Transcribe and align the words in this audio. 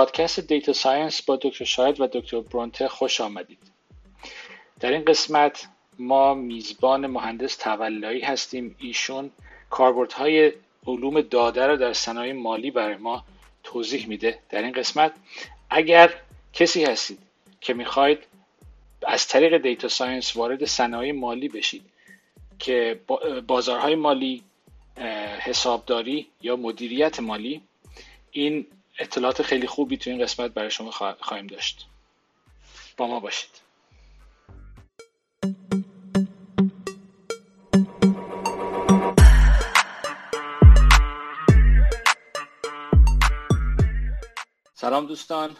پادکست 0.00 0.40
data 0.40 0.72
science 0.72 1.22
با 1.22 1.38
دکتر 1.42 1.64
شاهد 1.64 2.00
و 2.00 2.06
دکتر 2.06 2.40
برونته 2.40 2.88
خوش 2.88 3.20
آمدید. 3.20 3.58
در 4.80 4.92
این 4.92 5.04
قسمت 5.04 5.68
ما 5.98 6.34
میزبان 6.34 7.06
مهندس 7.06 7.56
تولایی 7.56 8.20
هستیم. 8.20 8.76
ایشون 8.78 9.30
کاربردهای 9.70 10.52
علوم 10.86 11.20
داده 11.20 11.66
رو 11.66 11.76
در 11.76 11.92
صنایع 11.92 12.32
مالی 12.32 12.70
برای 12.70 12.96
ما 12.96 13.24
توضیح 13.62 14.06
میده 14.06 14.38
در 14.50 14.62
این 14.62 14.72
قسمت. 14.72 15.12
اگر 15.70 16.14
کسی 16.52 16.84
هستید 16.84 17.18
که 17.60 17.74
می‌خواید 17.74 18.18
از 19.06 19.26
طریق 19.26 19.62
data 19.62 19.88
science 19.88 20.36
وارد 20.36 20.64
صنایع 20.64 21.12
مالی 21.12 21.48
بشید 21.48 21.82
که 22.58 23.00
بازارهای 23.46 23.94
مالی 23.94 24.42
حسابداری 25.40 26.26
یا 26.42 26.56
مدیریت 26.56 27.20
مالی 27.20 27.60
این 28.30 28.66
اطلاعات 29.00 29.42
خیلی 29.42 29.66
خوبی 29.66 29.96
تو 29.96 30.10
این 30.10 30.22
قسمت 30.22 30.50
برای 30.50 30.70
شما 30.70 30.90
خواهیم 31.20 31.46
داشت. 31.46 31.86
با 32.96 33.06
ما 33.06 33.20
باشید. 33.20 33.50
سلام 44.74 45.06
دوستان. 45.06 45.56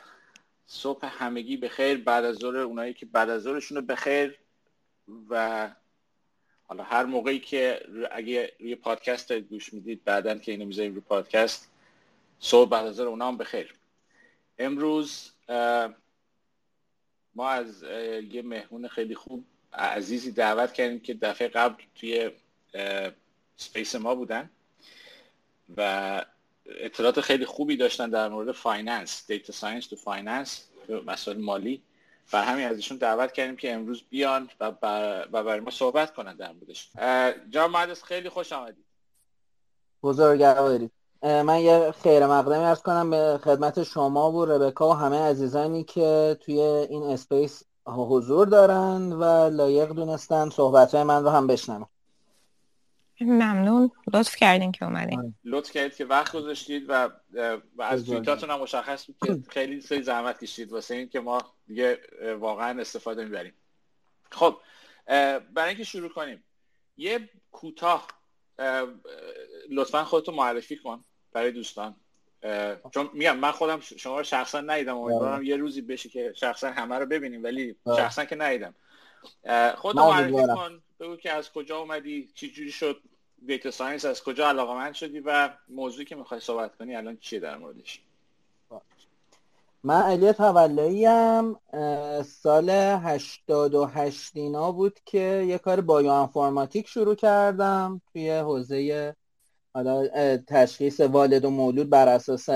صبح 0.66 1.06
همگی 1.06 1.56
به 1.56 1.68
خیر 1.68 1.98
بعد 1.98 2.24
از 2.24 2.36
ظهر 2.36 2.56
اونایی 2.56 2.95
که 2.95 3.06
بعد 3.06 3.30
از 3.30 3.42
ظهرشون 3.42 3.76
رو 3.76 3.82
بخیر 3.82 4.38
و 5.30 5.68
حالا 6.62 6.84
هر 6.84 7.04
موقعی 7.04 7.40
که 7.40 7.82
اگه 8.10 8.52
روی 8.60 8.74
پادکست 8.74 9.28
دارید 9.28 9.48
گوش 9.48 9.72
می‌دید 9.72 10.04
بعدا 10.04 10.34
که 10.34 10.52
اینو 10.52 10.65
می‌ذاریم 10.65 10.93
روی 10.93 11.00
پادکست 11.00 11.70
صبح 12.41 12.71
بعد 12.71 12.87
از 12.87 13.01
اونا 13.01 13.29
هم 13.29 13.37
بخیر. 13.37 13.74
امروز 14.59 15.30
ما 17.35 17.49
از 17.49 17.83
یه 18.33 18.43
مهمون 18.43 18.88
خیلی 18.88 19.15
خوب 19.15 19.45
عزیزی 19.73 20.33
دعوت 20.33 20.73
کردیم 20.73 21.01
که 21.01 21.15
دفعه 21.15 21.49
قبل 21.49 21.83
توی 21.95 22.30
space 23.56 23.95
ما 23.95 24.15
بودن 24.15 24.51
و 25.77 26.24
اطلاعات 26.66 27.21
خیلی 27.21 27.45
خوبی 27.45 27.77
داشتن 27.77 28.11
در 28.11 28.29
مورد 28.29 28.52
finance 28.52 29.26
data 29.26 29.52
science 29.52 29.87
تو 29.87 29.96
finance 29.96 30.68
مسائل 31.07 31.38
مالی. 31.38 31.83
و 32.33 32.45
همین 32.45 32.66
ازشون 32.66 32.96
دعوت 32.96 33.33
کردیم 33.33 33.57
که 33.57 33.74
امروز 33.74 34.02
بیان 34.11 34.51
و, 34.61 34.65
و 35.33 35.43
برای 35.43 35.61
ما 35.61 35.71
صحبت 35.71 36.15
کنن 36.15 36.37
در 36.37 36.52
موردش. 36.52 36.91
جناب 37.51 37.71
مهندس 37.71 38.02
خیلی 38.02 38.29
خوش 38.29 38.52
آمدید 38.52 38.85
بزرگوارید 40.02 40.93
من 41.23 41.60
یه 41.60 41.95
خیر 42.02 42.26
مقدمی 42.26 42.65
ارز 42.65 42.82
کنم 42.82 43.10
به 43.10 43.40
خدمت 43.45 43.82
شما 43.82 44.32
و 44.32 44.45
ربکا 44.45 44.90
و 44.90 44.93
همه 44.93 45.21
عزیزانی 45.21 45.85
که 45.85 46.38
توی 46.40 46.60
این 46.60 47.02
اسپیس 47.02 47.62
حضور 47.87 48.46
دارن 48.46 49.12
و 49.12 49.51
لایق 49.51 49.88
دونستن 49.88 50.51
صحبت 50.51 50.95
من 50.95 51.23
رو 51.23 51.29
هم 51.29 51.46
بشنم 51.46 51.88
ممنون. 53.21 53.90
لطف 54.15 54.37
کردین 54.37 54.73
که 54.73 54.85
اومدین. 54.85 55.18
آره. 55.18 55.32
لطف 55.45 55.71
کردید 55.71 55.96
که 55.96 56.04
وقت 56.04 56.32
گذاشتید 56.37 56.85
و, 56.88 57.10
و 57.77 57.82
از 57.82 58.07
توییتاتون 58.07 58.51
هم 58.51 58.60
مشخص 58.60 59.07
بود 59.07 59.16
که 59.24 59.38
خیلی 59.49 59.80
سری 59.80 60.02
زحمت 60.02 60.40
کشید 60.40 60.73
واسه 60.73 60.95
این 60.95 61.09
که 61.09 61.21
ما 61.21 61.43
دیگه 61.66 61.99
واقعا 62.40 62.80
استفاده 62.80 63.24
می‌بریم. 63.24 63.55
خب 64.31 64.56
برای 65.55 65.69
اینکه 65.69 65.84
شروع 65.84 66.09
کنیم 66.09 66.44
یه 66.97 67.31
کوتاه 67.53 68.06
لطفا 69.71 70.05
خودتو 70.05 70.32
معرفی 70.32 70.77
کن. 70.77 71.05
برای 71.33 71.53
دوستان. 71.53 71.95
چون 72.95 73.11
میگم 73.13 73.37
من 73.37 73.51
خودم 73.51 73.81
شما 73.81 74.19
رو 74.19 74.25
شخصا 74.25 74.61
ندیدم. 74.61 74.97
امیدوارم 74.99 75.35
آره. 75.35 75.47
یه 75.47 75.57
روزی 75.57 75.81
بشه 75.81 76.09
که 76.09 76.33
شخصا 76.37 76.71
همه 76.71 76.99
رو 76.99 77.07
ببینیم 77.07 77.43
ولی 77.43 77.77
آره. 77.85 78.03
شخصا 78.03 78.25
که 78.25 78.37
ندیدم. 78.37 78.75
خود 79.77 79.97
معرفی 79.97 80.33
کن. 80.33 80.83
بگو 81.01 81.17
که 81.17 81.33
از 81.33 81.53
کجا 81.53 81.79
اومدی 81.79 82.29
چی 82.35 82.51
جوری 82.51 82.73
شد 82.73 83.01
data 83.47 83.71
science 83.71 84.05
از 84.05 84.25
کجا 84.25 84.49
علاقه‌مند 84.49 84.93
شدی 84.93 85.21
و 85.21 85.51
موضوعی 85.69 86.05
که 86.05 86.17
می‌خوای 86.17 86.41
صحبت 86.41 86.77
کنی 86.77 86.97
الان 86.97 87.17
چیه 87.17 87.41
در 87.41 87.57
موردش؟ 87.57 88.01
من 89.85 90.03
علی 90.03 90.33
تولایی‌ام 90.33 91.61
سال 92.23 92.71
88 92.71 94.31
اینا 94.35 94.73
بود 94.73 95.01
که 95.05 95.45
یه 95.49 95.59
کار 95.59 95.81
بایو 95.81 96.11
انفورماتیک 96.11 96.89
شروع 96.89 97.15
کردم 97.15 98.01
توی 98.12 98.31
حوزه 98.31 99.17
حالا 99.75 100.08
تشخیص 100.36 101.00
والد 101.00 101.44
و 101.44 101.50
مولود 101.50 101.91
بر 101.91 102.08
اساس 102.08 102.48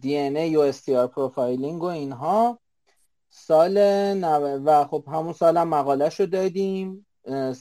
دی 0.00 0.18
ان 0.18 0.36
ای 0.36 0.56
و 0.56 0.60
STR 0.60 1.06
profiling 1.06 1.82
و 1.82 1.86
اینها. 1.86 2.58
سال 3.30 3.78
و 4.64 4.84
خب 4.84 5.04
همون 5.06 5.32
سال 5.32 5.56
هم 5.56 5.68
مقاله 5.68 6.10
شو 6.10 6.24
دادیم. 6.24 7.06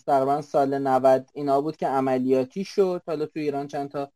تقریبا 0.07 0.41
سال 0.41 0.77
90 0.77 1.29
اینا 1.33 1.61
بود 1.61 1.77
که 1.77 1.87
عملیاتی 1.87 2.63
شد. 2.63 3.01
حالا 3.07 3.25
تو 3.25 3.39
ایران 3.39 3.67
چند 3.67 3.89
تا 3.91 4.11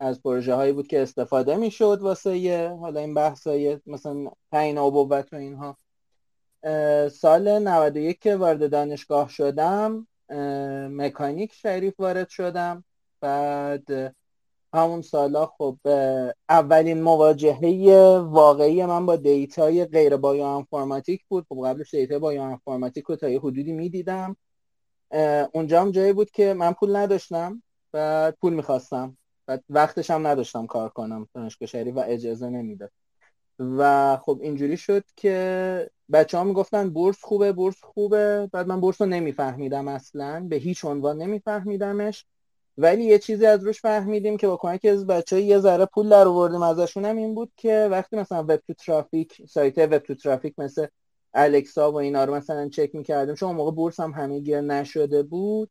از 0.00 0.22
پروژه 0.22 0.54
هایی 0.54 0.72
بود 0.72 0.86
که 0.86 1.02
استفاده 1.02 1.56
می‌شد 1.56 1.98
واسه 2.02 2.38
یه 2.38 2.68
حالا 2.68 3.00
این 3.00 3.14
بحث 3.14 3.46
مثلا 3.86 4.30
تعیین 4.52 4.78
ابوت 4.78 5.32
و 5.32 5.36
اینها. 5.36 5.76
سال 7.08 7.58
91 7.58 8.18
که 8.18 8.36
وارد 8.36 8.70
دانشگاه 8.70 9.28
شدم 9.28 10.06
مکانیک 10.90 11.52
شریف 11.52 12.00
وارد 12.00 12.28
شدم. 12.28 12.84
بعد 13.20 14.14
همون 14.74 15.02
سالا 15.02 15.46
خب 15.46 15.78
اولین 16.48 17.02
مواجهه 17.02 18.18
واقعی 18.18 18.86
من 18.86 19.06
با 19.06 19.16
data 19.16 19.70
ی 19.70 19.84
غیر 19.84 20.16
بایو 20.16 20.42
انفورماتیک 20.44 21.24
بود. 21.28 21.46
خب 21.48 21.66
قبلش 21.66 21.94
data 21.94 22.13
ی 22.13 22.18
بایو 22.18 22.42
انفورماتیک 22.42 23.04
رو 23.04 23.16
تا 23.16 23.28
یه 23.28 23.38
حدودی 23.38 23.72
می‌دیدم. 23.72 24.36
اونجا 25.52 25.80
هم 25.80 25.90
جایی 25.90 26.12
بود 26.12 26.30
که 26.30 26.54
من 26.54 26.72
پول 26.72 26.96
نداشتم 26.96 27.62
و 27.94 28.32
پول 28.40 28.52
می‌خواستم. 28.54 29.16
و 29.48 29.58
وقتش 29.70 30.10
هم 30.10 30.26
نداشتم 30.26 30.66
کار 30.66 30.88
کنم 30.88 31.28
دانشگاه 31.34 31.66
شریف 31.66 31.96
و 31.96 32.02
اجازه 32.06 32.50
نمی‌داد. 32.50 32.90
و 33.58 34.16
خب 34.16 34.38
اینجوری 34.42 34.76
شد 34.76 35.04
که 35.16 35.90
بچه 36.12 36.38
ها 36.38 36.44
می‌گفتن 36.44 36.90
بورس 36.90 37.16
خوبه 37.22 37.52
بورس 37.52 37.76
خوبه. 37.82 38.48
بعد 38.52 38.66
من 38.68 38.80
بورس 38.80 39.00
رو 39.00 39.06
نمیفهمیدم 39.06 39.88
اصلا 39.88 40.46
به 40.48 40.56
هیچ 40.56 40.84
عنوان 40.84 41.16
نمیفهمیدمش. 41.22 42.26
ولی 42.78 43.04
یه 43.04 43.18
چیزی 43.18 43.46
از 43.46 43.64
روش 43.64 43.80
فهمیدیم 43.80 44.36
که 44.36 44.46
با 44.46 44.56
کمک 44.56 44.84
از 44.84 45.06
بچه 45.06 45.40
یه 45.40 45.58
ذره 45.58 45.86
پول 45.86 46.08
در 46.08 46.28
آوردیم 46.28 46.62
ازشون 46.62 47.04
هم 47.04 47.16
این 47.16 47.34
بود 47.34 47.52
که 47.56 47.88
وقتی 47.90 48.16
مثلا 48.16 48.42
وب 48.42 48.56
تو 48.56 48.74
ترافیک 48.74 49.42
سایت 49.48 49.78
وب 49.78 49.98
تو 49.98 50.14
ترافیک 50.14 50.58
مثل 50.58 50.86
الکسا 51.34 51.92
و 51.92 51.96
اینا 51.96 52.24
رو 52.24 52.34
مثلا 52.34 52.68
چک 52.68 52.94
می‌کردیم 52.94 53.34
چون 53.34 53.54
موقع 53.56 53.70
بورس 53.70 54.00
هم 54.00 54.10
همه 54.12 54.60
نشده 54.60 55.22
بود 55.22 55.70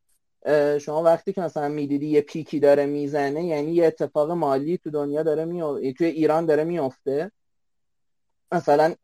شما 0.81 1.03
وقتی 1.03 1.33
که 1.33 1.41
مثلا 1.41 1.69
می‌دیدی 1.69 2.07
یه 2.07 2.21
پیکی 2.21 2.59
داره 2.59 2.85
می‌زنه 2.85 3.45
یعنی 3.45 3.71
یه 3.71 3.85
اتفاق 3.85 4.31
مالی 4.31 4.77
تو 4.77 4.89
دنیا 4.91 5.23
داره 5.23 5.45
می 5.45 5.93
توی 5.93 6.07
ایران 6.07 6.45
داره 6.45 6.63
میفته 6.63 7.31
مثلا 8.51 8.95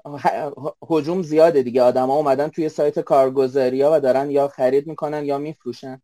حجوم 0.81 1.21
زیاده 1.21 1.63
دیگه 1.63 1.81
آدما 1.81 2.15
اومدن 2.15 2.47
توی 2.47 2.69
سایت 2.69 2.99
کارگزاری 2.99 3.81
ها 3.81 3.91
و 3.93 3.99
دارن 3.99 4.31
یا 4.31 4.47
خرید 4.47 4.87
می‌کنن 4.87 5.25
یا 5.25 5.37
میفروشن. 5.37 6.01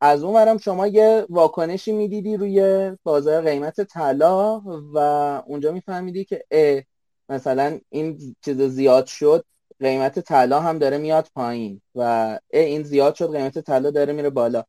از 0.00 0.22
اون 0.22 0.34
ورم 0.34 0.58
شما 0.58 0.86
یه 0.86 1.26
واکنشی 1.28 1.92
می‌دیدی 1.92 2.36
روی 2.36 2.90
بازار 3.02 3.42
قیمت 3.42 3.80
طلا 3.80 4.62
و 4.94 4.98
اونجا 5.46 5.72
میفهمیدی 5.72 6.24
که 6.24 6.44
اه 6.50 6.82
مثلا 7.28 7.80
این 7.90 8.36
چیز 8.44 8.60
زیاد 8.60 9.06
شد 9.06 9.44
قیمت 9.80 10.18
طلا 10.20 10.60
هم 10.60 10.78
داره 10.78 10.98
میاد 10.98 11.28
پایین 11.34 11.80
و 11.94 12.00
اه 12.50 12.62
این 12.62 12.82
زیاد 12.82 13.14
شد 13.14 13.32
قیمت 13.36 13.58
طلا 13.58 13.90
داره 13.90 14.12
میره 14.12 14.30
بالا. 14.30 14.64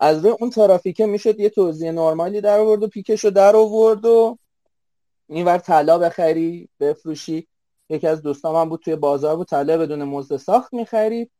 از 0.00 0.24
روی 0.24 0.34
اون 0.40 0.50
ترافیکه 0.50 1.06
می‌شد 1.06 1.40
یه 1.40 1.48
توضیح 1.48 1.90
نرمالی 1.90 2.40
در 2.40 2.58
آورد 2.58 2.82
و 2.82 2.88
پیکش 2.88 3.24
رو 3.24 3.30
در 3.30 3.56
آورد 3.56 4.04
و 4.04 4.38
اینور 5.28 5.58
طلا 5.58 5.98
بخری 5.98 6.68
بفروشی. 6.80 7.48
یکی 7.88 8.06
از 8.06 8.22
دوستام 8.22 8.56
هم 8.56 8.68
بود 8.68 8.80
توی 8.80 8.96
بازار 8.96 9.36
بود 9.36 9.46
طلا 9.46 9.78
بدون 9.78 10.04
مزد 10.04 10.36
ساخت 10.36 10.74
می‌خرید 10.74 11.30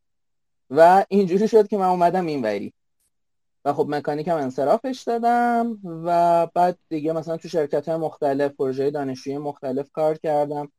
و 0.70 1.04
اینجوری 1.08 1.48
شد 1.48 1.68
که 1.68 1.76
من 1.78 1.86
اومدم 1.86 2.26
این 2.26 2.42
وری 2.42 2.72
و 3.64 3.72
خب 3.72 3.86
مکانیک 3.88 4.28
هم 4.28 4.36
انصرافش 4.36 5.02
دادم 5.02 5.78
و 5.84 6.46
بعد 6.54 6.78
دیگه 6.88 7.12
مثلا 7.12 7.36
تو 7.36 7.48
شرکت 7.48 7.88
های 7.88 7.98
مختلف 7.98 8.52
پروژه 8.52 8.90
دانشجویی 8.90 9.38
مختلف 9.38 9.90
کار 9.90 10.18
کردم. 10.18 10.72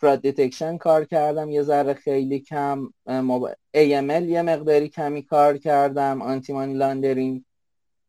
fraud 0.00 0.22
detection 0.22 0.76
کار 0.76 1.04
کردم. 1.04 1.50
یه 1.50 1.62
ذره 1.62 1.94
خیلی 1.94 2.40
کم 2.40 2.88
AML 3.76 4.22
یه 4.22 4.42
مقداری 4.42 4.88
کمی 4.88 5.22
کار 5.22 5.58
کردم. 5.58 6.22
anti 6.22 6.52
money 6.52 6.74
laundering 6.74 7.44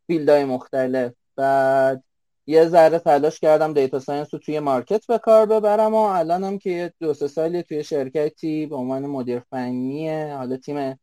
field 0.07 0.34
های 0.34 0.45
مختلف. 0.45 1.13
بعد 1.35 2.03
یه 2.47 2.65
ذره 2.67 2.99
تلاش 2.99 3.39
کردم 3.39 3.73
data 3.73 3.99
science 3.99 4.33
رو 4.33 4.39
توی 4.39 4.59
market 4.59 5.07
به 5.07 5.17
کار 5.17 5.45
ببرم 5.45 5.93
و 5.93 5.97
الانم 5.97 6.57
که 6.57 6.93
دو 6.99 7.13
سه 7.13 7.27
سالی 7.27 7.63
توی 7.63 7.83
شرکتی 7.83 8.65
به 8.65 8.75
عنوان 8.75 9.05
مدیر 9.05 9.39
فنی 9.39 10.09
حالا 10.09 10.57
تیم 10.57 10.99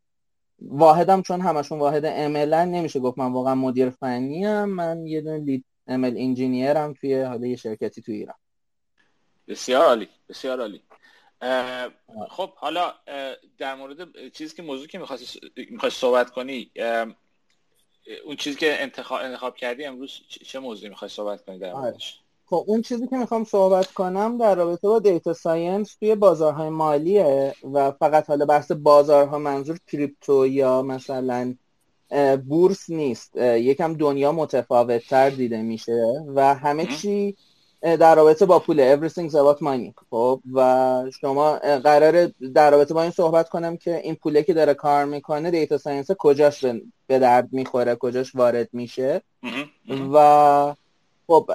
واحدم 0.62 1.22
چون 1.22 1.40
همشون 1.40 1.78
واحد 1.78 2.04
ML 2.04 2.47
ان 2.47 2.68
نمیشه 2.68 3.00
گفت 3.00 3.18
من 3.18 3.32
واقعا 3.32 3.54
مدیر 3.54 3.90
فنی‌ام 3.90 4.68
من 4.68 5.06
یه 5.06 5.20
دونه 5.20 5.38
lead 5.38 5.64
ML 5.86 6.14
engineer 6.16 6.84
م 6.84 6.92
توی 6.92 7.22
حالا 7.22 7.46
یه 7.46 7.56
شرکتی 7.56 8.02
توی 8.02 8.14
ایران. 8.14 8.36
بسیار 9.48 9.84
عالی 9.84 10.08
بسیار 10.28 10.60
عالی. 10.60 10.82
خب 12.28 12.54
حالا 12.54 12.94
در 13.58 13.74
مورد 13.74 14.28
چیزی 14.28 14.56
که 14.56 14.62
موضوع 14.62 14.86
که 14.86 14.98
می‌خواستی 14.98 15.40
صحبت 15.90 16.30
کنی 16.30 16.70
اون 18.24 18.36
چیزی 18.36 18.56
که 18.56 18.82
انتخاب, 18.82 19.20
انتخاب 19.22 19.56
کردی 19.56 19.84
امروز 19.84 20.20
چه 20.28 20.58
موضوعی 20.58 20.88
می‌خوای 20.88 21.08
صحبت 21.08 21.44
کنی 21.44 21.58
در 21.58 21.70
آره. 21.72 21.80
موردش؟ 21.80 22.20
خب 22.48 22.64
اون 22.66 22.82
چیزی 22.82 23.06
که 23.06 23.16
می‌خوام 23.16 23.44
صحبت 23.44 23.86
کنم 23.86 24.38
در 24.38 24.54
رابطه 24.54 24.88
با 24.88 24.98
دیتا 24.98 25.32
ساینس 25.32 25.94
توی 25.94 26.14
بازارهای 26.14 26.68
مالیه 26.68 27.54
و 27.72 27.90
فقط 27.90 28.28
حالا 28.28 28.44
بحث 28.46 28.72
بازارها 28.72 29.38
منظور 29.38 29.78
کریپتو 29.92 30.46
یا 30.46 30.82
مثلا 30.82 31.54
بورس 32.48 32.90
نیست. 32.90 33.36
یکم 33.36 33.94
دنیا 33.94 34.32
متفاوت 34.32 35.08
تر 35.08 35.30
دیده 35.30 35.62
میشه 35.62 36.24
و 36.34 36.54
همه 36.54 36.86
چی 36.86 37.36
در 37.82 38.14
رابطه 38.14 38.46
با 38.46 38.58
پول. 38.58 38.96
Everything's 38.96 39.32
about 39.32 39.58
money. 39.58 40.04
خب 40.10 40.40
و 40.54 41.04
شما 41.20 41.58
قراره 41.58 42.32
در 42.54 42.70
رابطه 42.70 42.94
با 42.94 43.02
این 43.02 43.10
صحبت 43.10 43.48
کنم 43.48 43.76
که 43.76 43.96
این 43.96 44.14
پوله 44.14 44.42
که 44.42 44.54
داره 44.54 44.74
کار 44.74 45.04
می‌کنه 45.04 45.50
data 45.50 45.78
science 45.78 46.10
کجاش 46.18 46.64
به 47.06 47.18
درد 47.18 47.48
می‌خوره 47.52 47.94
کجاش 47.94 48.34
وارد 48.34 48.68
میشه. 48.72 49.22
و 50.12 50.74
خب 51.26 51.50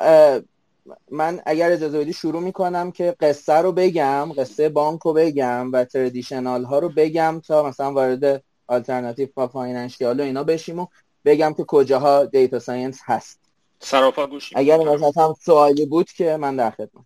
من 1.11 1.41
اگر 1.45 1.71
اجازه 1.71 1.99
بدی 1.99 2.13
شروع 2.13 2.41
می‌کنم 2.41 2.91
که 2.91 3.15
قصه 3.19 3.53
رو 3.53 3.71
بگم 3.71 4.33
قصه 4.37 4.69
بانک 4.69 5.01
رو 5.01 5.13
بگم 5.13 5.71
و 5.71 5.83
traditional 5.85 6.63
ها 6.63 6.79
رو 6.79 6.89
بگم 6.95 7.41
تا 7.47 7.63
مثلا 7.63 7.93
وارد 7.93 8.43
آلترناتیو 8.67 9.29
و 9.37 9.47
financial 9.47 10.19
و 10.19 10.23
اینا 10.23 10.43
بشیم 10.43 10.79
و 10.79 10.87
بگم 11.25 11.53
که 11.53 11.63
کجاها 11.63 12.25
data 12.25 12.59
science 12.59 12.99
هست. 13.05 13.39
سراپا 13.79 14.27
گوشی 14.27 14.55
اگر 14.57 14.77
مثلا 14.77 15.33
سوالی 15.33 15.85
بود 15.85 16.11
که 16.11 16.37
من 16.37 16.55
در 16.55 16.71
خدمت 16.71 17.05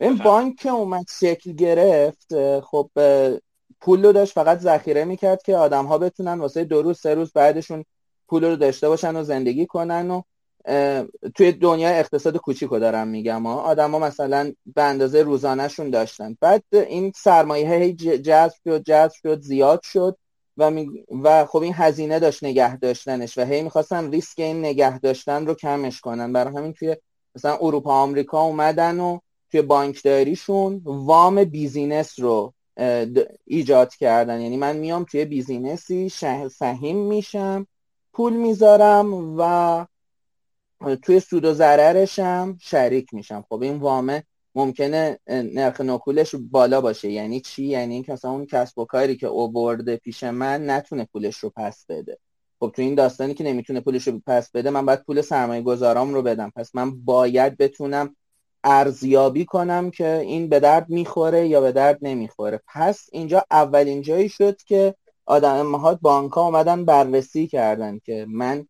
این 0.00 0.16
بانک 0.16 0.56
که 0.56 0.70
اومد 0.70 1.04
شکل 1.20 1.52
گرفت 1.52 2.60
خب 2.60 2.90
پول 3.80 4.04
رو 4.04 4.12
داشت 4.12 4.32
فقط 4.32 4.58
ذخیره 4.58 5.04
می‌کرد 5.04 5.42
که 5.42 5.56
آدم 5.56 5.86
ها 5.86 5.98
بتونن 5.98 6.40
واسه 6.40 6.64
دو 6.64 6.82
روز 6.82 7.00
سه 7.00 7.14
روز 7.14 7.32
بعدشون 7.32 7.84
پول 8.28 8.44
رو 8.44 8.56
داشته 8.56 8.88
باشن 8.88 9.16
و 9.16 9.22
زندگی 9.22 9.66
کنن 9.66 10.10
و 10.10 10.22
توی 11.34 11.52
دنیای 11.52 11.98
اقتصاد 11.98 12.36
کوچیکو 12.36 12.78
دارم 12.78 13.08
میگم 13.08 13.46
ها. 13.46 13.60
آدما 13.60 13.98
مثلا 13.98 14.52
به 14.74 14.82
اندازه 14.82 15.22
روزانهشون 15.22 15.90
داشتن. 15.90 16.36
بعد 16.40 16.64
این 16.72 17.12
سرمایه 17.16 17.70
هی 17.70 17.92
جذب 17.94 18.54
شد 18.64 18.82
جذب 18.82 19.12
شد 19.22 19.40
زیاد 19.40 19.82
شد 19.82 20.16
و, 20.56 20.84
و 21.22 21.46
خب 21.46 21.58
این 21.58 21.72
هزینه 21.76 22.18
داشت 22.18 22.44
نگه 22.44 22.76
داشتنش 22.76 23.38
و 23.38 23.44
هی 23.44 23.62
می‌خواستن 23.62 24.10
ریسک 24.10 24.38
این 24.38 24.58
نگه 24.58 24.98
داشتن 24.98 25.46
رو 25.46 25.54
کمش 25.54 26.00
کنن. 26.00 26.32
برای 26.32 26.54
همین 26.54 26.72
توی 26.72 26.96
مثلا 27.34 27.58
اروپا 27.60 27.92
آمریکا 27.92 28.40
اومدن 28.42 29.00
و 29.00 29.18
توی 29.50 29.62
بانکداریشون 29.62 30.80
وام 30.84 31.44
business 31.44 32.18
رو 32.18 32.52
ایجاد 33.44 33.94
کردن. 33.94 34.40
یعنی 34.40 34.56
من 34.56 34.76
میام 34.76 35.04
توی 35.04 35.24
business 35.24 35.99
ی 35.99 36.08
سهیم 36.58 36.96
میشم 36.96 37.66
پول 38.12 38.32
می‌ذارم 38.32 39.38
و 39.38 39.86
توی 41.02 41.20
سود 41.20 41.44
و 41.44 41.52
ضررشم 41.52 42.56
شریک 42.60 43.14
میشم. 43.14 43.44
خب 43.48 43.62
این 43.62 43.76
وامه 43.76 44.24
ممکنه 44.54 45.18
نرخ 45.26 45.80
نکولش 45.80 46.34
بالا 46.34 46.80
باشه. 46.80 47.10
یعنی 47.10 47.40
چی؟ 47.40 47.64
یعنی 47.64 47.94
اینکه 47.94 48.12
مثلا 48.12 48.30
اون 48.30 48.46
کسب 48.46 48.78
و 48.78 48.84
کاری 48.84 49.16
که 49.16 49.26
اوورده 49.26 49.96
پیش 49.96 50.24
من 50.24 50.70
نتونه 50.70 51.08
پولش 51.12 51.36
رو 51.36 51.52
پس 51.56 51.86
بده. 51.88 52.18
خب 52.60 52.72
تو 52.76 52.82
این 52.82 52.94
داستانی 52.94 53.34
که 53.34 53.44
نمی‌تونه 53.44 53.80
پولش 53.80 54.08
رو 54.08 54.20
پس 54.26 54.50
بده 54.50 54.70
من 54.70 54.86
باید 54.86 55.02
پول 55.02 55.20
سرمایه 55.20 55.62
گذارام 55.62 56.14
رو 56.14 56.22
بدم. 56.22 56.52
پس 56.56 56.74
من 56.74 57.04
باید 57.04 57.56
بتونم 57.56 58.16
ارزیابی 58.64 59.44
کنم 59.44 59.90
که 59.90 60.16
این 60.16 60.48
به 60.48 60.60
درد 60.60 60.88
می‌خوره 60.88 61.48
یا 61.48 61.60
به 61.60 61.72
درد 61.72 61.98
نمی‌خوره. 62.02 62.60
پس 62.74 63.06
اینجا 63.12 63.44
اولین 63.50 64.02
جایی 64.02 64.28
شد 64.28 64.56
که 64.62 64.94
آدم 65.26 65.74
ها 65.74 65.94
بانک 65.94 66.32
ها 66.32 66.44
اومدن 66.46 66.84
بررسی 66.84 67.46
کردن 67.46 67.98
که 67.98 68.26
من 68.28 68.66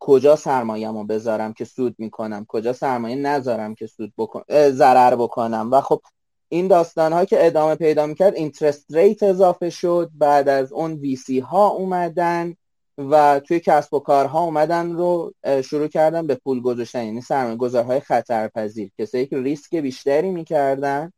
کجا 0.00 0.36
سرمایه 0.36 0.88
رو 0.88 1.04
بذارم 1.04 1.52
که 1.52 1.64
سود 1.64 1.94
می‌کنم؟ 1.98 2.44
کجا 2.48 2.72
سرمایه 2.72 3.16
نذارم 3.16 3.74
که 3.74 3.86
سود 3.86 4.12
بکن... 4.18 4.42
ضرر 4.70 5.16
بکنم؟ 5.16 5.68
و 5.72 5.80
خب 5.80 6.02
این 6.48 6.68
داستان 6.68 7.12
ها 7.12 7.24
که 7.24 7.46
ادامه 7.46 7.74
پیدا 7.74 8.06
می‌کرد 8.06 8.34
اینترست 8.34 8.86
ریت 8.90 9.22
اضافه 9.22 9.70
شد 9.70 10.10
بعد 10.14 10.48
از 10.48 10.72
اون 10.72 10.92
ویسی 10.92 11.38
ها 11.38 11.68
اومدن 11.68 12.54
و 12.98 13.40
توی 13.40 13.60
کسب 13.60 13.94
و 13.94 13.98
کارها 13.98 14.44
اومدن 14.44 14.92
رو 14.92 15.32
شروع 15.64 15.88
کردن 15.88 16.26
به 16.26 16.34
پول 16.34 16.60
گذاشتن. 16.60 17.04
یعنی 17.04 17.20
سرمایه 17.20 17.56
گذارهای 17.56 18.00
خطرپذیر. 18.00 18.90
کسایی 18.98 19.26
که 19.26 19.38
ریسک 19.38 19.74
بیشتری 19.74 20.30
می‌کردن 20.30 21.12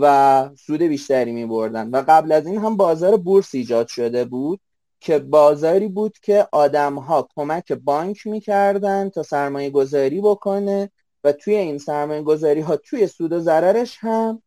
و 0.00 0.48
سود 0.66 0.82
بیشتری 0.82 1.32
میبردن. 1.32 1.90
و 1.90 2.04
قبل 2.08 2.32
از 2.32 2.46
این 2.46 2.58
هم 2.58 2.76
بازار 2.76 3.16
بورس 3.16 3.54
ایجاد 3.54 3.88
شده 3.88 4.24
بود. 4.24 4.60
که 5.04 5.18
بازاری 5.18 5.88
بود 5.88 6.18
که 6.18 6.48
آدم 6.52 6.94
ها 6.94 7.28
کمک 7.36 7.72
بانک 7.72 8.26
می‌کردن 8.26 9.08
تا 9.08 9.22
سرمایه 9.22 9.70
گذاری 9.70 10.20
بکنه 10.20 10.90
و 11.24 11.32
توی 11.32 11.54
این 11.54 11.78
سرمایه 11.78 12.22
گذاری 12.22 12.60
ها 12.60 12.76
توی 12.76 13.06
سود 13.06 13.32
و 13.32 13.40
ضررش 13.40 13.98
هم 14.00 14.42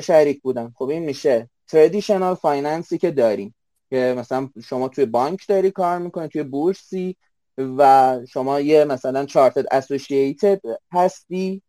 شریک 0.00 0.42
بودن. 0.42 0.72
خب 0.76 0.84
این 0.84 1.02
میشه. 1.02 1.50
traditional 1.66 2.34
finance 2.34 2.90
ی 2.90 2.98
که 2.98 3.10
داریم. 3.10 3.54
که 3.90 4.14
مثلا 4.18 4.48
شما 4.64 4.88
توی 4.88 5.06
بانک 5.06 5.48
داری 5.48 5.70
کار 5.70 5.98
می‌کنی 5.98 6.28
توی 6.28 6.42
بورسی 6.42 7.16
و 7.58 8.20
شما 8.28 8.60
یه 8.60 8.84
مثلا 8.84 9.26
chartered 9.26 9.66
associated 9.70 10.60
هستی 10.92 11.62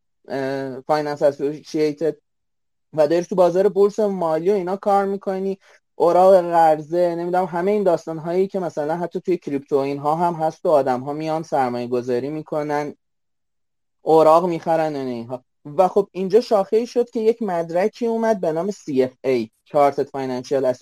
finance 0.87 1.21
associated 1.21 2.15
و 2.93 3.07
داری 3.07 3.25
تو 3.25 3.35
بازار 3.35 3.69
بورس 3.69 3.99
مالی 3.99 4.49
و 4.49 4.53
اینا 4.53 4.75
کار 4.75 5.05
می‌کنی. 5.05 5.59
اوراق 6.01 6.41
قرضه 6.41 7.15
نمی‌دونم 7.15 7.45
همه 7.45 7.71
این 7.71 7.83
داستان 7.83 8.17
هایی 8.17 8.47
که 8.47 8.59
مثلا 8.59 8.97
حتی 8.97 9.19
توی 9.19 9.37
crypto 9.37 9.75
اینها 9.75 10.15
هم 10.15 10.33
هست 10.33 10.65
و 10.65 10.69
آدم 10.69 11.01
ها 11.01 11.13
میان 11.13 11.43
سرمایه 11.43 11.87
گذاری 11.87 12.29
می‌کنن 12.29 12.95
اوراق 14.01 14.45
می‌خرن 14.45 14.95
و 14.95 14.99
اینها. 14.99 15.43
و 15.65 15.87
خب 15.87 16.09
اینجا 16.11 16.41
شاخه 16.41 16.77
ای 16.77 16.87
شد 16.87 17.09
که 17.09 17.19
یک 17.19 17.41
مدرکی 17.41 18.05
اومد 18.05 18.41
به 18.41 18.51
نام 18.51 18.71
CFA 18.71 19.47
Chartered 19.69 20.07
Financial 20.15 20.73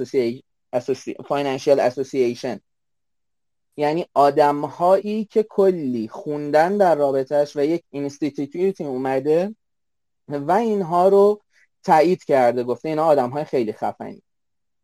Financial 1.29 1.79
Association. 1.89 2.59
یعنی 3.77 4.05
آدم 4.13 4.65
هایی 4.65 5.25
که 5.25 5.43
کلی 5.43 6.07
خوندن 6.07 6.77
در 6.77 6.95
رابطهش 6.95 7.55
و 7.55 7.63
یک 7.63 7.83
institute 7.89 8.74
ی 8.74 8.83
اومده 8.83 9.55
و 10.27 10.51
اینها 10.51 11.07
رو 11.07 11.41
تایید 11.83 12.23
کرده 12.23 12.63
گفته 12.63 12.89
اینا 12.89 13.05
آدم 13.05 13.29
های 13.29 13.43
خیلی 13.43 13.73
خفنی. 13.73 14.23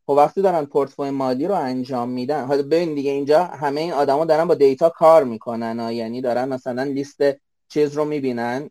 خب 0.06 0.14
وقتی 0.14 0.42
دارن 0.42 0.66
پورتفوی 0.66 1.10
مالی 1.10 1.48
رو 1.48 1.56
انجام 1.56 2.10
میدن 2.10 2.46
حالا 2.46 2.64
ببین 2.64 2.96
دیگه 2.96 3.12
اینجا 3.12 3.44
همه 3.44 3.82
این 3.82 3.94
آدما 3.94 4.26
دارن 4.26 4.46
با 4.46 4.56
data 4.56 4.90
کار 4.90 5.24
می‌کنن 5.24 5.80
ها. 5.80 5.92
یعنی 5.92 6.22
دارن 6.22 6.50
مثلا 6.50 6.84
لیست 6.84 7.22
چیز 7.70 7.94
رو 7.94 8.06
می‌بینن 8.06 8.70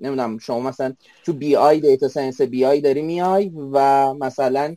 نمی‌دونم 0.00 0.38
شما 0.38 0.60
مثلا 0.60 0.94
تو 1.24 1.32
BI 1.32 1.56
data 1.56 2.08
science 2.08 2.40
BI 2.40 2.80
داری 2.80 3.02
میای 3.02 3.50
و 3.72 4.14
مثلا 4.14 4.76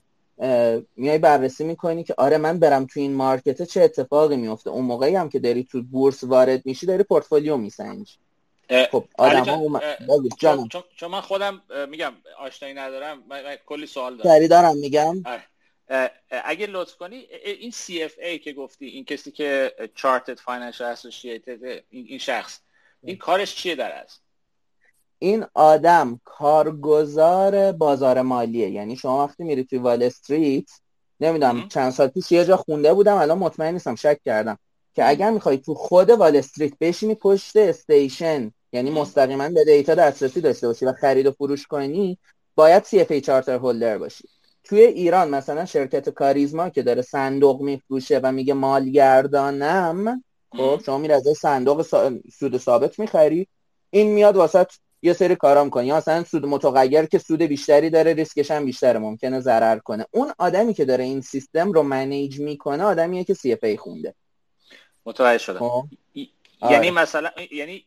میای 0.96 1.18
بررسی 1.18 1.64
می‌کنی 1.64 2.04
که 2.04 2.16
آره 2.18 2.38
من 2.38 2.60
برم 2.60 2.86
تو 2.86 3.00
این 3.00 3.14
مارکت 3.14 3.62
چه 3.62 3.82
اتفاقی 3.82 4.38
میفته 4.38 4.70
اون 4.70 4.86
موقعی 4.86 5.16
هم 5.16 5.30
که 5.30 5.40
داری 5.40 5.64
تو 5.64 5.84
بورس 5.84 6.24
وارد 6.24 6.66
میشی 6.66 6.86
داری 6.86 7.04
پورتفولیو 7.04 7.58
میسنج 7.58 8.18
خب 8.92 9.04
آدم 9.18 9.46
چون, 10.70 10.84
چون 10.96 11.12
من 11.12 11.22
خودم 11.22 11.62
میگم 11.90 12.14
آشنایی 12.40 12.74
ندارم 12.74 13.24
من, 13.30 13.56
کلی 13.66 13.86
سوال 13.86 14.18
دارم 14.18 14.48
دارم 14.48 14.78
میگم 14.78 15.16
آره. 15.26 15.44
اگه 16.30 16.68
لطف 16.68 16.96
کنی 16.96 17.18
این 17.46 17.72
CFA 17.72 18.40
که 18.44 18.54
گفتی 18.54 18.86
این 18.86 19.06
کسی 19.06 19.32
که 19.32 19.74
Chartered 19.98 20.40
Financial 20.40 20.98
Associated 20.98 21.84
این 21.90 22.18
شخص 22.18 22.60
این 23.04 23.18
کارش 23.18 23.56
چیه 23.56 23.76
در 23.76 23.92
است 23.92 24.22
این 25.20 25.46
آدم 25.54 26.20
کارگزار 26.24 27.72
بازار 27.72 28.22
مالیه. 28.22 28.70
یعنی 28.70 28.96
شما 28.96 29.26
وقتی 29.26 29.44
میری 29.44 29.64
توی 29.64 29.78
وال 29.80 30.04
استریت 30.04 30.70
نمی‌دونم 31.20 31.68
چند 31.70 31.92
سال 31.92 32.08
پیش 32.08 32.32
یه 32.32 32.46
جا 32.46 32.58
خونده 32.58 32.94
بودم 32.94 33.16
الان 33.18 33.38
مطمئن 33.38 33.74
نیستم 33.74 33.96
شک 33.96 34.20
کردم. 34.26 34.58
که 34.96 35.10
اگر 35.10 35.32
می‌خوای 35.32 35.58
تو 35.58 35.74
خود 35.74 36.10
وال 36.10 36.36
استریت 36.36 36.74
بشینی 36.80 37.16
پشت 37.16 37.56
station 37.56 38.52
یعنی 38.72 38.92
مستقیما 38.92 39.50
به 39.50 39.66
data 39.66 39.96
دسترسی 39.96 40.42
داشته 40.42 40.68
باشی 40.68 40.86
و 40.86 40.94
خرید 40.94 41.26
و 41.26 41.32
فروش 41.32 41.68
کنی 41.68 42.18
باید 42.56 42.84
CFA 42.84 43.22
charter 43.22 43.56
holder 43.56 43.98
باشی. 43.98 44.30
توی 44.66 44.82
ایران 44.82 45.30
مثلا 45.30 45.66
شرکت 45.66 46.10
کاریزما 46.10 46.70
که 46.70 46.84
داره 46.84 47.02
صندوق 47.02 47.62
میفروشه 47.62 48.20
و 48.24 48.32
میگه 48.32 48.54
مالگردانم 48.54 50.24
خب 50.52 50.82
شما 50.86 50.98
میره 50.98 51.16
از 51.16 51.28
صندوق 51.42 51.82
سود 52.40 52.58
ثابت 52.58 53.00
می‌خری. 53.00 53.48
این 53.90 54.08
میاد 54.14 54.36
واسه 54.36 54.68
یه 55.02 55.14
سری 55.14 55.36
کارا 55.36 55.64
می‌کنه. 55.64 55.86
یا 55.86 55.98
مثلا 55.98 56.24
سود 56.24 56.46
متغیر 56.46 57.06
که 57.06 57.18
سود 57.18 57.42
بیشتری 57.42 57.90
داره 57.90 58.14
ریسکش 58.14 58.52
هم 58.52 58.66
بیشتره 58.66 59.00
ممکنه 59.00 59.40
ضرر 59.40 59.80
کنه. 59.80 60.06
اون 60.12 60.32
آدمی 60.38 60.74
که 60.74 60.86
داره 60.86 61.04
این 61.04 61.22
سیستم 61.22 61.72
رو 61.72 61.84
manage 61.84 62.40
می‌کنه 62.40 62.84
آدمیه 62.84 63.24
که 63.24 63.34
CFA 63.34 63.78
خونده. 63.78 64.14
متوجه 65.06 65.38
شدم. 65.38 65.90
یعنی 66.62 66.92
مثلا 66.92 67.32
یعنی 67.52 67.86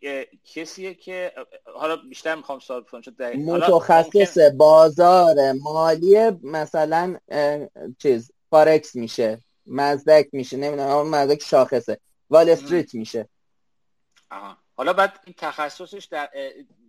کسیه 0.54 0.94
که 0.94 1.32
حالا 1.74 1.96
بیشتر 1.96 2.34
می‌خوام 2.34 2.58
سوال 2.58 2.80
بکنم 2.80 3.02
متخصص 3.36 4.38
بازار 4.38 5.52
مالی 5.52 6.30
مثلا 6.42 7.16
چیز 7.98 8.32
فارکس 8.50 8.96
میشه 8.96 9.38
مزدک 9.66 10.28
میشه 10.32 10.56
نمی‌دونم 10.56 11.08
مزدک 11.08 11.42
شاخصه 11.42 11.98
وال 12.30 12.50
استریت 12.50 12.94
میشه. 12.94 13.28
آها. 14.30 14.56
حالا 14.76 14.92
بعد 14.92 15.20
این 15.24 15.34
تخصصش 15.38 16.04
در 16.04 16.28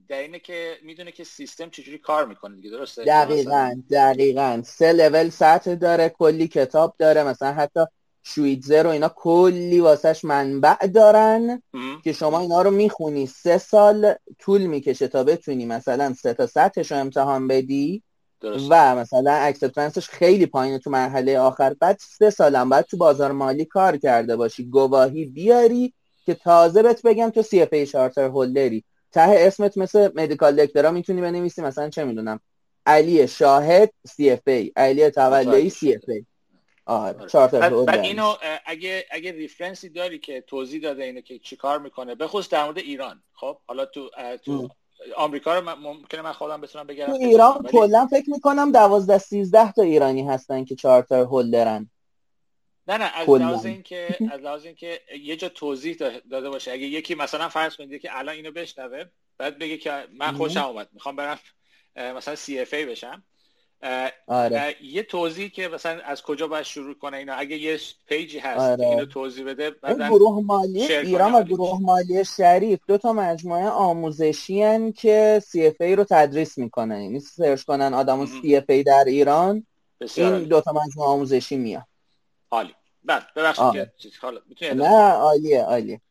در 0.08 0.18
اینه 0.18 0.40
که 0.40 0.78
می‌دونه 0.84 1.12
که 1.12 1.24
سیستم 1.24 1.70
چجوری 1.70 1.98
کار 1.98 2.26
می‌کنه 2.26 2.56
دیگه 2.56 2.70
درسته؟ 2.70 3.04
دقیقا 3.04 3.82
دقیقا. 3.92 4.62
سه 4.66 4.92
لول 4.92 5.30
سطح 5.30 5.76
داره 5.76 6.10
کلی 6.10 6.48
کتاب 6.48 6.96
داره 6.98 7.24
مثلا 7.24 7.54
حتی 7.54 7.80
Schweser 8.24 8.88
و 8.88 8.90
اینا 8.90 9.12
کلی 9.16 9.80
واسش 9.80 10.26
منبع 10.26 10.88
دارن 10.88 11.62
که 12.04 12.14
شما 12.14 12.40
اینا 12.40 12.62
رو 12.62 12.72
می‌خونی. 12.72 13.28
سه 13.28 13.58
سال 13.58 14.14
طول 14.40 14.62
می‌کشه 14.62 15.08
تا 15.08 15.24
بتونی 15.24 15.66
مثلا 15.66 16.14
سه 16.14 16.34
تا 16.34 16.48
سطحش 16.48 16.92
رو 16.92 16.98
امتحان 16.98 17.48
بدی 17.48 18.04
و 18.70 18.96
مثلا 18.96 19.32
acceptance 19.32 19.97
ش 19.97 20.10
خیلی 20.10 20.46
پایینه 20.46 20.80
تو 20.80 20.90
مرحله 20.90 21.40
آخر. 21.40 21.76
بعد 21.80 21.98
سه 22.18 22.30
سالم 22.30 22.70
بعد 22.70 22.86
تو 22.86 22.98
بازار 22.98 23.32
مالی 23.32 23.66
کار 23.66 23.98
کرده 23.98 24.36
باشی. 24.36 24.70
گواهی 24.70 25.26
بیاری 25.26 25.94
که 26.26 26.34
تازه 26.34 26.84
بهت 26.84 27.02
بگم 27.02 27.30
تو 27.30 27.42
CFA 27.42 27.74
charter 27.74 28.24
holder 28.24 28.75
ی 28.75 28.84
ته 29.12 29.22
اسمت 29.38 29.78
مثل 29.78 30.10
medical 30.16 30.66
doctor 30.66 30.88
ا 30.88 30.92
می‌تونی 30.92 31.22
بنویسی. 31.22 31.62
مثلا 31.62 31.90
چه 31.90 32.04
می‌دونم. 32.04 32.40
علی 32.86 33.28
شاهد 33.28 33.94
سی 34.08 34.30
اف 34.30 34.48
ای 34.48 34.72
علی 34.76 35.10
تولیایی 35.10 35.70
سی 35.70 35.94
اف 35.96 36.10
ای 36.10 36.26
آره. 36.90 37.28
بعد 37.86 38.00
اینو 38.00 38.36
اگه 38.66 39.06
اگه 39.12 39.32
ریفرنسی 39.32 39.90
داری 39.90 40.20
که 40.20 40.42
توضیح 40.42 40.82
داده 40.82 41.04
اینو 41.04 41.22
که 41.22 41.40
چیکار 41.40 41.80
می‌کنه 41.80 42.16
به 42.16 42.28
خصوص 42.28 42.50
در 42.50 42.66
مورد 42.66 42.78
ایران. 42.78 43.24
خب 43.34 43.58
حالا 43.68 43.86
تو 43.86 44.10
تو 44.46 44.70
آمریکا 45.18 45.60
رو 45.60 45.76
ممکنه 45.76 46.22
من 46.22 46.34
خودم 46.34 46.62
بتونم 46.62 46.88
بگم 46.88 47.06
تو 47.06 47.14
ایران 47.14 47.64
کلا 47.64 48.08
فکر 48.08 48.30
می‌کنم 48.30 48.72
12 48.72 49.18
13 49.18 49.72
تا 49.72 49.82
ایرانی 49.82 50.28
هستن 50.28 50.66
که 50.66 50.76
چارتر 50.76 51.20
هولدرن 51.20 51.90
نه 52.88 52.98
نه 52.98 53.12
از 53.16 53.30
لحاظ 53.30 53.66
اینکه 53.66 54.18
از 54.32 54.42
لحاظ 54.42 54.66
اینکه 54.66 55.02
یه 55.22 55.36
جا 55.36 55.50
توضیح 55.50 55.98
داده 56.32 56.50
باشه. 56.50 56.72
اگه 56.72 56.86
یکی 56.86 57.16
مثلا 57.16 57.50
فرض 57.50 57.76
کنید 57.76 58.02
که 58.02 58.18
الان 58.18 58.36
اینو 58.36 58.52
بشنوه 58.52 59.04
بعد 59.38 59.60
بگه 59.60 59.78
که 59.78 60.08
من 60.14 60.32
خوشم 60.32 60.64
اومد 60.64 60.90
می‌خوام 60.94 61.16
برم 61.16 61.40
مثلا 61.96 62.36
CFA 62.36 62.86
بشم. 62.86 63.24
آره. 64.28 64.76
یه 64.84 65.04
توضیح 65.04 65.50
که 65.50 65.68
مثلا 65.68 66.02
از 66.02 66.22
کجا 66.22 66.48
باید 66.48 66.66
شروع 66.66 66.94
کنه 66.94 67.18
اینا؟ 67.18 67.34
اگه 67.34 67.58
یه 67.58 67.80
page 68.08 68.34
ی 68.34 68.40
هست 68.40 68.60
آره. 68.60 68.88
اینو 68.88 69.06
توضیح 69.06 69.46
بده 69.46 69.72
گروه 70.10 70.44
مالی 70.46 70.84
ایران 70.84 71.34
و 71.34 71.44
گروه 71.44 71.82
مالی 71.82 72.26
شریف 72.26 72.80
دو 72.88 72.98
تا 72.98 73.14
مجموعه 73.14 73.68
آموزشی 73.68 74.64
هن 74.64 74.92
که 74.92 75.42
CFA 75.46 75.96
رو 75.96 76.04
تدریس 76.04 76.58
می‌کنن 76.58 77.02
یعنی 77.02 77.20
search 77.20 77.64
کنن 77.64 77.94
آدمو 77.94 78.26
CFA 78.26 78.84
در 78.84 79.04
ایران 79.08 79.66
این 80.16 80.44
دو 80.44 80.62
تا 80.62 80.72
مجموعه 80.72 81.10
آموزشی 81.10 81.58
میاد. 81.58 81.86
عالی. 82.52 82.76
بعد 83.04 83.28
ببخشید 83.36 83.90
که 84.58 84.74
نه 84.74 85.12
عالیه 85.12 85.64
عالیه. 85.64 86.02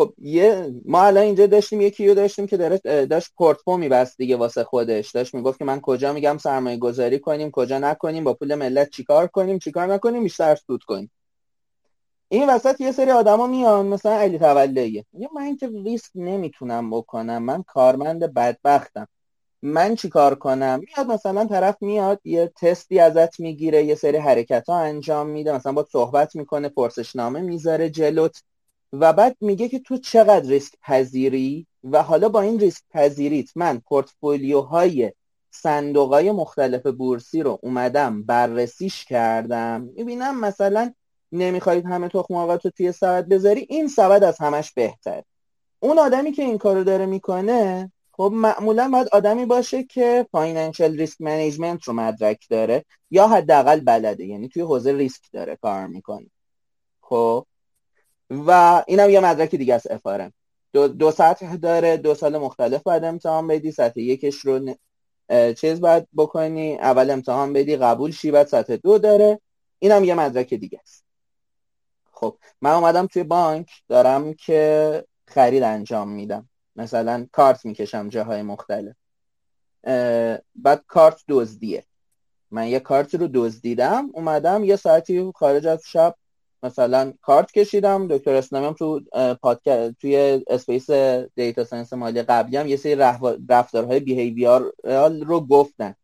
خب 0.00 0.14
یه 0.18 0.74
ما 0.84 1.02
الان 1.02 1.24
اینجا 1.24 1.46
داشتیم 1.46 1.80
یکی 1.80 2.08
رو 2.08 2.14
داشتیم 2.14 2.46
که 2.46 2.56
داره 2.56 3.06
داشت 3.06 3.30
پورتفو 3.36 3.76
میبست 3.76 4.16
دیگه 4.16 4.36
واسه 4.36 4.64
خودش. 4.64 5.10
داشت 5.10 5.34
می‌گفت 5.34 5.58
که 5.58 5.64
من 5.64 5.80
کجا 5.80 6.12
میگم 6.12 6.38
سرمایه 6.38 6.76
گذاری 6.76 7.18
کنیم 7.18 7.50
کجا 7.50 7.78
نکنیم 7.78 8.24
با 8.24 8.34
پول 8.34 8.54
ملت 8.54 8.90
چیکار 8.90 9.26
کنیم 9.26 9.58
چیکار 9.58 9.86
نکنیم 9.86 10.22
بیشتر 10.22 10.54
سود 10.54 10.82
کنیم. 10.82 11.10
این 12.28 12.50
وسط 12.50 12.80
یه 12.80 12.92
سری 12.92 13.10
آدما 13.10 13.46
میان 13.46 13.86
مثلا 13.86 14.12
علی 14.12 14.38
تولیه 14.38 15.04
من 15.34 15.56
که 15.56 15.68
ریسک 15.84 16.10
نمی‌تونم 16.14 16.90
بکنم. 16.90 17.42
من 17.42 17.62
کارمند 17.62 18.34
بدبختم. 18.34 19.08
من 19.62 19.94
چیکار 19.94 20.34
کنم؟ 20.34 20.80
میاد 20.86 21.12
مثلا 21.12 21.44
طرف 21.44 21.76
میاد 21.80 22.20
یه 22.24 22.52
تستی 22.60 22.98
ازت 22.98 23.40
می‌گیره 23.40 23.84
یه 23.84 23.94
سری 23.94 24.16
حرکت 24.16 24.68
ها 24.68 24.80
انجام 24.80 25.26
میده. 25.26 25.52
مثلا 25.52 25.72
با 25.72 25.86
صحبت 25.92 26.36
می‌کنه 26.36 26.68
پرسشنامه 26.68 27.40
می‌ذاره 27.40 27.90
جلوت. 27.90 28.42
و 28.92 29.12
بعد 29.12 29.36
میگه 29.40 29.68
که 29.68 29.78
تو 29.78 29.98
چقدر 29.98 30.48
ریسک 30.48 30.74
پذیری 30.82 31.66
و 31.84 32.02
حالا 32.02 32.28
با 32.28 32.40
این 32.40 32.60
ریسک 32.60 32.82
پذیریت 32.90 33.56
من 33.56 33.78
پورتفولیوهای 33.78 35.12
صندوق 35.50 36.12
های 36.12 36.32
مختلف 36.32 36.86
بورسی 36.86 37.42
رو 37.42 37.58
اومدم 37.62 38.22
بررسیش 38.22 39.04
کردم. 39.04 39.90
می‌بینم 39.96 40.40
مثلا 40.40 40.94
نمی‌خواید 41.32 41.86
همه 41.86 42.08
تخم 42.08 42.56
تو 42.56 42.70
توی 42.70 42.92
سبد 42.92 43.28
بذاری 43.28 43.66
این 43.68 43.88
سبد 43.88 44.24
از 44.24 44.38
همش 44.40 44.72
بهتر 44.72 45.22
اون 45.80 45.98
آدمی 45.98 46.32
که 46.32 46.42
این 46.42 46.58
کارو 46.58 46.84
داره 46.84 47.06
می‌کنه 47.06 47.92
خب 48.12 48.32
معمولا 48.34 48.88
باید 48.92 49.08
آدمی 49.12 49.46
باشه 49.46 49.84
که 49.84 50.26
financial 50.32 50.96
risk 50.96 51.20
management 51.20 51.84
رو 51.84 51.92
مدرک 51.92 52.46
داره 52.50 52.84
یا 53.10 53.28
حداقل 53.28 53.80
بلده 53.80 54.24
یعنی 54.26 54.48
توی 54.48 54.62
حوزه 54.62 54.92
ریسک 54.92 55.22
داره 55.32 55.56
کار 55.56 55.86
می‌کنه. 55.86 56.30
خب؟ 57.00 57.46
و 58.30 58.82
اینم 58.86 59.10
یه 59.10 59.20
مدرک 59.20 59.54
دیگه 59.54 59.74
از 59.74 59.86
افارم 59.90 60.32
دو, 60.72 60.88
دو 60.88 61.10
سطح 61.10 61.56
داره 61.56 61.96
دو 61.96 62.14
سال 62.14 62.38
مختلف 62.38 62.82
باید 62.82 63.04
امتحان 63.04 63.46
بدی 63.46 63.72
سطح 63.72 64.00
یکش 64.00 64.34
رو 64.34 64.74
چیز 65.54 65.80
باید 65.80 66.08
بکنی 66.16 66.78
اول 66.78 67.10
امتحان 67.10 67.52
بدی 67.52 67.76
قبول 67.76 68.10
شی 68.10 68.30
بعد 68.30 68.46
سطح 68.46 68.76
دو 68.76 68.98
داره. 68.98 69.40
اینم 69.78 70.04
یه 70.04 70.14
مدرک 70.14 70.54
دیگه 70.54 70.80
است. 70.82 71.04
خب 72.12 72.36
من 72.60 72.70
اومدم 72.70 73.06
توی 73.06 73.22
بانک 73.22 73.70
دارم 73.88 74.34
که 74.34 75.04
خرید 75.28 75.62
انجام 75.62 76.08
میدم. 76.08 76.48
مثلا 76.76 77.26
کارت 77.32 77.64
می‌کشم 77.64 78.08
جاهای 78.08 78.42
مختلف. 78.42 78.94
بعد 80.54 80.84
کارت 80.86 81.24
دزدیه. 81.28 81.84
من 82.50 82.66
یه 82.66 82.80
کارت 82.80 83.14
رو 83.14 83.28
دزدیدم 83.34 84.10
اومدم 84.12 84.64
یه 84.64 84.76
ساعتی 84.76 85.32
خارج 85.34 85.66
از 85.66 85.82
شب 85.86 86.14
مثلا 86.62 87.12
کارت 87.22 87.52
کشیدم 87.52 88.08
دکتر 88.08 88.34
اسلامی 88.34 88.66
هم 88.66 88.72
تو 88.72 89.00
پادکست 89.42 90.00
توی 90.00 90.42
space 90.46 90.90
data 91.34 91.64
science 91.64 91.92
مالی 91.92 92.22
قبلی 92.22 92.56
هم 92.56 92.68
یه 92.68 92.76
سری 92.76 92.94
رفتارهای 93.48 94.00
behavior 94.00 94.72
رو 95.26 95.40
گفتن. 95.40 95.94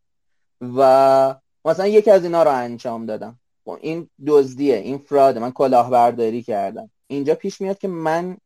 و 0.60 1.34
مثلا 1.64 1.86
یکی 1.86 2.10
از 2.10 2.24
اینا 2.24 2.42
رو 2.42 2.50
انجام 2.50 3.06
دادم. 3.06 3.38
خب، 3.64 3.78
این 3.80 4.10
دزدیه 4.26 4.76
این 4.76 4.98
fraud 4.98 5.33
ه 5.33 5.40
من 5.40 5.52
کلاهبرداری 5.52 6.42
کردم. 6.42 6.90
اینجا 7.06 7.34
پیش 7.34 7.60
میاد 7.60 7.78
که 7.78 7.88
من 7.88 8.36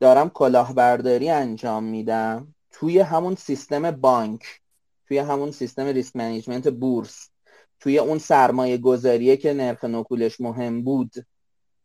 دارم 0.00 0.30
کلاهبرداری 0.30 1.30
انجام 1.30 1.84
میدم 1.84 2.54
توی 2.70 2.98
همون 2.98 3.34
سیستم 3.34 3.90
بانک 3.90 4.44
توی 5.08 5.18
همون 5.18 5.50
سیستم 5.50 5.86
risk 5.86 6.16
management 6.16 6.68
بورس 6.68 7.28
توی 7.80 7.98
اون 7.98 8.18
سرمایه 8.18 8.78
گذاریه 8.78 9.36
که 9.36 9.52
نرخ 9.52 9.84
نکولش 9.84 10.40
مهم 10.40 10.82
بود. 10.82 11.12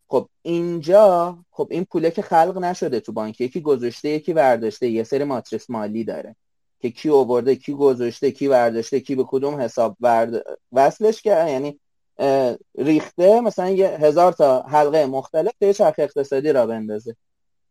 خب 0.08 0.30
اینجا 0.42 1.38
خب 1.52 1.68
این 1.72 1.86
پوله 1.86 2.12
که 2.12 2.22
خلق 2.22 2.58
نشده 2.58 3.00
تو 3.00 3.12
بانک 3.12 3.42
یکی 3.42 3.62
گذاشته 3.62 4.10
یکی 4.10 4.34
برداشته 4.34 4.90
یه 4.90 5.04
سری 5.04 5.24
ماتریس 5.24 5.70
مالی 5.70 6.04
داره 6.04 6.36
که 6.80 6.92
کی 6.92 7.10
آورده 7.10 7.56
کی 7.56 7.74
گذاشته 7.74 8.32
کی 8.32 8.48
برداشته 8.48 9.00
کی 9.00 9.16
به 9.16 9.24
کدوم 9.28 9.62
حساب 9.62 9.98
برد 10.00 10.44
وصلش 10.72 11.22
کرد 11.22 11.50
یعنی 11.50 11.80
ریخته 12.78 13.42
مثلا 13.42 13.70
یه 13.70 13.88
هزار 13.88 14.32
تا 14.32 14.62
حلقه 14.62 15.06
مختلف 15.06 15.54
یه 15.62 15.74
چرخ 15.74 15.96
اقتصادی 15.98 16.52
را 16.52 16.68
بندازه. 16.68 17.16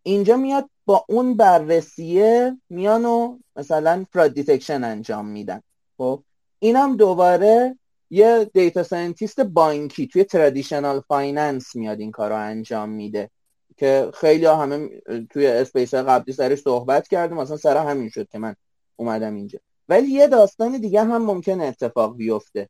اینجا 0.03 0.37
میاد 0.37 0.71
با 0.87 1.05
اون 1.09 1.37
بررسیه 1.37 2.59
میان 2.71 3.05
و 3.05 3.39
مثلا 3.57 4.05
fraud 4.13 4.35
detection 4.35 4.85
انجام 4.85 5.27
میدن. 5.27 5.63
خب 5.99 6.23
اینم 6.59 6.97
دوباره 6.97 7.79
یه 8.15 8.51
data 8.55 8.83
scientist 8.83 9.41
بانکی 9.41 10.07
توی 10.07 10.25
traditional 10.25 11.01
finance 11.01 11.77
میاد 11.77 12.01
این 12.01 12.11
کار 12.11 12.31
رو 12.31 12.37
انجام 12.37 12.89
میده 12.89 13.31
که 13.77 14.11
خیلی 14.15 14.45
ها 14.45 14.57
همه 14.57 14.89
توی 15.31 15.47
space 15.47 15.95
قبلی 15.95 16.35
سرش 16.35 16.59
صحبت 16.59 17.09
کردیم 17.09 17.37
مثلا 17.37 17.57
سر 17.57 17.77
همین 17.77 18.09
شد 18.09 18.29
که 18.29 18.39
من 18.39 18.55
اومدم 18.97 19.35
اینجا. 19.35 19.59
ولی 19.89 20.09
یه 20.09 20.27
داستان 20.27 20.79
دیگه 20.79 21.05
هم 21.05 21.23
ممکن 21.23 21.61
اتفاق 21.61 22.17
بیفته. 22.17 22.69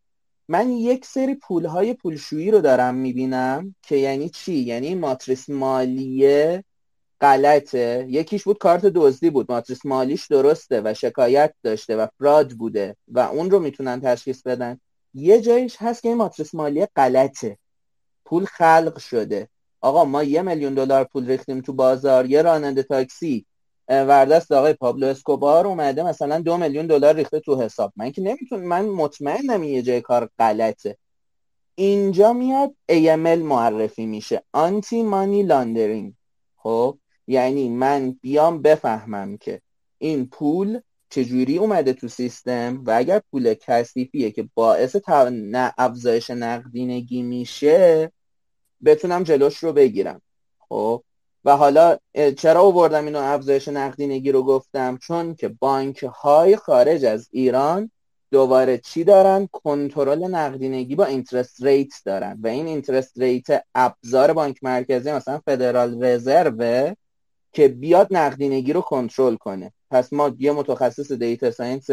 من 0.48 0.70
یک 0.70 1.06
سری 1.06 1.34
پولهای 1.34 1.94
پولشویی 1.94 2.50
رو 2.50 2.60
دارم 2.60 2.94
می‌بینم 2.94 3.74
که 3.82 3.96
یعنی 3.96 4.28
چی؟ 4.28 4.54
یعنی 4.54 4.94
ماتریس 4.94 5.50
مالیه 5.50 6.64
غلطه. 7.20 8.06
یکیش 8.08 8.44
بود 8.44 8.58
کارت 8.58 8.86
دزدی 8.86 9.30
بود. 9.30 9.52
ماتریس 9.52 9.86
مالیش 9.86 10.26
درسته 10.26 10.80
و 10.84 10.94
شکایت 10.94 11.54
داشته 11.62 11.96
و 11.96 12.06
fraud 12.18 12.50
بوده 12.52 12.96
و 13.08 13.18
اون 13.18 13.50
رو 13.50 13.60
می‌تونن 13.60 14.00
تشخیص 14.00 14.42
بدن. 14.42 14.80
یه 15.14 15.40
جایش 15.40 15.76
هست 15.78 16.02
که 16.02 16.08
این 16.08 16.18
ماتریس 16.18 16.54
مالی 16.54 16.86
غلطه. 16.86 17.58
پول 18.24 18.44
خلق 18.44 18.98
شده. 18.98 19.48
آقا 19.80 20.04
ما 20.04 20.22
یه 20.22 20.42
میلیون 20.42 20.74
دلار 20.74 21.04
پول 21.04 21.26
ریختیم 21.26 21.60
تو 21.60 21.72
بازار 21.72 22.26
یه 22.26 22.42
راننده 22.42 22.82
تاکسی. 22.82 23.46
وردست 23.88 24.52
آقای 24.52 24.72
پابلو 24.72 25.06
اسکوبار 25.06 25.66
اومده 25.66 26.02
مثلا 26.02 26.38
دو 26.38 26.56
میلیون 26.56 26.86
دلار 26.86 27.14
ریخته 27.14 27.40
تو 27.40 27.60
حساب. 27.60 27.92
من 27.96 28.12
که 28.12 28.22
نمی‌تونم 28.22 28.62
من 28.62 28.84
مطمئنم 28.84 29.62
یه 29.62 29.82
جای 29.82 30.00
کار 30.00 30.30
غلطه. 30.38 30.96
اینجا 31.74 32.32
میاد 32.32 32.74
AML 32.92 33.42
معرفی 33.42 34.06
میشه. 34.06 34.42
آنتی 34.52 35.02
مانی 35.02 35.42
لاندرینگ 35.42 36.14
خب 36.56 36.98
یعنی 37.26 37.68
من 37.68 38.18
بیام 38.22 38.62
بفهمم 38.62 39.36
که 39.36 39.60
این 39.98 40.26
پول 40.26 40.80
چجوری 41.12 41.58
اومده 41.58 41.92
تو 41.92 42.08
سیستم 42.08 42.82
و 42.86 42.90
اگر 42.90 43.22
پول 43.30 43.54
کثیفیه 43.54 44.30
که 44.30 44.48
باعث 44.54 44.96
افزایش 45.78 46.30
نقدینگی 46.30 47.22
میشه 47.22 48.12
بتونم 48.84 49.22
جلوش 49.22 49.56
رو 49.56 49.72
بگیرم. 49.72 50.22
خب؟ 50.58 51.02
و 51.44 51.56
حالا 51.56 51.96
چرا 52.36 52.60
آوردم 52.62 53.04
اینو 53.04 53.18
افزایش 53.18 53.68
نقدینگی 53.68 54.32
رو 54.32 54.42
گفتم؟ 54.42 54.98
چون 55.02 55.34
که 55.34 55.48
بانک 55.48 56.02
های 56.02 56.56
خارج 56.56 57.04
از 57.04 57.28
ایران 57.32 57.90
دوباره 58.30 58.78
چی 58.78 59.04
دارن؟ 59.04 59.48
کنترل 59.52 60.24
نقدینگی 60.24 60.94
با 60.94 61.04
interest 61.04 61.62
rate 61.62 61.92
دارن. 62.04 62.38
و 62.42 62.46
این 62.46 62.66
interest 62.66 63.18
rate 63.18 63.64
ابزار 63.74 64.32
بانک 64.32 64.58
مرکزی 64.62 65.12
مثلا 65.12 65.40
فدرال 65.46 66.04
رزرو 66.04 66.94
که 67.52 67.68
بیاد 67.68 68.08
نقدینگی 68.10 68.72
رو 68.72 68.80
کنترل 68.80 69.36
کنه. 69.36 69.72
پس 69.92 70.12
ما 70.12 70.32
یه 70.38 70.52
متخصص 70.52 71.12
data 71.12 71.50
science 71.50 71.90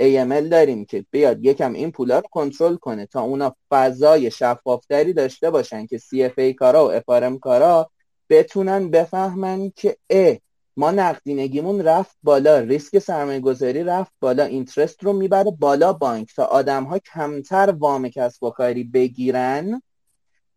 AML 0.00 0.48
داریم 0.50 0.84
که 0.84 1.06
بیاد 1.10 1.44
یکم 1.44 1.72
این 1.72 1.90
پولا 1.90 2.18
رو 2.18 2.28
کنترل 2.30 2.76
کنه 2.76 3.06
تا 3.06 3.20
اونا 3.20 3.56
فضای 3.70 4.30
شفافتری 4.30 5.12
داشته 5.12 5.50
باشن 5.50 5.86
که 5.86 5.98
CFA 5.98 6.54
کارا 6.54 6.88
و 6.88 7.00
FRM 7.00 7.38
کارا 7.38 7.90
بتونن 8.30 8.90
بفهمن 8.90 9.72
که 9.76 9.96
ا 10.10 10.34
ما 10.76 10.90
نقدینگیمون 10.90 11.80
رفت 11.80 12.16
بالا 12.22 12.58
ریسک 12.58 12.98
سرمایه 12.98 13.40
گذاری 13.40 13.84
رفت 13.84 14.12
بالا 14.20 14.44
interest 14.44 15.04
رو 15.04 15.12
می‌بره 15.12 15.50
بالا 15.50 15.92
بانک 15.92 16.34
تا 16.36 16.44
آدم 16.44 16.84
ها 16.84 16.98
کمتر 16.98 17.74
وام 17.78 18.08
کسب 18.08 18.42
و 18.42 18.50
کاری 18.50 18.84
بگیرن 18.84 19.82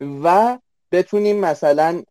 و 0.02 0.58
بتونیم 0.92 1.40
مثلا 1.40 2.04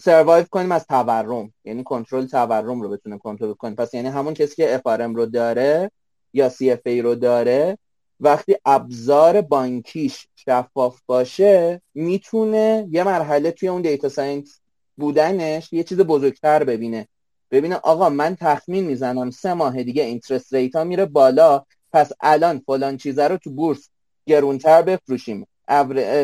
survive 0.00 0.44
کنیم 0.50 0.72
از 0.72 0.86
تورم. 0.86 1.52
یعنی 1.64 1.84
کنترل 1.84 2.26
تورم 2.26 2.82
رو 2.82 2.88
بتونیم 2.88 3.18
کنترل 3.18 3.52
کنیم. 3.52 3.74
پس 3.74 3.94
یعنی 3.94 4.08
همون 4.08 4.34
کسی 4.34 4.54
که 4.54 4.82
FRM 4.86 5.16
رو 5.16 5.26
داره 5.26 5.90
یا 6.32 6.50
CFA 6.50 6.86
رو 7.02 7.14
داره 7.14 7.78
وقتی 8.20 8.56
ابزار 8.64 9.40
بانکیش 9.40 10.26
شفاف 10.36 11.00
باشه 11.06 11.82
می‌تونه 11.94 12.88
یه 12.90 13.04
مرحله 13.04 13.50
توی 13.50 13.68
اون 13.68 13.82
data 13.82 14.08
science 14.08 14.60
بودنش 14.96 15.72
یه 15.72 15.82
چیز 15.82 16.00
بزرگتر 16.00 16.64
ببینه. 16.64 17.08
ببینه 17.50 17.74
آقا 17.74 18.08
من 18.08 18.36
تخمین 18.36 18.84
می‌زنم 18.84 19.30
سه 19.30 19.54
ماه 19.54 19.82
دیگه 19.82 20.02
interest 20.02 20.54
rate 20.54 20.78
ا 20.78 20.84
میره 20.84 21.06
بالا 21.06 21.64
پس 21.92 22.12
الان 22.20 22.58
فلان 22.66 22.96
چیزه 22.96 23.28
رو 23.28 23.36
تو 23.36 23.50
بورس 23.50 23.88
گرونتر 24.26 24.82
بفروشیم. 24.82 25.46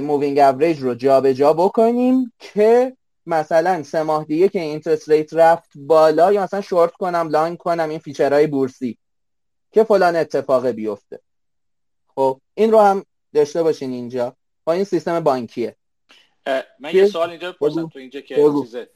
moving 0.02 0.38
average 0.38 0.78
رو 0.78 0.94
جابجا 0.94 1.52
بکنیم 1.52 2.32
که 2.38 2.96
مثلا 3.26 3.82
سه 3.82 4.02
ماه 4.02 4.24
دیگه 4.24 4.48
که 4.48 4.60
interest 4.60 5.08
rate 5.08 5.34
رفت 5.34 5.70
بالا 5.76 6.32
یا 6.32 6.42
مثلا 6.42 6.60
شورت 6.60 6.92
کنم 6.92 7.28
long 7.28 7.58
کنم 7.58 7.88
این 7.88 7.98
future 7.98 8.34
های 8.34 8.46
بورسی 8.46 8.98
که 9.72 9.84
فلان 9.84 10.16
اتفاق 10.16 10.66
بیفته. 10.66 11.20
خب 12.14 12.40
این 12.54 12.72
رو 12.72 12.80
هم 12.80 13.04
داشته 13.34 13.62
باشین 13.62 13.92
اینجا. 13.92 14.36
با 14.64 14.72
این 14.72 14.84
سیستم 14.84 15.20
بانکیه. 15.20 15.76
من 16.78 16.94
یه 16.94 17.06
سوال 17.06 17.30
اینجا 17.30 17.52
بپرسم 17.52 17.88
تو 17.88 17.98
اینجا 17.98 18.20
که 18.20 18.52
چیزه. 18.62 18.90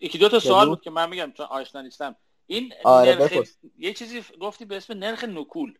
یکی 0.00 0.18
دو 0.18 0.28
تا 0.28 0.40
سوال 0.40 0.68
بود 0.68 0.80
که 0.80 0.90
من 0.90 1.10
میگم 1.10 1.32
چون 1.36 1.46
آشنا 1.46 1.82
نیستم. 1.82 2.16
این 2.46 2.72
آره 2.84 3.16
نرخ... 3.16 3.32
یه 3.78 3.92
چیزی 3.92 4.24
گفتی 4.40 4.64
به 4.64 4.76
اسم 4.76 4.94
نرخ 4.94 5.24
نکول. 5.24 5.74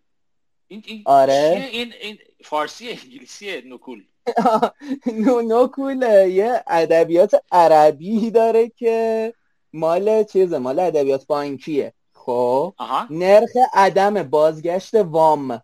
این 0.68 0.82
این 0.86 1.02
آره. 1.06 1.68
این 1.72 1.92
این 2.00 2.18
فارسی 2.44 2.88
انگلیسی 2.88 3.62
نکول. 3.66 4.04
نو 5.24 5.42
نکول 5.42 6.02
یه 6.28 6.64
ادبیات 6.66 7.44
عربی 7.52 8.30
داره 8.30 8.68
که 8.68 9.34
مال 9.72 10.24
چیزه؟ 10.24 10.58
مال 10.58 10.78
ادبیات 10.78 11.26
بانکیه. 11.26 11.92
خب. 12.14 12.74
نرخ 13.10 13.50
عدم 13.72 14.22
بازگشت 14.22 14.94
وام. 14.94 15.62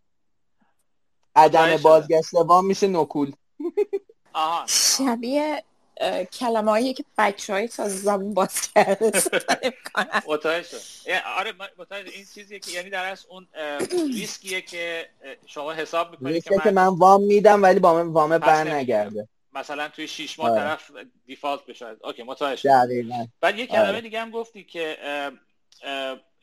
عدم 1.36 1.76
بازگشت 1.76 2.34
وام 2.34 2.66
میشه 2.66 2.86
نکول. 2.88 3.32
آها. 4.32 4.64
شبیه 4.66 5.64
کلمه 6.32 6.70
هایی 6.70 6.94
که 6.94 7.04
بچه 7.18 7.52
های 7.52 7.68
تا 7.68 7.88
زبون 7.88 8.34
باز 8.34 8.72
کرده 8.74 9.12
آره 11.36 11.54
این 11.90 12.26
چیزیه 12.34 12.58
که 12.58 12.72
یعنی 12.72 12.90
در 12.90 13.10
از 13.10 13.26
اون 13.28 13.46
ریسکیه 14.14 14.60
که 14.60 15.08
شما 15.46 15.72
حساب 15.72 16.10
می‌کنید 16.10 16.44
که, 16.44 16.58
که 16.64 16.70
من 16.70 16.86
وام 16.86 17.22
میدم 17.22 17.62
ولی 17.62 17.80
با 17.80 17.94
من 17.94 18.08
وام 18.08 18.38
بر 18.38 18.74
نگرده 18.74 19.28
مثلا 19.52 19.88
توی 19.88 20.08
6 20.08 20.38
ماه 20.38 20.50
آره. 20.50 20.60
طرف 20.60 20.90
default 21.26 21.66
بشه 21.66 21.86
okay 22.04 22.22
متوجه 22.22 22.70
دقیقاً 22.70 23.26
بعد 23.40 23.58
یه 23.58 23.66
کلمه 23.66 23.88
آره. 23.88 24.00
دیگه 24.00 24.20
هم 24.20 24.30
گفتی 24.30 24.64
که 24.64 24.96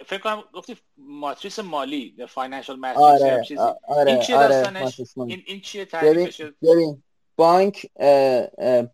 فکر 0.05 0.19
کنم 0.23 0.43
گفتی 0.53 0.77
ماتریس 0.97 1.59
مالی 1.59 2.15
financial 2.29 2.79
matrix 2.79 3.21
آره. 3.21 3.43
چیزی 3.43 3.61
آره. 3.87 4.11
این 4.11 4.19
چیه 4.19 4.37
آره. 4.37 4.85
این 5.27 5.43
این 5.45 5.61
چیه 5.61 5.85
تعریفش 5.85 6.41
ببین 6.41 7.03
بانک 7.37 7.87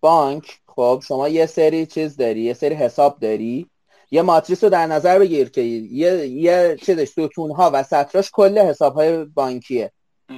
بانک 0.02 0.60
خب 0.76 1.04
شما 1.08 1.30
یه 1.30 1.46
سری 1.46 1.86
چیز 1.86 2.18
داری 2.18 2.42
یه 2.42 2.54
سری 2.54 2.76
حساب 2.76 3.20
داری. 3.20 3.70
یه 4.12 4.22
ماتریس 4.22 4.64
رو 4.64 4.70
در 4.70 4.86
نظر 4.88 5.20
بگیر 5.20 5.50
که 5.50 5.62
یه 5.62 6.28
یه 6.28 6.78
چیزش 6.86 7.10
ستون 7.10 7.52
ها 7.52 7.72
و 7.74 7.84
سطراش 7.84 8.32
کل 8.34 8.60
حساب 8.60 8.94
های 8.94 9.26
بانکیه 9.26 9.92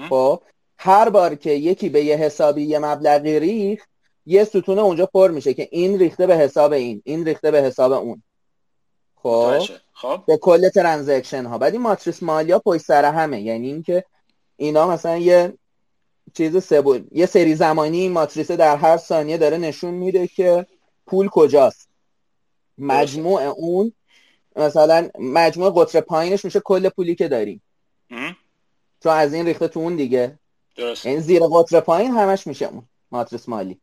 خب 0.10 0.42
هر 0.78 1.10
بار 1.10 1.36
که 1.36 1.52
یکی 1.52 1.90
به 1.90 2.04
یه 2.04 2.16
حسابی 2.16 2.64
یه 2.64 2.80
مبلغی 2.80 3.40
ریخت 3.40 3.90
یه 4.26 4.44
ستون 4.44 4.80
اونجا 4.80 5.06
پر 5.06 5.32
میشه 5.32 5.54
که 5.54 5.68
این 5.72 6.00
ریخته 6.00 6.28
به 6.28 6.36
حساب 6.36 6.74
این 6.74 7.02
این 7.06 7.26
ریخته 7.26 7.52
به 7.52 7.62
حساب 7.62 7.92
اون. 7.92 8.24
خب 9.16 9.60
خب. 9.94 10.24
به 10.28 10.38
کل 10.38 10.70
ترانزکشن 10.70 11.46
ها 11.46 11.58
بعد 11.58 11.74
این 11.74 11.82
ماتریس 11.82 12.24
مالیا 12.24 12.60
پشت 12.60 12.82
سر 12.82 13.06
همه. 13.06 13.42
یعنی 13.42 13.68
اینکه 13.68 14.04
اینا 14.58 14.88
مثلا 14.88 15.18
یه 15.18 15.54
چیز 16.34 16.64
سبو... 16.64 17.00
یه 17.12 17.26
سری 17.26 17.56
زمانی 17.56 18.00
این 18.00 18.12
ماتریسه 18.12 18.56
در 18.56 18.78
هر 18.78 18.98
ثانیه 18.98 19.38
داره 19.38 19.58
نشون 19.58 19.94
میده 19.94 20.28
که 20.28 20.68
پول 21.08 21.28
کجاست. 21.28 21.90
مجموع 22.78 23.42
اون 23.42 23.94
مثلا 24.56 25.10
مجموع 25.20 25.74
قطر 25.76 26.02
پایینش 26.02 26.46
میشه 26.46 26.60
کل 26.60 26.90
پولی 26.90 27.16
که 27.16 27.28
داریم. 27.28 27.62
چون 29.04 29.14
از 29.14 29.34
این 29.34 29.46
ریخته 29.46 29.68
تو 29.68 29.80
اون 29.80 29.96
دیگه. 29.96 30.40
درست 30.76 31.06
این 31.06 31.20
زیر 31.20 31.42
قطر 31.54 31.80
پایین 31.80 32.12
همش 32.12 32.48
میشه 32.48 32.66
اون 32.66 32.84
ماتریس 33.12 33.50
مالی. 33.50 33.82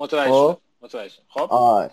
متوجه 0.00 0.30
خب؟ 0.30 0.58
متوجه 0.80 1.22
خب؟ 1.28 1.48
آره. 1.50 1.90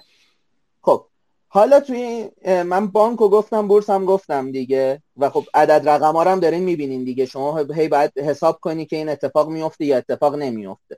خب. 0.81 1.08
حالا 1.51 1.79
توی 1.79 2.29
من 2.45 2.87
بانکو 2.87 3.29
گفتم 3.29 3.67
بورس 3.67 3.89
هم 3.89 4.05
گفتم 4.05 4.51
دیگه. 4.51 5.01
و 5.17 5.29
خب 5.29 5.43
عدد 5.53 5.89
رقم 5.89 6.17
هم 6.17 6.39
دارین 6.39 6.63
می‌بینین 6.63 7.03
دیگه. 7.03 7.25
شما 7.25 7.57
هی 7.57 7.87
باید 7.87 8.19
حساب 8.19 8.59
کنی 8.59 8.85
که 8.85 8.95
این 8.95 9.09
اتفاق 9.09 9.49
میفته 9.49 9.85
یا 9.85 9.97
اتفاق 9.97 10.35
نمیفته 10.35 10.97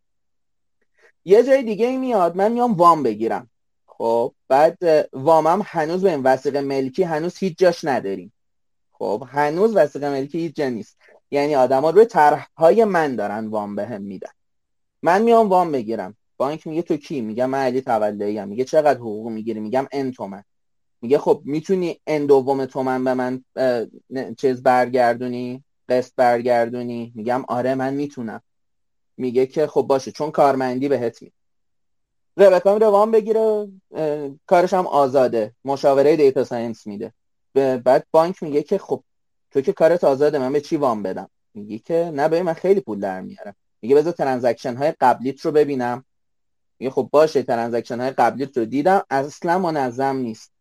یه 1.26 1.44
جای 1.44 1.64
دیگه 1.64 1.98
میاد 1.98 2.36
من 2.36 2.52
میام 2.52 2.74
وام 2.74 3.04
بگیرم. 3.04 3.50
خب 3.86 4.34
بعد 4.48 4.78
وامم 5.14 5.62
هنوز 5.66 6.02
به 6.02 6.10
این 6.12 6.24
وسیقه 6.24 6.62
ملکی 6.62 7.04
هنوز 7.04 7.38
هیچ 7.38 7.58
جاش 7.58 7.86
نداریم. 7.86 8.34
خب 8.92 9.24
هنوز 9.28 9.76
وسیقه 9.76 10.10
ملکی 10.10 10.40
هیچ 10.40 10.56
جا 10.56 10.70
نیست. 10.70 10.98
یعنی 11.32 11.56
آدما 11.56 11.90
روی 11.90 12.06
طرح 12.06 12.48
های 12.58 12.84
من 12.84 13.16
دارن 13.16 13.48
وام 13.48 13.76
بهم 13.76 13.90
به 13.90 13.98
میدن. 13.98 14.32
من 15.02 15.22
میام 15.22 15.50
وام 15.50 15.72
بگیرم. 15.72 16.18
بانک 16.42 16.68
میگه 16.68 16.82
تو 16.82 16.98
کی؟ 16.98 17.22
میگم 17.22 17.50
من 17.50 17.66
علی 17.66 17.82
تولایی 17.82 18.38
هم 18.38 18.48
میگه 18.48 18.64
چقدر 18.64 19.00
حقوق 19.00 19.28
می‌گیری؟ 19.28 19.60
میگم 19.60 19.88
ان 19.92 20.12
تومن. 20.12 20.44
میگه 21.02 21.18
خب 21.18 21.42
می‌تونی 21.46 22.00
ان 22.08 22.26
دوم 22.26 22.66
تومن 22.66 23.04
به 23.04 23.14
من 23.14 23.44
چیز 24.38 24.64
برگردونی؟ 24.64 25.64
قسط 25.90 26.14
برگردونی؟ 26.16 27.12
میگم 27.16 27.46
آره 27.48 27.76
من 27.76 27.94
می‌تونم. 27.94 28.42
میگه 29.18 29.46
که 29.46 29.68
خب 29.68 29.82
باشه 29.82 30.12
چون 30.12 30.32
کارمندی 30.32 30.88
بهت 30.88 31.22
می 31.22 31.32
ربکا 32.38 32.78
روان 32.78 33.12
بگیره 33.12 33.68
کارش 34.48 34.74
هم 34.74 34.88
آزاده. 34.88 35.54
مشاوره 35.66 36.16
data 36.16 36.44
science 36.44 36.88
میده. 36.88 37.14
بعد 37.54 38.08
بانک 38.12 38.44
میگه 38.44 38.64
که 38.64 38.78
خب 38.78 39.04
تو 39.52 39.62
که 39.62 39.74
کارت 39.74 40.04
آزاده 40.04 40.40
من 40.40 40.54
به 40.54 40.62
چی 40.62 40.78
وام 40.78 41.04
بدم؟ 41.04 41.30
میگه 41.54 41.80
که 41.80 42.12
نه 42.14 42.28
به 42.30 42.44
من 42.44 42.54
خیلی 42.54 42.82
پول 42.82 43.00
در 43.00 43.22
میارم. 43.22 43.56
میگه 43.82 43.96
بذار 43.96 44.14
transaction 44.14 44.76
های 44.76 44.94
قبلیت 45.02 45.42
رو 45.42 45.52
ببینم. 45.52 46.06
میگه 46.82 46.92
خب 46.92 47.10
باشه 47.12 47.44
transaction 47.44 48.00
های 48.00 48.12
قبلی 48.12 48.46
رو 48.56 48.66
دیدم 48.66 49.02
اصلا 49.10 49.60
منظم 49.60 50.16
نیست. 50.16 50.52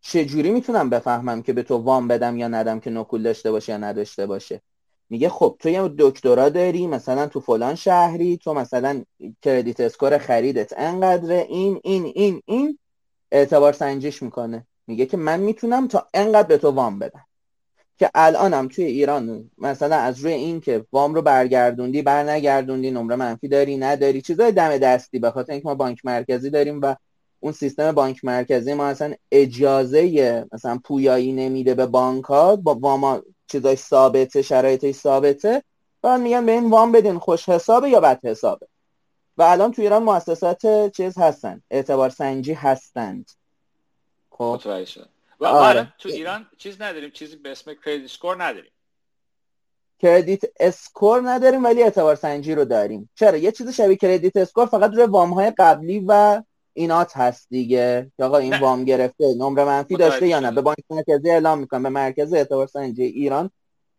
چجوری 0.00 0.50
می‌تونم 0.50 0.90
بفهمم 0.90 1.42
که 1.42 1.52
به 1.52 1.62
تو 1.62 1.76
وام 1.76 2.08
بدم 2.08 2.36
یا 2.36 2.48
ندم 2.48 2.80
که 2.80 2.90
نکول 2.90 3.22
داشته 3.22 3.50
باشه 3.50 3.72
یا 3.72 3.78
نداشته 3.78 4.26
باشه؟ 4.26 4.62
میگه 5.10 5.28
خب 5.28 5.56
تو 5.58 5.68
یه 5.68 5.90
دکترا 5.98 6.48
داری 6.48 6.86
مثلا 6.86 7.26
تو 7.26 7.40
فلان 7.40 7.74
شهری 7.74 8.36
تو 8.36 8.54
مثلا 8.54 9.04
کردیت 9.42 9.80
اسکور 9.80 10.18
خریدت 10.18 10.72
انقدر 10.76 11.32
این 11.32 11.80
این 11.84 12.12
این 12.14 12.42
این 12.44 12.78
اعتبار 13.32 13.72
سنجش 13.72 14.22
می‌کنه. 14.22 14.66
میگه 14.86 15.06
که 15.06 15.16
من 15.16 15.40
می‌تونم 15.40 15.88
تا 15.88 16.08
انقدر 16.14 16.48
به 16.48 16.58
تو 16.58 16.70
وام 16.70 16.98
بدم. 16.98 17.26
که 17.98 18.10
الانم 18.14 18.68
توی 18.68 18.84
ایران 18.84 19.50
مثلا 19.58 19.96
از 19.96 20.20
روی 20.20 20.32
این 20.32 20.60
که 20.60 20.84
وام 20.92 21.14
رو 21.14 21.22
برگردوندی 21.22 22.02
برنگردوندی 22.02 22.90
نمره 22.90 23.16
منفی 23.16 23.48
داری 23.48 23.76
نداری 23.76 24.22
چیزای 24.22 24.52
دم 24.52 24.78
دستی 24.78 25.18
به 25.18 25.30
خاطر 25.30 25.52
اینکه 25.52 25.68
ما 25.68 25.74
بانک 25.74 26.04
مرکزی 26.04 26.50
داریم 26.50 26.80
و 26.80 26.94
اون 27.40 27.52
سیستم 27.52 27.92
بانک 27.92 28.24
مرکزی 28.24 28.74
ما 28.74 28.86
اصلا 28.86 29.14
اجازه 29.32 30.44
مثلا 30.52 30.78
پویایی 30.84 31.32
نمیده 31.32 31.74
به 31.74 31.86
بانک 31.86 32.24
ها 32.24 32.56
با 32.56 32.74
وام 32.74 33.22
چیزای 33.46 33.76
ثابته 33.76 34.42
شرایطش 34.42 34.94
ثابته 34.94 35.62
بعد 36.02 36.20
میگن 36.20 36.46
به 36.46 36.52
این 36.52 36.70
وام 36.70 36.92
بدین 36.92 37.18
خوش 37.18 37.48
حسابه 37.48 37.90
یا 37.90 38.00
بد 38.00 38.26
حسابه. 38.26 38.66
و 39.38 39.42
الان 39.42 39.72
تو 39.72 39.82
ایران 39.82 40.02
مؤسسات 40.02 40.90
چیز 40.96 41.18
هستن 41.18 41.62
اعتبار 41.70 42.10
سنجی 42.10 42.52
هستند. 42.52 43.30
خب؟ 44.30 44.60
و 45.44 45.56
آره. 45.56 45.92
تو 45.98 46.08
ایران 46.08 46.46
چیز 46.58 46.82
نداریم 46.82 47.10
چیزی 47.10 47.36
به 47.36 47.50
اسم 47.50 47.74
credit 47.74 48.04
score 48.04 48.44
نداریم 48.44 48.70
credit 49.98 50.42
score 50.60 51.30
نداریم 51.30 51.64
ولی 51.64 51.82
اعتبار 51.82 52.14
سنجی 52.14 52.54
رو 52.54 52.64
داریم 52.64 53.10
چرا 53.14 53.36
یه 53.36 53.52
چیز 53.52 53.68
شبیه 53.68 53.96
credit 53.96 54.36
score 54.36 54.66
فقط 54.66 54.90
روی 54.90 55.04
وام 55.04 55.30
های 55.30 55.52
قبلی 55.58 56.04
و 56.08 56.42
اینات 56.74 57.16
هست 57.16 57.46
دیگه. 57.50 58.12
آقا 58.18 58.38
این 58.38 58.58
وام 58.58 58.84
گرفته. 58.84 59.34
نمره 59.34 59.64
منفی 59.64 59.96
داشته 59.96 60.28
یا 60.28 60.40
نه؟ 60.40 60.50
به 60.50 60.60
بانک 60.60 60.78
مرکزی 60.90 61.30
اعلام 61.30 61.58
می‌کنه 61.58 61.82
به 61.82 61.88
مرکز 61.88 62.34
اعتبار 62.34 62.66
سنجی 62.66 63.02
ایران 63.02 63.50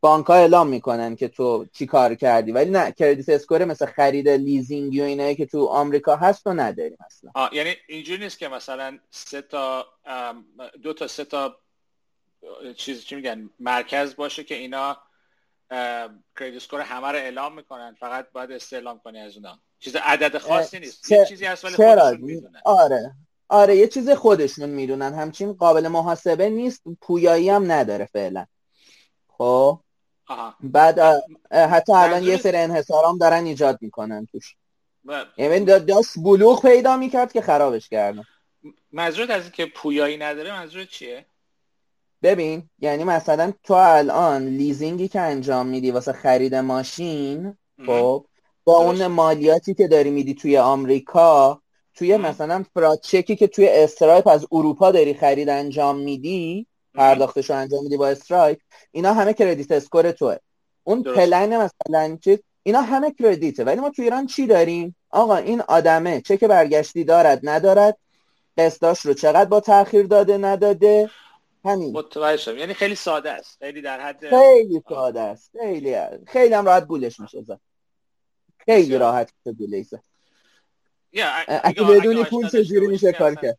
بانک 0.06 0.26
ها 0.26 0.34
اعلام 0.34 0.68
می‌کنن 0.68 1.15
که 1.15 1.28
تو 1.28 1.65
چی 1.74 1.86
کار 1.86 2.15
کردی. 2.15 2.52
ولی 2.52 2.70
نه 2.70 2.91
credit 2.91 3.30
score 3.30 3.65
مثل 3.65 3.86
خرید 3.86 4.30
لیزینگ 4.30 5.00
و 5.00 5.04
اینایی 5.04 5.36
که 5.36 5.46
تو 5.46 5.65
آمریکا 5.65 6.15
هست 6.15 6.48
و 6.48 6.54
نداریم 6.54 6.98
اصلا. 7.06 7.50
یعنی 7.52 7.76
اینجوری 7.88 8.24
نیست 8.24 8.39
که 8.39 8.48
مثلا 8.48 9.00
سه 9.10 9.41
تا 9.41 9.86
دو 10.84 10.94
تا 10.94 11.08
سه 11.08 11.26
تا 11.26 11.58
چیز 12.76 13.06
چی 13.06 13.15
میگن 13.15 13.50
مرکز 13.60 14.15
باشه 14.15 14.44
که 14.44 14.56
اینا 14.56 14.98
credit 16.39 16.56
score 16.56 16.82
همه 16.82 17.08
رو 17.08 17.18
اعلام 17.18 17.56
می‌کنن. 17.56 17.96
فقط 18.00 18.32
باید 18.34 18.52
استعلام 18.52 19.00
کنی 19.00 19.20
از 19.20 19.36
اونا. 19.38 19.60
چیز 19.80 19.96
عدد 19.96 20.38
خاصی 20.38 20.80
نیست. 20.80 21.12
یه 21.12 21.26
چیزی 21.26 21.46
هست 21.46 21.65
ولی 21.65 21.76
خودشون 21.76 22.22
می‌دونن. 22.22 22.62
آره. 22.65 23.13
آره 23.50 23.76
یه 23.76 23.88
چیز 23.88 24.10
خودشون 24.10 24.70
می‌دونن. 24.70 25.13
همچین 25.13 25.54
قابل 25.54 25.88
محاسبه 25.88 26.50
نیست. 26.50 26.82
پویایی 27.02 27.50
هم 27.50 27.72
نداره 27.72 28.06
فعلا. 28.06 28.46
خب؟ 29.38 29.80
بعد 30.64 31.00
حتی 31.52 31.94
الان 31.94 32.24
یه 32.24 32.38
سری 32.38 32.58
انحصارام 32.58 33.18
دارن 33.18 33.46
ایجاد 33.46 33.78
می‌کنن 33.82 34.28
توش. 34.32 34.56
یعنی 35.38 35.66
داشت 35.66 36.10
بلوغ 36.24 36.62
پیدا 36.62 36.98
می‌کرد 36.98 37.34
که 37.34 37.42
خرابش 37.42 37.90
کردن. 37.90 38.24
منظورت 38.92 39.30
از 39.30 39.52
که 39.52 39.66
پویایی 39.66 40.18
نداره 40.18 40.52
منظورت 40.52 40.88
چیه؟ 40.88 41.26
ببین 42.24 42.70
یعنی 42.80 43.04
مثلا 43.04 43.54
تو 43.64 43.74
الان 43.74 44.48
لیزینگی 44.48 45.08
که 45.08 45.20
انجام 45.20 45.68
میدی 45.68 45.92
واسه 45.92 46.14
خرید 46.14 46.56
ماشین 46.56 47.58
خب 47.86 48.26
با 48.64 48.78
اون 48.78 49.08
مالیاتی 49.08 49.74
که 49.74 49.88
داری 49.88 50.10
میدی 50.10 50.34
توی 50.34 50.58
آمریکا 50.58 51.62
توی 51.94 52.18
مثلا 52.18 52.66
فراد 52.74 53.00
چکی 53.00 53.36
که 53.36 53.48
توی 53.48 53.70
استرایپ 53.70 54.28
از 54.28 54.48
اروپا 54.52 54.92
داری 54.92 55.14
خرید 55.14 55.50
انجام 55.50 56.00
میدی 56.00 56.68
پرداختش 56.96 57.50
رو 57.50 57.56
انجام 57.56 57.84
میدی 57.84 57.98
با 57.98 58.08
استرایپ 58.08 58.60
اینا 58.92 59.14
همه 59.14 59.34
credit 59.34 59.72
score 59.72 60.12
توئه. 60.12 60.38
اون 60.84 61.04
پلن 61.04 61.58
مثلا 61.58 62.18
چیز 62.22 62.40
اینا 62.64 62.82
همه 62.82 63.12
credit 63.12 63.51
ه. 63.51 63.63
ولی 63.64 63.82
ما 63.82 63.90
تو 63.90 64.02
ایران 64.02 64.28
چی 64.28 64.48
داریم؟ 64.48 64.96
آقا 65.10 65.36
این 65.36 65.62
آدمه 65.62 66.22
چک 66.22 66.44
برگشتی 66.44 67.04
دارد 67.04 67.40
ندارد 67.44 67.98
قسطاش 68.58 69.06
رو 69.06 69.14
چقدر 69.14 69.46
با 69.46 69.60
تاخیر 69.60 70.06
داده 70.06 70.38
نداده؟ 70.38 71.10
همین. 71.66 71.98
متوجه 71.98 72.38
شدم. 72.38 72.58
یعنی 72.58 72.74
خیلی 72.74 72.96
ساده 72.96 73.32
است. 73.32 73.58
خیلی 73.60 73.82
در 73.82 74.02
حد 74.02 74.30
خیلی 74.30 74.84
ساده 74.90 75.22
است. 75.22 75.52
خیلی 75.60 75.96
خیلی 76.28 76.54
هم 76.54 76.66
راحت 76.66 76.86
گولش 76.86 77.20
میشه 77.20 77.46
خیلی 78.66 78.98
راحت 78.98 79.32
گولش 79.46 79.86
اگه 81.48 81.84
بدونی 81.84 82.24
پول 82.24 82.50
چجوری 82.50 82.88
میشه 82.88 83.12
کار 83.12 83.36
کرد؟ 83.36 83.58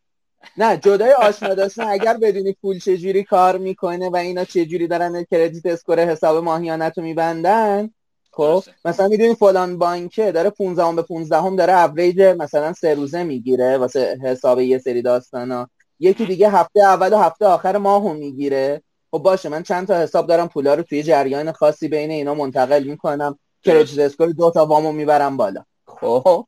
نه 0.56 0.76
جدای 0.76 1.12
آشنا 1.12 1.54
داشتن 1.54 1.88
اگر 1.88 2.16
بدونی 2.16 2.52
پول 2.52 2.78
چجوری 2.78 3.24
کار 3.24 3.58
می‌کنه 3.58 4.10
و 4.10 4.16
اینا 4.16 4.44
چجوری 4.44 4.86
دارن 4.86 5.24
credit 5.30 5.66
score 5.66 6.00
حساب 6.00 6.44
ماهیانت 6.44 6.98
رو 6.98 7.04
میبندن 7.04 7.90
خب 8.32 8.62
مثلا 8.84 9.08
می‌دونی 9.08 9.34
فلان 9.34 9.78
بانکه 9.78 10.32
داره 10.32 10.50
15 10.50 10.96
به 10.96 11.02
15 11.02 11.36
هم 11.36 11.56
داره 11.56 11.72
اوریج 11.72 12.20
مثلا 12.20 12.72
سه 12.72 12.94
روزه 12.94 13.22
می‌گیره 13.22 13.78
واسه 13.78 14.18
حساب 14.22 14.60
یه 14.60 14.78
سری 14.78 15.02
داستانا. 15.02 15.68
یکی 16.00 16.26
دیگه 16.26 16.50
هفته 16.50 16.80
اول 16.80 17.12
و 17.12 17.16
هفته 17.16 17.46
آخر 17.46 17.76
ماهو 17.76 18.12
می‌گیره. 18.12 18.82
خب 19.10 19.18
باشه 19.18 19.48
من 19.48 19.62
چند 19.62 19.86
تا 19.86 20.02
حساب 20.02 20.26
دارم 20.26 20.48
پولا 20.48 20.74
رو 20.74 20.82
توی 20.82 21.02
جریان 21.02 21.52
خاصی 21.52 21.88
بین 21.88 22.10
اینا 22.10 22.34
منتقل 22.34 22.82
می‌کنم. 22.82 23.38
credit 23.62 23.98
score 23.98 24.28
دو 24.28 24.50
تا 24.50 24.66
وامو 24.66 24.92
می‌برم 24.92 25.36
بالا. 25.36 25.64
خب. 25.86 26.46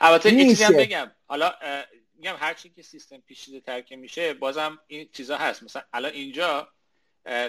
البته 0.00 0.32
یه 0.32 0.44
چیزی 0.44 0.64
هم 0.64 0.72
بگم. 0.72 1.10
حالا 1.26 1.52
میگم 2.18 2.36
هر 2.38 2.54
چی 2.54 2.70
که 2.70 2.82
سیستم 2.82 3.18
پیچیده 3.18 3.60
تر 3.60 3.80
که 3.80 3.96
میشه 3.96 4.34
بازم 4.34 4.78
این 4.86 5.08
چیزا 5.12 5.36
هست. 5.36 5.62
مثلا 5.62 5.82
الان 5.92 6.12
اینجا 6.12 6.68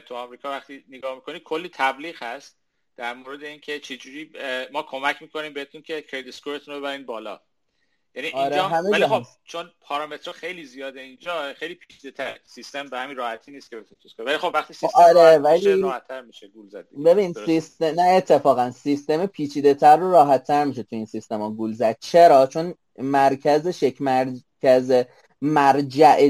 تو 0.05 0.15
آمریکا 0.15 0.49
وقتی 0.49 0.83
نگاه 0.89 1.15
می‌کنی 1.15 1.39
کلی 1.39 1.69
تبلیغ 1.73 2.23
هست 2.23 2.57
در 2.97 3.13
مورد 3.13 3.43
اینکه 3.43 3.79
چجوری 3.79 4.31
ما 4.71 4.83
کمک 4.83 5.21
می‌کنیم 5.21 5.53
بهتون 5.53 5.81
که 5.81 6.01
کردیت 6.01 6.27
اسکورتون 6.27 6.73
رو 6.73 6.79
ببرین 6.79 7.05
بالا. 7.05 7.39
یعنی 8.15 8.31
آره 8.31 8.63
اینجا 8.63 8.89
ولی 8.91 9.07
خب 9.07 9.23
چون 9.43 9.71
پارامتر 9.81 10.31
خیلی 10.31 10.65
زیاده 10.65 11.01
اینجا 11.01 11.53
خیلی 11.53 11.75
پیچیده 11.75 12.11
تر. 12.11 12.39
سیستم 12.43 12.85
به 12.85 12.99
همین 12.99 13.17
راحتی 13.17 13.51
نیست 13.51 13.69
که 13.69 13.75
بتونه 13.75 14.29
ولی 14.29 14.37
خب 14.37 14.51
وقتی 14.53 14.73
سیستم 14.73 14.99
آره 14.99 15.37
ولی 15.37 15.81
راحت‌تر 15.81 16.21
میشه 16.21 16.47
گول 16.47 16.69
زد 16.69 16.87
ببین 17.05 17.33
سیستم 17.33 17.85
نه 17.85 18.01
اتفاقا 18.01 18.71
سیستم 18.71 19.25
پیچیده 19.25 19.73
تر 19.73 19.97
رو 19.97 20.11
راحت‌تر 20.11 20.63
میشه 20.65 20.83
تو 20.83 20.95
این 20.95 21.05
سیستم 21.05 21.41
ها 21.41 21.49
گول 21.49 21.73
زد. 21.73 21.97
چرا؟ 21.99 22.47
چون 22.47 22.75
مرکز 22.99 23.67
شک 23.67 24.01
مرکز 24.01 25.03
مرجع 25.41 26.29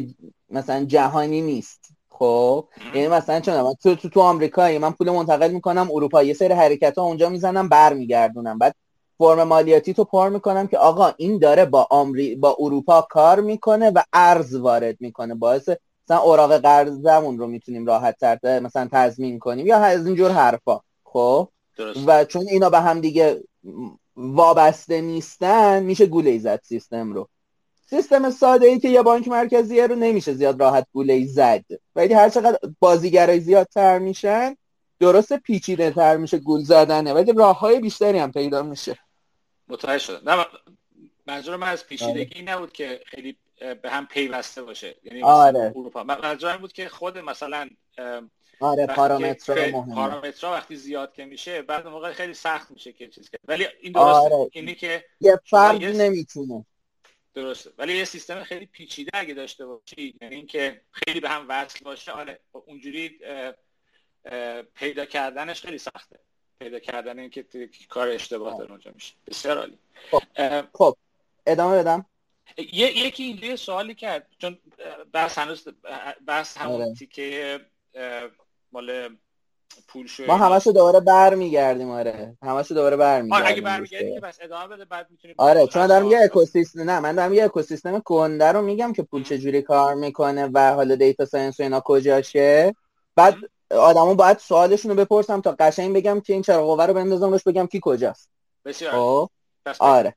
مثلا 0.50 0.86
جهانی 0.86 1.42
نیست. 1.42 1.90
خب؟ 2.10 2.68
یعنی 2.96 3.08
مثلا 3.08 3.40
چون 3.40 3.74
تو 3.74 3.96
تو, 3.96 4.10
تو 4.10 4.22
آمریکایی 4.22 4.78
من 4.78 4.92
پول 4.92 5.10
منتقل 5.12 5.52
می‌کنم 5.52 5.90
اروپا 5.92 6.24
یه 6.24 6.34
سری 6.34 6.54
حرکت 6.54 6.98
ها 6.98 7.04
اونجا 7.04 7.30
می‌زنم 7.30 7.70
برمیگردونم. 7.70 8.58
بعد 8.58 8.76
فرم 9.18 9.44
مالیاتی 9.44 9.94
تو 9.94 10.04
پر 10.04 10.30
می‌کنم 10.30 10.68
که 10.68 10.78
آقا 10.78 11.12
این 11.18 11.40
داره 11.40 11.66
با 11.66 11.88
آمری... 11.90 12.36
با 12.36 12.58
اروپا 12.60 13.02
کار 13.02 13.42
می‌کنه 13.42 13.90
و 13.90 14.04
ارز 14.14 14.56
وارد 14.56 14.96
می‌کنه. 15.00 15.36
باعث 15.36 15.70
مثلا 16.06 16.18
اوراق 16.18 16.58
قرضمون 16.58 17.38
رو 17.38 17.48
می‌تونیم 17.48 17.86
راحت 17.86 18.18
تر 18.20 18.60
مثلا 18.60 18.88
تضمین 18.92 19.40
کنیم 19.40 19.68
یا 19.68 19.78
از 19.78 20.06
اینجور 20.06 20.32
حرفا. 20.32 20.80
خب؟ 21.04 21.50
و 22.08 22.26
چون 22.26 22.48
اینا 22.50 22.70
به 22.70 22.80
هم 22.80 23.02
دیگه 23.02 23.44
وابسته 24.20 25.02
نیستن 25.02 25.84
میشه 25.84 26.06
گوله 26.06 26.38
زد 26.38 26.62
سیستم 26.64 27.14
رو. 27.14 27.30
سیستم 27.90 28.32
ساده 28.32 28.68
ای 28.68 28.80
که 28.80 28.90
یه 28.90 29.02
بانک 29.02 29.28
مرکزی 29.28 29.82
رو 29.82 29.96
نمیشه 29.96 30.34
زیاد 30.34 30.62
راحت 30.62 30.88
گوله 30.94 31.26
زد. 31.26 31.66
ولی 31.96 32.14
هر 32.14 32.30
چقدر 32.30 32.60
بازیگرای 32.80 33.40
زیادتر 33.40 34.00
میشن 34.00 34.56
درست 35.00 35.34
پیچیده 35.34 35.92
تر 35.92 36.18
میشه 36.18 36.38
گول 36.38 36.64
زدنه 36.64 37.14
ولی 37.14 37.34
راه 37.34 37.60
های 37.60 37.80
بیشتری 37.80 38.18
هم 38.18 38.32
پیدا 38.32 38.64
میشه. 38.64 39.00
متوجه 39.68 39.98
شدم. 39.98 40.32
نه 40.32 40.46
منظور 41.28 41.56
من 41.56 41.68
از 41.68 41.88
پیچیدگی 41.88 42.42
آره. 42.42 42.56
نبود 42.56 42.74
که 42.74 43.02
خیلی 43.06 43.38
به 43.60 43.90
هم 43.90 44.08
پیوسته 44.08 44.64
باشه. 44.64 44.96
یعنی 45.04 45.24
آره. 45.24 45.74
اروپا. 45.76 46.04
منظور 46.04 46.58
بود 46.58 46.74
که 46.74 46.90
خود 46.90 47.18
مثلا 47.18 47.70
آره 48.60 48.88
پارامترها 48.88 49.80
مهمه. 49.80 49.96
پارامترها 49.96 50.54
وقتی 50.54 50.76
زیاد 50.76 51.14
که 51.14 51.26
میشه 51.26 51.62
بعد 51.62 51.88
موقع 51.88 52.14
خیلی 52.14 52.34
سخت 52.34 52.72
میشه 52.72 52.94
که 52.94 53.08
چیز 53.08 53.30
کرد. 53.30 53.42
ولی 53.48 53.68
این 53.82 53.94
درسته 53.94 54.36
آره. 54.36 54.50
اینی 54.52 54.76
که 54.76 55.06
یه 55.22 55.40
فرد 55.46 55.84
نمی‌تونه. 55.84 56.66
درسته. 57.34 57.72
ولی 57.78 57.98
یه 57.98 58.06
سیستم 58.06 58.44
خیلی 58.44 58.66
پیچیده 58.66 59.12
اگه 59.14 59.34
داشته 59.34 59.66
باشی 59.66 60.16
یعنی 60.22 60.36
اینکه 60.36 60.82
خیلی 60.92 61.20
به 61.20 61.30
هم 61.30 61.46
وصل 61.50 61.86
باشه 61.86 62.12
آره. 62.12 62.40
اونجوری 62.52 63.20
پیدا 64.76 65.06
کردنش 65.06 65.62
خیلی 65.62 65.78
سخته. 65.78 66.20
پیدا 66.60 66.80
کردن 66.80 67.20
اینکه 67.20 67.46
کار 67.90 68.08
اشتباه 68.08 68.58
داره 68.58 68.72
اونجا 68.72 68.92
میشه. 68.96 69.14
بسیار 69.28 69.58
عالی. 69.58 69.78
خب, 70.12 70.22
خب. 70.74 70.98
ادامه 71.48 71.78
بدم. 71.78 72.06
یکی 72.58 73.24
اینجا 73.24 73.56
سوالی 73.56 73.96
کرد 73.96 74.28
چون 74.38 74.58
بحث 75.14 75.38
هنوز 75.38 75.68
بحث 76.28 76.58
همون 76.58 76.82
آره. 76.82 76.94
تیکه 76.94 77.60
مال 78.72 79.18
پول 79.88 80.08
شو 80.08 80.26
ما 80.28 80.38
همشو 80.38 80.72
دوباره 80.72 81.00
برمیگردیم 81.00 81.90
آره. 81.90 82.38
همشو 82.44 82.76
دوباره 82.76 82.98
برمیگردیم 82.98 83.44
آره 83.44 83.54
اگه 83.54 83.62
برمیگردیم 83.62 84.20
بس 84.20 84.38
ادامه 84.42 84.76
بده 84.76 84.86
بعد 84.86 85.08
می‌تونیم 85.12 85.36
آره 85.38 85.68
چون 85.68 85.88
دارم 85.88 86.12
یه 86.12 86.20
اکوسیستم 86.24 86.82
نه 86.82 87.00
من 87.00 87.16
دارم 87.16 87.34
یه 87.34 87.46
اکوسیستم 87.46 88.00
کنده 88.00 88.52
رو 88.52 88.62
میگم 88.62 88.94
که 88.94 89.04
پول 89.04 89.24
چجوری 89.24 89.62
کار 89.62 89.94
می‌کنه 89.94 90.50
و 90.54 90.74
حالا 90.74 90.96
دیتا 90.96 91.26
ساینس 91.26 91.60
و 91.60 91.64
اینا 91.64 91.82
کجاشه. 91.86 92.76
بعد 93.16 93.36
آدمو 93.72 94.16
باید 94.16 94.38
سوالشون 94.38 94.92
رو 94.92 94.98
بپرسم 94.98 95.42
تا 95.42 95.56
قشنگ 95.60 95.96
بگم 95.96 96.20
که 96.20 96.34
این 96.34 96.42
چرا 96.42 96.66
قوه 96.66 96.86
رو 96.86 96.94
بندازم 96.94 97.32
روش 97.32 97.44
بگم 97.44 97.68
کی 97.68 97.80
کجاست. 97.84 98.30
بسیار 98.66 98.92
خب؟ 98.92 99.30
آره. 99.80 100.16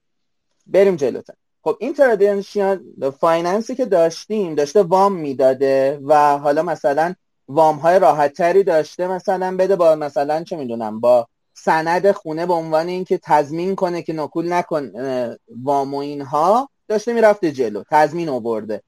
بریم 0.66 0.96
جلوتر. 0.96 1.34
خب 1.64 1.76
این 1.80 1.94
traditional 1.94 3.10
finance 3.20 3.67
ی 3.68 3.74
که 3.74 3.84
داشتیم 3.84 4.54
داشته 4.54 4.82
وام 4.82 5.12
می‌داده 5.12 6.00
و 6.04 6.38
حالا 6.38 6.62
مثلا 6.62 7.14
وام 7.48 7.76
های 7.76 7.98
راحت 7.98 8.32
تری 8.32 8.62
داشته 8.62 9.06
مثلا 9.06 9.56
بده 9.56 9.76
با 9.76 9.94
مثلا 9.94 10.44
چه 10.44 10.56
می‌دونم 10.56 11.00
با 11.00 11.26
سند 11.54 12.12
خونه 12.12 12.46
به 12.46 12.52
عنوان 12.52 12.88
اینکه 12.88 13.18
تضمین 13.18 13.76
کنه 13.76 14.02
که 14.02 14.12
نکول 14.12 14.52
نکنن 14.52 14.92
وام 15.62 15.94
و 15.94 15.96
اینها 15.96 16.68
داشته 16.88 17.12
می‌رفته 17.12 17.52
جلو 17.52 17.82
تضمین 17.90 18.28
آورده. 18.28 18.82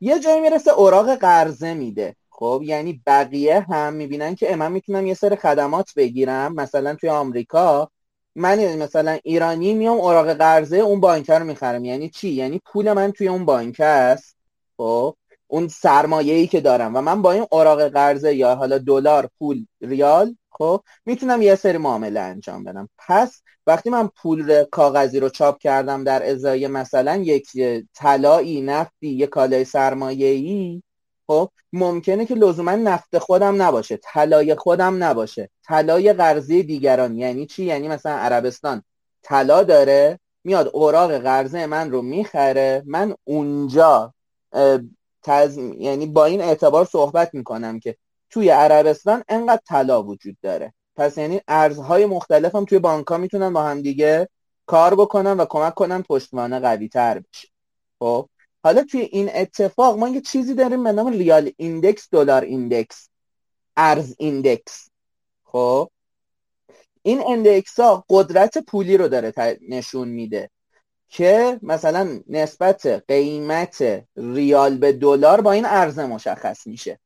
یه 0.00 0.20
جایی 0.20 0.40
می‌رسه 0.40 0.70
اوراق 0.70 1.14
قرضه 1.14 1.74
میده. 1.74 2.16
خب 2.30 2.60
یعنی 2.64 3.02
بقیه 3.06 3.60
هم 3.60 3.92
می‌بینن 3.92 4.34
که 4.34 4.56
من 4.56 4.72
می‌تونم 4.72 5.06
یه 5.06 5.14
سری 5.14 5.34
خدمات 5.34 5.90
بگیرم. 5.96 6.54
مثلا 6.54 6.94
توی 6.94 7.08
آمریکا 7.08 7.90
من 8.34 8.76
مثلا 8.76 9.18
ایرانی 9.24 9.74
میام 9.74 9.98
اوراق 9.98 10.32
قرضه 10.32 10.76
اون 10.76 11.00
بانک 11.00 11.30
رو 11.30 11.44
می‌خرم. 11.44 11.84
یعنی 11.84 12.10
چی؟ 12.10 12.28
یعنی 12.28 12.60
پول 12.64 12.92
من 12.92 13.12
توی 13.12 13.28
اون 13.28 13.44
بانک 13.44 13.80
است. 13.80 14.36
خب 14.76 15.16
اون 15.46 15.68
سرمایه 15.68 16.34
ای 16.34 16.46
که 16.46 16.60
دارم. 16.60 16.96
و 16.96 17.00
من 17.00 17.22
با 17.22 17.32
این 17.32 17.46
اوراق 17.50 17.88
قرضه 17.88 18.34
یا 18.34 18.54
حالا 18.54 18.78
دلار 18.78 19.30
پول 19.38 19.66
ریال 19.80 20.36
خب 20.50 20.80
می‌تونم 21.06 21.42
یه 21.42 21.54
سری 21.54 21.78
معامله 21.78 22.20
انجام 22.20 22.64
بدم. 22.64 22.88
پس 22.98 23.42
وقتی 23.66 23.90
من 23.90 24.08
پول 24.22 24.64
کاغذی 24.64 25.20
رو 25.20 25.28
چاپ 25.28 25.58
کردم 25.58 26.04
در 26.04 26.30
ازای 26.30 26.66
مثلا 26.66 27.16
یک 27.16 27.48
طلایی 27.94 28.62
نفتی 28.62 29.08
یک 29.08 29.28
کالای 29.30 29.64
سرمایه 29.64 30.28
ای 30.28 30.82
خب 31.26 31.50
ممکنه 31.72 32.26
که 32.26 32.34
لزوما 32.34 32.70
نفت 32.70 33.18
خودم 33.18 33.62
نباشه 33.62 33.96
طلای 33.96 34.54
خودم 34.54 35.04
نباشه. 35.04 35.50
طلای 35.64 36.12
قرضی 36.12 36.62
دیگران 36.62 37.16
یعنی 37.18 37.46
چی؟ 37.46 37.64
یعنی 37.64 37.88
مثلا 37.88 38.12
عربستان 38.12 38.82
طلا 39.22 39.62
داره 39.62 40.18
میاد 40.44 40.70
اوراق 40.72 41.18
قرضه 41.18 41.66
من 41.66 41.90
رو 41.90 42.02
می‌خره 42.02 42.82
من 42.86 43.14
اونجا 43.24 44.14
تز... 45.24 45.58
یعنی 45.58 46.06
با 46.06 46.24
این 46.24 46.40
اعتبار 46.40 46.84
صحبت 46.84 47.34
می‌کنم 47.34 47.80
که 47.80 47.96
توی 48.30 48.48
عربستان 48.48 49.24
انقدر 49.28 49.62
طلا 49.66 50.02
وجود 50.02 50.36
داره. 50.42 50.74
پس 50.96 51.18
یعنی 51.18 51.40
ارزهای 51.48 52.06
مختلف 52.06 52.54
هم 52.54 52.64
توی 52.64 52.78
بانک 52.78 53.06
ها 53.06 53.18
می‌تونن 53.18 53.52
با 53.52 53.62
هم 53.62 53.82
دیگه 53.82 54.28
کار 54.66 54.94
بکنن 54.94 55.40
و 55.40 55.44
کمک 55.44 55.74
کنن 55.74 56.02
پشتوانه 56.02 56.60
قوی 56.60 56.88
تر 56.88 57.18
بشه. 57.18 57.48
خب؟ 57.98 58.28
حالا 58.64 58.84
توی 58.84 59.00
این 59.00 59.30
اتفاق 59.34 59.98
ما 59.98 60.08
یه 60.08 60.20
چیزی 60.20 60.54
داریم 60.54 60.84
به 60.84 60.92
نام 60.92 61.12
ریال 61.12 61.50
index 61.56 62.08
دلار 62.10 62.42
index 62.42 63.08
ارز 63.76 64.14
index. 64.18 64.88
خب؟ 65.44 65.90
این 67.02 67.22
index 67.28 67.80
ها 67.80 68.04
قدرت 68.08 68.58
پولی 68.58 68.96
رو 68.96 69.08
داره 69.08 69.58
نشون 69.68 70.08
میده. 70.08 70.50
که 71.14 71.58
مثلا 71.62 72.20
نسبت 72.28 72.86
قیمت 73.08 74.04
ریال 74.16 74.76
به 74.76 74.92
دلار 74.92 75.40
با 75.40 75.52
این 75.52 75.64
ارزه 75.66 76.06
مشخص 76.06 76.66
میشه. 76.66 77.00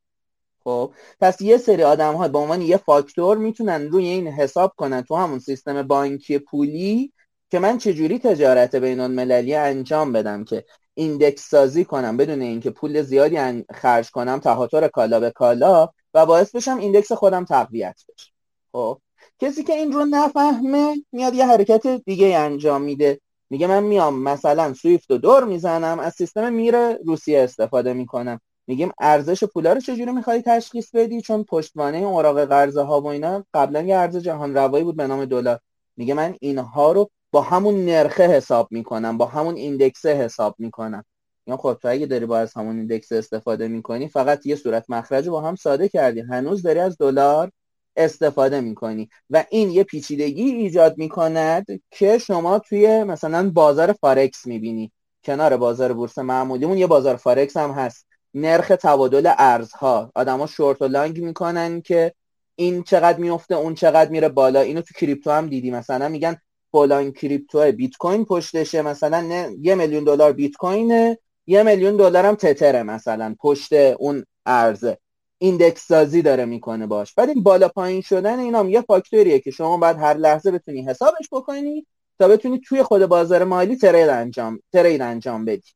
خب 0.65 0.93
پس 1.21 1.41
یه 1.41 1.59
سری 1.59 1.83
آدم 1.83 2.15
ها 2.15 2.29
به 2.29 2.39
عنوان 2.39 2.63
یه 2.63 2.77
فاکتور 2.77 3.39
می‌تونن 3.39 3.89
روی 3.89 4.07
این 4.07 4.29
حساب 4.29 4.73
کنن 4.77 5.03
تو 5.03 5.17
همون 5.17 5.39
سیستم 5.39 5.83
بانکی 5.83 6.39
پولی 6.39 7.13
که 7.51 7.59
من 7.59 7.79
چجوری 7.79 8.19
تجارت 8.19 8.77
بین 8.77 9.01
المللی 9.01 9.55
انجام 9.55 10.13
بدم 10.13 10.45
که 10.45 10.65
index 10.95 11.49
سازی 11.49 11.85
کنم 11.85 12.17
بدون 12.17 12.43
اینکه 12.43 12.71
پول 12.71 13.03
زیادی 13.03 13.65
خرج 13.75 14.11
کنم 14.11 14.39
تهاتر 14.39 14.89
کالا 14.89 15.21
به 15.21 15.31
کالا 15.31 15.89
و 16.15 16.27
باعث 16.27 16.57
بشم 16.57 16.79
ایندکس 16.79 17.13
خودم 17.13 17.45
تقویت 17.45 18.01
بشه. 18.09 18.33
خب 18.73 19.01
کسی 19.39 19.65
که 19.65 19.73
این 19.73 19.93
رو 19.93 20.05
نفهمه 20.05 20.95
میاد 21.13 21.35
یه 21.35 21.47
حرکت 21.47 21.87
دیگه 21.87 22.39
انجام 22.39 22.83
میده. 22.83 23.21
میگه 23.51 23.67
من 23.67 23.83
میام 23.83 24.23
مثلا 24.23 24.75
سویفت 24.75 25.11
و 25.11 25.19
دور 25.19 25.45
می‌زنم 25.45 25.99
از 25.99 26.15
سیستم 26.15 26.53
میره 26.53 26.99
روسیه 27.07 27.41
استفاده 27.43 27.93
می‌کنم. 27.93 28.41
میگیم 28.67 28.93
ارزش 29.01 29.45
پولا 29.45 29.73
رو 29.73 29.81
چجوری 29.81 30.13
می‌خوای 30.13 30.43
تشخیص 30.43 30.91
بدی؟ 30.95 31.21
چون 31.21 31.45
پشتوانه 31.45 31.99
اوراق 31.99 32.45
قرضه 32.45 32.83
ها 32.83 33.01
و 33.01 33.07
اینا 33.07 33.45
قبلا 33.55 33.83
یه 33.83 33.97
ارز 33.97 34.17
جهان 34.17 34.55
روایی 34.55 34.85
بود 34.85 34.97
به 34.97 35.07
نام 35.07 35.25
دلار. 35.25 35.61
میگه 35.97 36.15
من 36.15 36.35
اینها 36.41 36.93
رو 36.93 37.11
با 37.31 37.41
همون 37.43 37.85
نرخه 37.85 38.27
حساب 38.27 38.69
می‌کنم 38.71 39.19
با 39.19 39.27
همون 39.27 39.55
ایندکسه 39.55 40.15
حساب 40.15 40.55
می‌کنم. 40.59 41.05
یا 41.47 41.57
خب 41.57 41.79
تو 41.83 41.89
اگه 41.89 42.07
داری 42.07 42.27
با 42.27 42.39
از 42.39 42.55
همون 42.55 42.77
index 42.77 43.13
استفاده 43.13 43.69
می‌کنی 43.69 44.09
فقط 44.09 44.47
یه 44.47 44.57
صورت 44.57 44.85
مخرج 44.89 45.27
رو 45.27 45.33
با 45.33 45.41
هم 45.41 45.55
ساده 45.55 45.89
کردی. 45.89 46.21
هنوز 46.21 46.63
داری 46.63 46.79
از 46.79 46.99
دلار 46.99 47.51
استفاده 47.99 48.61
می‌کنی. 48.61 49.09
و 49.31 49.45
این 49.51 49.71
یه 49.71 49.85
پیچیدگی 49.85 50.43
ایجاد 50.43 50.99
می‌کند 50.99 51.67
که 51.91 52.19
شما 52.19 52.59
توی 52.59 53.05
مثلا 53.05 53.51
بازار 53.51 53.93
فارکس 53.93 54.47
می‌بینی. 54.47 54.93
کنار 55.25 55.57
بازار 55.57 55.93
بورس 55.93 56.19
معمولیمون 56.19 56.79
یه 56.79 56.87
بازار 56.87 57.17
فارکس 57.17 57.57
هم 57.57 57.71
هست. 57.71 58.07
نرخ 58.35 58.69
تبادل 58.69 59.33
ارزها. 59.39 60.13
آدما 60.15 60.47
شورت 60.47 60.83
و 60.83 60.85
long 60.85 61.23
می‌کنن 61.23 61.81
که 61.81 62.13
این 62.57 62.83
چقدر 62.83 63.19
میفته 63.19 63.55
اون 63.55 63.75
چقدر 63.75 64.11
میره 64.11 64.29
بالا. 64.29 64.61
اینو 64.61 64.81
تو 64.81 64.95
کریپتو 64.95 65.31
هم 65.31 65.47
دیدی. 65.49 65.71
مثلا 65.71 66.09
میگن 66.09 66.37
فلان 66.73 67.13
کریپتو 67.13 67.73
بیت 67.73 67.97
کوین 67.97 68.25
پشتشه. 68.25 68.83
مثلا 68.83 69.51
یه 69.61 69.75
میلیون 69.75 70.05
دلار 70.05 70.33
بیت 70.33 70.57
کوینه 70.57 71.19
یه 71.47 71.63
میلیون 71.63 71.97
دلار 71.97 72.27
هم 72.27 72.35
تتره 72.35 72.83
مثلا. 72.83 73.35
پشت 73.41 73.73
اون 73.73 74.25
ارزه. 74.47 74.99
ایندکس 75.39 75.87
سازی 75.87 76.23
داره 76.23 76.45
می‌کنه 76.45 76.87
باش. 76.87 77.15
بعد 77.15 77.29
این 77.29 77.43
بالا 77.43 77.69
پایین 77.69 78.01
شدن 78.01 78.39
اینام 78.39 78.69
یه 78.69 78.81
فاکتوریه 78.81 79.39
که 79.39 79.51
شما 79.51 79.77
بعد 79.77 79.99
هر 79.99 80.15
لحظه 80.15 80.51
بتونی 80.51 80.83
حسابش 80.83 81.29
بکنی 81.33 81.87
تا 82.19 82.29
بتونی 82.29 82.61
توی 82.61 82.83
خود 82.83 83.07
بازار 83.07 83.45
مالی 83.45 83.77
ترید 83.77 84.09
انجام 84.09 84.61
ترید 84.73 85.03
انجام 85.03 85.45
بدی. 85.45 85.71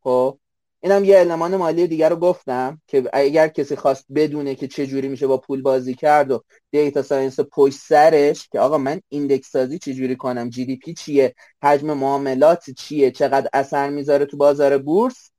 خب؟ 0.00 0.38
اینم 0.80 1.04
یه 1.04 1.20
المان 1.20 1.56
مالی 1.56 1.86
دیگر 1.86 2.08
رو 2.08 2.16
گفتم 2.16 2.82
که 2.86 3.10
اگر 3.12 3.48
کسی 3.48 3.76
خواست 3.76 4.06
بدونه 4.14 4.54
که 4.54 4.68
چه 4.68 4.86
جوری 4.86 5.08
میشه 5.08 5.26
با 5.26 5.36
پول 5.36 5.62
بازی 5.62 5.94
کرد 5.94 6.30
و 6.30 6.44
data 6.70 7.02
science 7.02 7.40
پشت 7.40 7.78
سرش 7.78 8.48
که 8.48 8.60
آقا 8.60 8.78
من 8.78 9.00
index 9.08 9.50
سازی 9.50 9.78
چه 9.78 9.94
جوری 9.94 10.16
کنم؟ 10.16 10.50
GDP 10.50 10.94
چیه؟ 10.94 11.34
حجم 11.62 11.92
معاملات 11.92 12.70
چیه؟ 12.70 13.10
چقدر 13.10 13.48
اثر 13.52 13.90
می‌ذاره 13.90 14.26
تو 14.26 14.36
بازار 14.36 14.78
بورس؟ 14.78 15.30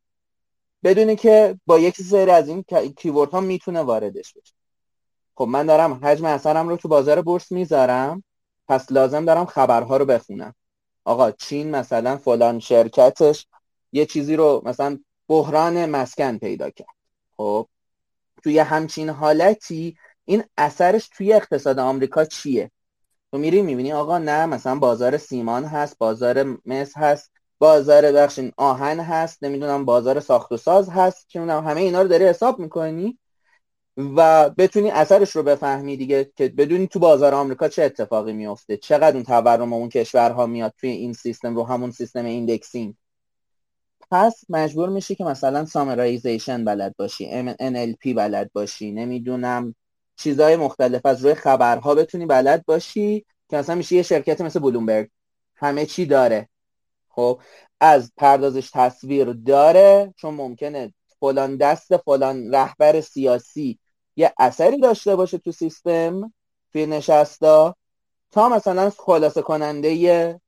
بدونه 0.86 1.16
که 1.16 1.60
با 1.66 1.80
یک 1.80 2.02
سری 2.02 2.32
از 2.32 2.48
این 2.48 2.66
keyword 2.98 3.32
ها 3.32 3.42
می‌تونه 3.42 3.82
واردش 3.82 4.34
بشه. 4.34 4.54
خب 5.36 5.46
من 5.46 5.66
دارم 5.66 6.00
حجم 6.04 6.26
اثرم 6.26 6.70
رو 6.70 6.78
تو 6.78 6.88
بازار 6.88 7.22
بورس 7.22 7.52
می‌ذارم 7.52 8.24
پس 8.68 8.92
لازم 8.92 9.26
دارم 9.26 9.46
خبرها 9.46 9.98
رو 9.98 10.06
بخونم. 10.06 10.56
آقا 11.06 11.32
چین 11.32 11.72
مثلا 11.72 12.18
فلان 12.18 12.60
شرکتش 12.60 13.48
یه 13.92 14.06
چیزی 14.06 14.36
رو 14.36 14.62
مثلا 14.66 15.00
بحران 15.28 15.86
مسکن 15.86 16.38
پیدا 16.38 16.70
کرد. 16.70 16.96
خب 17.38 17.68
توی 18.44 18.60
همچین 18.60 19.10
حالتی 19.10 19.98
این 20.26 20.44
اثرش 20.58 21.10
توی 21.10 21.34
اقتصاد 21.34 21.80
آمریکا 21.80 22.26
چیه؟ 22.26 22.72
تو 23.32 23.38
میری 23.38 23.62
می‌بینی 23.62 23.94
آقا 23.94 24.18
نه 24.18 24.46
مثلا 24.46 24.76
بازار 24.76 25.18
سیمان 25.18 25.66
هست 25.66 25.98
بازار 25.98 26.58
مس 26.66 26.98
هست. 26.98 27.32
بازار 27.66 28.12
بخشین 28.12 28.52
آهن 28.58 29.00
هست 29.00 29.44
نمی‌دونم 29.44 29.86
بازار 29.86 30.20
ساخت 30.20 30.52
و 30.52 30.58
ساز 30.58 30.90
هست 30.90 31.30
که 31.30 31.42
همه 31.42 31.82
اینا 31.82 32.02
رو 32.02 32.08
داری 32.08 32.26
حساب 32.26 32.60
می‌کنی 32.60 33.20
و 33.98 34.50
بتونی 34.50 34.92
اثرش 34.92 35.36
رو 35.36 35.44
بفهمی 35.44 35.98
دیگه 35.98 36.32
که 36.36 36.50
بدونی 36.50 36.88
تو 36.88 37.00
بازار 37.00 37.34
آمریکا 37.34 37.68
چه 37.68 37.84
اتفاقی 37.84 38.34
میفته 38.34 38.78
چقدر 38.78 39.16
اون 39.16 39.24
تورم 39.24 39.74
اون 39.74 39.90
کشورها 39.90 40.46
میاد 40.46 40.74
توی 40.78 40.90
این 40.90 41.14
سیستم 41.14 41.56
رو 41.56 41.64
همون 41.64 41.92
سیستم 41.92 42.26
indexing. 42.26 42.94
پس 44.12 44.44
مجبور 44.50 44.90
میشی 44.90 45.16
که 45.16 45.24
مثلا 45.24 45.66
سامرایزیشن 45.66 46.66
بلد 46.66 46.96
باشی 46.98 47.54
NLP 47.54 48.14
بلد 48.16 48.50
باشی 48.54 48.92
نمی‌دونم 48.92 49.76
چیزهای 50.18 50.56
مختلف 50.56 51.06
از 51.06 51.26
روی 51.26 51.34
خبرها 51.34 51.96
بتونی 51.96 52.26
بلد 52.26 52.66
باشی 52.66 53.26
که 53.50 53.58
مثلا 53.58 53.76
میشه 53.76 53.96
یه 53.96 54.04
شرکت 54.04 54.42
مثل 54.42 54.60
بلومبرگ. 54.60 55.10
همه 55.56 55.86
چی 55.86 56.06
داره. 56.06 56.50
خب 57.16 57.42
از 57.80 58.12
پردازش 58.18 58.70
تصویر 58.74 59.34
داره 59.34 60.14
چون 60.18 60.34
ممکنه 60.34 60.94
فلان 61.20 61.58
دست 61.58 61.98
فلان 61.98 62.56
رهبر 62.56 63.02
سیاسی 63.02 63.80
یه 64.16 64.34
اثری 64.40 64.80
داشته 64.80 65.16
باشه 65.16 65.38
تو 65.38 65.52
سیستم 65.52 66.34
توی 66.72 66.86
نشستا. 66.86 67.76
تا 68.32 68.50
مثلا 68.50 68.90
خلاصه 68.90 69.42
کننده 69.42 70.40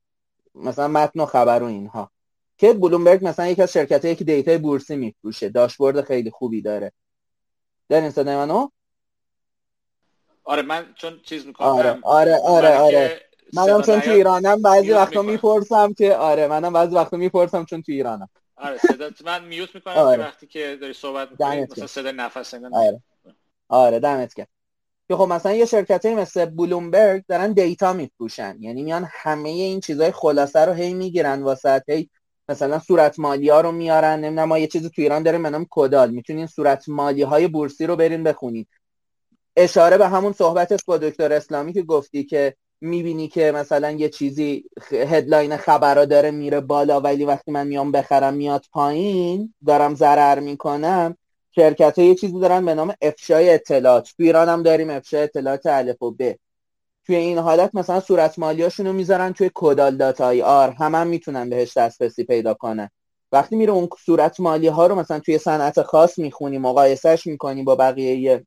مثلا 0.54 0.88
متن 0.88 1.20
و 1.20 1.26
خبر 1.26 1.62
و 1.62 1.66
اینها. 1.66 2.10
که 2.58 2.72
بلومبرگ 2.72 3.26
مثلا 3.26 3.46
یکی 3.46 3.62
از 3.62 3.72
شرکت 3.72 4.18
که 4.18 4.24
data 4.24 4.51
ی 4.51 4.58
بورسی 4.58 4.96
میفروشه. 4.96 5.48
داشبورد 5.48 6.00
خیلی 6.00 6.30
خوبی 6.30 6.62
داره. 6.62 6.92
دارین 7.88 8.10
صدای 8.10 8.36
منو؟ 8.36 8.68
آره 10.44 10.62
من 10.62 10.94
چون 10.94 11.20
چیز 11.24 11.46
می‌کنم 11.46 11.66
آره 11.68 12.00
آره 12.02 12.36
آره 12.36 12.78
آره. 12.78 13.27
منم 13.52 13.82
چون 13.82 14.00
تو 14.00 14.10
ایرانم 14.10 14.62
بعضی 14.62 14.92
وقتا 14.92 15.22
می‌پرسم 15.22 15.92
که 15.92 16.16
آره 16.16 16.48
منم 16.48 16.72
بعضی 16.72 16.94
وقتا 16.94 17.16
می‌پرسم 17.16 17.64
چون 17.64 17.82
تو 17.82 17.92
ایرانم. 17.92 18.28
آره 18.56 18.78
صدا 18.78 19.10
من 19.24 19.44
mute 19.44 19.74
می‌کنم 19.74 19.94
آره. 19.94 20.22
وقتی 20.22 20.46
که 20.46 20.78
داری 20.80 20.92
صحبت 20.92 21.30
می‌کنی 21.30 21.60
مثلا 21.60 21.86
صدا 21.86 22.10
نفس 22.10 22.54
آره. 22.54 23.02
آره 23.68 24.00
دمت 24.00 24.34
گرم. 24.34 24.46
که 25.08 25.16
خب 25.16 25.24
مثلا 25.24 25.52
یه 25.52 25.66
شرکت 25.66 26.06
مثل 26.06 26.44
بلومبرگ 26.44 27.24
دارن 27.28 27.52
data 27.52 27.92
میفروشن. 27.92 28.56
یعنی 28.60 28.82
میان 28.82 29.08
همه 29.10 29.48
این 29.48 29.80
چیزای 29.80 30.12
خلاصه 30.12 30.60
رو 30.64 30.72
هی 30.72 30.94
می‌گیرن 30.94 31.42
واسه 31.42 31.82
هی 31.88 32.10
مثلا 32.48 32.78
صورت 32.78 33.18
مالی 33.18 33.48
ها 33.48 33.60
رو 33.60 33.72
میارن. 33.72 34.20
نمی‌دونم 34.20 34.48
ما 34.48 34.58
یه 34.58 34.66
چیزی 34.66 34.90
تو 34.90 35.02
ایران 35.02 35.22
داریم 35.22 35.42
به 35.42 35.50
نام 35.50 35.66
کدال 35.70 36.10
می‌تونین 36.10 36.46
صورت 36.46 36.88
مالی 36.88 37.22
های 37.22 37.48
بورسی 37.48 37.86
رو 37.86 37.96
برین 37.96 38.24
بخونید 38.24 38.68
اشاره 39.56 39.98
به 39.98 40.08
همون 40.08 40.32
صحبت 40.32 40.84
با 40.86 40.98
دکتر 40.98 41.32
اسلامی 41.32 41.72
که 41.72 41.82
گفتی 41.82 42.24
که 42.24 42.56
می‌بینی 42.80 43.28
که 43.28 43.52
مثلا 43.52 43.90
یه 43.90 44.08
چیزی 44.08 44.64
headline 44.90 45.56
خبرها 45.56 46.04
داره 46.04 46.30
میره 46.30 46.60
بالا 46.60 47.00
ولی 47.00 47.24
وقتی 47.24 47.50
من 47.50 47.66
میام 47.66 47.92
بخرم 47.92 48.34
میاد 48.34 48.64
پایین 48.72 49.54
دارم 49.66 49.94
ضرر 49.94 50.40
می‌کنم. 50.40 51.16
شرکت 51.54 51.98
ها 51.98 52.04
یه 52.04 52.14
چیزی 52.14 52.40
دارن 52.40 52.64
به 52.64 52.74
نام 52.74 52.94
افشای 53.02 53.50
اطلاعات. 53.50 54.04
تو 54.04 54.22
ایران 54.22 54.48
هم 54.48 54.62
داریم 54.62 54.90
افشای 54.90 55.22
اطلاعات 55.22 55.66
الف 55.66 56.02
و 56.02 56.10
ب. 56.10 56.34
توی 57.06 57.16
این 57.16 57.38
حالت 57.38 57.74
مثلا 57.74 58.00
صورت 58.00 58.38
مالیاشون 58.38 58.86
رو 58.86 58.92
می‌ذارن 58.92 59.32
توی 59.32 59.50
کدال 59.54 59.96
dot 59.96 60.42
ir. 60.42 60.70
هم, 60.70 60.94
هم 60.94 61.06
می‌تونن 61.06 61.50
بهش 61.50 61.76
دسترسی 61.76 62.24
پیدا 62.24 62.54
کنن. 62.54 62.90
وقتی 63.32 63.56
میره 63.56 63.72
اون 63.72 63.88
صورت 64.06 64.40
مالی 64.40 64.66
ها 64.68 64.86
رو 64.86 64.94
مثلا 64.94 65.18
توی 65.20 65.38
صنعت 65.38 65.82
خاص 65.82 66.18
می‌خونی 66.18 66.58
مقایسهش 66.58 67.26
می‌کنی 67.26 67.62
با 67.62 67.76
بقیه 67.76 68.46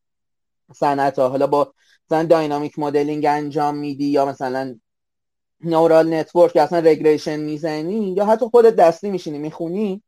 صنعت 0.76 1.20
حالا 1.20 1.48
با 1.48 1.74
مثلا 2.12 2.24
dynamic 2.24 2.80
modeling 2.80 3.26
انجام 3.26 3.78
میدی 3.78 4.06
یا 4.06 4.26
مثلا 4.26 4.76
neural 5.64 6.14
network 6.14 6.58
اصلا 6.58 6.80
regression 6.80 7.40
می‌زنی 7.40 8.14
یا 8.18 8.26
حتی 8.26 8.46
خودت 8.46 8.76
دستی 8.76 9.10
میشینی 9.10 9.38
می‌خونی 9.38 10.04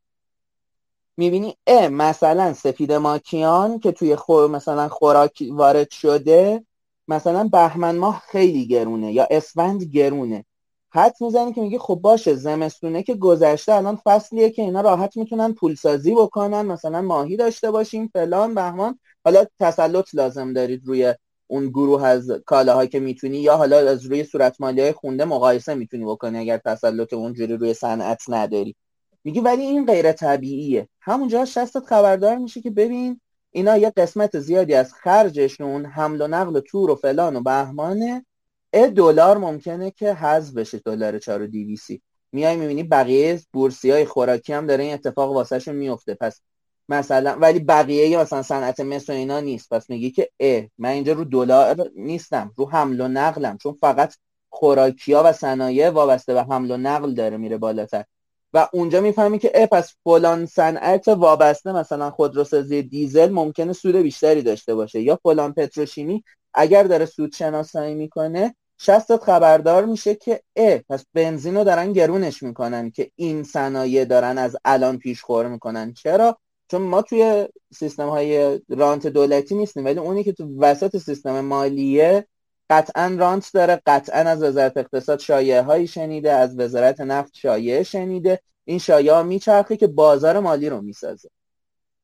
می‌بینی 1.16 1.56
اه 1.66 1.88
مثلا 1.88 2.52
سفید 2.52 2.92
ماکیان 2.92 3.78
که 3.78 3.92
توی 3.92 4.16
خور 4.16 4.50
مثلا 4.50 4.88
خوراک 4.88 5.44
وارد 5.50 5.90
شده 5.90 6.64
مثلا 7.08 7.48
بهمن 7.48 7.96
ماه 7.96 8.22
خیلی 8.26 8.66
گرونه 8.66 9.12
یا 9.12 9.26
اسفند 9.30 9.82
گرونه. 9.82 10.44
حد 10.90 11.14
می‌زنی 11.20 11.52
که 11.52 11.60
میگه 11.60 11.78
خب 11.78 11.94
باشه 11.94 12.34
زمستونه 12.34 13.02
که 13.02 13.14
گذشته 13.14 13.72
الان 13.72 13.98
فصلیه 14.04 14.50
که 14.50 14.62
اینا 14.62 14.80
راحت 14.80 15.16
می‌تونن 15.16 15.52
پولسازی 15.52 16.14
بکنن 16.14 16.62
مثلا 16.62 17.02
ماهی 17.02 17.36
داشته 17.36 17.70
باشیم 17.70 18.08
فلان 18.12 18.54
بهمان. 18.54 18.98
حالا 19.24 19.44
تسلط 19.60 20.14
لازم 20.14 20.52
دارید 20.52 20.86
روی 20.86 21.14
اون 21.46 21.68
گروه 21.68 22.04
از 22.04 22.30
کالاهایی 22.46 22.88
که 22.88 23.00
می‌تونی 23.00 23.38
یا 23.38 23.56
حالا 23.56 23.78
از 23.78 24.06
روی 24.06 24.24
صورت 24.24 24.56
مالی 24.60 24.80
های 24.80 24.92
خونده 24.92 25.24
مقایسه 25.24 25.74
می‌تونی 25.74 26.04
بکنی 26.04 26.38
اگر 26.38 26.58
تسلط 26.58 27.12
اونجوری 27.12 27.56
روی 27.56 27.74
صنعت 27.74 28.22
نداری. 28.28 28.76
میگی 29.24 29.40
ولی 29.40 29.62
این 29.62 29.86
غیر 29.86 30.12
طبیعیه. 30.12 30.88
همونجا 31.00 31.44
شستت 31.44 31.84
خبردار 31.84 32.36
میشه 32.36 32.60
که 32.60 32.70
ببین 32.70 33.20
اینا 33.50 33.76
یه 33.76 33.92
قسمت 33.96 34.38
زیادی 34.38 34.74
از 34.74 34.94
خرجشون 34.94 35.86
حمل 35.86 36.20
و 36.20 36.26
نقل 36.26 36.56
و 36.56 36.60
تور 36.60 36.90
و 36.90 36.94
فلان 36.94 37.36
و 37.36 37.40
بهمانه 37.40 38.26
دلار 38.72 39.38
ممکنه 39.38 39.90
که 39.90 40.14
حذف 40.14 40.54
بشه 40.54 40.78
دلار 40.78 41.18
4 41.18 41.42
و 41.42 41.46
دیویسی 41.46 42.02
میای 42.32 42.56
می‌بینی 42.56 42.82
بقیه 42.82 43.40
بورسی 43.52 43.90
های 43.90 44.04
خوراکی 44.04 44.52
هم 44.52 44.66
داره 44.66 44.84
این 44.84 44.94
اتفاق 44.94 45.32
واسهشون 45.32 45.76
میفته 45.76 46.14
پس 46.14 46.40
مثلا 46.88 47.36
ولی 47.40 47.58
بقیه 47.58 48.18
مثلا 48.18 48.42
صنعت 48.42 48.80
مثل 48.80 49.12
اینا 49.12 49.40
نیست. 49.40 49.68
پس 49.72 49.90
میگی 49.90 50.10
که 50.10 50.30
اه 50.40 50.62
من 50.78 50.88
اینجا 50.88 51.12
رو 51.12 51.24
دلار 51.24 51.90
نیستم 51.96 52.52
رو 52.56 52.70
حمل 52.70 53.00
و 53.00 53.08
نقلم. 53.08 53.58
چون 53.58 53.76
فقط 53.80 54.14
خوراکی 54.50 55.12
ها 55.12 55.22
و 55.24 55.32
صنایع 55.32 55.90
وابسته 55.90 56.34
به 56.34 56.42
حمل 56.42 56.70
و 56.70 56.76
نقل 56.76 57.14
داره 57.14 57.36
میره 57.36 57.56
بالاتر. 57.58 58.04
و 58.52 58.68
اونجا 58.72 59.00
می‌فهمی 59.00 59.38
که 59.38 59.52
اه 59.54 59.66
پس 59.66 59.94
فلان 60.04 60.46
صنعت 60.46 61.08
وابسته 61.08 61.72
مثلا 61.72 62.10
خودروسازی 62.10 62.82
دیزل 62.82 63.30
ممکنه 63.30 63.72
سود 63.72 63.96
بیشتری 63.96 64.42
داشته 64.42 64.74
باشه. 64.74 65.00
یا 65.00 65.18
فلان 65.22 65.52
پتروشیمی 65.52 66.24
اگر 66.54 66.82
داره 66.82 67.06
سود 67.06 67.32
شناسایی 67.32 67.94
می‌کنه 67.94 68.54
شستت 68.78 69.22
خبردار 69.22 69.84
میشه 69.84 70.14
که 70.14 70.40
اه 70.56 70.78
پس 70.78 71.04
بنزین 71.14 71.56
رو 71.56 71.64
دارن 71.64 71.92
گرونش 71.92 72.42
می‌کنن 72.42 72.90
که 72.90 73.10
این 73.16 73.42
صنایع 73.42 74.04
دارن 74.04 74.38
از 74.38 74.56
الان 74.64 74.98
پیش 74.98 75.22
خور 75.22 75.48
می‌کنن. 75.48 75.92
چرا؟ 75.94 76.38
چون 76.68 76.82
ما 76.82 77.02
توی 77.02 77.48
سیستم 77.74 78.08
های 78.08 78.60
رانت 78.68 79.06
دولتی 79.06 79.54
نیستیم 79.54 79.84
ولی 79.84 79.98
اونی 79.98 80.24
که 80.24 80.32
تو 80.32 80.58
وسط 80.58 80.96
سیستم 80.96 81.40
مالیه 81.40 82.26
قطعا 82.70 83.16
رانت 83.18 83.50
داره 83.54 83.82
قطعا 83.86 84.18
از 84.20 84.42
وزارت 84.42 84.76
اقتصاد 84.76 85.18
شایعه 85.18 85.62
هایی 85.62 85.86
شنیده 85.86 86.32
از 86.32 86.58
وزارت 86.58 87.00
نفت 87.00 87.34
شایعه 87.36 87.82
شنیده. 87.82 88.40
این 88.64 88.78
شایعه 88.78 89.14
ها 89.14 89.22
میچرخه 89.22 89.76
که 89.76 89.86
بازار 89.86 90.40
مالی 90.40 90.68
رو 90.68 90.80
می‌سازه. 90.82 91.28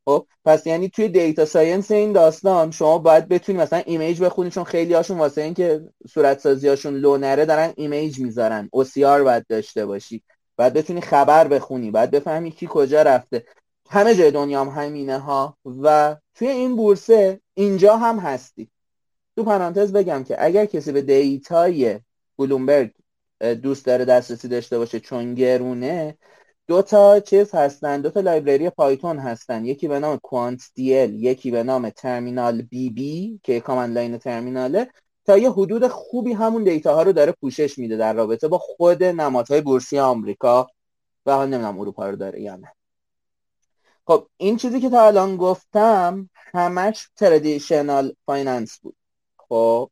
خب 0.04 0.26
پس 0.44 0.66
یعنی 0.66 0.88
توی 0.88 1.08
data 1.08 1.44
science 1.44 1.90
این 1.90 2.12
داستان 2.12 2.70
شما 2.70 2.98
باید 2.98 3.28
بتونی 3.28 3.58
مثلا 3.58 3.82
image 3.86 4.22
بخونی 4.22 4.50
چون 4.50 4.64
خیلی 4.64 4.94
هاشون 4.94 5.18
واسه 5.18 5.42
اینکه 5.42 5.80
صورت 6.08 6.40
سازی 6.40 6.68
هاشون 6.68 6.94
لو 6.94 7.16
نره 7.16 7.44
دارن 7.44 7.72
image 7.76 8.18
می‌ذارن. 8.20 8.70
OCR 8.76 8.98
باید 9.24 9.46
داشته 9.48 9.86
باشی. 9.86 10.22
باید 10.56 10.72
بتونی 10.72 11.00
خبر 11.00 11.48
بخونی. 11.48 11.90
باید 11.90 12.10
بفهمی 12.10 12.50
کی 12.50 12.66
کجا 12.70 13.02
رفته. 13.02 13.44
همه 13.92 14.14
جای 14.14 14.30
دنیا 14.30 14.64
هم 14.64 14.82
همینه 14.82 15.18
ها. 15.18 15.56
و 15.82 16.16
توی 16.34 16.48
این 16.48 16.76
بورسه 16.76 17.40
اینجا 17.54 17.96
هم 17.96 18.18
هستی. 18.18 18.70
تو 19.36 19.44
پرانتز 19.44 19.92
بگم 19.92 20.24
که 20.24 20.44
اگر 20.44 20.66
کسی 20.66 20.92
به 20.92 21.02
data 21.02 21.81
ی 21.81 22.00
بلومبرگ 22.38 22.90
دوست 23.62 23.86
داره 23.86 24.04
دسترسی 24.04 24.48
داشته 24.48 24.78
باشه 24.78 25.00
چون 25.00 25.34
گرونه 25.34 26.18
دو 26.66 26.82
تا 26.82 27.20
چیز 27.20 27.54
هستن. 27.54 28.00
دو 28.00 28.10
تا 28.10 28.20
library 28.20 28.70
پایتون 28.70 29.18
هستن. 29.18 29.64
یکی 29.64 29.88
به 29.88 29.98
نام 29.98 30.18
Quandl 30.22 30.84
یکی 31.04 31.50
به 31.50 31.62
نام 31.62 31.90
terminal 31.90 32.62
bb 32.62 33.40
که 33.42 33.60
command 33.60 33.94
line 33.94 34.18
terminal 34.18 34.76
ه. 34.76 34.90
تا 35.26 35.38
یه 35.38 35.50
حدود 35.50 35.88
خوبی 35.88 36.32
همون 36.32 36.64
data 36.64 36.94
ها 36.94 37.02
رو 37.02 37.12
داره 37.12 37.32
پوشش 37.32 37.78
میده 37.78 37.96
در 37.96 38.12
رابطه 38.12 38.48
با 38.48 38.58
خود 38.58 39.04
نمادهای 39.04 39.60
بورسی 39.60 39.98
آمریکا 39.98 40.66
و 41.26 41.32
حالا 41.32 41.48
نمی‌دونم 41.48 41.80
اروپا 41.80 42.10
رو 42.10 42.16
داره 42.16 42.40
یا 42.40 42.56
نه. 42.56 42.72
خب 44.10 44.26
این 44.36 44.56
چیزی 44.56 44.80
که 44.80 44.90
تا 44.90 45.06
الان 45.06 45.36
گفتم 45.36 46.30
همش 46.34 47.08
traditional 47.16 48.14
finance 48.26 48.78
بود. 48.78 48.96
خب 49.36 49.90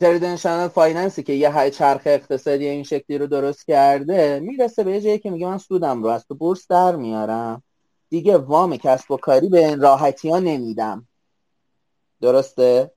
traditional 0.00 0.68
finance 0.68 1.15
ی 1.15 1.22
که 1.22 1.32
یه 1.32 1.70
چرخ 1.70 2.02
اقتصادی 2.04 2.66
این 2.66 2.82
شکلی 2.82 3.18
رو 3.18 3.26
درست 3.26 3.66
کرده 3.66 4.40
می‌رسه 4.40 4.84
به 4.84 5.00
جایی 5.00 5.18
که 5.18 5.30
میگه 5.30 5.46
من 5.46 5.58
سودم 5.58 6.02
رو 6.02 6.08
از 6.08 6.26
تو 6.26 6.34
بورس 6.34 6.66
در 6.68 6.96
میارم. 6.96 7.62
دیگه 8.08 8.36
وام 8.36 8.76
کسب 8.76 9.10
و 9.10 9.16
کاری 9.16 9.48
به 9.48 9.68
این 9.68 9.80
راحتی 9.80 10.30
ها 10.30 10.38
نمیدم. 10.38 11.08
درسته؟ 12.20 12.90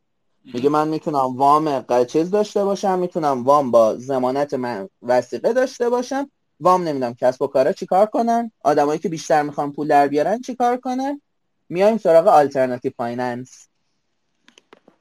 میگه 0.54 0.70
من 0.70 0.88
می‌تونم 0.88 1.38
وام 1.38 1.86
چیز 2.06 2.32
داشته 2.32 2.64
باشم 2.66 3.00
می‌تونم 3.00 3.44
وام 3.44 3.72
با 3.72 3.96
ضمانت 3.96 4.54
من 4.54 4.90
وثیقه 5.02 5.54
داشته 5.54 5.90
باشم. 5.90 6.32
وام 6.64 6.88
نمیدم 6.88 7.14
کسب 7.14 7.42
و 7.42 7.48
کارا 7.48 7.72
چیکار 7.72 8.06
کنن؟ 8.06 8.52
آدمایی 8.64 9.00
که 9.00 9.10
بیشتر 9.10 9.42
می‌خوان 9.42 9.72
پول 9.72 9.88
در 9.88 10.08
بیارن 10.08 10.42
چیکار 10.42 10.78
کنن؟ 10.78 11.22
میایم 11.70 11.98
سراغ 11.98 12.28
alternative 12.28 12.92
finance 12.98 13.68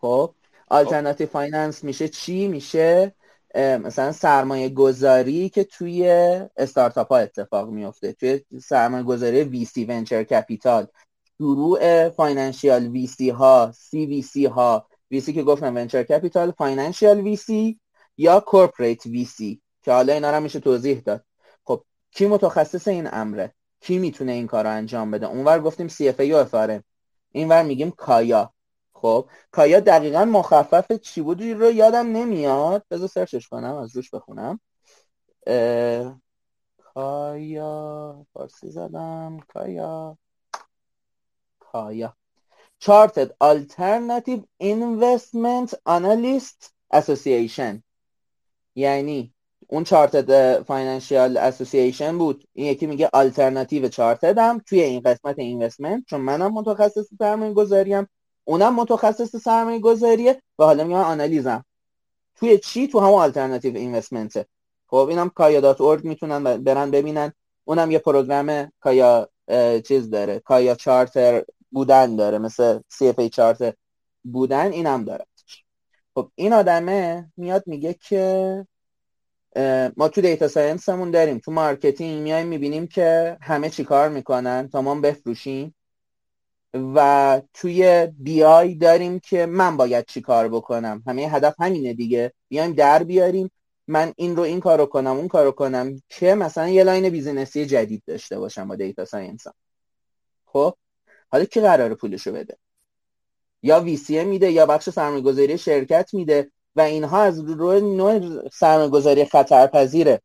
خب 0.01 0.35
alternative 0.69 1.27
finance 1.27 1.85
میشه 1.85 2.09
چی؟ 2.09 2.49
میشه 2.49 3.15
مثلا 3.55 4.13
سرمایه 4.13 4.69
گذاری 4.69 5.49
که 5.49 5.65
توی 5.65 6.09
استارتاپ 6.57 7.13
ها 7.13 7.19
اتفاق 7.19 7.69
میفته 7.69 8.13
توی 8.13 8.41
سرمایه 8.63 9.05
گذاری 9.05 9.43
VC 9.43 9.65
venture 9.65 10.25
capital. 10.25 10.87
شروع 11.39 12.09
financial 12.09 12.87
VC 12.87 13.31
ها 13.31 13.73
CVC 13.77 14.47
ها. 14.47 14.87
VC 15.11 15.33
که 15.33 15.43
گفتم 15.43 15.77
venture 15.77 16.03
capital 16.03 16.51
financial 16.51 17.21
VC 17.21 17.81
یا 18.17 18.41
corporate 18.41 19.07
VC 19.07 19.61
که 19.83 19.93
حالا 19.93 20.13
اینا 20.13 20.31
رو 20.31 20.41
میشه 20.41 20.61
توضیح 20.61 21.01
داد. 21.01 21.25
کی 22.13 22.27
متخصص 22.27 22.89
این 22.89 23.09
امره؟ 23.13 23.55
کی 23.81 23.99
می‌تونه 23.99 24.33
این 24.33 24.47
کار 24.47 24.65
رو 24.65 24.71
انجام 24.71 25.11
بده؟ 25.11 25.27
اونور 25.27 25.61
گفتیم 25.61 25.89
CFA 25.89 26.33
و 26.33 26.37
FR 26.37 26.69
ه 26.69 26.85
اینور 27.33 27.63
میگیم 27.63 27.91
CAIA. 27.91 28.53
خب 28.93 29.29
CAIA 29.51 29.81
دقیقا 29.81 30.25
مخفف 30.25 30.93
چی 30.93 31.21
بود 31.21 31.43
رو 31.43 31.71
یادم 31.71 32.07
نمیاد. 32.07 32.85
بذار 32.91 33.09
سرچش 33.09 33.49
کنم 33.49 33.75
از 33.75 33.97
روش 33.97 34.11
بخونم. 34.11 34.61
CAIA 36.79 38.27
فارسی 38.33 38.71
زدم. 38.71 39.39
CAIA. 39.49 40.19
CAIA. 41.59 42.17
Chartered 42.85 43.31
Alternative 43.41 44.43
Investment 44.61 45.75
Analyst 45.87 46.71
Association. 46.95 47.83
یعنی 48.75 49.32
اون 49.73 49.85
chartered 49.85 50.63
financial 50.63 51.37
association 51.37 52.19
بود. 52.19 52.45
این 52.53 52.67
یکی 52.67 52.87
میگه 52.87 53.11
alternative 53.13 53.89
chartered 53.89 54.39
هم 54.39 54.59
توی 54.67 54.81
این 54.81 55.01
قسمت 55.01 55.39
investment 55.39 56.05
چون 56.07 56.21
منم 56.21 56.53
متخصص 56.53 57.09
سرمایه 57.19 57.53
گذاریم 57.53 58.09
اونم 58.45 58.75
متخصص 58.75 59.37
سرمایه 59.37 59.79
گذاریه 59.79 60.43
و 60.59 60.65
حالا 60.65 60.85
میگم 60.85 60.99
analyst 60.99 61.50
م. 61.50 61.65
توی 62.35 62.59
چی؟ 62.59 62.89
تو 62.89 63.01
همون 63.01 63.21
alternative 63.21 63.77
investment. 63.77 64.47
خب 64.87 64.97
اینم 64.97 65.29
CAIA 65.29 65.61
dot 65.61 65.81
org 65.81 66.05
می‌تونن 66.05 66.57
برن 66.57 66.91
ببینن. 66.91 67.33
اونم 67.65 67.91
یه 67.91 67.99
program 67.99 68.73
CAIA 68.81 69.29
چیز 69.89 70.11
داره. 70.11 70.39
CAIA 70.39 70.75
charter 70.75 71.45
بودن 71.71 72.17
داره. 72.17 72.39
مثل 72.39 72.79
CFA 72.89 73.19
charter 73.19 73.73
بودن 74.25 74.73
اینم 74.73 75.05
داره. 75.05 75.27
خب 76.15 76.31
این 76.35 76.53
آدمه 76.53 77.33
میاد 77.37 77.63
میگه 77.67 77.95
که 77.95 78.67
ما 79.97 80.09
تو 80.09 80.21
data 80.21 80.49
science 80.49 80.92
مون 80.92 81.11
داریم. 81.11 81.39
تو 81.39 81.53
marketing 81.53 82.23
میایم 82.23 82.47
می‌بینیم 82.47 82.87
که 82.87 83.37
همه 83.41 83.71
چیکار 83.71 84.09
می‌کنن. 84.09 84.69
تا 84.69 84.83
ما 84.83 84.95
بفروشیم. 84.95 85.75
و 86.75 87.43
توی 87.55 88.09
BI 88.19 88.75
داریم 88.75 89.19
که 89.19 89.47
من 89.47 89.77
باید 89.77 90.07
چی 90.07 90.21
کار 90.21 90.49
بکنم؟ 90.49 91.03
همه 91.07 91.23
هدف 91.23 91.55
همینه 91.61 91.95
دیگه. 91.95 92.33
بیایم 92.49 92.73
در 92.73 93.03
بیاریم. 93.03 93.51
من 93.89 94.13
این 94.17 94.37
رو 94.37 94.43
این 94.43 94.61
کارو 94.61 94.87
کنم 94.87 95.17
اون 95.17 95.29
کارو 95.29 95.53
کنم 95.53 96.03
که 96.09 96.35
مثلا 96.35 96.69
یه 96.69 96.85
line 96.85 97.09
business 97.09 97.60
ی 97.60 97.67
جدید 97.67 98.03
داشته 98.07 98.39
باشم 98.39 98.69
با 98.69 98.77
data 98.77 99.05
science 99.05 99.47
خب؟ 100.47 100.75
حالا 101.33 101.45
کی 101.45 101.61
قراره 101.61 101.95
پولشو 101.95 102.33
بده؟ 102.33 102.57
یا 103.63 103.81
VC 103.81 104.03
یه 104.03 104.25
میده 104.25 104.51
یا 104.51 104.67
بخش 104.67 104.91
سرمایه‌گذاری 104.91 105.59
شرکت 105.59 106.15
میده. 106.15 106.51
و 106.77 106.81
اینها 106.81 107.23
از 107.23 107.41
روی 107.41 107.81
نوع 107.81 108.49
سرمایه‌گذاری 108.49 109.25
خطرپذیره. 109.25 110.23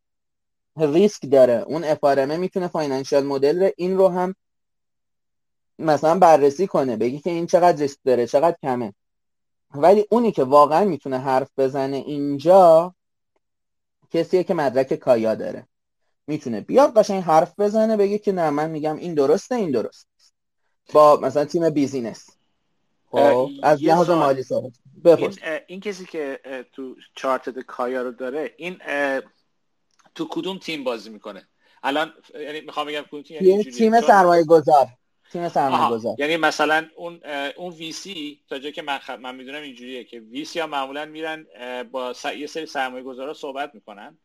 ریسک 0.77 1.31
داره. 1.31 1.53
اون 1.67 1.83
FRM 1.83 2.24
ه 2.24 2.37
می‌تونه 2.37 2.67
financial 2.67 3.23
model 3.23 3.69
این 3.77 3.97
رو 3.97 4.07
هم 4.07 4.35
مثلا 5.79 6.19
بررسی 6.19 6.67
کنه 6.67 6.97
بگی 6.97 7.19
که 7.19 7.29
این 7.29 7.47
چقدر 7.47 7.77
ریسک 7.77 7.99
داره 8.05 8.27
چقدر 8.27 8.57
کمه. 8.61 8.93
ولی 9.75 10.05
اونی 10.11 10.31
که 10.31 10.43
واقعا 10.43 10.85
می‌تونه 10.85 11.19
حرف 11.19 11.49
بزنه 11.57 11.97
اینجا 11.97 12.95
کسیه 14.11 14.43
که 14.43 14.53
مدرک 14.53 14.93
کایا 14.93 15.35
داره. 15.35 15.67
می‌تونه 16.27 16.61
بیاد 16.61 16.93
قشنگ 16.93 17.23
حرف 17.23 17.59
بزنه 17.59 17.97
بگه 17.97 18.17
که 18.17 18.31
نه 18.31 18.49
من 18.49 18.69
میگم 18.69 18.95
این 18.95 19.13
درسته 19.13 19.55
این 19.55 19.71
درست 19.71 20.07
با 20.93 21.19
مثلا 21.21 21.45
تیم 21.45 21.69
بیزینس. 21.69 22.29
خب 23.11 23.49
از 23.63 23.83
لحاظ 23.83 24.09
مالی 24.09 24.43
صحبت 24.43 24.73
این, 25.05 25.33
این 25.67 25.79
کسی 25.79 26.05
که 26.05 26.39
تو 26.73 26.95
چارت 27.15 27.49
کایا 27.49 28.01
رو 28.01 28.11
داره 28.11 28.53
این 28.57 28.77
تو 30.15 30.27
کدوم 30.29 30.57
تیم 30.57 30.83
بازی 30.83 31.09
می‌کنه؟ 31.09 31.47
الان 31.83 32.13
یعنی 32.33 32.61
می‌خوام 32.61 32.87
بگم 32.87 33.01
کدوم 33.01 33.21
تیم 33.21 33.45
یعنی 33.45 33.63
تیم 33.63 34.01
سرمایه 34.01 34.43
گذار 34.43 34.87
تیم 35.31 35.49
سرمایه 35.49 35.89
گذار 35.89 36.15
یعنی 36.19 36.37
مثلا 36.37 36.87
اون 36.95 37.19
اون 37.57 37.73
VC 37.73 38.41
تا 38.49 38.59
جایی 38.59 38.73
که 38.73 38.81
من 38.81 38.97
خ... 38.97 39.09
من 39.09 39.35
می‌دونم 39.35 39.61
اینجوریه 39.61 40.03
که 40.03 40.19
VC 40.19 40.59
ها 40.59 40.67
معمولا 40.67 41.05
میرن 41.05 41.47
با 41.91 42.13
س... 42.13 42.25
یه 42.25 42.47
سری 42.47 42.65
سرمایه 42.65 43.03
گذارا 43.03 43.33
صحبت 43.33 43.75
می‌کنن 43.75 44.17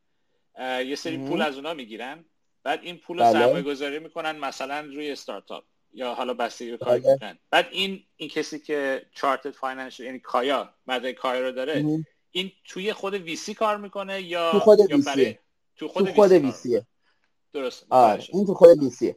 یه 0.61 0.95
سری 0.95 1.18
پول 1.18 1.43
از 1.43 1.57
اونا 1.57 1.75
می‌گیرن 1.75 2.25
بعد 2.62 2.81
این 2.83 2.97
پول 2.97 3.18
رو 3.18 3.25
بله. 3.25 3.33
سرمایه 3.33 3.62
گذاری 3.62 3.99
می‌کنن 3.99 4.37
مثلا 4.37 4.81
روی 4.81 5.11
استارتاپ. 5.11 5.64
یا 5.93 6.14
حالا 6.14 6.34
بستگی 6.34 6.70
به 6.70 6.76
کاری 6.76 7.01
بله. 7.01 7.38
بعد 7.51 7.68
این 7.70 8.03
این 8.16 8.28
کسی 8.28 8.59
که 8.59 9.07
chartered 9.14 9.51
financial 9.51 10.05
یعنی 10.05 10.18
CAIA 10.18 10.75
مدرک 10.86 11.14
CAIA 11.14 11.41
رو 11.40 11.53
داره 11.53 12.03
این 12.30 12.53
توی 12.64 12.93
خود 12.93 13.14
VC 13.14 13.55
کار 13.55 13.76
می‌کنه 13.76 14.22
یا 14.22 14.53
تو 14.53 14.61
خود 14.61 14.78
یا 14.90 14.99
برای... 15.07 15.38
تو 15.76 15.88
خود, 15.88 16.07
تو 16.07 16.12
خود 16.12 16.32
VC 16.33 16.60
یه 16.60 16.87
درست 17.53 17.86
آره 17.90 18.24
این 18.32 18.47
تو 18.47 18.55
خود 18.55 18.82
VC 18.83 19.00
یه 19.00 19.16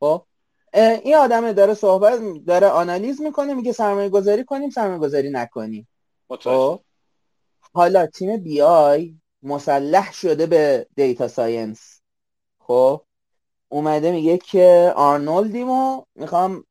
خب 0.00 0.26
این 0.74 1.16
آدم 1.16 1.52
داره 1.52 1.74
صحبت 1.74 2.20
داره 2.46 2.66
آنالیز 2.66 3.20
می‌کنه 3.20 3.54
میگه 3.54 3.72
سرمایه 3.72 4.08
گذاری 4.08 4.44
کنیم 4.44 4.70
سرمایه 4.70 4.98
گذاری 4.98 5.30
نکنیم 5.30 5.88
خب 6.28 6.82
حالا 7.74 8.06
تیم 8.06 8.36
BI 8.36 9.14
مسلح 9.42 10.12
شده 10.12 10.46
به 10.46 10.86
data 10.96 11.28
science. 11.28 12.00
خب 12.58 13.04
اومده 13.72 14.12
میگه 14.12 14.38
که 14.38 14.92
آرنولدیم 14.96 15.70
و 15.70 16.02
می‌خوام 16.14 16.64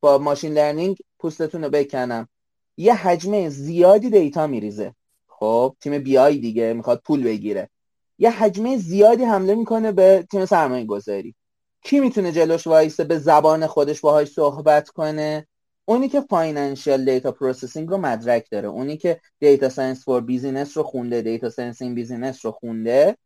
با 0.00 0.18
machine 0.18 0.52
learning 0.52 0.96
پوستتون 1.18 1.64
رو 1.64 1.70
بکنم. 1.70 2.28
یه 2.76 2.94
حجم 2.94 3.48
زیادی 3.48 4.10
data 4.10 4.46
میریزه. 4.46 4.94
خب 5.28 5.76
تیم 5.80 5.98
BI 5.98 6.38
دیگه 6.38 6.72
می‌خواد 6.72 7.02
پول 7.04 7.22
بگیره. 7.22 7.70
یه 8.18 8.30
حجمه 8.30 8.76
زیادی 8.76 9.24
حمله 9.24 9.54
می‌کنه 9.54 9.92
به 9.92 10.26
تیم 10.30 10.46
سرمایه 10.46 10.84
گذاری 10.84 11.34
کی 11.82 12.00
می‌تونه 12.00 12.32
جلوش 12.32 12.66
وایسه 12.66 13.04
به 13.04 13.18
زبان 13.18 13.66
خودش 13.66 14.00
باهاش 14.00 14.28
صحبت 14.28 14.88
کنه؟ 14.88 15.46
اونی 15.84 16.08
که 16.08 16.20
financial 16.20 17.04
data 17.04 17.32
processing 17.32 17.88
رو 17.88 17.96
مدرک 17.96 18.46
داره. 18.50 18.68
اونی 18.68 18.96
که 18.96 19.20
data 19.40 19.68
science 19.68 20.04
for 20.04 20.20
business 20.20 20.76
رو 20.76 20.82
خونده 20.82 21.22
data 21.22 21.50
science 21.50 21.82
in 21.82 21.94
business 21.94 22.44
رو 22.44 22.52
خونده. 22.52 23.16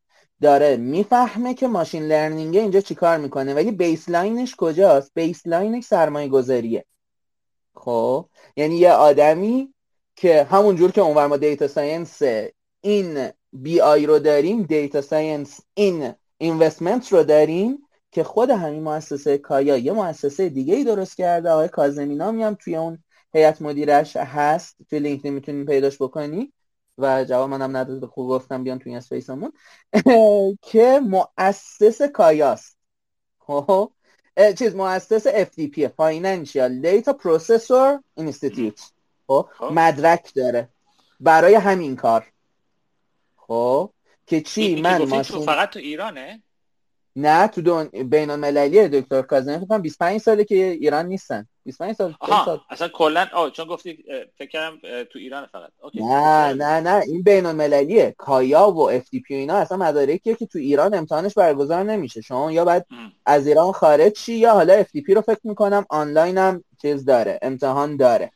داره 0.42 0.76
می‌فهمه 0.76 1.54
که 1.54 1.66
machine 1.66 2.02
learning 2.02 2.56
اینجا 2.56 2.80
چیکار 2.80 3.18
می‌کنه 3.18 3.54
ولی 3.54 3.70
baseline 3.70 4.37
ش 4.37 4.54
کجاست؟ 4.56 5.10
baseline 5.14 5.70
ش 5.70 5.84
سرمایه 5.84 6.28
گذاریه 6.28 6.84
خب 7.74 8.28
یعنی 8.56 8.76
یه 8.76 8.92
آدمی 8.92 9.74
که 10.16 10.44
همونجور 10.44 10.92
که 10.92 11.00
اونور 11.00 11.26
ما 11.26 11.36
data 11.36 11.68
science 11.68 12.22
in 12.80 13.28
BI 13.52 14.06
رو 14.06 14.18
داریم 14.18 14.62
data 14.62 15.00
science 15.00 15.60
in 15.74 16.12
investment 16.38 17.12
رو 17.12 17.22
داریم 17.22 17.78
که 18.10 18.24
خود 18.24 18.50
همین 18.50 18.82
مؤسسه 18.82 19.38
CAIA 19.38 19.76
یه 19.76 19.92
مؤسسه 19.92 20.48
دیگه 20.48 20.74
ای 20.74 20.84
درست 20.84 21.16
کرده 21.16 21.50
آقای 21.50 21.68
کازمینامی 21.68 22.42
هم 22.42 22.54
توی 22.54 22.76
اون 22.76 22.98
هیئت 23.34 23.62
مدیرش 23.62 24.16
هست 24.16 24.76
توی 24.90 24.98
LinkedIn 24.98 25.34
می‌تونین 25.34 25.66
پیداش 25.66 26.02
بکنی 26.02 26.52
و 26.98 27.24
جواب 27.24 27.50
منم 27.50 27.76
نداد 27.76 28.06
خوب 28.06 28.28
گفتم 28.28 28.64
بیان 28.64 28.78
توی 28.78 28.96
space 28.96 29.27
مون. 29.27 29.52
که 30.70 31.00
مؤسس 31.02 32.02
CAIA 32.02 32.53
ست 32.53 32.78
خب؟ 33.38 33.92
چیز 34.58 34.74
مؤسس 34.74 35.28
FDP 35.28 35.76
Financial 35.78 36.70
Data 36.82 37.12
Processor 37.12 38.00
Institute. 38.20 38.82
خب؟ 39.26 39.48
مدرک 39.70 40.34
داره. 40.34 40.68
برای 41.20 41.54
همین 41.54 41.96
کار. 41.96 42.26
خب؟ 43.36 43.90
که 44.26 44.40
چی؟ 44.40 44.80
من 44.80 45.04
ماشین 45.04 45.40
فقط 45.40 45.70
تو 45.70 45.78
ایرانه؟ 45.78 46.42
نه 47.18 47.48
تو 47.48 47.62
اون 47.62 47.84
بین 47.84 48.30
المللی 48.30 48.88
دکتر 48.88 49.22
کازمی 49.22 49.56
فکر 49.56 49.66
کنم 49.66 49.82
25 49.82 50.20
ساله 50.20 50.44
که 50.44 50.54
ایران 50.54 51.06
نیستن 51.06 51.46
25 51.64 51.96
سال 51.96 52.14
آها 52.20 52.44
سال. 52.44 52.60
اصلا 52.70 52.88
کلا 52.88 53.26
آ 53.32 53.50
چون 53.50 53.66
گفتی 53.66 54.04
فکر 54.38 54.48
کردم 54.48 55.04
تو 55.04 55.18
ایران 55.18 55.46
فقط 55.46 55.70
okay. 55.82 56.04
نه 56.04 56.52
نه 56.52 56.80
نه 56.80 57.02
این 57.06 57.22
بین 57.22 57.46
المللیه 57.46 58.14
CAIA 58.18 58.70
و 58.70 58.90
FDP 58.90 59.34
اینا 59.34 59.54
اصلا 59.54 59.78
مدارکیه 59.78 60.34
که 60.34 60.46
تو 60.46 60.58
ایران 60.58 60.94
امتحانش 60.94 61.34
برگزار 61.34 61.82
نمیشه 61.82 62.20
شما 62.20 62.52
یا 62.52 62.64
بعد 62.64 62.86
از 63.26 63.46
ایران 63.46 63.72
خارج 63.72 64.16
شی 64.18 64.34
یا 64.34 64.52
حالا 64.52 64.74
FDP 64.74 65.14
رو 65.14 65.20
فکر 65.20 65.40
می‌کنم 65.44 65.86
آنلاین 65.90 66.38
هم 66.38 66.64
چیز 66.82 67.04
داره 67.04 67.38
امتحان 67.42 67.96
داره 67.96 68.30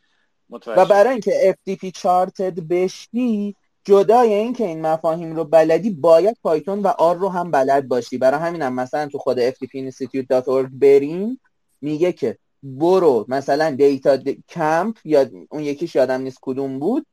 متوجه. 0.50 0.82
و 0.82 0.86
برای 0.86 1.10
اینکه 1.10 1.32
FDP 1.42 1.90
chartered 1.90 2.60
بشی 2.60 3.56
جدای 3.90 4.34
اینکه 4.34 4.66
این 4.66 4.80
مفاهیم 4.80 5.36
رو 5.36 5.44
بلدی 5.44 5.90
باید 5.90 6.36
Python 6.42 6.78
و 6.82 6.86
R 6.86 7.16
رو 7.16 7.28
هم 7.28 7.50
بلد 7.50 7.88
باشی. 7.88 8.18
برای 8.18 8.40
همینم 8.40 8.66
هم 8.66 8.74
مثلا 8.74 9.06
تو 9.06 9.18
خود 9.18 9.50
fdpinstitute.org 9.50 10.68
بریم 10.72 11.40
میگه 11.80 12.12
که 12.12 12.38
برو 12.62 13.24
مثلا 13.28 13.70
DataCamp 13.70 14.96
یا 15.04 15.26
اون 15.50 15.62
یکیش 15.62 15.94
یادم 15.94 16.20
نیست 16.20 16.38
کدوم 16.42 16.78
بود 16.78 17.06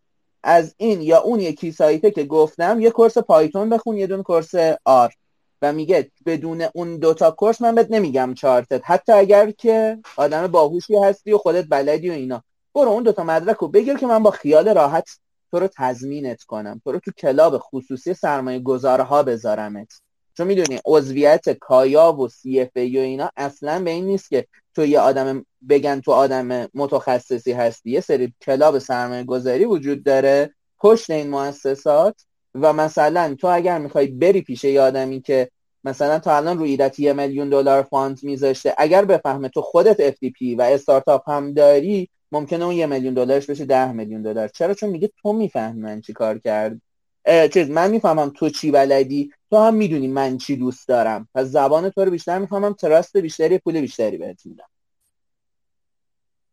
از 0.44 0.76
این 0.78 1.02
یا 1.02 1.20
اون 1.20 1.40
یکی 1.40 1.72
سایته 1.72 2.12
که 2.12 2.24
گفتم 2.24 2.80
یه 2.80 2.90
course 2.89 3.18
Python 3.18 3.70
بخون 3.70 3.98
یه 3.98 4.08
دونه 4.08 4.24
course 4.24 4.56
R. 4.86 5.14
و 5.62 5.74
میگه 5.74 6.12
بدون 6.26 6.66
اون 6.74 6.98
دوتا 6.98 7.32
course 7.32 7.62
من 7.62 7.76
بهت 7.76 7.88
نمیگم 7.92 8.34
chartered. 8.34 8.82
حتی 8.86 9.12
اگر 9.12 9.52
که 9.52 9.98
آدم 10.18 10.48
باهوشی 10.48 10.98
هستی 10.98 11.32
و 11.32 11.38
خودت 11.38 11.66
بلدی 11.70 12.10
و 12.10 12.14
اینا. 12.14 12.44
برو 12.76 12.90
اون 12.90 13.04
دوتا 13.04 13.24
مدرک 13.24 13.58
رو 13.58 13.68
بگیر 13.68 13.98
که 13.98 14.08
من 14.08 14.24
با 14.24 14.32
خیال 14.32 14.70
راحت 14.70 15.10
تو 15.52 15.60
رو 15.60 15.70
تضمینت 15.78 16.43
کنم. 16.43 16.82
تو 16.84 16.91
رو 16.91 17.00
تو 17.00 17.12
club 17.12 17.58
خصوصی 17.58 18.14
سرمایه 18.14 18.60
گذارها 18.60 19.24
بذارمت. 19.24 20.02
چون 20.38 20.48
می‌دونی 20.48 20.80
عضویت 20.86 21.50
CAIA 21.50 22.14
و 22.14 22.28
CFA 22.28 22.98
و 22.98 23.02
اینا 23.02 23.30
اصلا 23.38 23.84
به 23.84 23.89
این 23.89 24.06
نیست 24.06 24.30
که 24.30 24.48
تو 24.76 24.86
یه 24.86 25.00
آدم 25.00 25.45
بگن 25.70 26.00
تو 26.00 26.12
آدم 26.12 26.68
متخصصی 26.74 27.52
هستی. 27.52 27.91
یه 27.91 28.00
سری 28.00 28.34
club 28.41 28.80
سرمایه 28.80 29.24
گذاری 29.24 29.66
وجود 29.66 30.04
داره 30.04 30.54
پشت 30.80 31.10
این 31.10 31.30
مؤسسات 31.30 32.16
و 32.56 32.74
مثلا 32.74 33.36
تو 33.39 33.48
اگر 33.48 33.80
می‌خوای 33.80 34.08
بری 34.08 34.41
پیش 34.41 34.64
یه 34.64 34.82
آدمی 34.82 35.22
که 35.22 35.50
مثلا 35.84 36.20
تا 36.20 36.38
الان 36.38 36.58
روی 36.58 36.70
ایده‌ت 36.70 37.00
یه 37.00 37.14
میلیون 37.14 37.50
دلار 37.50 37.84
fund 37.84 38.20
میذاشته 38.24 38.74
اگر 38.78 39.06
بفهمه 39.06 39.50
تو 39.50 39.62
خودت 39.62 40.12
FDP 40.12 40.58
و 40.58 40.62
استارتاپ 40.62 41.30
هم 41.30 41.54
داری 41.54 42.10
ممکنه 42.32 42.66
اون 42.66 42.76
یه 42.76 42.86
میلیون 42.86 43.14
دلارش 43.14 43.50
بشه 43.50 43.66
ده 43.66 43.92
میلیون 43.92 44.22
دلار. 44.22 44.48
چرا؟ 44.48 44.74
چون 44.74 44.90
میگه 44.90 45.12
تو 45.22 45.34
می‌فهمی 45.34 45.82
من 45.82 46.02
چی 46.02 46.14
کار 46.14 46.40
کرد. 46.40 46.82
چیز 47.54 47.70
من 47.70 47.92
می‌فهمم 47.92 48.30
تو 48.30 48.50
چی 48.50 48.72
بلدی. 48.72 49.32
تو 49.50 49.58
هم 49.58 49.74
می‌دونی 49.74 50.08
من 50.08 50.38
چی 50.38 50.58
دوست 50.58 50.88
دارم. 50.88 51.30
پس 51.36 51.46
زبان 51.46 51.90
تو 51.90 52.06
رو 52.06 52.12
بیشتر 52.12 52.40
می‌فهمم 52.40 52.74
trust 52.74 53.18
بیشتری 53.18 53.58
پول 53.58 53.82
بیشتری 53.82 54.18
بهت 54.18 54.46
میدم. 54.46 54.70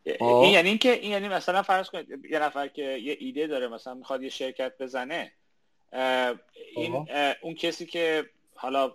این 0.05 0.17
خب؟ 0.19 0.53
یعنی 0.53 0.69
اینکه 0.69 0.93
این 0.93 1.11
یعنی 1.11 1.29
مثلا 1.29 1.63
فرض 1.63 1.89
کنید 1.89 2.09
یه 2.31 2.39
نفر 2.39 2.69
که 2.69 2.83
یه 2.83 3.17
ایده 3.21 3.47
داره 3.47 3.69
مثلا 3.69 3.95
می‌خواد 3.95 4.23
یه 4.23 4.29
شرکت 4.29 4.73
بزنه 4.81 5.33
این 6.77 7.07
اون 7.43 7.55
کسی 7.55 7.87
که 7.87 8.25
حالا 8.55 8.93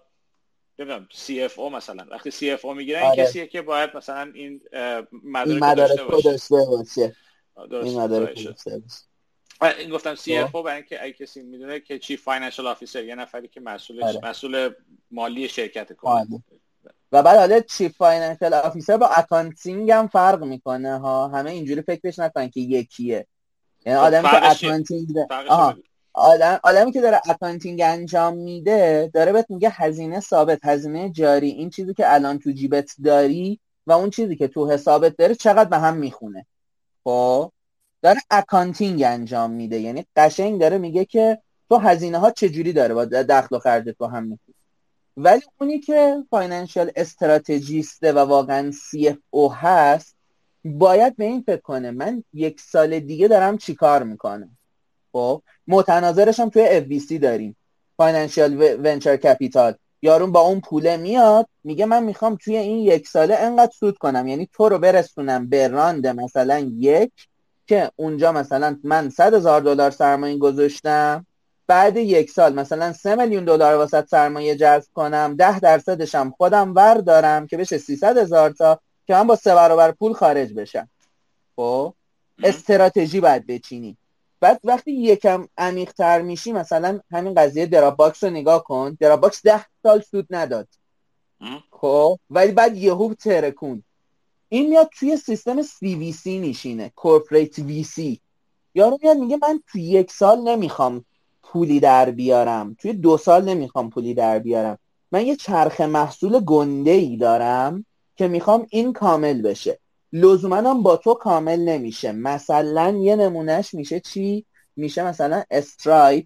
ببینم 0.79 1.07
CFO 1.11 1.59
مثلا. 1.59 2.05
وقتی 2.11 2.31
CFO 2.31 2.65
می‌گیرن 2.65 3.03
آره. 3.03 3.23
کسیه 3.23 3.47
که 3.47 3.61
باید 3.61 3.89
مثلا 3.97 4.31
این 4.33 4.61
مدارک 5.13 5.77
داشته 5.77 6.03
باشه, 6.03 6.29
داشته 6.29 6.55
باشه. 6.69 7.15
این 7.71 7.99
مدارک 7.99 8.45
داشته 8.45 8.79
باشه. 8.79 9.79
این 9.79 9.89
گفتم 9.89 10.15
CFO 10.15 10.51
برای 10.51 10.75
اینکه 10.75 11.03
اگه 11.03 11.13
کسی 11.13 11.41
می‌دونه 11.41 11.79
که 11.79 11.99
chief 11.99 12.17
financial 12.17 12.67
officer 12.67 13.03
یه 13.03 13.15
نفری 13.15 13.47
که 13.47 13.61
مسئول 13.61 14.03
آره. 14.03 14.19
مسئول 14.23 14.69
مالی 15.11 15.47
شرکت 15.47 15.93
کنه 15.93 16.11
آره. 16.11 16.27
و 17.11 17.23
بعد 17.23 17.37
حالا 17.37 17.59
chief 17.59 17.97
financial 17.97 18.53
officer 18.53 18.97
با 18.97 19.07
accounting 19.07 19.91
هم 19.91 20.07
فرق 20.07 20.43
می‌کنه 20.43 20.99
ها. 20.99 21.27
همه 21.27 21.51
اینجوری 21.51 21.81
فکرش 21.81 22.19
نکنن 22.19 22.49
که 22.49 22.59
یکیه. 22.59 23.27
یعنی 23.85 23.99
خب، 23.99 24.05
آدمی 24.05 24.29
که 24.29 24.49
accounting 24.51 25.07
آدم 26.19 26.59
آدمی 26.63 26.91
که 26.91 27.01
داره 27.01 27.21
accounting 27.29 27.81
انجام 27.85 28.37
میده 28.37 29.11
داره 29.13 29.31
بهت 29.31 29.45
میگه 29.49 29.69
هزینه 29.69 30.19
ثابت 30.19 30.59
هزینه 30.65 31.09
جاری. 31.09 31.49
این 31.49 31.69
چیزی 31.69 31.93
که 31.93 32.13
الان 32.13 32.39
تو 32.39 32.51
جیبت 32.51 32.91
داری 33.03 33.59
و 33.87 33.91
اون 33.91 34.09
چیزی 34.09 34.35
که 34.35 34.47
تو 34.47 34.69
حسابت 34.71 35.17
داره 35.17 35.35
چقدر 35.35 35.69
به 35.69 35.77
هم 35.77 35.97
می‌خونه. 35.97 36.45
خب؟ 37.03 37.51
داره 38.01 38.19
accounting 38.31 39.03
انجام 39.03 39.51
میده. 39.51 39.79
یعنی 39.79 40.05
قشنگ 40.15 40.59
داره 40.59 40.77
میگه 40.77 41.05
که 41.05 41.41
تو 41.69 41.77
هزینه 41.77 42.17
ها 42.17 42.31
چجوری 42.31 42.73
داره 42.73 42.93
با 42.93 43.05
دخل 43.05 43.55
و 43.55 43.59
خرجت 43.59 43.97
با 43.97 44.07
هم 44.07 44.23
می‌خونه 44.23 44.55
ولی 45.17 45.41
اونی 45.59 45.79
که 45.79 46.15
financial 46.29 46.91
strategist 46.95 48.02
ه 48.02 48.13
و 48.13 48.19
واقعا 48.19 48.71
CFO 48.71 49.53
هست 49.53 50.15
باید 50.65 51.15
به 51.15 51.25
این 51.25 51.41
فکر 51.41 51.61
کنه. 51.61 51.91
من 51.91 52.23
یک 52.33 52.61
سال 52.61 52.99
دیگه 52.99 53.27
دارم 53.27 53.57
چیکار 53.57 54.03
می‌کنم؟ 54.03 54.58
خب 55.11 55.41
متناظرش 55.67 56.39
هم 56.39 56.49
توی 56.49 56.67
اف 56.67 57.11
داریم. 57.21 57.55
financial 57.97 58.77
venture 58.83 59.17
capital 59.17 59.73
یارون 60.01 60.31
با 60.31 60.39
اون 60.39 60.59
پوله 60.61 60.97
میاد 60.97 61.47
میگه 61.63 61.85
من 61.85 62.03
می‌خوام 62.03 62.35
توی 62.35 62.57
این 62.57 62.77
یک 62.77 63.07
ساله 63.07 63.35
انقدر 63.35 63.71
سود 63.79 63.97
کنم. 63.97 64.27
یعنی 64.27 64.49
تو 64.53 64.69
رو 64.69 64.79
برسونم 64.79 65.49
به 65.49 65.67
round 65.67 66.07
مثلا 66.07 66.59
یک 66.59 67.11
که 67.67 67.91
اونجا 67.95 68.31
مثلا 68.31 68.79
من 68.83 69.09
صد 69.09 69.33
هزار 69.33 69.61
دلار 69.61 69.91
سرمایه 69.91 70.37
گذاشتم. 70.37 71.25
بعد 71.67 71.97
یک 71.97 72.31
سال 72.31 72.53
مثلا 72.53 72.93
سه 72.93 73.15
میلیون 73.15 73.45
دلار 73.45 73.75
واست 73.75 74.07
سرمایه 74.07 74.55
جذب 74.55 74.89
کنم. 74.93 75.35
ده 75.35 75.59
درصدش 75.59 76.15
هم 76.15 76.31
خودم 76.37 76.75
ور 76.75 76.93
دارم 76.93 77.47
که 77.47 77.57
بشه 77.57 77.77
300 77.77 78.17
هزار 78.17 78.49
تا 78.51 78.79
که 79.07 79.13
من 79.13 79.27
با 79.27 79.35
سه 79.35 79.55
برابر 79.55 79.91
پول 79.91 80.13
خارج 80.13 80.53
بشم. 80.53 80.89
خب 81.55 81.93
استراتژی 82.43 83.19
باید 83.19 83.47
بچینی. 83.47 83.97
بعد 84.41 84.59
وقتی 84.63 84.91
یکم 84.91 85.47
عمیق 85.57 85.91
تر 85.91 86.21
میشی 86.21 86.51
مثلا 86.51 86.99
همین 87.11 87.33
قضیه 87.33 87.65
Dropbox 87.65 88.23
رو 88.23 88.29
نگاه 88.29 88.63
کن. 88.63 88.97
Dropbox 88.99 89.41
ده 89.43 89.65
سال 89.83 90.01
سود 90.01 90.27
نداد. 90.29 90.67
خب؟ 91.71 92.19
ولی 92.29 92.51
بعد 92.51 92.77
یهو 92.77 93.13
ترکون. 93.13 93.83
این 94.49 94.69
میاد 94.69 94.89
توی 94.99 95.17
سیستم 95.17 95.61
CVC 95.61 96.25
میشینه. 96.25 96.91
corporate 96.95 97.59
VC 97.59 98.21
یارو 98.75 98.97
میاد 99.01 99.17
میگه 99.17 99.37
من 99.41 99.63
توی 99.71 99.81
یک 99.81 100.11
سال 100.11 100.41
نمی‌خوام 100.41 101.05
پولی 101.43 101.79
در 101.79 102.11
بیارم. 102.11 102.75
توی 102.79 102.93
دو 102.93 103.17
سال 103.17 103.49
نمی‌خوام 103.49 103.89
پولی 103.89 104.13
در 104.13 104.39
بیارم. 104.39 104.77
من 105.11 105.25
یه 105.25 105.35
چرخ 105.35 105.81
محصول 105.81 106.39
گنده 106.39 106.91
ای 106.91 107.17
دارم 107.17 107.85
که 108.15 108.27
می‌خوام 108.27 108.67
این 108.69 108.93
کامل 108.93 109.41
بشه. 109.41 109.79
لزوما 110.13 110.55
هم 110.55 110.83
با 110.83 110.97
تو 110.97 111.13
کامل 111.13 111.59
نمیشه. 111.59 112.11
مثلا 112.11 112.89
یه 112.89 113.15
نمونهش 113.15 113.73
میشه 113.73 113.99
چی؟ 113.99 114.45
میشه 114.75 115.03
مثلا 115.03 115.43
استرایپ 115.51 116.25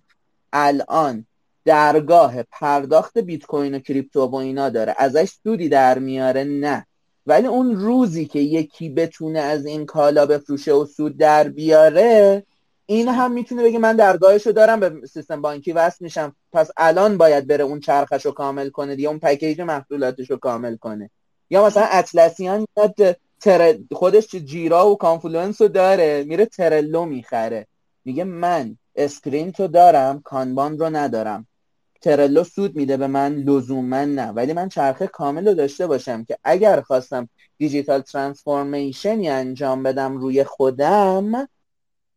الان 0.54 1.26
درگاه 1.66 2.44
پرداخت 2.44 3.18
بیت 3.18 3.46
کوین 3.46 3.76
و 3.76 3.80
کریپتو 3.80 4.26
و 4.26 4.36
اینا 4.36 4.70
داره. 4.70 4.96
ازش 4.98 5.32
سودی 5.44 5.70
در 5.70 6.00
میاره؟ 6.00 6.44
نه. 6.44 6.86
ولی 7.28 7.48
اون 7.48 7.76
روزی 7.76 8.26
که 8.26 8.40
یکی 8.40 8.90
بتونه 8.90 9.40
از 9.40 9.66
این 9.66 9.86
کالا 9.86 10.26
بفروشه 10.26 10.74
و 10.74 10.86
سود 10.86 11.18
در 11.18 11.48
بیاره 11.48 12.44
این 12.86 13.08
هم 13.08 13.32
می‌تونه 13.32 13.64
بگه 13.64 13.80
من 13.80 13.96
درگاهشو 13.96 14.52
دارم 14.52 14.80
به 14.80 15.08
سیستم 15.08 15.42
بانکی 15.42 15.72
وصل 15.72 15.98
میشم. 16.00 16.36
پس 16.54 16.70
الان 16.78 17.18
باید 17.18 17.48
بره 17.48 17.64
اون 17.64 17.80
چرخشو 17.80 18.32
کامل 18.32 18.70
کنه 18.70 18.96
دیگه 18.96 19.10
اون 19.10 19.20
پکیج 19.20 19.62
محصولاتشو 19.62 20.38
کامل 20.38 20.76
کنه. 20.76 21.10
یا 21.50 21.66
مثلا 21.66 21.88
Atlassian 21.92 22.68
میاد 22.78 23.18
تر... 23.44 23.78
خودش 23.92 24.36
Jira 24.36 24.90
و 24.90 24.98
Confluence 24.98 25.62
رو 25.62 25.68
داره 25.68 26.24
میره 26.28 26.46
Trello 26.46 27.06
می‌خره. 27.06 27.68
میگه 28.06 28.24
من 28.24 28.78
Scrum 28.96 29.52
تو 29.52 29.68
دارم 29.68 30.22
Kanban 30.22 30.80
رو 30.80 30.90
ندارم. 30.90 31.48
Trello 32.02 32.44
سود 32.44 32.76
میده 32.76 32.98
به 32.98 33.08
من 33.08 33.36
لزوما 33.36 34.06
نه. 34.06 34.28
ولی 34.28 34.54
من 34.54 34.70
چرخه 34.70 35.08
کامل 35.08 35.48
رو 35.48 35.54
داشته 35.54 35.88
باشم 35.88 36.24
که 36.24 36.38
اگر 36.44 36.82
خواستم 36.82 37.30
digital 37.58 38.02
transformation 38.02 39.21
ی 39.21 39.30
انجام 39.30 39.84
بدم 39.84 40.18
روی 40.18 40.44
خودم 40.44 41.48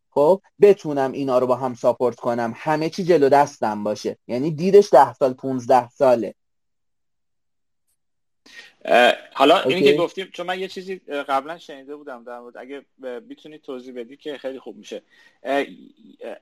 خب 0.09 0.41
بتونم 0.61 1.11
اینا 1.11 1.39
رو 1.39 1.47
با 1.47 1.55
هم 1.55 1.73
ساپورت 1.73 2.15
کنم. 2.15 2.53
همه 2.55 2.89
چی 2.89 3.03
جلو 3.03 3.29
دستم 3.29 3.83
باشه. 3.83 4.17
یعنی 4.27 4.51
دیدش 4.51 4.93
ده 4.93 5.13
سال 5.13 5.33
15 5.33 5.89
ساله. 5.89 6.35
حالا 9.33 9.61
اینی 9.61 9.83
که 9.83 9.93
گفتیم 9.93 10.29
چون 10.33 10.45
من 10.45 10.59
یه 10.59 10.67
چیزی 10.67 10.95
قبلا 11.09 11.57
شنیده 11.57 11.95
بودم 11.95 12.23
در 12.23 12.39
مورد 12.39 12.57
اگه 12.57 12.85
می‌تونی 13.27 13.57
توضیح 13.57 13.93
بدی 13.93 14.17
که 14.17 14.37
خیلی 14.37 14.59
خوب 14.59 14.77
میشه. 14.77 15.01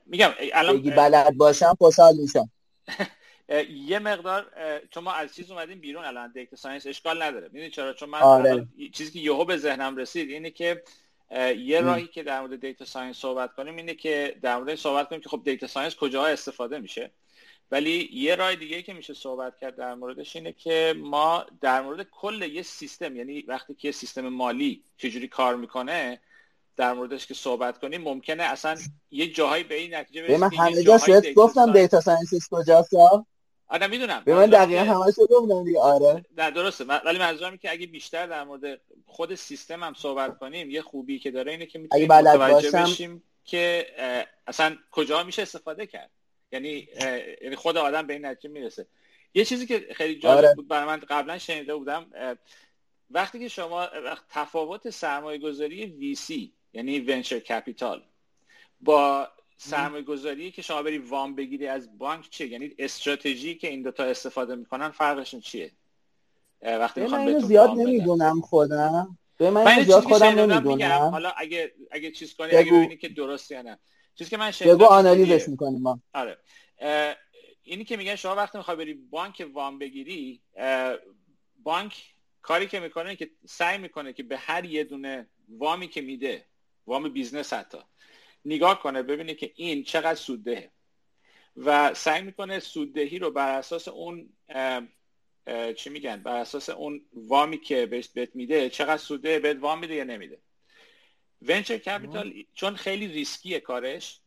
میگم 0.06 0.30
الان 0.54 0.76
بگی 0.76 0.90
بلد 0.90 1.36
باشم 1.36 1.76
خوشحال 1.78 2.16
میشم. 2.16 2.50
یه 3.88 3.98
مقدار 3.98 4.46
چون 4.90 5.04
ما 5.04 5.12
از 5.12 5.34
چیز 5.34 5.50
اومدیم 5.50 5.80
بیرون 5.80 6.04
الان 6.04 6.32
data 6.32 6.56
science 6.56 6.86
اشکال 6.86 7.22
نداره. 7.22 7.48
می‌دونی 7.52 7.70
چرا؟ 7.70 7.92
چون 7.92 8.08
من 8.08 8.18
آره. 8.18 8.66
چیزی 8.92 9.12
که 9.12 9.18
یهو 9.18 9.44
به 9.44 9.56
ذهنم 9.56 9.96
رسید 9.96 10.30
اینه 10.30 10.50
که 10.50 10.82
یه 11.58 11.80
راهی 11.80 12.06
که 12.06 12.22
در 12.22 12.40
مورد 12.40 12.60
data 12.60 12.84
science 12.84 13.16
صحبت 13.16 13.54
کنیم 13.54 13.76
اینه 13.76 13.94
که 13.94 14.36
در 14.42 14.56
مورد 14.56 14.74
صحبت 14.74 15.08
کنیم 15.08 15.20
که 15.20 15.28
خب 15.28 15.42
data 15.44 15.66
science 15.66 15.96
کجاها 15.96 16.26
استفاده 16.26 16.78
میشه. 16.78 17.10
ولی 17.70 18.10
یه 18.12 18.34
راه 18.34 18.54
دیگه 18.54 18.82
که 18.82 18.92
میشه 18.92 19.14
صحبت 19.14 19.58
کرد 19.58 19.76
در 19.76 19.94
موردش 19.94 20.36
اینه 20.36 20.52
که 20.52 20.94
ما 20.96 21.46
در 21.60 21.82
مورد 21.82 22.06
کل 22.10 22.42
یه 22.42 22.62
سیستم 22.62 23.16
یعنی 23.16 23.40
وقتی 23.40 23.74
که 23.74 23.88
یه 23.88 23.92
سیستم 23.92 24.28
مالی 24.28 24.82
چجوری 24.96 25.28
کار 25.28 25.56
می‌کنه 25.56 26.20
در 26.76 26.92
موردش 26.92 27.26
که 27.26 27.34
صحبت 27.34 27.78
کنیم 27.78 28.02
ممکنه 28.02 28.42
اصلا 28.42 28.76
یه 29.10 29.32
جاهایی 29.32 29.64
به 29.64 29.74
این 29.74 29.94
نتیجه 29.94 30.22
برسیم 30.22 30.40
من 30.40 30.50
همه 30.54 30.82
جا 30.82 30.98
گفتم 31.36 31.72
data 31.72 32.00
science 32.00 32.48
کجاست؟ 32.50 32.94
آره 33.68 33.86
می‌دونم. 33.86 34.22
به 34.24 34.34
من 34.34 34.46
دقیقا 34.46 34.82
همه 34.82 35.12
گفتم 35.12 35.64
دیگه. 35.64 35.80
آره. 35.80 36.24
نه 36.38 36.50
درسته. 36.50 36.84
ولی 36.84 37.18
منظورم 37.18 37.56
که 37.56 37.70
اگه 37.70 37.86
بیشتر 37.86 38.26
در 38.26 38.44
مورد 38.44 38.80
خود 39.06 39.34
سیستم 39.34 39.84
هم 39.84 39.94
صحبت 39.94 40.38
کنیم 40.38 40.70
یه 40.70 40.82
خوبی 40.82 41.18
که 41.18 41.30
داره 41.30 41.52
اینه 41.52 41.66
که 41.66 41.78
می‌تونیم 41.78 42.12
متوجه 42.12 42.70
بشیم 42.70 43.22
که 43.44 43.86
اصلا 44.46 44.76
کجا 44.90 45.22
میشه 45.22 45.42
استفاده 45.42 45.86
کرد. 45.86 46.10
یعنی 46.56 46.88
یعنی 47.42 47.56
خود 47.56 47.76
آدم 47.76 48.06
به 48.06 48.12
این 48.12 48.26
نتیجه 48.26 48.54
می‌رسه. 48.54 48.86
یه 49.34 49.44
چیزی 49.44 49.66
که 49.66 49.86
خیلی 49.94 50.18
جالب 50.18 50.44
آره. 50.44 50.54
بود 50.54 50.68
برای 50.68 50.86
من 50.86 50.96
قبلا 50.96 51.38
شنیده 51.38 51.74
بودم 51.74 52.06
وقتی 53.10 53.38
که 53.38 53.48
شما 53.48 53.88
تفاوت 54.30 54.90
سرمایه 54.90 55.38
گذاری 55.38 56.14
VC 56.14 56.34
یعنی 56.72 57.00
ونچر 57.00 57.38
کپیتال 57.38 58.02
با 58.80 59.28
سرمایه 59.56 60.02
گذاری 60.02 60.50
که 60.50 60.62
شما 60.62 60.82
بری 60.82 60.98
وام 60.98 61.34
بگیری 61.34 61.66
از 61.66 61.98
بانک 61.98 62.30
چیه؟ 62.30 62.46
یعنی 62.46 62.74
استراتژی 62.78 63.54
که 63.54 63.68
این 63.68 63.82
دوتا 63.82 64.04
استفاده 64.04 64.54
می‌کنن 64.54 64.90
فرقشون 64.90 65.40
چیه؟ 65.40 65.70
وقتی 66.62 67.00
من 67.00 67.38
زیاد 67.38 67.70
نمی‌دونم 67.70 68.40
خودم. 68.40 69.18
به 69.38 69.50
من 69.50 69.84
زیاد 69.84 70.02
خودم 70.02 70.26
نمی‌دونم. 70.26 70.88
حالا 70.88 71.32
اگه 71.36 71.72
اگه 71.90 72.10
چیز 72.10 72.34
کنی 72.34 72.56
اگه 72.56 72.72
ببینی 72.72 72.96
که 72.96 73.08
درست 73.08 73.50
یا 73.50 73.62
نه. 73.62 73.78
چیزی 74.16 74.30
که 74.30 74.36
من 74.36 74.52
بگو 74.60 74.84
آنالیزش 74.84 75.48
می‌کنیم 75.48 75.82
ما. 75.82 76.00
آره. 76.14 76.38
اینی 77.62 77.84
که 77.84 77.96
میگن 77.96 78.16
شما 78.16 78.34
وقتی 78.34 78.58
می‌خوای 78.58 78.76
بری 78.76 78.94
بانک 78.94 79.46
وام 79.52 79.78
بگیری 79.78 80.42
بانک 81.62 82.14
کاری 82.42 82.66
که 82.66 82.80
می‌کنه 82.80 83.16
که 83.16 83.30
سعی 83.46 83.78
می‌کنه 83.78 84.12
که 84.12 84.22
به 84.22 84.36
هر 84.36 84.64
یه 84.64 84.84
دونه 84.84 85.26
وامی 85.48 85.88
که 85.88 86.00
میده 86.00 86.44
وام 86.86 87.08
business 87.08 87.52
حتی 87.52 87.78
نگاه 88.44 88.82
کنه 88.82 89.02
ببینه 89.02 89.34
که 89.34 89.52
این 89.56 89.84
چقدر 89.84 90.14
سوددهه. 90.14 90.70
و 91.56 91.94
سعی 91.94 92.22
می‌کنه 92.22 92.60
سوددهی 92.60 93.18
رو 93.18 93.30
بر 93.30 93.58
اساس 93.58 93.88
اون 93.88 94.28
چی 95.76 95.90
میگن؟ 95.90 96.22
بر 96.22 96.36
اساس 96.36 96.68
اون 96.68 97.00
وامی 97.12 97.58
که 97.58 97.86
بهش 97.86 98.08
بهت 98.08 98.36
میده 98.36 98.70
چقدر 98.70 98.96
سوده 98.96 99.38
بهت 99.38 99.56
وام 99.60 99.78
میده 99.78 99.94
یا 99.94 100.04
نمیده. 100.04 100.38
ونچر 101.42 101.78
کپیتال 101.78 102.44
چون 102.54 102.76
خیلی 102.76 103.06
ریسکیه 103.06 103.60
کارش 103.60 104.20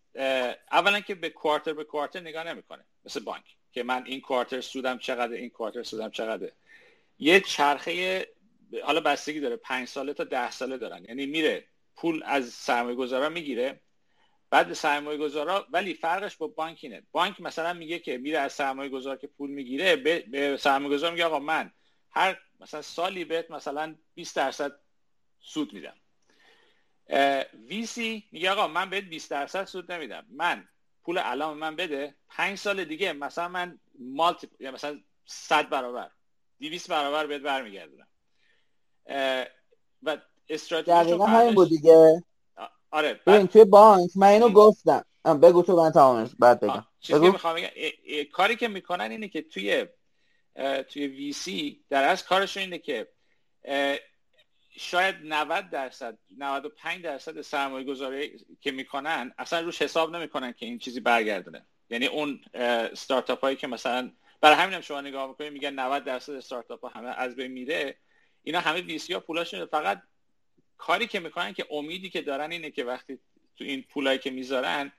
اولا 0.72 1.00
که 1.00 1.16
به 1.16 1.30
کوارتر 1.30 1.74
به 1.74 1.84
کوارتر 1.84 2.20
نگاه 2.20 2.44
نمی‌کنه 2.44 2.86
مثل 3.06 3.20
بانک 3.20 3.44
که 3.72 3.84
من 3.84 4.06
این 4.06 4.22
کوارتر 4.22 4.62
سودم 4.62 4.98
چقدر 4.98 5.34
این 5.34 5.50
کوارتر 5.50 5.84
سودم 5.84 6.10
چقدر 6.10 6.52
یه 7.20 7.40
چرخه 7.40 8.28
حالا 8.84 9.00
بستگی 9.00 9.40
داره 9.40 9.56
پنج 9.56 9.88
ساله 9.88 10.14
تا 10.14 10.24
ده 10.24 10.52
ساله 10.52 10.78
دارن. 10.78 11.06
یعنی 11.06 11.26
میره 11.26 11.66
پول 11.96 12.24
از 12.26 12.50
سرمایه 12.50 12.96
گذارا 12.96 13.30
می‌گیره. 13.30 13.82
بعد 14.50 14.74
سرمایه 14.74 15.18
گذارا 15.18 15.68
ولی 15.72 15.94
فرقش 15.94 16.38
با 16.38 16.48
بانک 16.48 16.80
اینه. 16.82 17.04
بانک 17.12 17.42
مثلا 17.42 17.74
میگه 17.74 18.00
که 18.00 18.18
میره 18.18 18.40
از 18.40 18.54
سرمایه 18.54 18.90
گذار 18.90 19.18
که 19.18 19.28
پول 19.28 19.50
می‌گیره 19.50 19.96
به, 19.96 20.20
به 20.20 20.58
سرمایه 20.58 20.94
گذار 20.96 21.12
میگه 21.12 21.26
آقا 21.26 21.40
من 21.40 21.72
هر 22.12 22.40
مثلا 22.60 22.82
سالی 22.82 23.26
بهت 23.26 23.52
مثلا 23.52 23.96
20 24.16 24.36
درصد 24.36 24.72
سود 25.40 25.74
میدم. 25.74 25.96
ویسی 27.68 28.24
میگه 28.32 28.52
آقا 28.52 28.68
من 28.68 28.90
بهت 28.90 29.04
20 29.04 29.32
درصد 29.32 29.66
سود 29.66 29.92
نمیدم. 29.92 30.26
من 30.30 30.68
پول 31.04 31.18
الان 31.18 31.58
من 31.58 31.76
بده. 31.76 32.16
پنج 32.30 32.58
سال 32.58 32.84
دیگه 32.84 33.14
مثلا 33.14 33.48
من 33.48 33.80
مالتی 34.00 34.48
یا 34.60 34.72
مثلا 34.72 35.00
100 35.26 35.70
برابر 35.70 36.10
200 36.60 36.90
برابر 36.90 37.28
بهت 37.28 37.42
برمیگردونم. 37.42 38.08
و 40.04 40.18
استراتژی 40.50 41.12
همین 41.12 41.56
بود 41.56 41.70
دیگه. 41.70 42.24
آره 42.92 43.14
ببین 43.14 43.48
توی 43.48 43.66
بانک 43.66 44.12
من 44.16 44.28
اینو 44.28 44.50
گفتم. 44.50 45.06
بگو 45.42 45.64
تو 45.64 45.76
من 45.84 45.92
تمامش 45.92 46.30
بعد 46.40 46.60
بگم. 46.60 46.86
چیزی 47.00 47.20
که 47.20 47.32
می‌خوام 47.32 47.60
کاری 48.32 48.56
که 48.56 48.68
می‌کنن 48.68 49.12
اینه 49.12 49.28
که 49.28 49.42
توی 49.42 49.88
توی 50.90 51.08
وی 51.08 51.34
سی 51.34 51.84
در 51.90 52.04
از 52.04 52.24
کارشون 52.24 52.64
اینه 52.64 52.78
که 52.78 53.08
شاید 54.78 55.16
90 55.24 55.70
درصد 55.70 56.18
95 56.38 57.04
درصد 57.04 57.42
سرمایه 57.42 57.86
گذاری 57.86 58.46
که 58.62 58.72
می‌کنن 58.72 59.34
اصلا 59.38 59.60
روش 59.60 59.82
حساب 59.82 60.16
نمی‌کنن 60.16 60.54
که 60.54 60.66
این 60.66 60.80
چیزی 60.80 61.00
برگردونه. 61.00 61.66
یعنی 61.90 62.06
اون 62.06 62.42
ستارتاپ 62.94 63.42
هایی 63.42 63.56
که 63.56 63.68
مثلا 63.68 64.12
برای 64.42 64.56
همین 64.56 64.74
هم 64.74 64.82
شما 64.82 65.02
نگاه 65.02 65.28
می‌کنید 65.28 65.54
میگن 65.54 65.74
90 65.74 66.04
درصد 66.04 66.34
استارتاپ 66.34 66.82
ها 66.82 66.90
همه 66.90 67.10
از 67.10 67.36
بین 67.36 67.52
میره. 67.52 67.98
اینا 68.44 68.60
همه 68.60 68.82
ویسی 68.82 69.14
ها 69.14 69.20
پولاشون 69.20 69.66
فقط 69.66 70.02
کاری 70.78 71.08
که 71.08 71.20
می‌کنن 71.20 71.54
که 71.54 71.66
امیدی 71.72 72.10
که 72.10 72.22
دارن 72.22 72.52
اینه 72.52 72.72
که 72.72 72.84
وقتی 72.84 73.20
تو 73.58 73.64
این 73.64 73.84
پولایی 73.84 74.20
که 74.20 74.32
می‌ذارن 74.32 74.92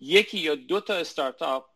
یکی 0.00 0.38
یا 0.38 0.54
دو 0.54 0.80
تا 0.80 0.94
استارتاپ 0.94 1.66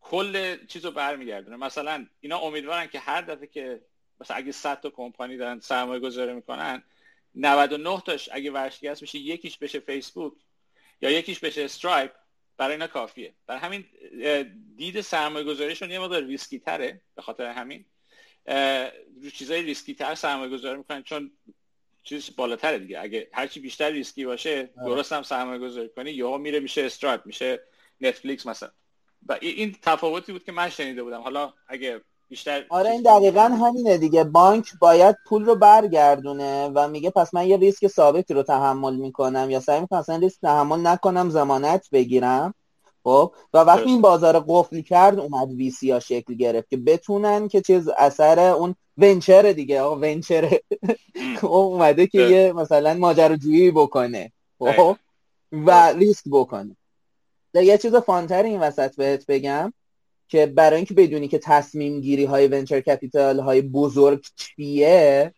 کل 0.00 0.66
چیز 0.66 0.84
رو 0.84 0.90
برمیگردونه. 0.90 1.56
مثلا 1.56 2.06
اینا 2.20 2.38
امیدوارن 2.38 2.86
که 2.86 2.98
هر 2.98 3.20
دفعه 3.20 3.46
که 3.46 3.80
مثلا 4.20 4.36
اگه 4.36 4.52
100 4.52 4.80
تا 4.80 4.90
کمپانی 4.90 5.36
دارن 5.36 5.60
سرمایه 5.60 6.00
گذاری 6.00 6.32
می‌کنن 6.32 6.82
99 7.34 8.00
تاش 8.00 8.28
اگه 8.32 8.50
ورشکست 8.50 9.02
میشه 9.02 9.18
یکیش 9.18 9.58
بشه 9.58 9.80
فیسبوک 9.80 10.32
یا 11.00 11.10
یکیش 11.10 11.38
بشه 11.38 11.64
Stripe 11.64 12.10
برای 12.56 12.72
اینا 12.72 12.86
کافیه. 12.86 13.34
برای 13.46 13.60
همین 13.60 13.84
دید 14.76 15.00
سرمایه 15.00 15.44
گذاریشون 15.44 15.90
یه 15.90 15.98
مقدار 15.98 16.22
ریسکی 16.22 16.58
تره 16.58 17.00
به 17.14 17.22
خاطر 17.22 17.46
همین. 17.46 17.84
رو 19.22 19.30
چیزای 19.34 19.62
ریسکی 19.62 19.94
تر 19.94 20.14
سرمایه 20.14 20.50
گذاری 20.50 20.78
می‌کنن 20.78 21.02
چون 21.02 21.32
چیز 22.02 22.36
بالاتره 22.36 22.78
دیگه. 22.78 23.00
اگه 23.00 23.28
هرچی 23.32 23.60
بیشتر 23.60 23.90
ریسکی 23.90 24.26
باشه 24.26 24.70
آره. 24.76 24.86
درست 24.86 25.12
هم 25.12 25.22
سرمایه 25.22 25.58
گذاری 25.58 25.88
کنی 25.88 26.10
یا 26.10 26.38
میره 26.38 26.60
میشه 26.60 26.82
Stripe 26.82 27.26
میشه 27.26 27.62
Netflix 28.00 28.46
مثلا. 28.46 28.70
و 29.26 29.38
این 29.40 29.76
تفاوتی 29.82 30.32
بود 30.32 30.44
که 30.44 30.52
من 30.52 30.70
شنیده 30.70 31.02
بودم. 31.02 31.20
حالا 31.20 31.54
اگه 31.68 32.00
بیشتر 32.28 32.64
آره 32.68 32.90
این 32.90 33.02
دقیقا 33.02 33.42
همینه 33.42 33.98
دیگه. 33.98 34.24
بانک 34.24 34.72
باید 34.80 35.16
پول 35.26 35.44
رو 35.44 35.54
برگردونه 35.54 36.70
و 36.74 36.88
میگه 36.88 37.10
پس 37.10 37.34
من 37.34 37.46
یه 37.46 37.56
ریسک 37.56 37.86
ثابتی 37.86 38.34
رو 38.34 38.42
تحمل 38.42 38.96
می‌کنم 38.96 39.50
یا 39.50 39.60
سعی 39.60 39.80
می‌کنم 39.80 39.98
اصلا 39.98 40.16
ریسک 40.16 40.40
تحمل 40.40 40.86
نکنم 40.86 41.30
ضمانت 41.30 41.88
بگیرم. 41.92 42.54
خب؟ 43.04 43.32
و 43.52 43.58
وقتی 43.58 43.90
این 43.90 44.00
بازار 44.00 44.44
قفل 44.48 44.80
کرد 44.80 45.18
اومد 45.18 45.52
VC 45.52 45.90
ها 45.90 46.00
شکل 46.00 46.34
گرفت 46.34 46.70
که 46.70 46.76
بتونن 46.76 47.48
که 47.48 47.60
چیز 47.60 47.88
اثر 47.88 48.38
اون 48.38 48.74
venture 48.98 49.52
دیگه 49.52 49.80
آقا 49.80 49.96
venture. 49.96 50.58
اومده 51.42 52.06
که 52.06 52.22
یه 52.22 52.52
مثلا 52.52 52.94
ماجراجویی 52.94 53.70
بکنه. 53.70 54.32
خب؟ 54.58 54.96
و 55.52 55.92
ریسک 55.92 56.24
بکنه. 56.32 56.76
یه 57.54 57.78
چیز 57.78 57.94
fun 57.94 58.23
تر 58.23 58.42
این 58.42 58.60
وسط 58.60 58.96
بهت 58.96 59.26
بگم. 59.26 59.72
که 60.28 60.46
برای 60.46 60.76
اینکه 60.76 60.94
بدونی 60.94 61.28
که 61.28 61.38
تصمیم 61.38 62.00
گیری 62.00 62.24
های 62.24 62.48
venture 62.48 62.80
capital 62.80 63.40
های 63.40 63.62
بزرگ 63.62 64.26
چیه 64.36 65.34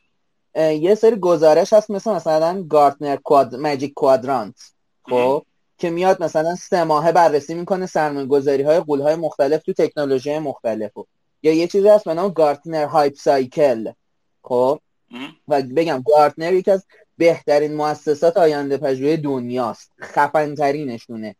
یه 0.57 0.95
سری 0.95 1.16
گزارش 1.16 1.72
هست 1.72 1.91
مثل 1.91 2.12
مثلا 2.12 2.62
Gartner 2.62 3.16
quad 3.16 3.55
Magic 3.55 3.92
Quadrant 3.94 4.72
خب 5.05 5.45
که 5.78 5.91
میاد 5.91 6.22
مثلا 6.22 6.55
سه 6.55 6.84
ماهه 6.84 7.12
بررسی 7.12 7.55
می‌کنه 7.55 7.86
سرمایه 7.86 8.26
گذاری 8.26 8.62
های 8.62 8.80
غول 8.80 9.01
های 9.01 9.14
مختلف 9.14 9.62
تو 9.62 9.72
تکنولوژی 9.72 10.38
مختلف. 10.38 10.91
یا 11.43 11.53
یه 11.53 11.66
چیزی 11.66 11.88
هست 11.88 12.05
به 12.05 12.14
نام 12.14 12.32
Gartner 12.32 12.84
Hype 12.84 13.14
Cycle 13.14 13.92
خب؟ 14.43 14.80
و 15.49 15.62
بگم 15.62 16.03
Gartner 16.07 16.53
یکی 16.53 16.70
از 16.70 16.84
بهترین 17.16 17.74
مؤسسات 17.74 18.36
آینده 18.36 18.76
پژوهی 18.76 19.16
دنیاست 19.16 19.93
خفن 20.01 20.55
ترینشونه 20.55 21.36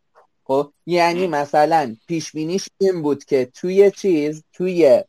خب 0.51 0.73
یعنی 0.85 1.27
مثلا 1.27 1.95
پیش 2.07 2.31
بینیش 2.31 2.69
این 2.77 3.01
بود 3.01 3.25
که 3.25 3.45
توی 3.45 3.91
چیز 3.91 4.43
توی 4.53 5.03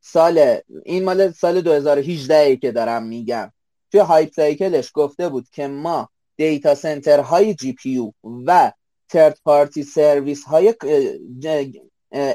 سال 0.00 0.58
این 0.84 1.04
مال 1.04 1.32
سال 1.32 1.60
2018 1.60 2.36
ای 2.36 2.56
که 2.56 2.72
دارم 2.72 3.02
میگم 3.02 3.52
توی 3.90 4.00
Hype 4.00 4.32
Cycle 4.32 4.73
ش 4.73 4.90
گفته 4.94 5.28
بود 5.28 5.48
که 5.52 5.66
ما 5.66 6.08
data 6.36 6.74
center 6.74 7.20
های 7.20 7.54
GP 7.54 8.12
و 8.46 8.72
third 9.08 9.38
party 9.44 9.82
service 9.82 10.44
های 10.44 10.74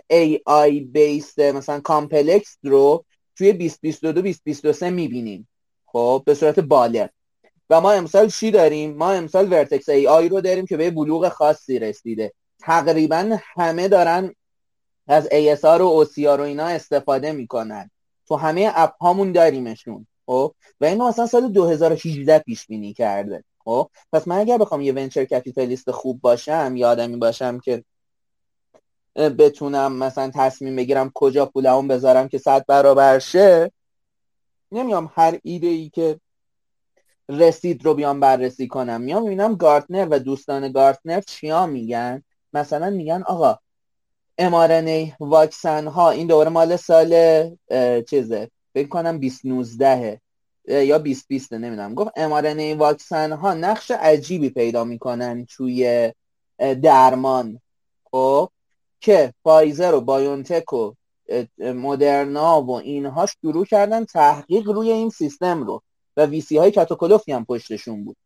AI 0.09 0.41
based 0.45 1.39
مثلا 1.39 1.79
complex 1.79 2.57
رو 2.63 3.05
توی 3.37 3.53
2022 3.53 4.11
2023 4.11 4.89
می‌بینیم. 4.89 5.47
خب 5.85 6.23
به 6.25 6.33
صورت 6.33 6.59
بالغ. 6.59 7.09
و 7.69 7.81
ما 7.81 7.91
امسال 7.91 8.29
چی 8.29 8.51
داریم؟ 8.51 8.97
ما 8.97 9.11
امسال 9.11 9.53
Vertex 9.53 9.89
AI 9.89 10.29
رو 10.29 10.41
داریم 10.41 10.65
که 10.65 10.77
به 10.77 10.91
بلوغ 10.91 11.29
خاصی 11.29 11.79
رسیده. 11.79 12.33
تقریبا 12.59 13.37
همه 13.55 13.87
دارن 13.87 14.33
از 15.07 15.27
ASR 15.27 15.81
و 15.81 16.05
OCR 16.05 16.39
و 16.39 16.41
اینا 16.41 16.65
استفاده 16.67 17.31
می‌کنن. 17.31 17.91
تو 18.27 18.35
همه 18.35 18.71
app 18.75 18.93
هامون 19.01 19.31
داریمشون 19.31 20.07
خب؟ 20.25 20.55
و 20.81 20.85
اینو 20.85 21.07
مثلا 21.07 21.27
سال 21.27 21.51
2018 21.51 22.39
پیش 22.39 22.67
بینی 22.67 22.93
کرده 22.93 23.43
خب؟ 23.65 23.89
پس 24.13 24.27
من 24.27 24.37
اگر 24.37 24.57
بخوام 24.57 24.81
یه 24.81 24.93
venture 24.93 25.25
capitalist 25.25 25.91
خوب 25.91 26.21
باشم 26.21 26.73
یا 26.75 26.89
آدمی 26.89 27.15
باشم 27.15 27.59
که 27.59 27.83
بتونم 29.15 29.93
مثلا 29.93 30.31
تصمیم 30.35 30.75
بگیرم 30.75 31.11
کجا 31.13 31.45
پولمون 31.45 31.87
بذارم 31.87 32.27
که 32.27 32.37
صد 32.37 32.65
برابر 32.67 33.19
شه 33.19 33.71
نمیام 34.71 35.11
هر 35.15 35.39
ایده 35.43 35.67
ای 35.67 35.89
که 35.89 36.19
رسید 37.29 37.85
رو 37.85 37.93
بیام 37.93 38.19
بررسی 38.19 38.67
کنم. 38.67 39.01
میام 39.01 39.23
می‌بینم 39.23 39.55
گارتنر 39.55 40.07
و 40.11 40.19
دوستان 40.19 40.71
گارتنر 40.71 41.21
چیا 41.21 41.65
میگن؟ 41.65 42.23
مثلا 42.53 42.89
میگن 42.89 43.23
آقا 43.25 43.59
امارنه 44.37 45.15
واکسن 45.19 45.87
ها 45.87 46.09
این 46.09 46.27
دوره 46.27 46.49
مال 46.49 46.75
سال 46.75 47.09
چیزه؟ 48.09 48.49
فکر 48.73 48.87
کنم 48.87 49.17
2019 49.17 50.21
یا 50.67 50.97
2020 50.97 51.53
نمی‌دونم. 51.53 51.95
گفت 51.95 52.11
امارنه 52.15 52.75
واکسن 52.75 53.31
ها 53.31 53.53
نقش 53.53 53.91
عجیبی 53.91 54.49
پیدا 54.49 54.83
می‌کنن 54.83 55.45
توی 55.45 56.11
درمان. 56.81 57.59
خب 58.11 58.49
که 59.01 59.33
فایزر 59.43 59.93
و 59.93 60.01
BioNTech 60.01 60.73
و 60.73 60.93
Moderna 61.59 62.61
و 62.61 62.71
اینها 62.71 63.25
شروع 63.25 63.65
کردن 63.65 64.05
تحقیق 64.05 64.69
روی 64.69 64.91
این 64.91 65.09
سیستم 65.09 65.63
رو. 65.63 65.81
و 66.17 66.25
VC 66.25 66.57
های 66.57 66.71
کت 66.71 66.89
و 66.89 66.95
کلفتی 66.95 67.31
هم 67.31 67.45
پشتشون 67.45 68.05
بود. 68.05 68.17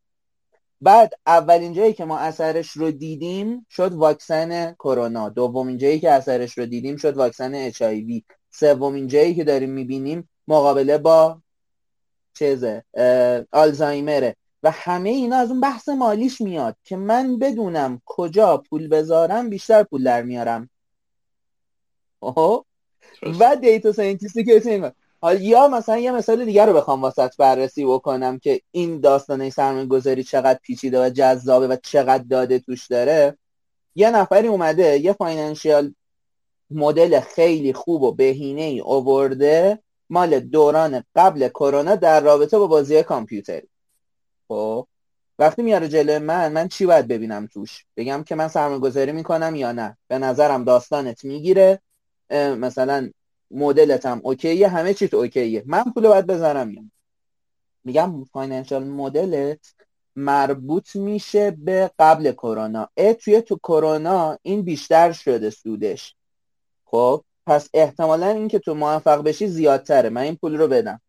بعد 0.82 1.14
اولین 1.26 1.74
جایی 1.74 1.94
که 1.94 2.06
ما 2.06 2.18
اثرش 2.18 2.72
رو 2.72 2.92
دیدیم 2.92 3.66
شد 3.70 3.94
واکسن 3.94 4.74
کرونا. 4.74 5.30
دومین 5.30 5.78
جایی 5.78 6.00
که 6.00 6.12
اثرش 6.12 6.58
رو 6.58 6.66
دیدیم 6.66 6.98
شد 6.98 7.18
واکسن 7.18 7.56
HI 7.56 8.24
سومین 8.52 9.08
جایی 9.08 9.36
که 9.36 9.44
داریم 9.44 9.70
می‌بینیم 9.70 10.30
مقابله 10.48 10.98
با 10.98 11.42
چیزه 12.34 12.84
آلزایمره. 13.52 14.36
و 14.64 14.72
همه 14.72 15.10
اینا 15.10 15.36
از 15.36 15.52
اون 15.52 15.62
بحث 15.62 15.90
مالیش 15.90 16.42
میاد 16.42 16.78
که 16.84 16.96
من 16.96 17.40
بدونم 17.40 18.02
کجا 18.06 18.58
پول 18.58 18.88
بذارم 18.88 19.50
بیشتر 19.50 19.84
پول 19.84 20.04
در 20.04 20.22
میارم. 20.22 20.70
و 23.40 23.56
data 23.62 23.92
scientist 23.92 24.39
ی 24.39 24.44
که 24.44 24.94
یا 25.40 25.68
مثلا 25.68 25.98
یه 25.98 26.12
مثال 26.12 26.46
دیگر 26.46 26.66
رو 26.66 26.74
بخوام 26.74 27.02
واست 27.02 27.38
بررسی 27.38 27.86
بکنم 27.86 28.40
که 28.40 28.62
این 28.72 29.00
داستانه 29.00 29.50
سرمایه 29.50 29.86
گذاری 29.86 30.24
چقدر 30.24 30.60
پیچیده 30.64 31.06
و 31.06 31.10
جذابه 31.10 31.68
و 31.68 31.76
چقدر 31.84 32.24
داده 32.24 32.60
توش 32.60 32.88
داره. 32.88 33.38
یه 33.96 34.12
نفری 34.12 34.48
اومده 34.48 34.98
یه 34.98 35.14
financial 35.14 35.96
model 36.72 37.20
خیلی 37.20 37.74
خوب 37.74 38.02
و 38.02 38.12
بهینه 38.12 38.62
ای 38.62 38.82
آورده 38.82 39.80
مال 40.10 40.40
دوران 40.40 41.04
قبل 41.16 41.48
کرونا 41.48 41.96
در 41.96 42.22
رابطه 42.22 42.58
با 42.58 42.68
بازی 42.68 43.04
کامپیوتری 43.04 43.68
خب 44.48 44.88
وقتی 45.40 45.62
میاره 45.62 45.88
جلوی 45.88 46.18
من 46.18 46.52
من 46.52 46.68
چی 46.68 46.86
باید 46.86 47.08
ببینم 47.08 47.48
توش؟ 47.48 47.86
بگم 47.98 48.24
که 48.24 48.36
من 48.36 48.48
سرمایه 48.48 48.80
گذاری 48.80 49.12
می‌کنم 49.12 49.56
یا 49.56 49.72
نه؟ 49.72 49.98
به 50.08 50.18
نظرم 50.18 50.64
داستانت 50.64 51.26
می‌گیره. 51.26 51.80
مثلا 52.32 53.10
مدلت 53.54 54.06
هم 54.06 54.22
اوکیه 54.24 54.68
همه 54.68 54.94
چیت 54.94 55.14
اوکیه. 55.14 55.64
من 55.66 55.84
پول 55.84 56.08
باید 56.08 56.28
بذارم. 56.28 56.72
یا 56.72 56.82
میگم 57.84 58.24
فاینانشال 58.24 58.84
مدلت 58.84 59.74
مربوط 60.16 60.96
میشه 60.96 61.52
به 61.52 61.92
قبل 62.00 62.32
کرونا. 62.32 62.90
اه 62.98 63.14
توی 63.14 63.42
تو 63.42 63.56
کرونا 63.56 64.38
این 64.42 64.62
بیشتر 64.62 65.12
شده 65.12 65.50
سودش. 65.50 66.16
خب 66.86 67.24
پس 67.48 67.70
احتمالا 67.74 68.28
اینکه 68.28 68.60
تو 68.60 68.74
موفق 68.74 69.24
بشی 69.24 69.48
زیادتره. 69.48 70.10
من 70.10 70.22
این 70.22 70.36
پول 70.36 70.58
رو 70.58 70.68
بدم. 70.68 71.02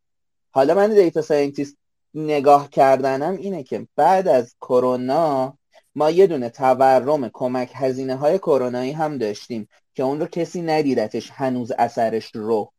حالا 0.51 0.75
من 0.75 0.95
data 0.95 1.23
scientist 1.23 1.77
نگاه 2.15 2.71
کردنم 2.71 3.37
اینه 3.37 3.63
که 3.63 3.87
بعد 3.97 4.29
از 4.29 4.55
کرونا 4.61 5.59
ما 5.95 6.11
یه 6.11 6.27
دونه 6.27 6.51
تورم 6.51 7.31
کمک 7.33 7.71
هزینه 7.75 8.17
های 8.17 8.39
کرونایی 8.39 8.93
هم 8.93 9.19
داشتیم. 9.19 9.69
که 9.95 10.03
اون 10.03 10.21
رو 10.21 10.27
کسی 10.27 10.63
ندیدتش 10.63 11.31
هنوز 11.31 11.73
اثرش 11.79 12.31
رو. 12.35 12.73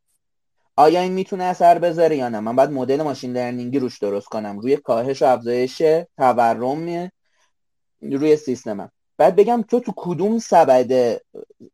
آیا 0.76 1.02
این 1.02 1.12
می‌تونه 1.12 1.44
اثر 1.44 1.80
بذاره 1.80 2.18
یا 2.18 2.30
نه؟ 2.30 2.40
من 2.40 2.56
باید 2.56 2.72
مدل 2.72 3.02
machine 3.02 3.34
learning 3.34 3.75
ی 3.75 3.80
روش 3.80 4.00
درست 4.00 4.28
کنم. 4.28 4.60
روی 4.60 4.78
کاهش 4.78 5.22
و 5.22 5.26
افزایش 5.26 5.82
تورم 6.18 7.10
روی 8.02 8.38
سیستمم 8.38 8.92
بعد 9.18 9.36
بگم 9.36 9.62
تو 9.62 9.80
تو 9.80 9.94
کدوم 9.96 10.40
سبد 10.40 11.22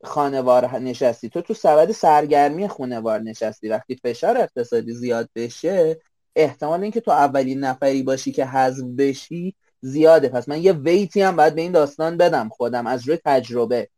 خانوار 0.04 0.80
نشستی؟ 0.80 1.30
تو 1.30 1.42
تو 1.42 1.54
سبد 1.54 1.92
سرگرمی 1.92 2.68
خانوار 2.68 3.20
نشستی. 3.20 3.70
وقتی 3.70 3.96
فشار 3.96 4.38
اقتصادی 4.38 4.94
زیاد 4.94 5.30
بشه 5.36 6.00
احتمال 6.36 6.82
اینکه 6.82 7.02
تو 7.02 7.12
اولین 7.12 7.60
نفری 7.60 8.04
باشی 8.04 8.32
که 8.32 8.46
حذف 8.46 8.84
بشی 8.98 9.56
زیاده. 9.82 10.30
پس 10.30 10.50
من 10.50 10.62
یه 10.62 10.74
weight 10.74 11.15
ی 11.15 11.22
هم 11.22 11.36
باید 11.36 11.56
به 11.56 11.62
این 11.62 11.72
داستان 11.72 12.18
بدم. 12.18 12.50
خودم 12.50 12.88
از 12.88 13.08
روی 13.08 13.20
تجربه. 13.26 13.90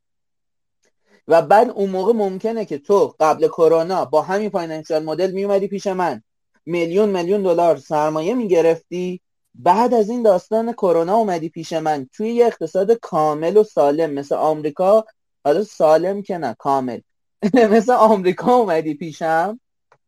و 1.27 1.41
بعد 1.41 1.69
اون 1.69 1.89
موقع 1.89 2.13
ممکنه 2.13 2.65
که 2.65 2.77
تو 2.77 3.15
قبل 3.19 3.47
کرونا 3.47 4.05
با 4.05 4.21
همین 4.21 4.49
financial 4.49 5.03
model 5.03 5.31
میومدی 5.31 5.67
پیش 5.67 5.87
من. 5.87 6.23
میلیون 6.65 7.09
میلیون 7.09 7.43
دلار 7.43 7.77
سرمایه 7.77 8.33
می‌گرفتی. 8.33 9.21
بعد 9.55 9.93
از 9.93 10.09
این 10.09 10.23
داستان 10.23 10.73
کرونا 10.73 11.15
اومدی 11.15 11.49
پیش 11.49 11.73
من. 11.73 12.07
توی 12.13 12.29
یه 12.29 12.45
اقتصاد 12.45 12.91
کامل 12.91 13.57
و 13.57 13.63
سالم 13.63 14.13
مثل 14.13 14.35
آمریکا 14.35 15.05
حالا 15.43 15.63
سالم 15.63 16.21
که 16.21 16.37
نه 16.37 16.55
کامل. 16.59 16.99
مثل 17.75 17.91
آمریکا 17.91 18.53
اومدی 18.53 18.93
پیشم. 18.93 19.59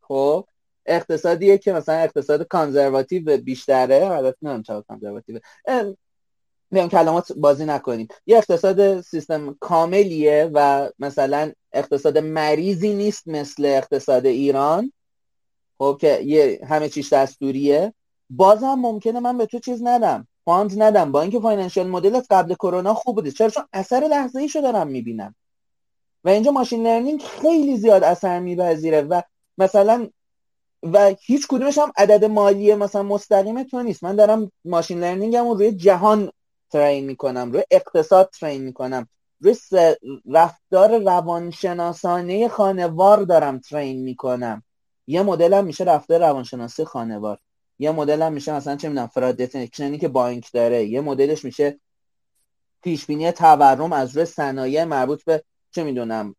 خب 0.02 0.48
اقتصادیه 0.86 1.58
که 1.58 1.74
مثلا 1.74 1.96
اقتصاد 1.96 2.44
کانزرواتیو 2.44 3.38
بیشتره. 3.38 4.06
البته 4.12 4.38
نمی‌دونم 4.42 4.64
چرا 4.64 4.82
کانزرواتیو 4.82 5.40
میگم 6.74 6.88
کلمات 6.88 7.32
بازی 7.32 7.66
نکنیم. 7.66 8.08
یه 8.26 8.38
اقتصاد 8.38 9.02
سیستم 9.02 9.58
کاملیه 9.60 10.52
و 10.54 10.90
مثلا 11.00 11.52
اقتصاد 11.74 12.18
مریضی 12.18 12.94
نیست 12.94 13.28
مثل 13.28 13.66
اقتصاد 13.66 14.26
ایران. 14.26 14.94
خب 15.78 15.98
که 16.02 16.20
یه 16.22 16.60
همه 16.70 16.90
چیز 16.90 17.14
دستوریه. 17.14 17.94
بازم 18.30 18.74
ممکنه 18.74 19.20
من 19.20 19.38
به 19.38 19.46
تو 19.46 19.60
چیز 19.60 19.84
ندم. 19.84 20.28
fund 20.46 20.84
ندم. 20.84 21.12
با 21.12 21.22
اینکه 21.22 21.40
financial 21.40 21.88
model 21.88 22.20
ت 22.20 22.26
قبل 22.30 22.54
کرونا 22.54 22.94
خوب 22.94 23.16
بوده. 23.16 23.32
چرا؟ 23.32 23.50
چون 23.50 23.64
اثر 23.74 24.00
لحظه 24.00 24.40
ایشو 24.40 24.62
دارم 24.62 24.88
می‌بینم. 24.88 25.36
و 26.24 26.30
اینجا 26.30 26.52
machine 26.52 26.84
learning 26.84 27.22
خیلی 27.22 27.78
زیاد 27.78 28.04
اثر 28.04 28.40
میپذیره 28.40 29.02
و 29.02 29.22
مثلا 29.58 30.10
و 30.84 31.16
هیچ 31.22 31.48
کدومش 31.48 31.78
هم 31.78 31.92
عدد 31.98 32.26
مالی 32.26 32.76
مثلا 32.76 33.04
مستقیم 33.04 33.64
تو 33.64 33.84
نیست. 33.84 34.04
من 34.04 34.16
دارم 34.16 34.52
machine 34.66 35.00
learning 35.00 35.44
م 35.44 35.50
روی 35.50 35.72
جهان 35.72 36.32
train 36.74 37.06
می‌کنم 37.06 37.52
روی 37.52 37.64
اقتصاد 37.72 38.30
train 38.40 38.62
می‌کنم 38.64 39.08
روی 39.40 39.56
رفتار 40.32 40.98
روانشناسانه 40.98 42.48
خانوار 42.48 43.22
دارم 43.22 43.60
train 43.60 44.04
می‌کنم. 44.04 44.64
یه 45.08 45.24
مدل 45.24 45.54
هم 45.54 45.66
میشه 45.66 45.84
رفتار 45.84 46.20
روانشناسی 46.20 46.86
خانوار. 46.86 47.40
یه 47.80 47.92
مدل 47.92 48.22
هم 48.22 48.34
میشه 48.34 48.54
مثلا 48.54 48.76
چه 48.76 48.90
می‌دونم 48.90 49.08
فراد 49.08 49.36
دتکشنی 49.36 49.98
که 49.98 50.08
بانک 50.08 50.52
داره. 50.54 50.86
یه 50.86 51.02
مدلش 51.02 51.46
میشه 51.46 51.80
پیش 52.82 53.06
بینی 53.06 53.32
تورم 53.32 53.94
از 53.94 54.18
روی 54.18 54.26
صنایع 54.26 54.84
مربوط 54.84 55.24
به 55.24 55.44
چه 55.72 55.84
می‌دونم 55.84 56.36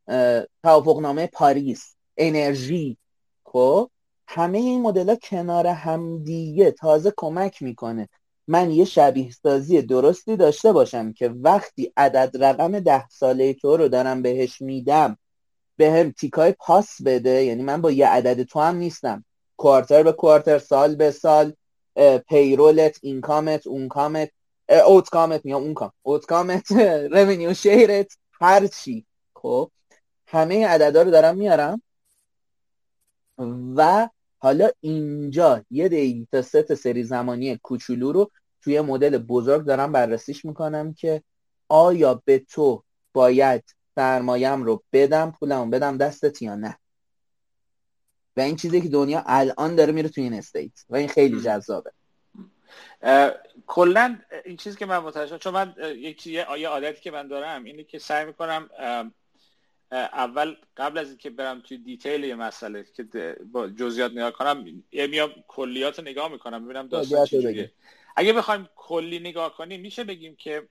توافقنامه 0.63 1.27
پاریس 1.27 1.97
انرژی. 2.17 2.99
خب 3.45 3.91
همه 4.29 4.59
این 4.59 4.83
مدل 4.83 5.09
ها 5.09 5.17
کنار 5.17 5.67
همدیگه 5.67 6.71
تازه 6.71 7.13
کمک 7.17 7.63
می‌کنه. 7.63 8.09
من 8.49 8.71
یه 8.71 8.85
شبیه 8.85 9.31
سازی 9.31 9.83
درستی 9.83 10.37
داشته 10.37 10.73
باشم 10.73 11.13
که 11.13 11.29
وقتی 11.29 11.93
عدد 11.97 12.45
رقم 12.45 12.81
ده 12.81 13.09
ساله 13.09 13.55
تو 13.55 13.77
رو 13.77 13.89
دارم 13.89 14.23
بهش 14.23 14.61
میدم 14.63 15.19
به 15.77 15.93
هم 15.93 16.11
تیکای 16.11 16.55
پاس 16.59 17.03
بده 17.05 17.45
یعنی 17.45 17.63
من 17.63 17.81
با 17.81 17.91
یه 17.91 18.09
عدد 18.09 18.43
تو 18.43 18.61
هم 18.61 18.77
نیستم. 18.77 19.25
کوارتر 19.57 20.03
به 20.03 20.13
کوارتر 20.13 20.59
سال 20.59 20.95
به 20.95 21.11
سال 21.11 21.53
پیرولت 22.29 22.99
اینکامت 23.03 23.67
اونکامت 23.67 24.31
اوتکامت 24.87 25.45
میام 25.45 25.63
اونکام. 25.63 25.93
اوتکامت 26.03 26.73
رونیو 27.13 27.55
شیرت 27.55 28.13
هر 28.41 28.67
چی. 28.67 29.07
خب 29.37 29.71
همه 30.27 30.67
عددا 30.67 31.03
رو 31.03 31.11
دارم 31.11 31.37
میارم 31.39 31.83
و 33.77 34.09
حالا 34.45 34.69
اینجا 34.81 35.65
یه 35.71 35.89
دیتا 35.89 36.43
ست 36.43 36.75
سری 36.75 37.05
زمانی 37.05 37.57
کوچولو 37.57 38.13
رو 38.13 38.31
توی 38.63 38.81
مدل 38.81 39.19
بزرگ 39.19 39.65
دارم 39.65 39.93
بررسیش 39.93 40.45
می‌کنم 40.45 40.95
که 40.95 41.23
آیا 41.69 42.23
به 42.25 42.39
تو 42.39 42.85
باید 43.13 43.65
سرمایم 43.95 44.63
رو 44.63 44.83
بدم 44.93 45.31
پولمو 45.31 45.71
بدم 45.71 45.99
دستت 45.99 46.43
یا 46.43 46.55
نه؟ 46.55 46.79
و 48.37 48.41
این 48.41 48.57
چیزی 48.57 48.81
که 48.81 48.89
دنیا 48.89 49.23
الان 49.27 49.77
داره 49.77 49.93
میره 49.93 50.09
توی 50.09 50.25
این 50.25 50.35
استیت 50.35 50.85
و 50.89 50.97
این 50.97 51.09
خیلی 51.09 51.41
جذابه. 51.41 51.91
کلا 53.67 54.19
این 54.45 54.57
چیزی 54.57 54.77
که 54.77 54.87
من 54.87 54.99
متوجه 54.99 55.39
چون 55.39 55.55
من 55.55 55.75
یک 55.97 56.27
یه 56.27 56.69
عادتی 56.69 57.01
که 57.01 57.11
من 57.11 57.29
دارم 57.29 57.65
اینه 57.65 57.85
که 57.85 57.99
سعی 57.99 58.25
می‌کنم 58.25 58.69
اول 59.95 60.57
قبل 60.77 60.99
از 60.99 61.09
اینکه 61.09 61.31
برم 61.31 61.61
توی 61.61 61.79
دیتیل 61.79 62.25
یه 62.25 62.35
مسئله 62.35 62.85
که 62.97 63.37
با 63.53 63.69
جزئیات 63.69 64.13
نگاه 64.13 64.31
کنم 64.31 64.85
یه 64.93 65.07
میام 65.07 65.35
کلیات 65.49 65.99
رو 65.99 66.05
نگاه 66.05 66.33
می‌کنم 66.33 66.65
ببینم 66.65 66.89
داستان 66.89 67.27
چجوریه. 67.27 67.71
اگه 68.17 68.33
بخوایم 68.33 68.69
کلی 68.77 69.19
نگاه 69.19 69.55
کنیم 69.55 69.81
میشه 69.81 70.05
بگیم 70.05 70.37
که 70.37 70.69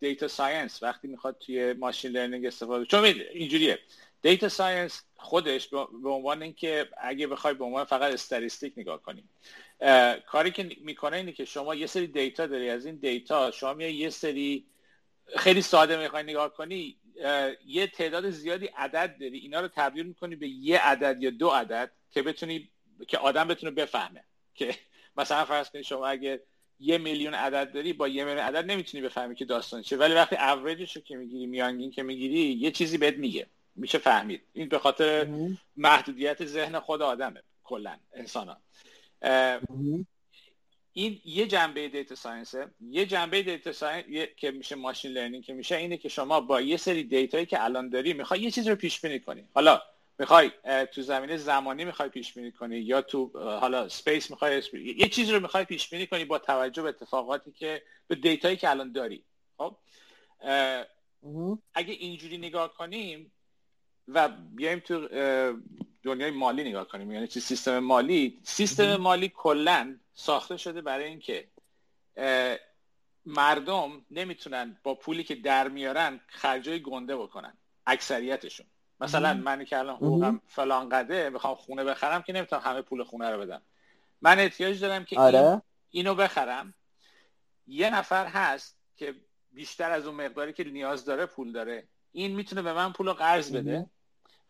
data 0.00 0.28
science 0.28 0.82
وقتی 0.82 1.08
می‌خواد 1.08 1.36
توی 1.38 1.72
machine 1.72 2.10
learning 2.10 2.46
استفاده 2.46 2.84
چون 2.84 3.04
اینجوریه. 3.04 3.78
data 4.22 4.48
science 4.48 5.02
خودش 5.16 5.68
به 6.02 6.10
عنوان 6.10 6.42
اینکه 6.42 6.88
اگه 6.98 7.26
بخوای 7.26 7.54
به 7.54 7.64
عنوان 7.64 7.84
فقط 7.84 8.12
statistic 8.12 8.72
نگاه 8.76 9.02
کنیم 9.02 9.28
کاری 10.26 10.50
که 10.50 10.76
می‌کنه 10.80 11.16
اینه 11.16 11.32
که 11.32 11.44
شما 11.44 11.74
یه 11.74 11.86
سری 11.86 12.06
data 12.06 12.46
داری 12.46 12.70
از 12.70 12.86
این 12.86 12.96
data 12.96 13.50
شما 13.50 13.82
یه 13.82 14.10
سری 14.10 14.64
خیلی 15.36 15.62
ساده 15.62 15.96
می‌خوای 15.96 16.22
نگاه 16.22 16.54
کنی 16.54 16.96
یه 17.66 17.86
تعداد 17.86 18.30
زیادی 18.30 18.66
عدد 18.66 19.16
داری. 19.20 19.38
اینا 19.38 19.60
رو 19.60 19.68
تبدیل 19.68 20.06
می‌کنی 20.06 20.36
به 20.36 20.48
یه 20.48 20.78
عدد 20.78 21.22
یا 21.22 21.30
دو 21.30 21.48
عدد 21.48 21.90
که 22.10 22.22
بتونی 22.22 22.70
که 23.08 23.18
آدم 23.18 23.48
بتونه 23.48 23.72
بفهمه 23.72 24.24
که 24.54 24.74
مثلا 25.16 25.44
فرض 25.44 25.70
کنید 25.70 25.84
شما 25.84 26.06
اگه 26.06 26.42
یه 26.80 26.98
میلیون 26.98 27.34
عدد 27.34 27.72
داری 27.72 27.92
با 27.92 28.08
یه 28.08 28.24
میلیون 28.24 28.44
عدد 28.44 28.70
نمی‌تونی 28.70 29.02
بفهمی 29.02 29.34
که 29.34 29.44
داستان 29.44 29.82
چیه. 29.82 29.98
ولی 29.98 30.14
وقتی 30.14 30.36
اوریجش 30.36 30.96
رو 30.96 31.02
که 31.02 31.16
می‌گیری 31.16 31.46
میانگین 31.46 31.90
که 31.90 32.02
می‌گیری 32.02 32.38
یه 32.38 32.70
چیزی 32.70 32.98
بهت 32.98 33.16
میگه. 33.16 33.46
میشه 33.76 33.98
فهمید. 33.98 34.42
این 34.52 34.68
به 34.68 34.78
خاطر 34.78 35.28
محدودیت 35.76 36.44
ذهن 36.44 36.80
خود 36.80 37.02
آدمه 37.02 37.42
کلا 37.64 37.96
انسان 38.12 38.56
این 40.96 41.20
یه 41.24 41.46
جنبه 41.46 41.88
data 41.88 42.14
science 42.14 42.63
ه 42.63 42.70
یه 42.80 43.06
جنبه 43.06 43.42
data 43.42 43.72
science 43.72 44.04
که 44.36 44.50
میشه 44.50 44.74
machine 44.74 45.12
learning 45.12 45.44
که 45.44 45.52
میشه 45.52 45.76
اینه 45.76 45.96
که 45.96 46.08
شما 46.08 46.40
با 46.40 46.60
یه 46.60 46.76
سری 46.76 47.04
data 47.04 47.32
یی 47.32 47.46
که 47.46 47.64
الان 47.64 47.88
داری 47.88 48.12
می‌خوای 48.12 48.40
یه 48.40 48.50
چیز 48.50 48.68
رو 48.68 48.76
پیش 48.76 49.00
بینی 49.00 49.20
کنی. 49.20 49.48
حالا 49.54 49.82
می‌خوای 50.18 50.50
تو 50.92 51.02
زمینه 51.02 51.36
زمانی 51.36 51.84
می‌خوای 51.84 52.08
پیش 52.08 52.34
بینی 52.34 52.52
کنی 52.52 52.78
یا 52.78 53.02
تو 53.02 53.30
حالا 53.34 53.88
space 53.88 54.30
می‌خوای 54.30 54.62
یه 54.72 55.08
چیزی 55.08 55.32
رو 55.32 55.40
می‌خوای 55.40 55.64
پیش 55.64 55.90
بینی 55.90 56.06
کنی 56.06 56.24
با 56.24 56.38
توجه 56.38 56.82
به 56.82 56.88
اتفاقاتی 56.88 57.52
که 57.52 57.82
به 58.06 58.14
data 58.14 58.42
یی 58.42 58.56
که 58.56 58.70
الان 58.70 58.92
داری. 58.92 59.24
خب؟ 59.58 59.76
اگه 61.74 61.92
اینجوری 61.92 62.38
نگاه 62.38 62.74
کنیم 62.74 63.32
و 64.08 64.28
بیایم 64.28 64.78
تو 64.78 65.08
دنیای 66.04 66.30
مالی 66.30 66.64
نگاه 66.64 66.88
کنیم. 66.88 67.12
یعنی 67.12 67.26
چی؟ 67.26 67.40
سیستم 67.40 67.78
مالی 67.78 68.40
سیستم 68.42 68.96
مالی 68.96 69.28
کلا 69.28 69.98
ساخته 70.14 70.56
شده 70.56 70.80
برای 70.80 71.04
اینکه 71.04 71.48
مردم 73.26 74.06
نمی‌تونن 74.10 74.76
با 74.82 74.94
پولی 74.94 75.24
که 75.24 75.34
در 75.34 75.68
میارن 75.68 76.20
خرجای 76.26 76.82
گنده 76.82 77.16
بکنن 77.16 77.56
اکثریتشون. 77.86 78.66
مثلا 79.00 79.34
من 79.34 79.64
که 79.64 79.78
الان 79.78 79.96
حقوقم 79.96 80.40
فلان 80.46 80.88
قده 80.88 81.30
بخوام 81.30 81.54
خونه 81.54 81.84
بخرم 81.84 82.22
که 82.22 82.32
نمی‌تونم 82.32 82.62
همه 82.62 82.82
پول 82.82 83.04
خونه 83.04 83.30
رو 83.30 83.40
بدم. 83.40 83.62
من 84.22 84.38
احتیاج 84.38 84.80
دارم 84.80 85.04
که 85.04 85.20
آره. 85.20 85.38
این 85.38 85.60
اینو 85.90 86.14
بخرم. 86.14 86.74
یه 87.66 87.90
نفر 87.90 88.26
هست 88.26 88.78
که 88.96 89.14
بیشتر 89.52 89.90
از 89.90 90.06
اون 90.06 90.14
مقداری 90.14 90.52
که 90.52 90.64
نیاز 90.64 91.04
داره 91.04 91.26
پول 91.26 91.52
داره. 91.52 91.88
این 92.12 92.36
می‌تونه 92.36 92.62
به 92.62 92.72
من 92.72 92.92
پول 92.92 93.12
قرض 93.12 93.52
بده 93.52 93.86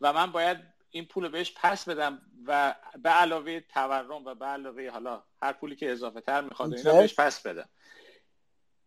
و 0.01 0.13
من 0.13 0.31
باید 0.31 0.74
این 0.95 1.05
پول 1.05 1.27
بهش 1.27 1.53
پس 1.55 1.89
بدم 1.89 2.21
و 2.45 2.75
به 3.03 3.09
علاوه 3.09 3.59
تورم 3.59 4.25
و 4.25 4.35
به 4.35 4.45
علاوه 4.45 4.89
حالا 4.89 5.23
هر 5.41 5.53
پولی 5.53 5.75
که 5.75 5.91
اضافه 5.91 6.21
تر 6.21 6.41
می‌خواد 6.41 6.73
اینا 6.73 6.93
بهش 6.93 7.15
پس 7.19 7.41
بدم. 7.41 7.69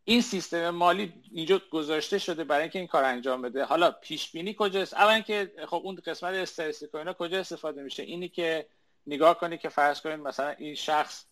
این 0.05 0.21
سیستم 0.21 0.71
مالی 0.71 1.13
اینجا 1.33 1.63
گذاشته 1.71 2.19
شده 2.19 2.45
برای 2.45 2.63
اینکه 2.63 2.79
این 2.79 2.89
کار 2.89 3.05
انجام 3.05 3.43
بده. 3.43 3.65
حالا 3.65 3.91
پیش 3.91 4.31
بینی 4.31 4.57
کجاست؟ 4.59 4.95
اولا 4.95 5.21
که 5.21 5.53
خب 5.67 5.81
اون 5.85 5.95
قسمت 5.95 6.35
استاتستیک 6.35 6.95
اینا 6.95 7.13
کجا 7.13 7.41
استفاده 7.41 7.83
میشه؟ 7.83 8.03
اینی 8.03 8.29
که 8.29 8.67
نگاه 9.07 9.39
کنی 9.39 9.59
که 9.59 9.69
فرض 9.69 10.01
کنید 10.01 10.21
مثلا 10.21 10.49
این 10.49 10.75
شخص 10.75 11.25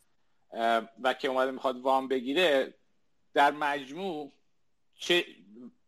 و 1.02 1.14
که 1.14 1.28
اومده 1.28 1.50
می‌خواد 1.50 1.80
وام 1.80 2.08
بگیره 2.08 2.74
در 3.34 3.50
مجموع 3.50 4.32
چه 4.94 5.24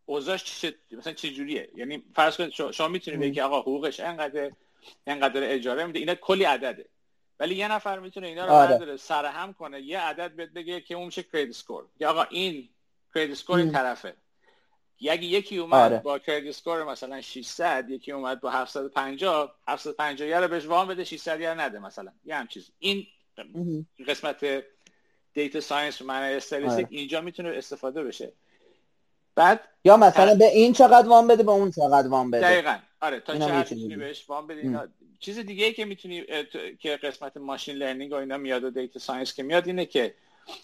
اوضاعش 0.05 0.43
چه 0.43 0.75
مثلا 0.91 1.13
چه 1.13 1.29
جوریه؟ 1.29 1.69
یعنی 1.75 2.03
فرض 2.15 2.37
کنید 2.37 2.71
شما 2.71 2.87
می‌تونید 2.87 3.19
بگی 3.19 3.41
آقا 3.41 3.61
حقوقش 3.61 3.99
انقدر 3.99 4.51
انقدر 5.07 5.53
اجاره 5.53 5.85
میده. 5.85 5.99
اینا 5.99 6.15
کلی 6.15 6.43
عدده. 6.43 6.85
ولی 7.39 7.55
یه 7.55 7.71
نفر 7.71 7.99
می‌تونه 7.99 8.27
اینا 8.27 8.45
رو 8.45 8.51
آره. 8.51 8.71
برداره 8.71 8.97
سرهم 8.97 9.53
کنه. 9.53 9.81
یه 9.81 9.99
عدد 9.99 10.31
بهت 10.31 10.49
بگه 10.49 10.81
که 10.81 10.95
اون 10.95 11.05
میشه 11.05 11.23
کریدیت 11.23 11.55
سکور 11.55 11.85
یا 11.99 12.09
آقا 12.09 12.23
این 12.23 12.69
credit 13.15 13.37
score 13.37 13.59
این 13.59 13.71
طرفه. 13.71 14.13
یکی 15.01 15.25
یکی 15.25 15.57
اومد 15.57 15.91
آره. 15.91 15.99
با 15.99 16.19
credit 16.19 16.49
score 16.49 16.83
مثلا 16.83 17.21
600 17.21 17.89
یکی 17.89 18.11
اومد 18.11 18.41
با 18.41 18.49
750 18.49 19.55
750 19.67 20.39
رو 20.39 20.47
بهش 20.47 20.65
وام 20.65 20.87
بده 20.87 21.03
600 21.03 21.43
رو 21.43 21.61
نده 21.61 21.79
مثلا. 21.79 22.11
یه 22.25 22.35
هم 22.35 22.47
چیز. 22.47 22.71
این 22.79 23.07
قسمت 24.07 24.63
data 25.33 25.61
science 25.61 26.01
و 26.01 26.05
معنی 26.05 26.35
statistic 26.35 26.87
اینجا 26.89 27.21
می‌تونه 27.21 27.49
استفاده 27.49 28.03
بشه. 28.03 28.33
بعد 29.35 29.59
یا 29.85 29.97
مثلا 29.97 30.35
به 30.35 30.45
این 30.45 30.73
چقدر 30.73 31.07
وام 31.07 31.27
بده 31.27 31.43
به 31.43 31.51
اون 31.51 31.71
چقدر 31.71 32.07
وام 32.07 32.31
بده. 32.31 32.41
دقیقا. 32.41 32.77
آره 33.01 33.19
تا 33.19 33.37
چه 33.37 33.75
می‌تونی 33.75 33.95
بهش 33.95 34.29
وام 34.29 34.47
بده 34.47 34.61
اینا 34.61 34.87
چیز 35.19 35.39
دیگه 35.39 35.65
ای 35.65 35.73
که 35.73 35.85
می‌تونی 35.85 36.25
که 36.79 36.97
قسمت 37.03 37.37
machine 37.37 37.75
learning 37.75 38.11
و 38.11 38.15
اینا 38.15 38.37
میاد 38.37 38.63
و 38.63 38.69
data 38.69 38.99
science 38.99 39.33
که 39.33 39.43
میاد 39.43 39.67
اینه 39.67 39.85
که 39.85 40.15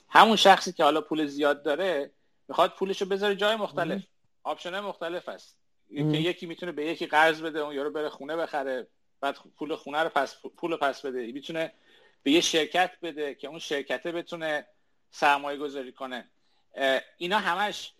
همون 0.09 0.35
شخصی 0.35 0.73
که 0.73 0.83
حالا 0.83 1.01
پول 1.01 1.25
زیاد 1.25 1.63
داره 1.63 2.11
می‌خواد 2.47 2.73
پولش 2.73 3.01
رو 3.01 3.07
بذاره 3.07 3.35
جای 3.35 3.55
مختلف. 3.55 4.01
option 4.43 4.79
مختلف 4.79 5.29
هست. 5.29 5.57
که 5.89 6.17
یکی 6.17 6.45
می‌تونه 6.45 6.71
به 6.71 6.85
یکی 6.85 7.05
قرض 7.05 7.41
بده 7.41 7.59
اون 7.59 7.75
یارو 7.75 7.91
بره 7.91 8.09
خونه 8.09 8.35
بخره 8.35 8.87
بعد 9.21 9.37
پول 9.57 9.75
خونه 9.75 9.99
رو 10.03 10.09
پس 10.09 10.35
پول 10.57 10.75
پس 10.75 11.01
بده. 11.05 11.31
می‌تونه 11.31 11.71
به 12.23 12.31
یه 12.31 12.41
شرکت 12.41 12.91
بده 13.01 13.35
که 13.35 13.47
اون 13.47 13.59
شرکته 13.59 14.11
بتونه 14.11 14.65
سرمایه 15.11 15.57
گذاری 15.57 15.91
کنه. 15.91 16.29
اینا 17.17 17.39
همش 17.39 17.93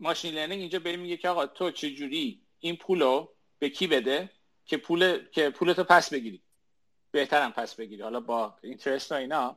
machine 0.00 0.34
learning 0.34 0.60
اینجا 0.60 0.78
به 0.78 0.96
میگه 0.96 1.16
که 1.16 1.28
آقا 1.28 1.46
تو 1.46 1.70
چه 1.70 1.90
جوری 1.90 2.40
این 2.62 2.76
پولو 2.76 3.28
به 3.58 3.68
کی 3.68 3.86
بده 3.86 4.30
که 4.64 4.76
پول 4.76 5.18
که 5.32 5.50
پولتو 5.50 5.84
پس 5.84 6.12
بگیری. 6.12 6.42
بهترم 7.10 7.52
پس 7.52 7.74
بگیری. 7.74 8.02
حالا 8.02 8.20
با 8.20 8.54
interest 8.62 9.12
و 9.12 9.14
اینا. 9.14 9.56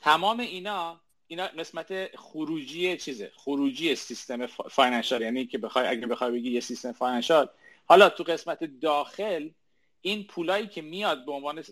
تمام 0.00 0.40
اینا 0.40 1.00
اینا 1.26 1.46
قسمت 1.46 2.16
خروجی 2.16 2.96
چیزه. 2.96 3.32
خروجی 3.34 3.94
سیستم 3.94 4.46
financial 4.46 5.22
یعنی 5.22 5.46
که 5.46 5.58
بخوای 5.58 5.86
اگه 5.86 6.06
بخوای 6.06 6.30
بگی 6.30 6.50
یه 6.50 6.60
سیستم 6.60 6.92
financial 6.92 7.48
حالا 7.86 8.08
تو 8.08 8.24
قسمت 8.24 8.64
داخل 8.64 9.50
این 10.00 10.26
پولایی 10.26 10.66
که 10.66 10.82
میاد 10.82 11.24
به 11.26 11.32
عنوان 11.32 11.62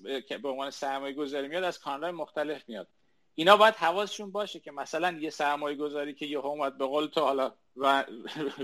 به 0.42 0.48
عنوان 0.48 0.70
سرمایه 0.70 1.14
گذاری 1.14 1.48
میاد 1.48 1.64
از 1.64 1.78
کانالهای 1.78 2.12
مختلف 2.12 2.68
میاد. 2.68 2.88
اینا 3.35 3.57
باید 3.57 3.74
حواسشون 3.74 4.31
باشه 4.31 4.61
که 4.61 4.70
مثلا 4.70 5.18
یه 5.20 5.31
سرمایه 5.31 5.76
گذاری 5.76 6.14
که 6.14 6.26
یه 6.26 6.39
اومد 6.39 6.78
به 6.78 6.87
قول 6.87 7.07
تو 7.07 7.20
حالا 7.20 7.53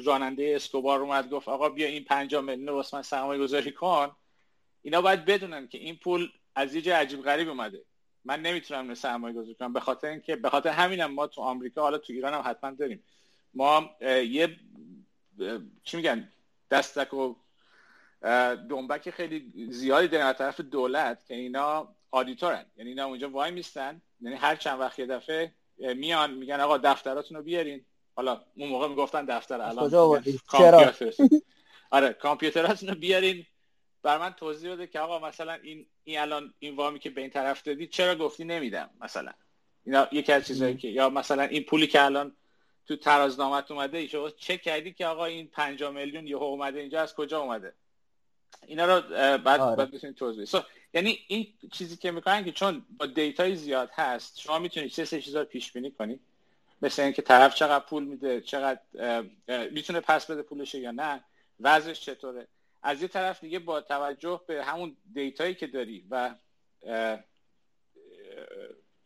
راننده 0.05 0.53
اسکوبار 0.57 1.01
اومد 1.01 1.31
گفت 1.31 1.49
آقا 1.49 1.69
بیا 1.69 1.87
این 1.87 2.05
5 2.05 2.35
میلیون 2.35 2.69
رو 2.69 2.85
من 2.93 3.03
سرمایه 3.03 3.41
گذاری 3.41 3.73
کن. 3.73 4.17
اینا 4.83 5.03
باید 5.03 5.25
بدونن 5.25 5.69
که 5.69 5.79
این 5.79 5.97
پول 5.97 6.29
از 6.55 6.75
یه 6.75 6.83
جای 6.83 6.95
عجیب 6.95 7.23
غریب 7.23 7.49
اومده. 7.49 7.83
من 8.25 8.43
نمی‌تونم 8.43 8.95
سرمایه 8.95 9.35
گذاری 9.35 9.55
کنم 9.55 9.73
به 9.73 9.81
خاطر 9.81 10.09
اینکه 10.09 10.37
به 10.37 10.51
خاطر 10.51 10.71
همینم 10.71 11.12
ما 11.12 11.27
تو 11.27 11.41
آمریکا 11.41 11.83
حالا 11.83 11.99
تو 11.99 12.12
ایران 12.12 12.35
هم 12.35 12.43
حتما 12.47 12.71
داریم. 12.71 13.03
ما 13.55 13.91
یه 14.01 14.57
چی 15.85 15.97
میگن؟ 15.97 16.33
دستک 16.71 17.14
و 17.14 17.35
دنبک 18.69 19.11
خیلی 19.11 19.53
زیادی 19.71 20.09
در 20.09 20.33
طرف 20.33 20.61
دولت 20.61 21.27
که 21.27 21.35
اینا 21.35 21.95
آدیتورن. 22.11 22.66
یعنی 22.76 22.90
اینا 22.90 23.07
اونجا 23.07 23.30
وای 23.30 23.50
میستن. 23.50 24.02
یعنی 24.20 24.36
هر 24.36 24.57
چند 24.57 24.80
وقت 24.80 24.98
یه 24.98 25.07
دفعه 25.07 25.52
میان 25.78 26.34
میگن 26.34 26.61
آقا 26.61 26.78
دفتراتون 26.78 27.36
رو 27.36 27.42
بیارین. 27.42 27.84
حالا 28.16 28.44
اون 28.57 28.68
موقع 28.68 28.88
می‌گفتن 28.88 29.24
دفتر 29.24 29.61
الان 29.61 29.90
کامپیوتر 30.46 31.12
آره 31.90 32.12
کامپیوتراتون 32.12 32.88
رو 32.88 32.94
بیارین. 32.94 33.46
بر 34.02 34.18
من 34.18 34.32
توضیح 34.32 34.72
بده 34.72 34.86
که 34.86 35.00
آقا 35.00 35.28
مثلا 35.28 35.52
این 35.52 35.86
این 36.04 36.18
الان 36.18 36.54
این 36.59 36.76
وامی 36.76 36.98
که 36.98 37.11
به 37.11 37.20
این 37.20 37.30
طرف 37.30 37.62
دادی 37.62 37.86
چرا 37.86 38.14
گفتی 38.14 38.44
نمیدم 38.44 38.90
مثلا. 39.00 39.32
اینا 39.84 40.09
یکی 40.12 40.32
از 40.32 40.46
چیزایی 40.46 40.76
که 40.76 40.88
یا 40.88 41.09
مثلا 41.09 41.42
این 41.42 41.62
پولی 41.62 41.86
که 41.86 42.02
الان 42.02 42.36
تو 42.86 42.96
ترازنامت 42.96 43.70
اومده 43.70 44.07
شما 44.07 44.30
چک 44.30 44.62
کردی 44.62 44.92
که 44.92 45.07
آقا 45.07 45.24
این 45.24 45.46
5 45.46 45.82
میلیون 45.82 46.26
یهو 46.26 46.42
اومده 46.42 46.80
اینجا 46.80 47.00
از 47.00 47.14
کجا 47.14 47.40
اومده؟ 47.40 47.74
اینا 48.66 48.84
رو 48.84 49.01
بعد 49.38 49.61
آره. 49.61 49.76
بعد 49.76 49.90
بتونید 49.90 50.16
توضیح 50.16 50.62
یعنی 50.94 51.18
این 51.28 51.47
چیزی 51.72 51.97
که 51.97 52.11
می‌کنن 52.11 52.44
که 52.44 52.53
چون 52.53 52.84
با 52.99 53.07
دیتای 53.07 53.57
زیاد 53.57 53.90
هست 53.92 54.40
شما 54.40 54.59
می‌تونید 54.59 54.90
چه 54.90 55.05
سه 55.05 55.20
چیزا 55.20 55.44
پیش 55.44 55.72
بینی 55.72 55.90
کنید. 55.90 56.20
مثل 56.82 57.03
اینکه 57.03 57.22
طرف 57.22 57.55
چقدر 57.55 57.84
پول 57.84 58.05
میده 58.05 58.40
چقدر 58.40 58.80
می‌تونه 59.70 60.01
پس 60.01 60.30
بده 60.30 60.42
پولش 60.42 60.74
یا 60.74 60.90
نه 60.90 61.24
وضعش 61.61 62.01
چطوره. 62.01 62.47
از 62.82 63.03
یه 63.03 63.09
طرف 63.09 63.40
دیگه 63.40 63.59
با 63.59 63.80
توجه 63.80 64.40
به 64.47 64.64
همون 64.64 64.97
دیتایی 65.14 65.55
که 65.55 65.66
داری 65.66 66.05
و 66.11 66.34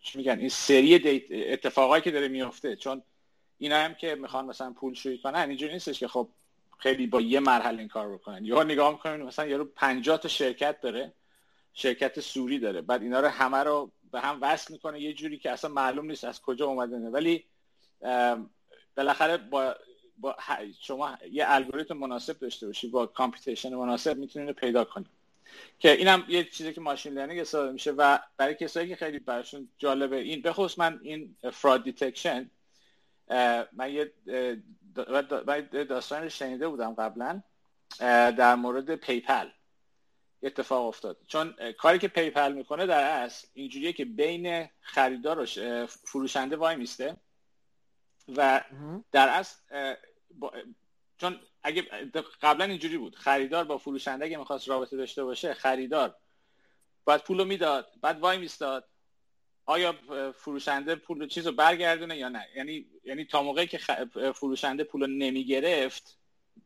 چی 0.01 0.19
میگن 0.19 0.39
این 0.39 0.49
سری 0.49 0.99
دیت 0.99 1.25
اتفاقایی 1.31 2.03
که 2.03 2.11
داره 2.11 2.29
میفته 2.29 2.77
چون 2.77 3.03
اینا 3.59 3.77
هم 3.77 3.95
که 3.95 4.15
می‌خوان 4.15 4.45
مثلا 4.45 4.73
پول 4.73 4.95
شویی 4.95 5.19
کنن 5.19 5.49
اینجوری 5.49 5.73
نیستش 5.73 6.01
که 6.01 6.09
خب 6.09 6.29
خیلی 6.81 7.07
با 7.07 7.21
یه 7.21 7.41
مرحله 7.41 7.79
این 7.79 7.89
کار 7.89 8.15
بکنن. 8.15 8.45
یا 8.45 8.63
نگاه 8.63 8.93
می‌کنین 8.93 9.23
مثلا 9.23 9.47
یارو 9.47 9.65
50 9.65 10.19
تا 10.19 10.29
شرکت 10.29 10.81
داره 10.81 11.13
شرکت 11.73 12.21
سوری 12.21 12.59
داره 12.59 12.81
بعد 12.81 13.03
اینا 13.03 13.21
رو 13.21 13.29
همه 13.29 13.59
رو 13.59 13.91
به 14.13 14.21
هم 14.21 14.39
وصل 14.41 14.73
می‌کنه 14.73 15.01
یه 15.01 15.13
جوری 15.13 15.39
که 15.39 15.51
اصلا 15.51 15.71
معلوم 15.71 16.07
نیست 16.07 16.25
از 16.25 16.43
کجا 16.43 16.67
اومده 16.67 16.97
ولی 16.97 17.45
بالاخره 18.97 19.37
با 19.37 19.77
با 20.19 20.37
شما 20.81 21.19
یه 21.33 21.45
الگوریتم 21.49 21.97
مناسب 21.97 22.39
داشته 22.39 22.67
باشی 22.67 22.89
با 22.89 23.07
computation 23.07 23.75
مناسب 23.75 24.17
می‌تونید 24.17 24.57
پیدا 24.57 24.85
کنید 24.85 25.07
که 25.79 25.93
اینم 25.93 26.25
یه 26.29 26.45
چیزی 26.45 26.73
که 26.73 26.81
machine 26.81 27.13
learning 27.13 27.41
استفاده 27.41 27.73
میشه 27.73 27.91
و 27.91 28.19
برای 28.37 28.55
کسایی 28.55 28.89
که 28.89 28.97
خیلی 28.97 29.19
براشون 29.19 29.69
جالبه 29.79 30.17
این 30.17 30.43
بخصوص 30.43 30.79
من 30.79 31.01
این 31.03 31.37
fraud 31.53 31.85
detection 31.85 32.51
من 33.73 33.93
یه 33.93 34.13
داستان 35.85 36.23
رو 36.23 36.29
شنیده 36.29 36.69
بودم 36.69 36.95
قبلا 36.95 37.43
در 38.31 38.55
مورد 38.55 38.95
PayPal. 38.95 39.49
اتفاق 40.43 40.87
افتاد. 40.87 41.17
چون 41.27 41.55
کاری 41.79 41.99
که 41.99 42.09
PayPal 42.09 42.53
می‌کنه 42.53 42.87
در 42.87 43.23
اصل 43.23 43.49
اینجوریه 43.55 43.93
که 43.93 44.05
بین 44.05 44.69
خریدار 44.81 45.39
و 45.39 45.47
فروشنده 45.87 46.57
وای 46.57 46.77
میسته 46.77 47.17
و 48.37 48.65
در 49.13 49.29
اصل 49.29 49.57
چون 51.19 51.41
اگه 51.63 51.83
قبلا 52.43 52.65
اینجوری 52.65 52.99
بود. 52.99 53.17
خریدار 53.17 53.65
با 53.65 53.79
فروشنده 53.79 54.25
اگه 54.25 54.37
می‌خواست 54.37 54.69
رابطه 54.69 54.97
داشته 54.97 55.25
باشه 55.25 55.55
خریدار 55.55 56.17
باید 57.05 57.21
پول 57.21 57.39
رو 57.39 57.45
می‌داد 57.45 57.93
بعد 58.03 58.21
وای 58.21 58.39
میستاد. 58.39 58.89
آیا 59.71 59.95
فروشنده 60.33 60.95
پول 60.95 61.29
چیز 61.29 61.47
رو 61.47 61.53
برگردونه 61.53 62.17
یا 62.17 62.29
نه؟ 62.29 62.47
یعنی 62.57 62.87
یعنی 63.05 63.25
تا 63.25 63.43
موقعی 63.43 63.67
که 63.67 63.79
فروشنده 64.35 64.85
پول 64.85 65.01
رو 65.01 65.07
نمی‌گرفت 65.07 66.19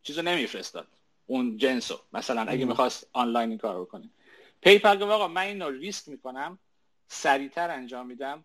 چیز 0.03 0.19
رو 0.19 0.25
نمیفرستاد. 0.25 0.87
اون 1.27 1.57
جنسو. 1.57 2.01
مثلا 2.13 2.43
اگه 2.43 2.65
می‌خواست 2.65 3.07
آنلاین 3.13 3.49
این 3.49 3.59
کار 3.59 3.75
رو 3.75 3.85
کنه 3.85 4.09
PayPal 4.61 4.97
گفت 4.97 5.11
آقا 5.11 5.29
من 5.29 5.43
این 5.43 5.63
رو 5.63 5.71
ریسک 5.71 6.09
می‌کنم 6.09 6.59
سریعتر 7.09 7.71
انجام 7.71 8.07
میدم. 8.07 8.45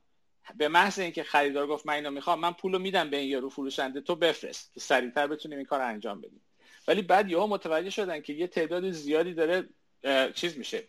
به 0.57 0.67
محض 0.67 0.99
اینکه 0.99 1.23
خریدار 1.23 1.67
گفت 1.67 1.85
من 1.85 1.93
اینو 1.93 2.11
می‌خوام 2.11 2.39
من 2.39 2.51
پولو 2.51 2.79
میدم 2.79 3.09
به 3.09 3.17
این 3.17 3.29
یارو 3.29 3.49
فروشنده 3.49 4.01
تو 4.01 4.15
بفرست 4.15 4.73
که 4.73 4.79
سریعتر 4.79 5.27
بتونیم 5.27 5.57
این 5.57 5.67
کار 5.67 5.81
انجام 5.81 6.21
بدیم. 6.21 6.41
ولی 6.87 7.01
بعد 7.01 7.31
یهو 7.31 7.47
متوجه 7.47 7.89
شدن 7.89 8.21
که 8.21 8.33
یه 8.33 8.47
تعداد 8.47 8.91
زیادی 8.91 9.33
داره 9.33 9.69
چیز 10.33 10.57
میشه 10.57 10.83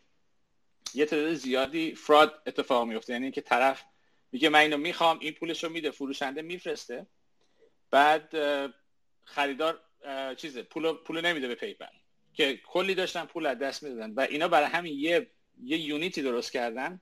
یه 0.95 1.07
تعداد 1.07 1.35
زیادی 1.35 1.95
fraud 1.95 2.43
اتفاق 2.47 2.87
میفته 2.87 3.13
یعنی 3.13 3.31
که 3.31 3.41
طرف 3.41 3.85
میگه 4.33 4.49
من 4.49 4.59
اینو 4.59 4.77
می‌خوام 4.77 5.19
این 5.19 5.33
پولش 5.33 5.65
رو 5.65 5.71
میده 5.71 5.91
فروشنده 5.91 6.43
میفرسته. 6.43 7.07
بعد 7.91 8.35
خریدار 9.25 9.81
چیزه 10.37 10.63
پول 10.63 10.93
پول 10.93 11.27
نمیده 11.27 11.49
به 11.49 11.55
PayPal. 11.55 11.87
که 12.35 12.57
کلی 12.57 12.95
داشتن 12.95 13.25
پول 13.25 13.47
از 13.47 13.59
دست 13.59 13.83
می‌دادن. 13.83 14.15
و 14.15 14.21
اینا 14.21 14.49
برای 14.49 14.69
همین 14.69 14.99
یه 14.99 15.31
یه 15.63 15.79
unity 15.79 16.23
درست 16.23 16.53
کردن 16.53 17.01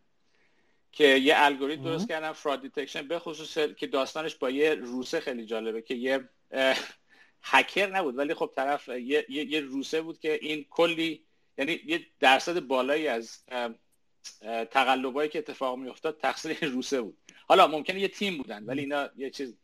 که 0.92 1.04
یه 1.04 1.34
الگوریتم 1.36 1.82
درست 1.82 2.08
کردن 2.08 2.32
fraud 2.32 2.62
detection 2.62 3.08
به 3.08 3.18
خصوص 3.18 3.58
که 3.58 3.86
داستانش 3.86 4.34
با 4.34 4.50
یه 4.50 4.74
روسه 4.74 5.20
خیلی 5.20 5.46
جالبه 5.46 5.82
که 5.82 5.94
یه 5.94 6.28
هکر 7.42 7.86
بود. 7.86 8.18
ولی 8.18 8.34
خب 8.34 8.52
طرف 8.56 8.88
یه, 8.88 9.26
یه 9.28 9.60
روسه 9.60 10.02
بود 10.02 10.18
که 10.18 10.38
این 10.42 10.66
کلی 10.70 11.24
یعنی 11.58 11.80
یه 11.86 12.06
درصد 12.20 12.60
بالایی 12.60 13.08
از 13.08 13.38
تقلبایی 14.70 15.28
که 15.28 15.38
اتفاق 15.38 15.78
میافتاد 15.78 16.18
تقصیر 16.18 16.64
روسه 16.64 17.00
بود. 17.00 17.16
حالا 17.46 17.66
ممکنه 17.66 18.00
یه 18.00 18.08
تیم 18.08 18.36
بودن 18.36 18.64
ولی 18.64 18.80
اینا 18.80 19.08
یه 19.16 19.30
چیز 19.30 19.54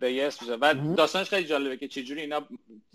به 0.00 0.12
یه 0.12 0.26
اسم 0.26 0.58
و 0.60 0.94
داستانش 0.94 1.28
خیلی 1.28 1.46
جالبه 1.46 1.76
که 1.76 1.88
چجوری 1.88 2.20
اینا 2.20 2.48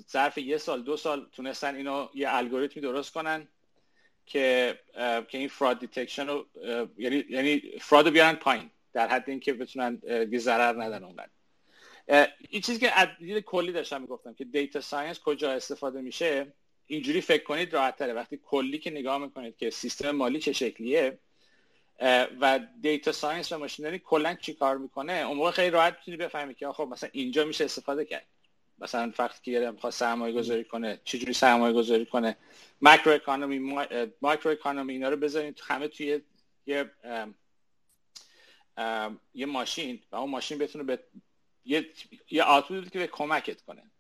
ظرف 0.10 0.38
یه 0.38 0.58
سال 0.58 0.84
دو 0.84 0.98
سال 0.98 1.28
تونستن 1.32 1.76
اینو 1.76 2.08
یه 2.14 2.28
الگوریتمی 2.36 2.82
درست 2.84 3.14
کنن 3.14 3.48
که 4.26 4.80
که 5.28 5.38
این 5.38 5.48
fraud 5.48 5.80
detection 5.80 6.28
رو 6.28 6.46
یعنی 6.98 7.26
یعنی 7.30 7.62
fraud 7.82 8.06
رو 8.06 8.12
بیارن 8.12 8.34
پایین 8.34 8.70
در 8.94 9.08
حد 9.08 9.30
اینکه 9.30 9.54
بتونن 9.54 10.02
ضرر 10.38 10.84
ندن 10.84 11.04
اونقدر. 11.04 11.30
این 12.50 12.62
چیزی 12.62 12.80
که 12.80 12.92
دید 13.20 13.40
کلی 13.40 13.72
داشتم 13.72 14.02
می‌گفتم 14.02 14.34
که 14.34 14.46
data 14.46 14.82
science 14.82 15.20
کجا 15.20 15.52
استفاده 15.52 16.02
میشه؟ 16.02 16.54
اینجوری 16.92 17.22
فکر 17.22 17.44
کنید 17.44 17.74
راحت 17.74 17.96
تره. 17.96 18.14
وقتی 18.14 18.40
کلی 18.46 18.78
که 18.78 18.92
نگاه 18.92 19.18
می‌کنید 19.18 19.58
که 19.58 19.70
سیستم 19.70 20.12
مالی 20.12 20.40
چه 20.40 20.54
شکلیه 20.54 21.20
و 22.42 22.60
data 22.82 23.12
science 23.12 23.52
و 23.52 23.58
machine 23.58 23.86
learning 23.86 24.04
کلا 24.04 24.36
چی 24.36 24.54
کار 24.54 24.78
می‌کنه 24.78 25.14
اون 25.14 25.38
موقع 25.38 25.52
خیلی 25.52 25.70
راحت 25.70 25.96
می‌تونی 25.98 26.18
بفهمی 26.18 26.56
که 26.56 26.68
خب 26.68 26.88
مثلا 26.92 27.10
اینجا 27.14 27.46
میشه 27.46 27.66
استفاده 27.66 28.06
کرد. 28.06 28.26
مثلا 28.80 29.14
وقتی 29.20 29.52
که 29.52 29.72
می‌خواد 29.72 29.94
سرمایه 29.94 30.34
گذاری 30.34 30.64
کنه 30.64 31.00
چجوری 31.04 31.34
سرمایه 31.34 31.74
گذاری 31.74 32.06
کنه. 32.06 32.38
macro 32.82 33.14
economy 33.14 33.60
micro 34.22 34.52
economy 34.52 34.94
اینا 34.94 35.10
رو 35.10 35.18
بذارید 35.18 35.62
همه 35.64 35.88
توی 35.88 36.22
یه 36.66 36.92
یه 39.34 39.46
ماشین 39.46 40.00
و 40.12 40.16
اون 40.16 40.30
ماشین 40.30 40.58
بتونه 40.58 40.84
به 40.84 41.00
یه 41.66 41.90
یه 42.30 42.44
که 42.92 43.00
به 43.00 43.08
کمکت 43.08 43.62
کنه. 43.62 43.92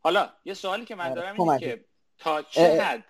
حالا 0.00 0.32
یه 0.44 0.54
سوالی 0.54 0.84
که 0.84 0.94
من 0.94 1.04
آره، 1.04 1.14
دارم 1.14 1.40
اینه 1.40 1.58
که 1.58 1.84
تا 2.22 2.42
چه 2.42 2.82
حد؟ 2.82 3.04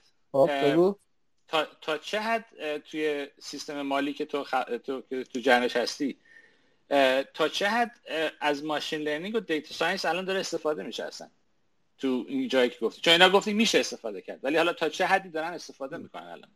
تا, 1.49 1.67
تا 1.81 1.99
چه 1.99 2.21
حد 2.21 2.45
توی 2.79 3.27
سیستم 3.39 3.83
مالی 3.83 4.13
که 4.13 4.25
تو, 4.25 4.45
خ... 4.45 4.55
تو... 4.85 5.03
تو 5.11 5.41
جنش 5.41 5.77
هستی 5.77 6.17
تا 7.35 7.49
چه 7.53 7.69
حد 7.69 7.91
از 8.41 8.65
machine 8.64 9.01
learning 9.01 9.35
و 9.35 9.41
data 9.41 9.75
science 9.75 10.05
الان 10.05 10.25
داره 10.25 10.41
استفاده 10.41 10.83
میشه 10.83 11.05
اصلا؟ 11.05 11.29
تو 11.99 12.25
این 12.29 12.49
جایی 12.49 12.71
که 12.71 12.79
گفتی. 12.81 13.01
چون 13.01 13.13
اینا 13.13 13.31
گفتی 13.31 13.53
میشه 13.53 13.79
استفاده 13.79 14.21
کرد 14.21 14.39
ولی 14.43 14.57
حالا 14.57 14.73
تا 14.73 14.89
چه 14.89 15.07
حدی 15.07 15.29
دارن 15.29 15.53
استفاده 15.53 15.97
می‌کنن 15.97 16.23
الان؟ 16.23 16.51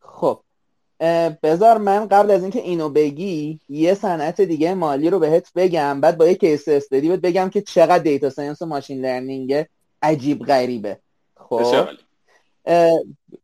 خب 0.00 0.42
بذار 1.42 1.78
من 1.78 2.08
قبل 2.08 2.30
از 2.30 2.42
اینکه 2.42 2.60
اینو 2.60 2.88
بگی 2.88 3.60
یه 3.68 3.94
صنعت 3.94 4.40
دیگه 4.40 4.74
مالی 4.74 5.10
رو 5.10 5.18
بهت 5.18 5.52
بگم 5.54 6.00
بعد 6.00 6.18
با 6.18 6.26
یه 6.26 6.34
case 6.34 6.68
study 6.68 7.08
بهت 7.08 7.20
بگم 7.20 7.50
که 7.50 7.62
چقدر 7.62 7.98
data 7.98 8.30
science 8.30 8.62
و 8.62 8.66
machine 8.66 9.00
learning 9.00 9.66
عجیب 10.02 10.44
غریبه. 10.44 11.00
خب. 11.36 11.88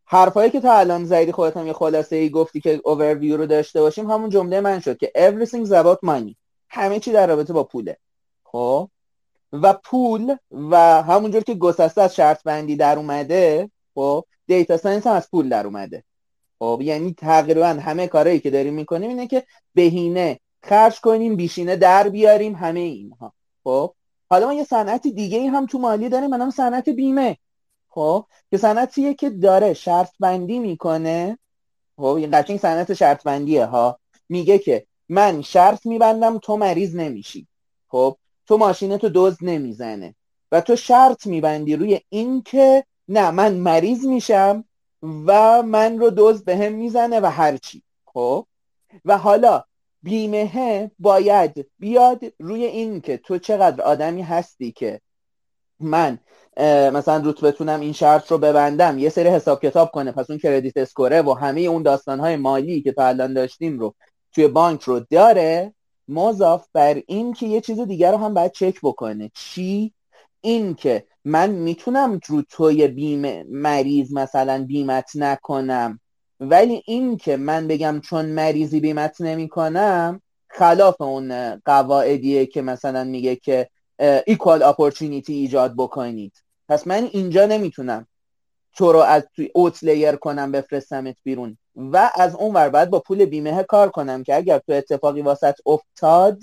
حرفایی 0.04 0.50
که 0.50 0.60
تا 0.60 0.72
الان 0.72 1.04
زدی 1.04 1.32
خودت 1.32 1.56
هم 1.56 1.66
یه 1.66 1.72
خلاصه 1.72 2.16
ای 2.16 2.30
گفتی 2.30 2.60
که 2.60 2.80
اوورویو 2.84 3.36
رو 3.36 3.46
داشته 3.46 3.80
باشیم 3.80 4.10
همون 4.10 4.30
جمله 4.30 4.60
من 4.60 4.80
شد 4.80 4.96
که 4.96 5.12
everything 5.16 5.66
about 5.68 5.98
money. 6.06 6.34
همه 6.68 7.00
چی 7.00 7.12
در 7.12 7.26
رابطه 7.26 7.52
با 7.52 7.64
پوله. 7.64 7.96
خب. 8.44 8.88
و 9.52 9.72
پول 9.72 10.36
و 10.50 11.02
همونجور 11.02 11.42
که 11.42 11.54
گسسته 11.54 12.02
از 12.02 12.14
شرط 12.14 12.42
بندی 12.42 12.76
در 12.76 12.96
اومده 12.96 13.70
خب 13.94 14.24
data 14.46 14.76
science 14.76 15.06
هم 15.06 15.12
از 15.12 15.30
پول 15.30 15.48
در 15.48 15.66
اومده. 15.66 16.04
خب 16.58 16.80
یعنی 16.82 17.14
تقریبا 17.18 17.66
همه 17.66 18.06
کارهایی 18.06 18.40
که 18.40 18.50
داریم 18.50 18.74
می‌کنیم 18.74 19.08
اینه 19.08 19.26
که 19.26 19.44
بهینه 19.74 20.40
خرج 20.62 21.00
کنیم 21.00 21.36
بیشینه 21.36 21.76
در 21.76 22.08
بیاریم 22.08 22.54
همه 22.54 22.80
اینها. 22.80 23.32
خب. 23.64 23.94
حالا 24.30 24.46
ما 24.46 24.52
یه 24.52 24.64
صنعت 24.64 25.02
دیگه 25.02 25.38
ای 25.38 25.46
هم 25.46 25.66
تو 25.66 25.78
مالی 25.78 26.08
داریم 26.08 26.30
منم 26.30 26.50
صنعت 26.50 26.88
بیمه. 26.88 27.36
خب 27.94 28.26
که 28.50 28.56
صنعتیه 28.56 29.14
که 29.14 29.30
داره 29.30 29.74
شرط 29.74 30.10
بندی 30.20 30.58
می‌کنه. 30.58 31.38
خب 31.96 32.04
این 32.04 32.30
قشنگ 32.32 32.58
صنعت 32.58 32.94
شرط 32.94 33.22
بندیه 33.22 33.64
ها. 33.64 33.98
میگه 34.28 34.58
که 34.58 34.86
من 35.08 35.42
شرط 35.42 35.86
میبندم 35.86 36.38
تو 36.38 36.56
مریض 36.56 36.96
نمیشی. 36.96 37.46
خب 37.88 38.16
تو 38.46 38.56
ماشینتو 38.56 39.08
دوز 39.08 39.36
نمی‌زنه. 39.42 40.14
و 40.52 40.60
تو 40.60 40.76
شرط 40.76 41.26
میبندی 41.26 41.76
روی 41.76 42.00
این 42.08 42.42
که 42.42 42.84
نه 43.08 43.30
من 43.30 43.54
مریض 43.54 44.04
میشم 44.04 44.64
و 45.02 45.62
من 45.62 45.98
رو 45.98 46.10
دوز 46.10 46.44
به 46.44 46.56
هم 46.56 46.72
می‌زنه 46.72 47.20
و 47.20 47.26
هرچی 47.26 47.82
خب 48.04 48.46
و 49.04 49.18
حالا 49.18 49.64
بیمه 50.02 50.90
باید 50.98 51.70
بیاد 51.78 52.20
روی 52.38 52.64
این 52.64 53.00
که 53.00 53.16
تو 53.16 53.38
چقدر 53.38 53.82
آدمی 53.82 54.22
هستی 54.22 54.72
که 54.72 55.00
من 55.80 56.18
مثلا 56.92 57.16
روت 57.16 57.40
بتونم 57.40 57.80
این 57.80 57.92
شرط 57.92 58.30
رو 58.30 58.38
ببندم. 58.38 58.98
یه 58.98 59.08
سری 59.08 59.28
حساب 59.28 59.62
کتاب 59.62 59.90
کنه. 59.90 60.12
پس 60.12 60.30
اون 60.30 60.38
کردیت 60.38 60.76
اسکوره 60.76 61.22
و 61.22 61.32
همه 61.32 61.60
اون 61.60 61.82
داستانهای 61.82 62.36
مالی 62.36 62.82
که 62.82 62.92
تا 62.92 63.06
الان 63.06 63.34
داشتیم 63.34 63.78
رو 63.78 63.94
توی 64.32 64.48
بانک 64.48 64.82
رو 64.82 65.00
داره. 65.10 65.74
مضاف 66.08 66.66
بر 66.72 67.02
این 67.06 67.32
که 67.32 67.46
یه 67.46 67.60
چیز 67.60 67.80
دیگر 67.80 68.12
رو 68.12 68.18
هم 68.18 68.34
باید 68.34 68.52
چک 68.52 68.78
بکنه. 68.82 69.30
چی؟ 69.34 69.92
این 70.40 70.74
که 70.74 71.04
من 71.24 71.50
می‌تونم 71.50 72.20
رو 72.26 72.42
توی 72.42 72.88
بیمه 72.88 73.44
مریض 73.48 74.12
مثلا 74.12 74.64
بیمت 74.64 75.10
نکنم 75.14 76.00
ولی 76.40 76.82
این 76.86 77.16
که 77.16 77.36
من 77.36 77.68
بگم 77.68 78.00
چون 78.00 78.26
مریضی 78.26 78.80
بیمت 78.80 79.20
نمی‌کنم 79.20 80.22
خلاف 80.48 81.00
اون 81.00 81.56
قواعدیه 81.56 82.46
که 82.46 82.62
مثلا 82.62 83.04
میگه 83.04 83.36
که 83.36 83.68
ایکوال 84.26 84.62
اپورتونیتی 84.62 85.34
ایجاد 85.34 85.74
بکنید. 85.76 86.41
پس 86.68 86.86
من 86.86 87.08
اینجا 87.12 87.46
نمی‌تونم 87.46 88.06
تو 88.74 88.92
رو 88.92 88.98
از 88.98 89.22
توی 89.36 89.50
اوت 89.54 89.84
لیر 89.84 90.16
کنم 90.16 90.52
بفرستمت 90.52 91.16
بیرون. 91.24 91.58
و 91.76 92.10
از 92.14 92.34
اون 92.34 92.54
ور 92.54 92.68
باید 92.68 92.90
با 92.90 93.00
پول 93.00 93.24
بیمه 93.24 93.62
کار 93.62 93.90
کنم 93.90 94.22
که 94.22 94.36
اگر 94.36 94.58
تو 94.58 94.72
اتفاقی 94.72 95.22
واسط 95.22 95.54
افتاد 95.66 96.40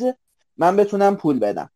من 0.58 0.76
بتونم 0.76 1.16
پول 1.16 1.40
بدم. 1.40 1.70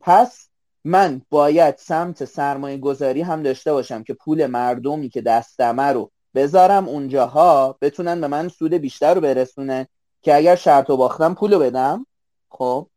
پس 0.00 0.48
من 0.84 1.22
باید 1.30 1.76
سمت 1.76 2.24
سرمایه 2.24 2.78
گذاری 2.78 3.22
هم 3.22 3.42
داشته 3.42 3.72
باشم 3.72 4.02
که 4.02 4.14
پول 4.14 4.46
مردمی 4.46 5.08
که 5.08 5.20
دستمه 5.20 5.82
رو 5.82 6.10
بذارم 6.34 6.88
اونجاها 6.88 7.78
بتونن 7.80 8.20
به 8.20 8.26
من 8.26 8.48
سود 8.48 8.74
بیشتر 8.74 9.14
رو 9.14 9.20
برسونن 9.20 9.86
که 10.22 10.36
اگر 10.36 10.56
شرط 10.56 10.90
و 10.90 10.96
باختم 10.96 11.34
پول 11.34 11.52
رو 11.52 11.58
بدم. 11.58 12.06
خب 12.48 12.88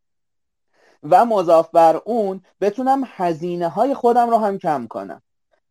و 1.04 1.26
مضاف 1.26 1.70
بر 1.72 2.02
اون 2.06 2.42
بتونم 2.62 3.04
هزینه 3.06 3.68
های 3.68 3.94
خودم 3.94 4.30
رو 4.30 4.38
هم 4.38 4.58
کم 4.58 4.88
کنم. 4.88 5.22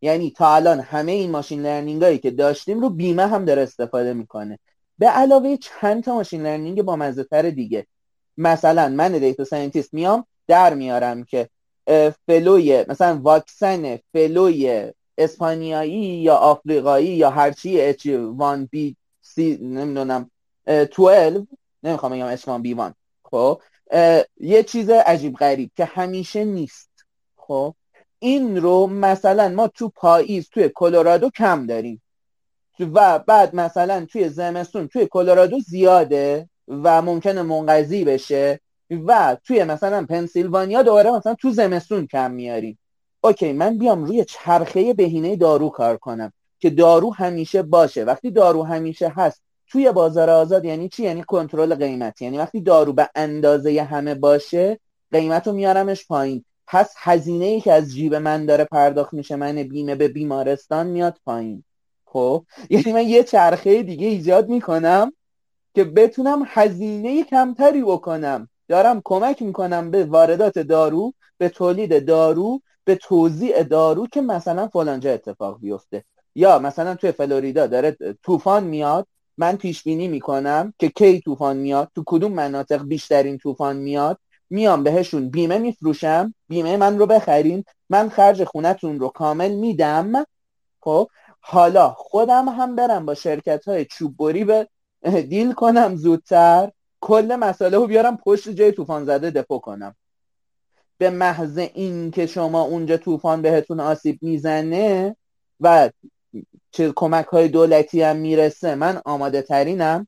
یعنی 0.03 0.31
تا 0.31 0.55
الان 0.55 0.81
همه 0.81 1.12
این 1.12 1.31
machine 1.30 1.62
learning 1.62 2.03
هایی 2.03 2.18
که 2.18 2.31
داشتیم 2.31 2.81
رو 2.81 2.91
بیمه 2.91 3.26
هم 3.26 3.45
داره 3.45 3.62
استفاده 3.62 4.12
می‌کنه. 4.12 4.59
به 4.99 5.07
علاوه 5.07 5.57
چند 5.57 6.05
تا 6.05 6.14
machine 6.14 6.43
learning 6.43 6.82
با 6.83 6.97
مزه 6.97 7.51
دیگه. 7.51 7.87
مثلا 8.37 8.89
من 8.89 9.12
data 9.12 9.45
scientist 9.45 9.95
میام 9.95 10.26
در 10.47 10.74
میارم 10.74 11.24
که 11.24 11.49
flu 12.26 12.70
ی 12.70 12.84
مثلا 12.89 13.20
واکسن 13.22 13.97
flu 14.12 14.72
ی 14.72 14.93
اسپانیایی 15.18 16.03
یا 16.03 16.37
آفریقایی 16.37 17.09
یا 17.09 17.31
هرچی 17.31 17.93
H1 17.93 18.68
B 18.74 18.95
C 19.35 19.39
نمی‌دونم 19.61 20.31
12 20.66 21.47
نمی‌خوام 21.83 22.12
بگم 22.12 22.37
H1 22.37 22.91
B1 22.91 22.93
خب؟ 23.24 23.61
یه 24.41 24.62
چیز 24.66 24.91
عجیب 24.91 25.36
غریب 25.36 25.70
که 25.76 25.84
همیشه 25.84 26.45
نیست. 26.45 26.91
خب 27.36 27.74
این 28.18 28.57
رو 28.57 28.86
مثلا 28.86 29.49
ما 29.49 29.68
تو 29.68 29.88
پاییز 29.88 30.49
توی 30.49 30.70
کلرادو 30.74 31.30
کم 31.30 31.66
داریم. 31.66 32.03
و 32.80 33.18
بعد 33.18 33.55
مثلا 33.55 34.07
توی 34.12 34.28
زمستون 34.28 34.88
توی 34.88 35.07
کلرادو 35.07 35.61
زیاده 35.61 36.49
و 36.68 37.03
ممکنه 37.03 37.43
منقضی 37.43 38.05
بشه 38.05 38.61
و 39.07 39.36
توی 39.45 39.64
مثلا 39.64 40.07
پنسیلوانیا 40.07 40.82
دوباره 40.82 41.11
مثلا 41.11 41.34
تو 41.34 41.51
زمستون 41.51 42.07
کم 42.07 42.30
میاریم. 42.30 42.78
اوکی 43.20 43.53
من 43.53 43.78
بیام 43.78 44.05
روی 44.05 44.24
چرخه 44.24 44.95
بهینه 44.95 45.36
دارو 45.36 45.68
کار 45.68 45.97
کنم 45.97 46.32
که 46.59 46.70
دارو 46.70 47.14
همیشه 47.14 47.62
باشه. 47.62 48.05
وقتی 48.05 48.30
دارو 48.30 48.62
همیشه 48.62 49.09
هست 49.09 49.43
توی 49.71 49.93
بازار 49.93 50.31
آزاد 50.31 50.64
یعنی 50.64 50.89
چی؟ 50.89 51.03
یعنی 51.03 51.23
کنترل 51.23 51.75
قیمت. 51.75 52.23
یعنی 52.23 52.39
وقتی 52.39 52.61
دارو 52.61 52.93
به 52.93 53.11
اندازه 53.14 53.83
همه 53.83 54.14
باشه 54.14 54.81
قیمت 55.12 55.47
رو 55.47 55.53
میارمش 55.53 56.07
پایین. 56.07 56.45
پس 56.66 56.95
هزینه 56.97 57.45
ای 57.45 57.61
که 57.61 57.73
از 57.73 57.93
جیب 57.93 58.14
من 58.14 58.47
داره 58.47 58.64
پرداخت 58.64 59.12
میشه 59.12 59.37
من 59.37 59.62
بیمه 59.62 59.95
به 59.95 60.09
بیمارستان 60.09 60.87
میاد 60.87 61.16
پایین. 61.25 61.64
خب؟ 62.05 62.45
یعنی 62.71 62.93
من 62.93 63.09
یه 63.09 63.25
چرخه 63.25 63.83
دیگه 63.83 64.07
ایجاد 64.07 64.49
می‌کنم 64.49 65.12
که 65.75 65.85
بتونم 65.85 66.43
هزینه 66.47 67.25
کمتری 67.25 67.83
بکنم. 67.83 68.49
دارم 68.68 69.01
کمک 69.05 69.43
می‌کنم 69.43 69.91
به 69.91 70.05
واردات 70.05 70.59
دارو 70.59 71.12
به 71.39 71.49
تولید 71.49 72.07
دارو 72.07 72.61
به 72.85 72.95
توزیع 72.95 73.62
دارو 73.62 74.07
که 74.07 74.21
مثلا 74.21 74.68
فلانجا 74.68 75.12
اتفاق 75.12 75.61
بیفته. 75.61 76.05
یا 76.35 76.59
مثلا 76.59 76.95
توی 76.95 77.12
فلوریدا 77.12 77.66
داره 77.66 77.97
طوفان 78.23 78.64
میاد. 78.64 79.07
من 79.41 79.57
پیش 79.57 79.82
بینی 79.82 80.09
می‌کنم 80.09 80.74
که 80.78 80.88
کی 80.88 81.20
طوفان 81.20 81.57
میاد 81.57 81.91
تو 81.95 82.03
کدوم 82.07 82.32
مناطق 82.32 82.82
بیشترین 82.84 83.38
طوفان 83.38 83.76
میاد 83.76 84.18
میام 84.51 84.82
بهشون 84.84 85.30
بیمه 85.30 85.59
میفروشم 85.59 86.34
بیمه 86.49 86.76
من 86.76 86.99
رو 86.99 87.07
بخرین 87.07 87.64
من 87.91 88.09
خرج 88.09 88.45
خونتون 88.45 89.01
رو 89.01 89.09
کامل 89.09 89.55
میدم. 89.55 90.24
خب 90.80 91.09
حالا 91.41 91.91
خودم 91.91 92.49
هم 92.49 92.76
برم 92.76 93.07
با 93.07 93.14
شرکت 93.14 93.68
های 93.68 93.84
چوب 93.84 94.16
بری 94.16 94.45
به 94.45 94.68
دیل 95.28 95.53
کنم 95.53 95.97
زودتر 95.97 96.70
کل 97.01 97.36
مسئله 97.41 97.76
رو 97.76 97.86
بیارم 97.86 98.16
پشت 98.16 98.49
جای 98.49 98.72
طوفان 98.72 99.05
زده 99.05 99.30
دپو 99.30 99.59
کنم. 99.59 99.95
به 100.99 101.11
محض 101.11 101.59
این 101.59 102.11
که 102.11 102.26
شما 102.26 102.62
اونجا 102.62 102.97
طوفان 102.97 103.43
بهتون 103.43 103.80
آسیب 103.80 104.18
می‌زنه 104.22 105.16
و 105.61 105.91
چه 106.70 106.93
کمک 106.97 107.26
های 107.26 107.49
دولتی 107.49 108.03
هم 108.03 108.16
می‌رسه 108.16 108.74
من 108.74 109.01
آماده 109.05 109.43
ترینم 109.43 110.07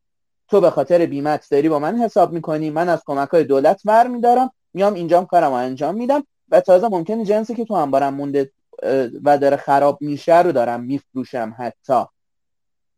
تو 0.48 0.60
به 0.60 0.70
خاطر 0.70 1.06
بیمت 1.06 1.46
داری 1.50 1.68
با 1.68 1.78
من 1.78 1.96
حساب 1.96 2.32
می‌کنی 2.32 2.70
من 2.70 2.88
از 2.88 3.02
کمک 3.06 3.28
های 3.28 3.44
دولت 3.44 3.82
ور 3.84 4.06
میدارم 4.06 4.50
میام 4.74 4.94
اینجام 4.94 5.26
کارم 5.26 5.52
انجام 5.52 5.94
میدم 5.94 6.24
و 6.48 6.60
تازه 6.60 6.88
ممکنه 6.88 7.24
جنسی 7.24 7.54
که 7.54 7.64
تو 7.64 7.74
انبارم 7.74 8.14
مونده 8.14 8.50
و 9.24 9.38
داره 9.38 9.56
خراب 9.56 9.98
میشه 10.00 10.42
رو 10.42 10.52
دارم 10.52 10.80
میفروشم 10.84 11.54
حتی. 11.58 12.04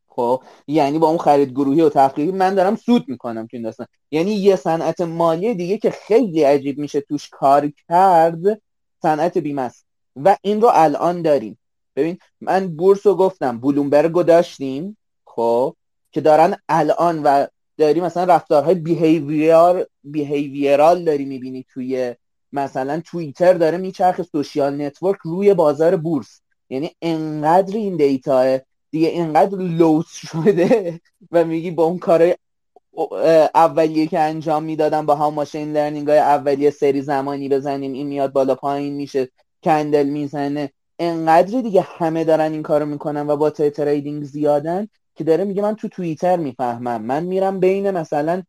خب 0.09 0.43
یعنی 0.67 0.99
با 0.99 1.09
اون 1.09 1.19
خرید 1.19 1.51
گروهی 1.51 1.81
و 1.81 1.89
تفریحی 1.89 2.33
من 2.33 2.55
دارم 2.55 2.77
سود 2.77 3.05
می‌کنم 3.09 3.43
تو 3.47 3.57
این 3.57 3.63
داستان. 3.63 3.87
یعنی 4.11 4.31
یه 4.31 4.57
صنعت 4.57 5.01
مالی 5.01 5.55
دیگه 5.55 5.79
که 5.79 5.91
خیلی 5.91 6.43
عجیب 6.43 6.79
میشه 6.79 7.01
توش 7.01 7.29
کار 7.29 7.73
کرد 7.89 8.61
صنعت 9.03 9.39
بیمه 9.39 9.71
و 10.17 10.37
این 10.43 10.61
رو 10.61 10.71
الان 10.73 11.23
داریم. 11.23 11.59
ببین 11.97 12.19
من 12.41 12.77
بورس 12.77 13.07
رو 13.07 13.15
گفتم 13.15 13.61
بلومبرگ 13.61 14.13
رو 14.13 14.23
داشتیم 14.23 14.97
خب 15.25 15.77
که 16.13 16.21
دارن 16.21 16.57
الان 16.69 17.23
و 17.23 17.47
داری 17.79 18.01
مثلا 18.01 18.25
رفتارهای 18.25 18.75
behavior 18.75 19.87
behavioral 20.05 21.05
داری 21.05 21.25
می‌بینی 21.25 21.67
توی 21.69 22.15
مثلا 22.53 23.03
توییتر 23.05 23.53
داره 23.53 23.79
میچرخه 23.79 24.23
social 24.23 24.83
network 24.83 25.19
روی 25.25 25.55
بازار 25.55 25.97
بورس. 25.97 26.41
یعنی 26.71 26.91
انقدر 27.03 27.77
این 27.77 27.97
data 27.97 28.59
دیگه 28.91 29.09
اینقدر 29.09 29.59
لوس 29.59 30.07
شده 30.09 31.01
و 31.31 31.45
میگی 31.45 31.71
با 31.71 31.85
اون 31.85 31.99
کارهای 31.99 32.37
اولیه 33.55 34.07
که 34.07 34.19
انجام 34.19 34.63
می‌دادم 34.63 35.07
با 35.07 35.15
هم 35.15 35.35
machine 35.35 35.73
learning 35.73 36.09
های 36.09 36.19
اولیه 36.19 36.71
سری 36.71 37.03
زمانی 37.03 37.49
بزنیم 37.49 37.93
این 37.93 38.07
میاد 38.07 38.33
بالا 38.33 38.55
پایین 38.55 38.95
میشه 38.95 39.29
کندل 39.63 40.07
می‌زنه. 40.07 40.73
انقدر 40.99 41.61
دیگه 41.61 41.81
همه 41.81 42.25
دارن 42.25 42.53
این 42.53 42.63
کارو 42.63 42.87
می‌کنن 42.87 43.27
و 43.27 43.37
با 43.37 43.51
تریدینگ 43.51 44.25
زیادن 44.25 44.89
که 45.15 45.25
داره 45.25 45.45
میگه 45.45 45.63
من 45.63 45.75
تو 45.77 45.89
توییتر 45.89 46.37
می‌فهمم. 46.37 47.03
من 47.03 47.25
میرم 47.25 47.61
بین 47.61 47.91
مثلا 47.91 48.43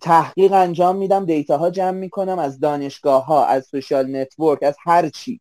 تحقیق 0.00 0.52
انجام 0.52 0.96
میدم 0.96 1.24
دیتا 1.24 1.56
ها 1.56 1.70
جمع 1.70 1.98
می‌کنم 1.98 2.38
از 2.38 2.60
دانشگاه 2.60 3.26
ها 3.26 3.44
از 3.46 3.66
سوشال 3.66 4.16
نتورک 4.16 4.62
از 4.62 4.76
هر 4.84 5.08
چی. 5.08 5.40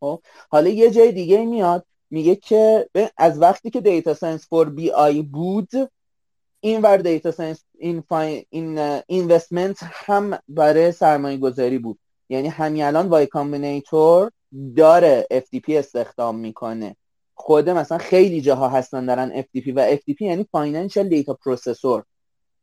خب؟ 0.00 0.22
حالا 0.50 0.68
یه 0.68 0.90
جای 0.90 1.12
دیگه 1.12 1.44
میاد 1.44 1.86
میگه 2.10 2.36
که 2.36 2.88
از 3.16 3.40
وقتی 3.40 3.70
که 3.70 3.80
دیتا 3.80 4.14
ساینس 4.14 4.48
فور 4.48 4.70
بی 4.70 4.90
آی 4.90 5.22
بود 5.22 5.70
این 6.60 6.82
ور 6.82 6.96
دیتا 6.96 7.30
ساینس 7.30 7.64
این, 7.78 8.04
این 8.50 8.78
اینوستمنت 9.06 9.76
هم 9.82 10.38
برای 10.48 10.92
سرمایه 10.92 11.36
گذاری 11.36 11.78
بود. 11.78 11.98
یعنی 12.28 12.48
همین 12.48 12.84
الان 12.84 13.08
Y 13.08 13.26
Combinator 13.26 14.30
داره 14.76 15.26
FTP 15.32 15.70
استخدام 15.70 16.38
می‌کنه. 16.38 16.96
خود 17.34 17.70
مثلا 17.70 17.98
خیلی 17.98 18.40
جاها 18.40 18.68
هستن 18.68 19.06
دارن 19.06 19.42
FTP 19.42 19.72
و 19.74 19.96
FTP 19.96 20.20
یعنی 20.20 20.46
financial 20.52 21.08
data 21.08 21.34
processor 21.34 22.04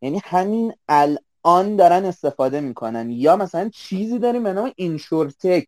یعنی 0.02 0.22
همین 0.24 0.74
الان 0.88 1.76
دارن 1.76 2.06
استفاده 2.06 2.62
می‌کنن. 2.62 3.10
یا 3.10 3.36
مثلا 3.36 3.70
چیزی 3.70 4.20
داریم 4.20 4.44
به 4.44 4.54
نام 4.54 4.72
InsurTech 4.76 5.68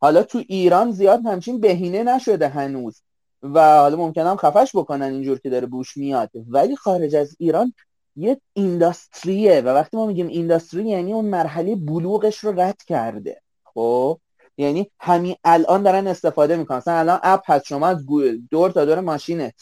حالا 0.00 0.22
تو 0.22 0.42
ایران 0.48 0.90
زیاد 0.90 1.26
همچین 1.26 1.60
بهینه 1.60 2.02
نشده 2.02 2.48
هنوز. 2.48 3.02
و 3.42 3.78
حالا 3.78 3.96
ممکنه 3.96 4.30
هم 4.30 4.36
خفش 4.36 4.70
بکنن 4.76 5.12
اینجور 5.12 5.38
که 5.38 5.50
داره 5.50 5.66
بوش 5.66 5.96
میاد. 5.96 6.30
ولی 6.48 6.76
خارج 6.76 7.14
از 7.14 7.36
ایران 7.38 7.74
یه 8.16 8.40
اینداستریه 8.52 9.60
و 9.60 9.68
وقتی 9.68 9.96
ما 9.96 10.06
میگیم 10.06 10.26
اینداستری 10.26 10.88
یعنی 10.88 11.12
اون 11.12 11.24
مرحله 11.24 11.76
بلوغش 11.76 12.38
رو 12.38 12.60
رد 12.60 12.82
کرده. 12.82 13.42
خب؟ 13.64 14.18
یعنی 14.58 14.90
همین 15.00 15.36
الان 15.44 15.82
دارن 15.82 16.06
استفاده 16.06 16.56
می‌کنن. 16.56 16.78
مثلا 16.78 16.98
الان 16.98 17.20
اپ 17.22 17.50
هست 17.50 17.66
شما 17.66 17.86
از 17.86 18.06
دور 18.50 18.70
تا 18.70 18.84
دور 18.84 19.00
ماشینت 19.00 19.54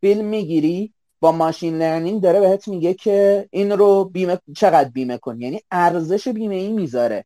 فیلم 0.00 0.24
می‌گیری 0.24 0.92
با 1.20 1.32
ماشین 1.32 1.78
لرنینگ 1.78 2.22
داره 2.22 2.40
بهت 2.40 2.68
میگه 2.68 2.94
که 2.94 3.48
این 3.50 3.72
رو 3.72 4.04
بیمه 4.04 4.38
چقدر 4.56 4.88
بیمه 4.88 5.18
کن. 5.18 5.40
یعنی 5.40 5.60
ارزش 5.70 6.28
بیمه 6.28 6.54
ای 6.54 6.72
می‌ذاره. 6.72 7.24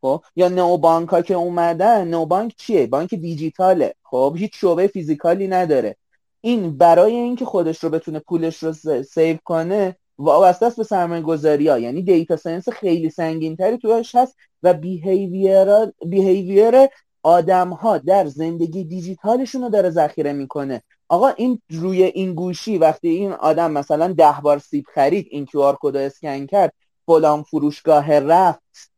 خب؟ 0.00 0.22
یا 0.36 0.48
نو 0.48 0.76
بانک 0.76 1.08
ها 1.08 1.22
که 1.22 1.34
اومدن 1.34 2.08
نو 2.08 2.26
بانک 2.26 2.54
چیه؟ 2.56 2.86
بانک 2.86 3.14
دیجیتاله. 3.14 3.94
خب؟ 4.02 4.34
هیچ 4.38 4.52
شعبه 4.54 4.86
فیزیکالی 4.86 5.48
نداره. 5.48 5.96
این 6.40 6.78
برای 6.78 7.16
اینکه 7.16 7.44
خودش 7.44 7.84
رو 7.84 7.90
بتونه 7.90 8.18
پولش 8.18 8.62
رو 8.62 8.72
save 9.02 9.36
کنه 9.44 9.96
وابسته 10.18 10.66
است 10.66 10.76
به 10.76 10.84
سرمایه 10.84 11.22
گذاری 11.22 11.68
ها 11.68 11.78
یعنی 11.78 12.02
data 12.02 12.36
science 12.36 12.68
خیلی 12.68 13.10
سنگین 13.10 13.56
تری 13.56 13.78
توش 13.78 14.14
هست 14.14 14.36
و 14.62 14.74
behavior 14.74 16.88
آدم 17.22 17.70
ها 17.70 17.98
در 17.98 18.26
زندگی 18.26 18.84
دیجیتالشون 18.84 19.62
رو 19.62 19.68
داره 19.68 19.90
ذخیره 19.90 20.32
می‌کنه. 20.32 20.82
آقا 21.08 21.28
این 21.28 21.62
روی 21.70 22.02
این 22.02 22.34
گوشی 22.34 22.78
وقتی 22.78 23.08
این 23.08 23.32
آدم 23.32 23.72
مثلا 23.72 24.12
ده 24.12 24.34
بار 24.42 24.58
سیب 24.58 24.84
خرید 24.94 25.26
این 25.30 25.46
QR 25.46 25.74
code 25.80 25.96
scan 25.96 26.46
کرد 26.46 26.72
فلان 27.06 27.42
فروشگاه 27.42 28.18
رفت. 28.18 28.90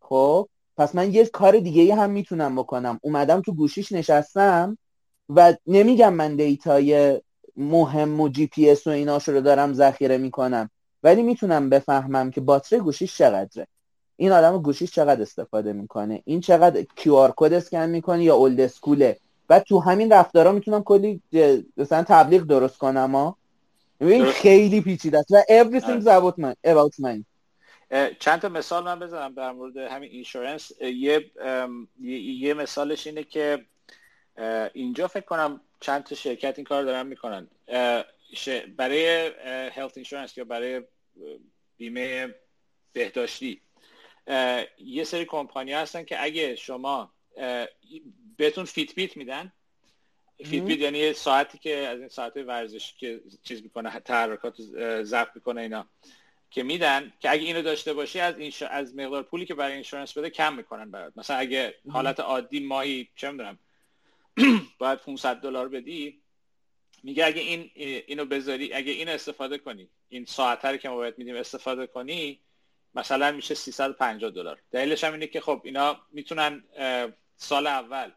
خب 0.00 0.48
پس 0.76 0.94
من 0.94 1.14
یه 1.14 1.26
کار 1.26 1.58
دیگه 1.58 1.94
هم 1.94 2.10
می‌تونم 2.10 2.56
بکنم. 2.56 3.00
اومدم 3.02 3.40
تو 3.40 3.54
گوشیش 3.54 3.92
نشستم 3.92 4.78
و 5.28 5.54
نمیگم 5.66 6.14
من 6.14 6.36
data 6.36 7.03
ی 7.03 7.20
مهم 7.56 8.20
و 8.20 8.28
جی 8.28 8.46
پی 8.46 8.70
اس 8.70 8.86
و 8.86 8.90
ایناشو 8.90 9.32
رو 9.32 9.40
دارم 9.40 9.72
ذخیره 9.72 10.18
می‌کنم. 10.18 10.70
ولی 11.02 11.22
می‌تونم 11.22 11.70
بفهمم 11.70 12.30
که 12.30 12.40
باتری 12.40 12.78
گوشیش 12.78 13.16
چقدره. 13.16 13.66
این 14.16 14.32
آدم 14.32 14.62
گوشیش 14.62 14.92
چقدر 14.92 15.22
استفاده 15.22 15.72
می‌کنه؟ 15.72 16.22
این 16.24 16.40
چقدر 16.40 16.82
QR 16.96 17.32
code 17.36 17.52
scan 17.52 17.88
می‌کنه 17.88 18.24
یا 18.24 18.34
old 18.34 18.60
school 18.60 19.02
ه؟ 19.02 19.16
و 19.50 19.60
تو 19.60 19.80
همین 19.80 20.12
رفتارا 20.12 20.52
می‌تونم 20.52 20.82
کلی 20.82 21.20
مثلا 21.76 22.04
تبلیغ 22.08 22.42
درست 22.42 22.78
کنم 22.78 23.14
ها 23.14 23.36
این 24.00 24.24
خیلی 24.24 24.80
پیچیده 24.80 25.18
است 25.18 25.30
و 25.30 25.36
آره. 25.36 26.20
about 26.20 26.34
my 26.34 26.70
about 26.70 27.04
mine. 27.04 27.24
چند 28.18 28.40
تا 28.40 28.48
مثال 28.48 28.84
من 28.84 29.00
بزنم 29.00 29.34
در 29.34 29.52
مورد 29.52 29.76
همین 29.76 30.10
insurance 30.10 30.72
یه 30.80 31.30
یه 32.40 32.54
مثالش 32.54 33.06
اینه 33.06 33.22
که 33.24 33.64
اینجا 34.72 35.08
فکر 35.08 35.24
کنم 35.24 35.60
چند 35.84 36.02
تا 36.02 36.14
شرکت 36.14 36.54
این 36.58 36.64
کار 36.64 36.82
دارن 36.82 37.06
می‌کنن. 37.06 37.48
برای 38.76 39.26
health 39.68 39.96
insurance 39.96 40.38
یا 40.38 40.44
برای 40.44 40.82
بیمه 41.76 42.34
بهداشتی. 42.92 43.60
یه 44.78 45.04
سری 45.04 45.24
کمپانی 45.24 45.72
هستن 45.72 46.04
که 46.04 46.22
اگه 46.22 46.56
شما 46.56 47.12
بهتون 48.36 48.64
Fitbit 48.64 49.16
میدن 49.16 49.52
Fitbit 50.44 50.78
یعنی 50.78 51.12
ساعتی 51.12 51.58
که 51.58 51.76
از 51.76 52.00
این 52.00 52.08
ساعت 52.08 52.36
ورزش 52.36 52.94
که 52.94 53.20
چیز 53.42 53.62
می‌کنه 53.62 54.00
تحرکات 54.00 54.54
ضبط 55.02 55.30
می‌کنه 55.34 55.60
اینا 55.60 55.88
که 56.50 56.62
میدن 56.62 57.12
که 57.20 57.30
اگه 57.30 57.42
اینو 57.42 57.62
داشته 57.62 57.92
باشی 57.92 58.20
از 58.20 58.38
این 58.38 58.52
از 58.70 58.96
مقدار 58.96 59.22
پولی 59.22 59.46
که 59.46 59.54
برای 59.54 59.72
insurance 59.72 60.18
بده 60.18 60.30
کم 60.30 60.54
می‌کنن 60.54 60.90
برات. 60.90 61.12
مثلا 61.16 61.36
اگه 61.36 61.74
حالت 61.88 62.20
عادی 62.20 62.60
ماهی 62.60 63.08
چه 63.16 63.30
می‌دونم 63.30 63.58
باید 64.78 64.98
500 64.98 65.36
دلار 65.36 65.68
بدی. 65.68 66.20
میگه 67.02 67.26
اگه 67.26 67.40
این 67.40 67.70
اینو 68.06 68.24
بذاری 68.24 68.74
اگه 68.74 68.92
این 68.92 69.08
استفاده 69.08 69.58
کنی 69.58 69.88
این 70.08 70.24
ساعت 70.24 70.80
که 70.80 70.88
ما 70.88 70.96
باید 70.96 71.18
میدیم 71.18 71.36
استفاده 71.36 71.86
کنی 71.86 72.40
مثلا 72.94 73.32
میشه 73.32 73.54
350 73.54 74.30
دلار. 74.30 74.58
دلیلش 74.70 75.04
هم 75.04 75.12
اینه 75.12 75.26
که 75.26 75.40
خب 75.40 75.60
اینا 75.64 75.96
می‌تونن 76.12 76.64
سال 77.36 77.66
اول 77.66 78.10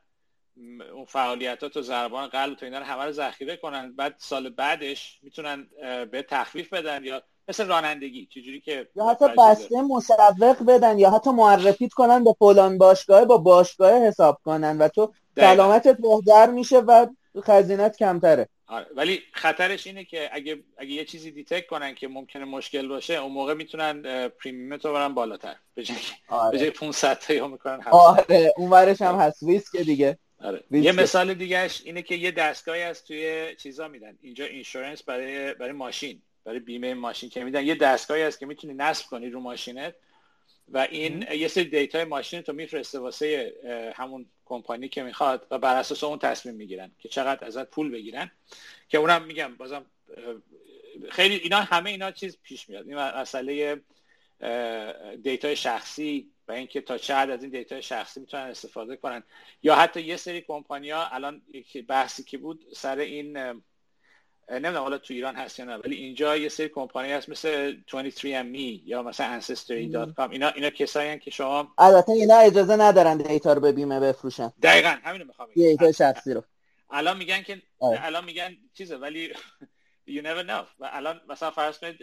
اون 0.94 1.06
فعالیتات 1.06 1.78
و 1.78 1.82
ضربان 1.82 2.28
قلب 2.28 2.56
تو 2.56 2.66
اینا 2.66 2.80
رو 2.80 2.86
همه 2.86 3.04
رو 3.04 3.12
ذخیره 3.12 3.58
کنن 3.58 3.96
بعد 3.96 4.16
سال 4.18 4.50
بعدش 4.50 5.20
می‌تونن 5.22 5.68
به 6.12 6.26
تخفیف 6.30 6.74
بدن 6.74 7.04
یا 7.04 7.24
مثل 7.48 7.68
رانندگی 7.68 8.26
چجوری 8.26 8.62
که 8.62 8.90
یا 8.96 9.06
حتی 9.06 9.26
بسته 9.38 9.82
مشوق 9.82 10.66
بدن 10.68 11.00
یا 11.00 11.12
حتی 11.12 11.30
معرفیت 11.30 11.94
کنن 11.94 12.24
به 12.24 12.36
فلان 12.40 12.78
باشگاه 12.78 13.26
با 13.26 13.38
باشگاه 13.38 14.08
حساب 14.08 14.40
کنن 14.44 14.78
و 14.78 14.88
تو 14.88 15.14
سلامتت 15.42 15.98
بهتر 15.98 16.50
میشه 16.50 16.78
و 16.78 17.08
هزینت 17.44 17.98
کمتره. 17.98 18.50
آره. 18.68 18.86
ولی 18.96 19.22
خطرش 19.34 19.88
اینه 19.88 20.04
که 20.04 20.30
اگه 20.32 20.64
اگه 20.78 20.90
یه 20.90 21.06
چیزی 21.06 21.32
detect 21.32 21.68
کنن 21.68 21.96
که 21.96 22.08
ممکنه 22.08 22.46
مشکل 22.46 22.88
باشه 22.88 23.14
اون 23.14 23.32
موقع 23.32 23.54
می‌تونن 23.54 24.28
premium 24.28 24.78
تو 24.78 24.94
برن 24.94 25.14
بالاتر. 25.14 25.56
به 25.76 25.84
جای 25.84 25.98
آره. 26.28 26.70
500 26.70 27.20
تا 27.20 27.34
یا 27.34 27.48
می‌کنن 27.48 27.84
آره 27.92 28.54
اون 28.58 28.70
ورش 28.70 29.02
هم 29.02 29.16
هست. 29.16 29.44
ریسک 29.44 29.78
دیگه. 29.78 30.18
آره. 30.44 30.64
یه 30.72 30.92
مثال 30.92 31.34
دیگهش 31.34 31.82
اینه 31.86 32.02
که 32.02 32.16
یه 32.16 32.32
دستگاهی 32.32 32.82
از 32.82 33.04
توی 33.04 33.56
چیزا 33.56 33.88
میدن. 33.88 34.18
اینجا 34.22 34.46
insurance 34.45 35.04
برای 35.04 35.54
برای 35.54 35.72
ماشین 35.72 36.22
برای 36.46 36.60
بیمه 36.60 36.94
ماشین 36.94 37.30
که 37.30 37.44
میدن. 37.44 37.66
یه 37.66 37.76
دستگاهی 37.76 38.24
هست 38.24 38.40
که 38.40 38.46
می‌تونی 38.46 38.74
نصب 38.74 39.06
کنی 39.06 39.30
رو 39.30 39.40
ماشینت. 39.40 39.96
و 40.69 40.77
این 40.77 41.26
یه 41.31 41.48
سری 41.48 41.65
دیتای 41.65 42.03
ماشین 42.03 42.41
تو 42.41 42.53
میفرسته 42.53 42.99
واسه 42.99 43.53
همون 43.95 44.26
کمپانی 44.45 44.89
که 44.89 45.03
می‌خواد 45.03 45.48
و 45.52 45.60
بر 45.60 45.76
اساس 45.76 46.03
اون 46.03 46.19
تصمیم 46.19 46.56
می‌گیرن 46.56 46.91
که 46.99 47.10
چقدر 47.10 47.45
ازت 47.45 47.69
پول 47.69 47.91
بگیرن. 47.91 48.31
که 48.89 48.98
اونم 48.98 49.23
میگم 49.23 49.56
بازم 49.56 49.85
خیلی 51.10 51.35
اینا 51.35 51.57
همه 51.57 51.89
اینا 51.89 52.11
چیز 52.11 52.38
پیش 52.44 52.69
میاد. 52.69 52.88
این 52.88 52.98
مسئله 52.98 53.81
دیتای 55.23 55.56
شخصی 55.56 56.30
و 56.48 56.52
اینکه 56.52 56.81
تا 56.81 56.98
چه 56.98 57.14
از 57.14 57.44
این 57.44 57.52
دیتای 57.52 57.81
شخصی 57.81 58.19
می‌تونن 58.19 58.44
استفاده 58.44 58.95
کنن. 58.95 59.23
یا 59.64 59.76
حتی 59.76 60.02
یه 60.02 60.18
سری 60.18 60.41
کمپانی 60.41 60.89
ها 60.89 61.07
الان 61.07 61.41
بحثی 61.88 62.23
که 62.23 62.38
بود 62.38 62.65
سر 62.73 62.98
این 62.98 63.61
نمی‌دونم 64.52 64.78
حالا 64.78 64.98
تو 64.98 65.14
ایران 65.14 65.36
هست 65.36 65.60
یا 65.60 65.65
نه 65.65 65.78
ولی 65.78 65.95
اینجا 65.95 66.38
یه 66.38 66.49
سری 66.49 66.69
کمپانی 66.69 67.11
هست 67.11 67.30
مثل 67.30 67.76
23andMe 67.91 68.82
یا 68.86 69.03
مثلا 69.03 69.40
ancestry.com 69.40 70.32
اینا 70.32 70.49
اینا 70.49 70.69
کسایی 70.69 71.19
که 71.19 71.32
شما 71.32 71.74
البته 71.78 72.11
اینا 72.11 72.38
اجازه 72.38 72.76
ندارن 72.76 73.18
دیتا 73.18 73.53
رو 73.53 73.61
به 73.61 73.72
بیمه 73.72 73.99
بفروشن. 73.99 74.53
دقیقاً 74.61 74.98
همین 75.03 75.22
رو 75.22 75.28
می‌خوام 75.28 75.49
دیتا 75.53 75.91
شخصی 75.91 76.34
رو. 76.34 76.44
الان 76.90 77.18
میگن 77.18 77.41
که 77.41 77.61
آه. 77.80 78.06
الان 78.06 78.26
میگن 78.26 78.57
چیزه 78.74 78.98
ولی 78.98 79.30
you 80.15 80.22
never 80.22 80.44
know. 80.48 80.65
و 80.80 80.90
الان 80.91 81.22
مثلا 81.30 81.52
فرض 81.52 81.80
کنید 81.80 81.98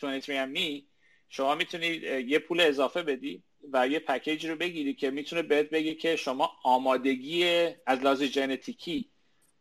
23andMe 0.00 0.82
شما 1.28 1.54
می‌تونید 1.54 2.02
یه 2.02 2.38
پول 2.38 2.60
اضافه 2.60 3.02
بدی 3.02 3.42
و 3.72 3.88
یه 3.88 3.98
پکیج 3.98 4.46
رو 4.46 4.56
بگیری 4.56 4.94
که 4.94 5.10
می‌تونه 5.10 5.42
بهت 5.42 5.70
بگی 5.70 5.94
که 5.94 6.16
شما 6.16 6.50
آمادگی 6.64 7.44
از 7.86 7.98
لحاظ 7.98 8.22
ژنتیکی 8.22 9.10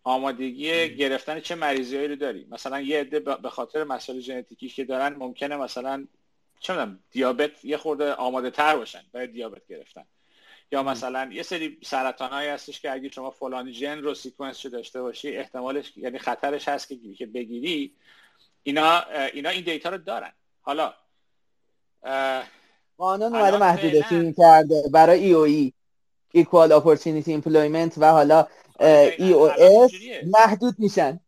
آمادگی 0.10 0.96
گرفتن 0.96 1.40
چه 1.40 1.56
مریضیایی 1.56 2.08
رو 2.08 2.16
داری؟ 2.16 2.48
مثلا 2.52 2.82
یه 2.82 3.00
عده 3.00 3.20
به 3.20 3.50
خاطر 3.50 3.84
مسائل 3.84 4.20
ژنتیکی 4.20 4.70
که 4.70 4.84
دارن 4.84 5.16
ممکنه 5.16 5.58
مثلا 5.58 6.08
چه 6.60 6.74
می‌دونم 6.74 7.00
دیابت 7.12 7.66
یه 7.66 7.78
خورده 7.78 8.14
آماده 8.14 8.52
تر 8.52 8.76
باشن 8.78 9.02
برای 9.12 9.28
دیابت 9.28 9.68
گرفتن. 9.68 10.06
یا 10.72 10.84
مثلا 10.84 11.30
یه 11.34 11.44
سری 11.44 11.78
سرطان 11.84 12.30
هایی 12.30 12.50
هستش 12.50 12.82
که 12.82 12.92
اگه 12.92 13.10
شما 13.10 13.30
فلانی 13.30 13.74
ژن 13.74 13.98
رو 13.98 14.14
sequence 14.14 14.66
داشته 14.66 15.02
باشی 15.02 15.38
احتمالش 15.38 15.94
یعنی 15.98 16.20
خطرش 16.20 16.68
هست 16.68 16.88
که 17.18 17.26
بگیری 17.26 17.92
اینا 18.64 19.02
اینا 19.34 19.50
این 19.50 19.64
دیتا 19.64 19.90
رو 19.90 19.98
دارن. 19.98 20.32
حالا 20.62 20.94
قانون 22.98 23.36
اومده 23.36 23.58
محدودیتی 23.58 24.34
کرده 24.38 24.84
برای 24.94 25.20
EOE. 25.20 25.74
Equal 26.38 26.72
Opportunity 26.72 27.30
Employment 27.30 27.94
و 27.98 28.12
حالا 28.12 28.48
EOS 28.80 29.92
محدود 30.26 30.76
میشن. 30.78 31.20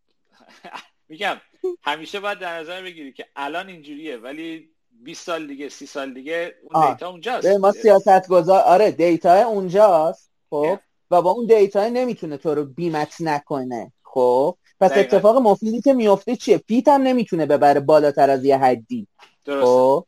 میگم 1.10 1.38
همیشه 1.82 2.20
باید 2.20 2.40
در 2.40 2.60
نظر 2.60 2.82
بگیری 2.82 3.14
که 3.14 3.26
الان 3.36 3.68
اینجوریه 3.68 4.18
ولی 4.18 4.70
20 5.04 5.26
سال 5.26 5.48
دیگه 5.48 5.70
30 5.70 5.86
سال 5.86 6.14
دیگه 6.14 6.56
اون 6.72 6.92
دیتا 6.92 7.10
اونجاست. 7.10 7.48
ما 7.48 7.72
سیاست 7.72 8.28
گذار 8.28 8.62
آره 8.62 8.92
دیتا 8.92 9.34
اونجاست 9.34 10.32
خب؟ 10.50 10.80
و 11.12 11.22
با 11.22 11.32
اون 11.32 11.46
دیتا 11.46 11.90
نمی‌تونه 11.90 12.38
تو 12.38 12.56
رو 12.56 12.66
بیمت 12.66 13.16
نکنه 13.20 13.92
خب؟ 14.04 14.58
پس 14.80 14.92
اتفاق 14.98 15.38
مفیدی 15.38 15.82
که 15.82 15.94
میفته 15.94 16.36
چیه؟ 16.36 16.58
fee 16.58 16.80
ت 16.80 16.88
هم 16.88 17.02
نمی‌تونه 17.02 17.46
ببره 17.46 17.80
بالاتر 17.80 18.30
از 18.30 18.46
یه 18.46 18.58
حدی 18.58 19.08
درست 19.46 19.66
خب؟ 19.66 20.06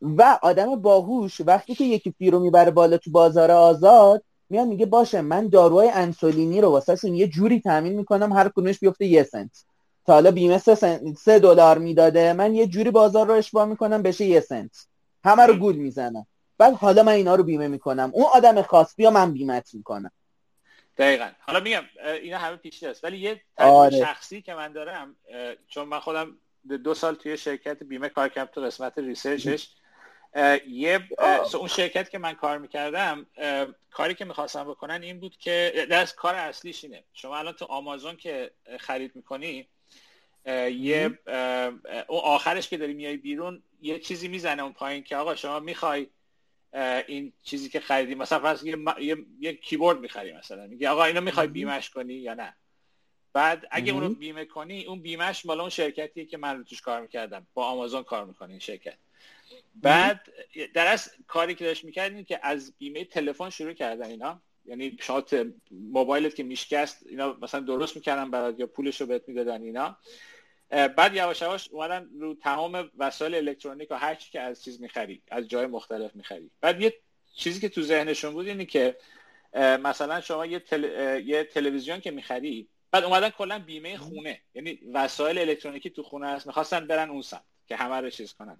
و 0.00 0.38
آدم 0.42 0.76
باهوش 0.76 1.40
وقتی 1.40 1.74
که 1.74 1.84
یکی 1.84 2.14
fee 2.18 2.30
رو 2.30 2.40
می‌بره 2.40 2.70
بالا 2.70 2.98
تو 2.98 3.10
بازار 3.10 3.50
آزاد 3.50 4.22
میاد 4.50 4.66
میگه 4.68 4.86
باشه 4.86 5.20
من 5.20 5.48
داروهای 5.48 5.90
انسولینی 5.90 6.60
رو 6.60 6.68
واسهشون 6.68 7.14
یه 7.14 7.28
جوری 7.28 7.60
تامین 7.60 7.92
می‌کنم 7.92 8.32
هر 8.32 8.48
کدومش 8.48 8.78
بیفته 8.78 9.06
یه 9.06 9.22
سنت. 9.22 9.64
تا 10.06 10.12
حالا 10.12 10.30
بیمه 10.30 10.58
سه 10.58 11.38
دلار 11.38 11.78
می‌داده 11.78 12.32
من 12.32 12.54
یه 12.54 12.66
جوری 12.66 12.90
بازار 12.90 13.26
رو 13.26 13.34
اشباه 13.34 13.64
می‌کنم 13.64 14.02
بشه 14.02 14.24
یه 14.24 14.40
سنت. 14.40 14.86
همه 15.24 15.46
رو 15.46 15.54
گول 15.54 15.76
می‌زنم. 15.76 16.26
بعد 16.58 16.74
حالا 16.74 17.02
من 17.02 17.12
اینا 17.12 17.34
رو 17.34 17.42
بیمه 17.42 17.68
می‌کنم. 17.68 18.10
اون 18.14 18.26
آدم 18.34 18.62
خاص 18.62 18.94
بیا 18.96 19.10
من 19.10 19.32
بیمت 19.32 19.74
می‌کنم. 19.74 20.10
دقیقا. 20.98 21.28
حالا 21.40 21.60
میگم 21.60 21.82
اینا 22.22 22.38
همه 22.38 22.56
پیچیده 22.56 22.90
است. 22.90 23.04
ولی 23.04 23.18
یه 23.18 23.40
آره. 23.56 24.00
شخصی 24.00 24.42
که 24.42 24.54
من 24.54 24.72
دارم 24.72 25.16
چون 25.68 25.88
من 25.88 26.00
خودم 26.00 26.36
دو 26.76 26.94
سال 26.94 27.14
توی 27.14 27.36
شرکت 27.36 27.82
بیمه 27.82 28.08
کار 28.08 28.28
کردم 28.28 28.50
تو 28.54 28.60
قسمت 28.60 28.98
ریسرچش. 28.98 29.68
یه 30.68 31.08
اون 31.54 31.68
شرکت 31.68 32.10
که 32.10 32.18
من 32.18 32.32
کار 32.32 32.58
می‌کردم 32.58 33.26
کاری 33.90 34.14
که 34.14 34.24
می‌خواستم 34.24 34.64
بکنن 34.64 35.02
این 35.02 35.20
بود 35.20 35.36
که 35.36 35.86
دست 35.90 36.14
کار 36.14 36.34
اصلیش 36.34 36.84
اینه. 36.84 37.04
شما 37.12 37.38
الان 37.38 37.52
تو 37.52 37.64
آمازون 37.64 38.16
که 38.16 38.50
خرید 38.80 39.16
می‌کنی 39.16 39.68
یه 40.70 41.18
اون 42.08 42.20
آخرش 42.20 42.68
که 42.68 42.76
داری 42.76 42.94
میای 42.94 43.16
بیرون 43.16 43.62
یه 43.82 43.98
چیزی 43.98 44.28
می‌زنه 44.28 44.62
اون 44.62 44.72
پایین 44.72 45.02
که 45.02 45.16
آقا 45.16 45.34
شما 45.34 45.60
می‌خوای 45.60 46.06
این 47.06 47.32
چیزی 47.42 47.68
که 47.68 47.80
خریدی 47.80 48.14
مثلا 48.14 48.38
فرض 48.38 48.64
یه, 48.64 48.76
یه،, 49.00 49.16
یه 49.40 49.52
کیبورد 49.52 49.98
می‌خری 49.98 50.32
مثلا. 50.32 50.66
میگه 50.66 50.88
آقا 50.88 51.04
اینو 51.04 51.20
می‌خوای 51.20 51.46
بیمش 51.46 51.90
کنی 51.90 52.14
یا 52.14 52.34
نه؟ 52.34 52.56
بعد 53.32 53.66
اگه 53.70 53.92
اونو 53.92 54.14
بیمه 54.14 54.44
کنی 54.44 54.84
اون 54.84 55.00
بیمش 55.00 55.46
مال 55.46 55.60
اون 55.60 55.70
شرکتیه 55.70 56.24
که 56.24 56.36
من 56.36 56.58
رو 56.58 56.64
توش 56.64 56.80
کار 56.80 57.00
می‌کردم. 57.00 57.46
با 57.54 57.64
آمازون 57.64 58.02
کار 58.02 58.24
می‌کنه 58.24 58.50
این 58.50 58.58
شرکت. 58.58 58.96
بعد 59.74 60.28
در 60.74 60.86
از 60.86 61.10
کاری 61.26 61.54
که 61.54 61.64
داشت 61.64 61.84
می‌کردیم 61.84 62.24
که 62.24 62.40
از 62.42 62.74
بیمه 62.78 63.04
تلفن 63.04 63.50
شروع 63.50 63.72
کردن 63.72 64.06
اینا. 64.06 64.42
یعنی 64.64 64.96
شما 65.00 65.24
موبایلت 65.70 66.34
که 66.34 66.42
میشکست 66.42 67.06
اینا 67.06 67.36
مثلا 67.42 67.60
درست 67.60 67.96
می‌کردن 67.96 68.30
برات 68.30 68.60
یا 68.60 68.66
پولش 68.66 69.00
رو 69.00 69.06
بهت 69.06 69.28
می‌دادن 69.28 69.62
اینا. 69.62 69.96
بعد 70.70 71.14
یواش 71.14 71.42
یواش 71.42 71.68
اومدن 71.68 72.08
رو 72.18 72.34
تمام 72.34 72.90
وسایل 72.98 73.34
الکترونیک 73.34 73.90
و 73.90 73.94
هر 73.94 74.14
چی 74.14 74.30
که 74.30 74.40
از 74.40 74.64
چیز 74.64 74.80
می‌خری 74.80 75.22
از 75.30 75.48
جای 75.48 75.66
مختلف 75.66 76.16
می‌خری. 76.16 76.50
بعد 76.60 76.80
یه 76.80 76.94
چیزی 77.34 77.60
که 77.60 77.68
تو 77.68 77.82
ذهنشون 77.82 78.32
بود 78.32 78.46
اینه 78.46 78.64
که 78.64 78.96
مثلا 79.56 80.20
شما 80.20 80.46
یه, 80.46 80.62
یه 81.24 81.44
تلویزیون 81.44 82.00
که 82.00 82.10
می‌خری 82.10 82.68
بعد 82.92 83.04
اومدن 83.04 83.30
کلا 83.30 83.58
بیمه 83.58 83.96
خونه. 83.96 84.40
یعنی 84.54 84.78
وسایل 84.92 85.38
الکترونیکی 85.38 85.90
تو 85.90 86.02
خونه 86.02 86.28
هست. 86.28 86.46
می‌خواستن 86.46 86.86
برن 86.86 87.10
اون 87.10 87.22
سمت 87.22 87.44
که 87.68 87.76
همه 87.76 88.00
رو 88.00 88.10
چیز 88.10 88.32
کنن. 88.32 88.56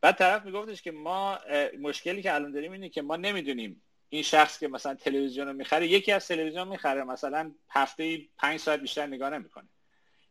بعد 0.00 0.16
طرف 0.16 0.44
میگفتش 0.44 0.82
که 0.82 0.90
ما 0.90 1.38
مشکلی 1.80 2.22
که 2.22 2.34
الان 2.34 2.52
داریم 2.52 2.72
اینه 2.72 2.88
که 2.88 3.02
ما 3.02 3.16
نمی‌دونیم 3.16 3.82
این 4.08 4.22
شخص 4.22 4.58
که 4.58 4.68
مثلا 4.68 4.94
تلویزیون 4.94 5.46
رو 5.46 5.52
می‌خره 5.52 5.86
یکی 5.86 6.12
از 6.12 6.28
تلویزیون 6.28 6.68
می‌خره 6.68 7.04
مثلا 7.04 7.54
هفته 7.70 8.18
پنج 8.38 8.60
ساعت 8.60 8.80
بیشتر 8.80 9.06
نگاه 9.06 9.30
نمی‌کنه. 9.30 9.68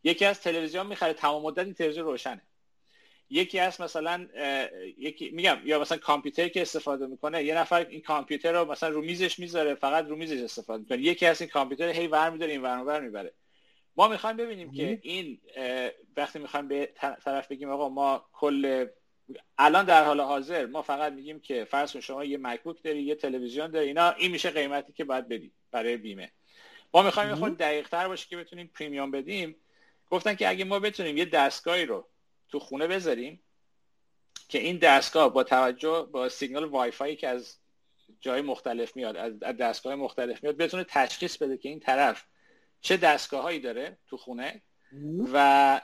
یکی 0.04 0.26
از 0.26 0.42
تلویزیون 0.42 0.88
می‌خره 0.88 1.14
تمام 1.14 1.44
مدت 1.44 1.66
این 1.66 1.74
تلویزیون 1.74 2.06
روشنه. 2.06 2.42
یکی 3.30 3.60
از 3.60 3.82
مثلا 3.82 4.28
یکی 4.98 5.30
میگم 5.30 5.58
یا 5.66 5.80
مثلا 5.80 5.98
کامپیوتر 5.98 6.48
که 6.48 6.62
استفاده 6.62 7.08
می‌کنه 7.08 7.44
یه 7.44 7.58
نفر 7.58 7.86
این 7.90 8.02
کامپیوتر 8.02 8.52
رو 8.52 8.72
مثلا 8.72 8.90
رو 8.90 9.02
میزش 9.02 9.40
می‌ذاره 9.40 9.76
فقط 9.76 10.08
رو 10.08 10.16
میزش 10.16 10.42
استفاده 10.42 10.82
می‌کنه. 10.82 10.98
یکی 10.98 11.26
از 11.26 11.42
این 11.42 11.50
کامپیوتر 11.50 11.90
هی 11.90 12.08
ور 12.08 12.30
میداره 12.30 12.52
این 12.52 12.62
ور 12.62 13.02
می‌بره. 13.02 13.34
ما 13.96 14.08
می‌خوایم 14.08 14.38
ببینیم 14.38 14.72
که 14.72 15.00
این 15.02 15.42
وقتی 16.18 16.40
می‌خوایم 16.40 16.68
به 16.68 16.94
طرف 17.26 17.48
بگیم 17.48 17.70
آقا 17.70 17.90
ما 17.90 18.26
کل 18.34 18.86
الان 19.58 19.86
در 19.86 20.04
حال 20.04 20.22
حاضر 20.22 20.66
ما 20.66 20.82
فقط 20.82 21.14
میگیم 21.14 21.40
که 21.40 21.66
فرض 21.66 21.94
کن 21.94 22.00
شما 22.00 22.24
یه 22.24 22.38
مکبوک 22.38 22.84
داری 22.84 23.02
یه 23.02 23.16
تلویزیون 23.16 23.72
داری 23.72 23.88
اینا 23.88 24.12
این 24.12 24.32
میشه 24.32 24.50
قیمتی 24.50 24.94
که 24.94 25.04
باید 25.04 25.28
بدی 25.28 25.52
برای 25.72 25.98
بیمه. 25.98 26.32
ما 26.94 27.02
می‌خوایم 27.02 27.36
خود 27.36 27.58
دقیق 27.58 27.90
تر 27.90 28.08
باشه 28.08 28.28
که 28.30 28.38
بتونیم 28.38 28.72
پریمیوم 28.74 29.12
بدیم. 29.12 29.56
گفتن 30.10 30.36
که 30.36 30.50
اگه 30.50 30.66
ما 30.66 30.80
بتونیم 30.80 31.18
یه 31.18 31.26
دستگاهی 31.26 31.86
رو 31.86 32.08
تو 32.50 32.60
خونه 32.60 32.88
بذاریم 32.88 33.42
که 34.48 34.60
این 34.60 34.78
دستگاه 34.78 35.34
با 35.34 35.44
توجه 35.44 36.08
با 36.12 36.30
سیگنال 36.30 36.66
وای 36.66 36.92
فای 36.92 37.16
که 37.16 37.28
از 37.28 37.58
جای 38.20 38.42
مختلف 38.42 38.96
میاد 38.96 39.16
از 39.18 39.58
دستگاه 39.58 39.96
مختلف 39.96 40.44
میاد 40.44 40.58
بتونه 40.58 40.84
تشخیص 40.84 41.38
بده 41.38 41.58
که 41.58 41.70
این 41.70 41.80
طرف 41.80 42.26
چه 42.82 42.98
دستگاه 42.98 43.42
هایی 43.42 43.60
داره 43.60 43.98
تو 44.08 44.18
خونه 44.18 44.62
و 45.34 45.82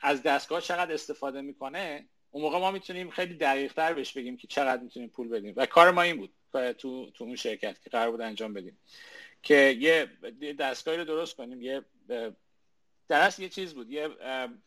از 0.00 0.22
دستگاه 0.22 0.60
چقدر 0.60 0.92
استفاده 0.92 1.40
می‌کنه 1.40 2.08
اون 2.30 2.42
موقع 2.42 2.58
ما 2.58 2.70
می‌تونیم 2.70 3.10
خیلی 3.10 3.34
دقیق 3.34 3.72
تر 3.72 3.92
بهش 3.92 4.12
بگیم 4.12 4.36
که 4.36 4.46
چقدر 4.46 4.82
می‌تونیم 4.82 5.08
پول 5.08 5.28
بدیم. 5.28 5.54
و 5.56 5.66
کار 5.66 5.90
ما 5.90 6.02
این 6.02 6.16
بود 6.16 6.32
تو 6.52 7.10
تو 7.10 7.24
اون 7.24 7.36
شرکت 7.36 7.82
که 7.82 7.90
قرار 7.90 8.10
بود 8.10 8.20
انجام 8.20 8.52
بدیم 8.52 8.78
که 9.42 9.76
یه 9.80 10.10
دستگاهی 10.58 10.98
رو 10.98 11.04
درست 11.04 11.36
کنیم. 11.36 11.62
یه 11.62 11.84
در 13.08 13.32
یه 13.38 13.48
چیز 13.48 13.74
بود. 13.74 13.90
یه 13.90 14.08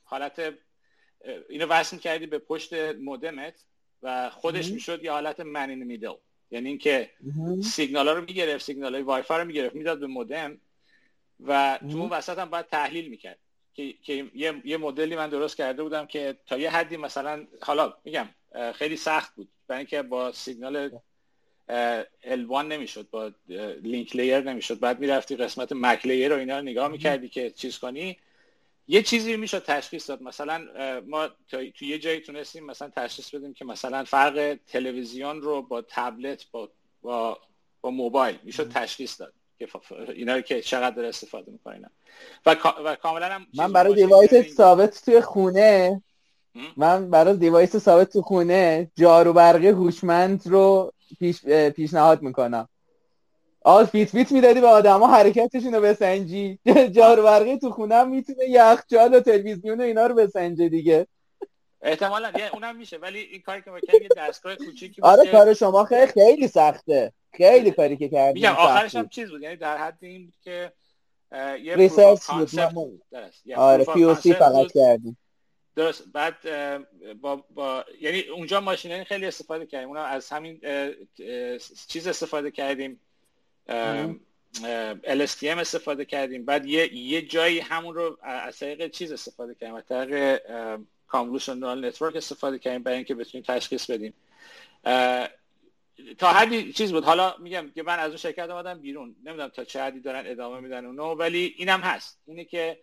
حالت 0.04 0.54
اینو 1.50 1.66
وصل 1.66 1.98
کردی 1.98 2.26
به 2.26 2.40
پشت 2.40 2.74
مودمت 2.74 3.64
و 4.04 4.30
خودش 4.30 4.72
می‌شد 4.72 5.04
یه 5.04 5.12
حالت 5.12 5.40
من 5.40 5.70
این 5.70 5.84
میدل 5.84 6.14
یعنی 6.52 6.70
اینکه 6.70 7.10
سیگنال 7.64 8.08
ها 8.08 8.14
رو 8.14 8.22
می‌گرفت 8.22 8.66
سیگنال 8.66 8.94
های 8.94 9.04
وای 9.04 9.24
رو 9.30 9.46
می‌گرفت 9.46 9.76
می‌داد 9.76 10.00
به 10.00 10.08
مودم 10.08 10.58
و 11.40 11.80
تو 11.92 11.98
اون 11.98 12.10
وسط 12.10 12.40
هم 12.40 12.50
باید 12.50 12.68
تحلیل 12.68 13.08
می‌کرد. 13.08 13.38
که, 13.74 13.94
که 13.94 14.26
یه،, 14.36 14.62
یه 14.66 14.78
مدلی 14.78 15.16
من 15.16 15.30
درست 15.30 15.58
کرده 15.58 15.84
بودم 15.84 16.06
که 16.06 16.38
تا 16.46 16.58
یه 16.58 16.70
حدی 16.70 16.98
مثلا 16.98 17.48
حالا 17.62 17.94
میگم 18.04 18.30
خیلی 18.74 18.98
سخت 18.98 19.36
بود. 19.36 19.50
برای 19.68 19.80
اینکه 19.80 20.02
با 20.02 20.32
سیگنال 20.32 20.90
L1 22.24 22.66
نمی‌شد 22.66 23.10
با 23.10 23.32
لینک 23.84 24.16
لیر 24.16 24.40
نمی‌شد. 24.40 24.80
بعد 24.80 25.00
می‌رفتی 25.00 25.36
قسمت 25.36 25.72
مک 25.72 26.06
لیر 26.06 26.34
رو 26.34 26.40
اینا 26.40 26.58
رو 26.60 26.66
نگاه 26.66 26.88
می‌کردی 26.88 27.30
که 27.30 27.50
چیز 27.50 27.78
کنی. 27.78 28.18
یه 28.92 29.02
چیزی 29.02 29.38
می‌شد 29.38 29.64
تشخیص 29.64 30.10
داد. 30.10 30.22
مثلا 30.22 30.62
ما 31.08 31.30
تو 31.48 31.86
یه 31.86 32.00
جایی 32.00 32.20
تونستیم 32.20 32.66
مثلا 32.66 32.90
تشخیص 32.96 33.36
بدیم 33.36 33.54
که 33.54 33.66
مثلا 33.66 34.04
فرق 34.04 34.58
تلویزیون 34.68 35.42
رو 35.42 35.62
با 35.62 35.82
تبلت 35.82 36.52
با 36.52 36.70
با, 37.02 37.38
با 37.82 37.92
موبایل 37.92 38.40
می‌شد 38.44 38.72
تشخیص 38.72 39.22
داد 39.22 39.34
که 39.60 39.68
اینا 40.16 40.42
که 40.42 40.62
چقدر 40.62 40.96
داره 40.96 41.08
استفاده 41.08 41.52
می‌کنن 41.52 41.90
و, 42.46 42.56
و 42.86 42.96
کاملا 42.96 43.26
هم 43.26 43.48
من 43.54 43.74
برای 43.74 43.96
device 43.96 44.56
ثابت 44.56 45.06
توی 45.06 45.22
خونه 45.22 46.02
من 46.78 47.10
برای 47.10 47.38
device 47.38 47.78
ثابت 47.78 48.14
تو 48.14 48.22
خونه 48.22 48.92
جارو 48.96 49.34
برقی 49.34 49.68
هوشمند 49.68 50.48
رو 50.48 50.94
پیش 51.20 51.46
پیشنهاد 51.46 52.22
می‌کنم. 52.22 52.70
آه 53.62 53.86
Fitbit 53.86 54.32
می‌دادی 54.32 54.62
به 54.62 54.68
آدما 54.68 55.08
حرکتشون 55.08 55.76
رو 55.76 55.82
بسنجی. 55.82 56.60
جارو 56.96 57.24
برقی 57.24 57.58
تو 57.58 57.72
خونم 57.72 58.10
می‌تونه 58.10 58.50
یخچال 58.50 59.14
و 59.14 59.20
تلویزیون 59.20 59.80
و 59.80 59.84
اینا 59.84 60.08
رو 60.08 60.16
بسنجه 60.16 60.70
دیگه. 60.70 61.08
احتمالا 61.82 62.32
یه 62.38 62.50
اونم 62.54 62.76
میشه 62.76 62.98
ولی 62.98 63.20
این 63.20 63.42
کاری 63.42 63.62
که 63.62 63.72
می‌کنی 63.72 64.00
یه 64.02 64.10
دستگاه 64.18 64.56
کوچیکی 64.56 65.02
آره 65.12 65.32
کار 65.32 65.54
شما 65.54 65.86
خیلی 65.86 66.08
خیلی 66.08 66.48
سخته. 66.48 67.14
خیلی 67.34 67.72
کاری 67.72 67.98
که 67.98 68.10
کردی 68.10 68.34
میگم 68.34 68.56
آخرش 68.56 68.96
هم 68.96 69.10
چیز 69.10 69.30
بود 69.30 69.42
یعنی 69.42 69.56
در 69.56 69.78
حد 69.78 69.98
این 70.02 70.26
بود 70.26 70.36
که 70.44 70.72
یه 71.64 71.76
research 71.76 72.20
بود 72.74 73.02
آره 73.56 73.86
POC 73.86 74.34
فقط 74.34 74.72
کردیم. 74.72 75.18
درست. 75.76 76.04
بعد 76.14 76.36
با, 77.22 77.36
با 77.36 77.86
یعنی 78.02 78.22
اونجا 78.22 78.62
ماشین 78.62 79.04
خیلی 79.04 79.26
استفاده 79.26 79.66
کردیم. 79.66 79.88
اونا 79.88 80.04
از 80.04 80.30
همین 80.30 80.62
چیز 81.88 82.08
استفاده 82.08 82.52
کردیم. 82.52 83.00
LSTM 85.04 85.58
استفاده 85.58 86.06
کردیم. 86.06 86.46
بعد 86.46 86.66
یه, 86.66 86.94
یه 86.94 87.22
جایی 87.22 87.60
همون 87.60 87.96
رو 87.96 88.18
از 88.22 88.60
طریق 88.60 88.88
چیز 88.92 89.12
استفاده 89.12 89.56
کردیم. 89.56 89.76
از 89.76 89.84
طریق 89.90 90.42
convolution 91.08 91.86
network 91.86 92.16
استفاده 92.16 92.60
کردیم 92.60 92.84
برای 92.84 92.96
اینکه 92.98 93.16
بتونیم 93.16 93.46
تشخیص 93.48 93.90
بدیم. 93.90 94.14
تا 96.18 96.34
حدی 96.34 96.74
چیز 96.74 96.92
بود. 96.92 97.04
حالا 97.04 97.36
میگم 97.40 97.72
که 97.76 97.84
من 97.84 98.00
از 98.00 98.08
اون 98.08 98.18
شرکت 98.18 98.50
آمدم 98.50 98.80
بیرون. 98.80 99.16
نمی‌دونم 99.26 99.50
تا 99.50 99.64
چه 99.64 99.84
حدی 99.84 100.00
دارن 100.00 100.24
ادامه 100.26 100.60
میدن 100.60 100.86
اونو 100.86 101.16
ولی 101.16 101.56
اینم 101.58 101.80
هست. 101.80 102.20
اینه 102.26 102.46
که 102.46 102.80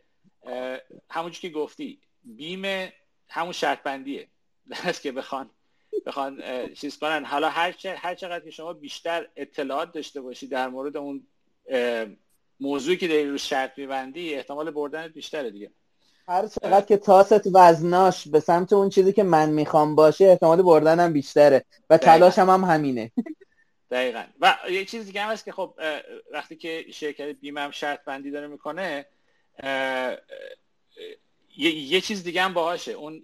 همونجور 1.10 1.40
که 1.40 1.48
گفتی 1.48 1.98
بیمه 2.24 2.92
همون 3.28 3.52
شرط 3.52 3.82
بندیه 3.82 4.28
است 4.70 5.02
که 5.04 5.12
بخوان. 5.12 5.50
بخوان 6.06 6.42
چیز 6.74 6.98
کنن. 6.98 7.24
حالا 7.24 7.48
هر, 7.48 7.74
هر 7.96 8.14
چقدر 8.14 8.44
که 8.44 8.50
شما 8.50 8.72
بیشتر 8.72 9.28
اطلاعات 9.36 9.92
داشته 9.92 10.20
باشی 10.20 10.46
در 10.46 10.68
مورد 10.68 10.96
اون 10.96 11.26
موضوعی 12.60 12.96
که 12.96 13.08
داری 13.08 13.30
رو 13.30 13.38
شرط 13.38 13.78
میبندی 13.78 14.34
احتمال 14.34 14.70
بردن 14.70 15.08
بیشتره 15.08 15.50
دیگه. 15.50 15.70
هر 16.28 16.46
چقدر 16.46 16.86
که 16.86 16.96
تاست 16.96 17.48
وزناش 17.54 18.28
به 18.28 18.40
سمت 18.40 18.72
اون 18.72 18.88
چیزی 18.88 19.12
که 19.12 19.22
من 19.22 19.50
می‌خوام 19.50 19.94
باشه 19.94 20.24
احتمال 20.24 20.62
بردنم 20.62 21.12
بیشتره. 21.12 21.64
و 21.90 21.98
تلاشم 21.98 22.50
هم 22.50 22.64
همینه. 22.64 23.12
دقیقا. 23.90 24.24
و 24.40 24.54
یه 24.70 24.84
چیز 24.84 25.06
دیگه 25.06 25.20
هم 25.20 25.30
هست 25.30 25.44
که 25.44 25.52
خب 25.52 25.74
وقتی 26.32 26.56
که 26.56 26.84
شرکت 26.92 27.26
بیمه 27.26 27.60
هم 27.60 27.70
شرط 27.70 28.04
بندی 28.04 28.30
داره 28.30 28.46
می‌کنه 28.46 29.06
یه،, 31.56 31.74
یه 31.74 32.00
چیز 32.00 32.24
دیگه 32.24 32.42
هم 32.42 32.54
باهاشه. 32.54 32.92
اون 32.92 33.22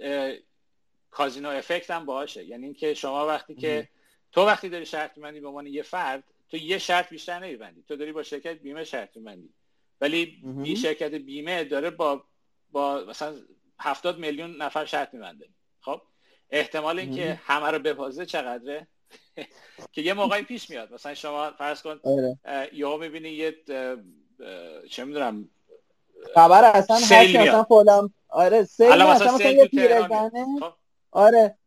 کازینو 1.15 1.49
افکت 1.49 1.91
هم 1.91 2.07
باهاشه. 2.07 2.45
یعنی 2.45 2.65
اینکه 2.65 2.95
شما 2.95 3.27
وقتی 3.27 3.55
که 3.55 3.89
تو 4.32 4.47
وقتی 4.47 4.69
داری 4.69 4.86
شرط 4.86 5.19
بندی 5.19 5.41
به 5.41 5.49
عنوان 5.49 5.66
یه 5.66 5.82
فرد 5.82 6.24
تو 6.51 6.57
یه 6.57 6.78
شرط 6.78 7.09
بیشتر 7.09 7.39
نمیبندی. 7.39 7.82
تو 7.89 7.97
داری 7.97 8.12
با 8.12 8.23
شرکت 8.23 8.59
بیمه 8.59 8.85
شرط 8.85 9.19
بندی 9.19 9.55
ولی 10.01 10.43
این 10.65 10.77
شرکت 10.77 11.15
بیمه 11.15 11.65
داره 11.65 11.91
با 11.91 12.24
با 12.73 13.05
مثلا 13.09 13.35
هفتاد 13.81 14.19
میلیون 14.19 14.62
نفر 14.62 14.85
شرط 14.85 15.15
میبنده. 15.15 15.49
خب؟ 15.81 16.01
احتمال 16.51 16.99
اینکه 16.99 17.41
همه 17.45 17.70
رو 17.70 17.78
ببازه 17.78 18.27
چقدره؟ 18.27 18.86
که 19.93 20.03
یه 20.03 20.15
موقعی 20.15 20.43
پیش 20.43 20.70
میاد. 20.70 20.93
مثلا 20.95 21.15
شما 21.15 21.51
فرض 21.51 21.82
کن 21.82 22.01
آره. 22.05 22.39
یا 22.73 22.97
می‌بینی 22.97 23.28
یه 23.28 23.57
چه 24.91 25.05
می‌دونم 25.05 25.49
خبر 26.35 26.65
اصلا 26.65 26.97
هرچی 26.97 27.39
مثلا 27.39 27.65
فلان 27.65 28.15
آره 28.28 28.65
سیل 28.65 29.03
مثلا, 29.03 29.35
مثلا 29.35 29.51
یه 29.51 29.69
پیرزنه. 29.69 30.31
خب. 30.61 30.73
آره. 31.15 31.59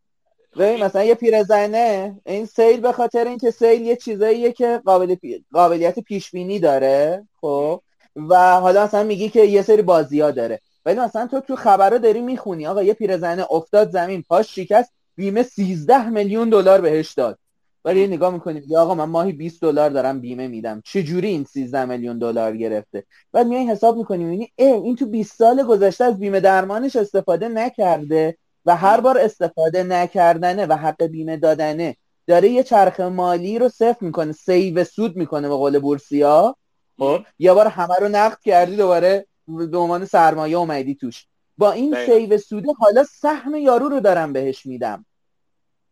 ببین 0.58 0.84
مثلا 0.84 1.04
یه 1.04 1.14
پیرزنه 1.14 2.20
این 2.26 2.46
سیل 2.46 2.80
به 2.80 2.92
خاطر 2.92 3.24
اینکه 3.24 3.50
سیل 3.50 3.82
یه 3.82 3.96
چیزاییه 3.96 4.52
که 4.52 4.80
قابل 4.84 5.16
قابلیت 5.52 5.98
پیش 5.98 6.30
بینی 6.30 6.58
داره 6.58 7.26
خب. 7.40 7.82
و 8.16 8.60
حالا 8.60 8.84
مثلا 8.84 9.02
میگی 9.02 9.28
که 9.28 9.44
یه 9.44 9.62
سری 9.62 9.82
بازی 9.82 10.20
ها 10.20 10.30
داره. 10.30 10.60
ولی 10.84 11.00
مثلا 11.00 11.26
تو 11.26 11.40
تو 11.40 11.56
خبرها 11.56 11.98
داری 11.98 12.20
می‌خونی. 12.20 12.66
آقا 12.66 12.82
یه 12.82 12.94
پیرزنه 12.94 13.46
افتاد 13.50 13.90
زمین 13.90 14.24
پاش 14.28 14.54
شکست 14.54 14.92
بیمه 15.16 15.42
13 15.42 16.08
میلیون 16.08 16.48
دلار 16.48 16.80
بهش 16.80 17.12
داد. 17.12 17.38
ولی 17.84 18.06
نگاه 18.06 18.32
می‌کنیم 18.32 18.62
یا 18.68 18.82
آقا 18.82 18.94
من 18.94 19.04
ماهی 19.04 19.32
20 19.32 19.60
دلار 19.62 19.90
دارم 19.90 20.20
بیمه 20.20 20.48
میدم. 20.48 20.82
چه 20.84 21.02
جوری 21.02 21.28
این 21.28 21.44
13 21.44 21.84
میلیون 21.84 22.18
دلار 22.18 22.56
گرفته؟ 22.56 23.04
بعد 23.32 23.46
میای 23.46 23.66
حساب 23.66 23.96
می‌کنیم 23.96 24.26
می‌بینی 24.26 24.52
این 24.56 24.96
تو 24.96 25.06
20 25.06 25.36
سال 25.36 25.62
گذشته 25.62 26.04
از 26.04 26.18
بیمه 26.18 26.40
درمانش 26.40 26.96
استفاده 26.96 27.48
نکرده. 27.48 28.36
و 28.66 28.76
هر 28.76 29.00
بار 29.00 29.18
استفاده 29.18 29.82
نکردنه 29.82 30.66
و 30.66 30.72
حق 30.72 31.02
بیمه 31.02 31.36
دادنه 31.36 31.96
داره 32.26 32.48
یه 32.48 32.62
چرخ 32.62 33.00
مالی 33.00 33.58
رو 33.58 33.68
صفر 33.68 33.96
می‌کنه 34.00 34.32
save 34.32 34.84
سود 34.84 35.16
می‌کنه 35.16 35.48
به 35.48 35.54
قول 35.54 35.78
بورسیا. 35.78 36.56
خب؟ 36.98 37.24
یه 37.38 37.52
بار 37.52 37.66
همه 37.66 37.94
رو 38.00 38.08
نقد 38.08 38.38
کردی 38.44 38.76
دوباره 38.76 39.26
به 39.46 39.78
عنوان 39.78 40.04
سرمایه 40.04 40.56
اومدی 40.56 40.94
توش. 40.94 41.26
با 41.58 41.72
این 41.72 42.06
save 42.06 42.38
سوده 42.38 42.72
حالا 42.78 43.04
سهم 43.04 43.54
یارو 43.54 43.88
رو 43.88 44.00
دارم 44.00 44.32
بهش 44.32 44.66
میدم. 44.66 45.06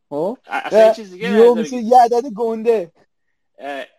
خب؟ 0.08 0.38
میشه 1.56 1.76
یه 1.76 2.02
عدد 2.02 2.24
گنده. 2.36 2.92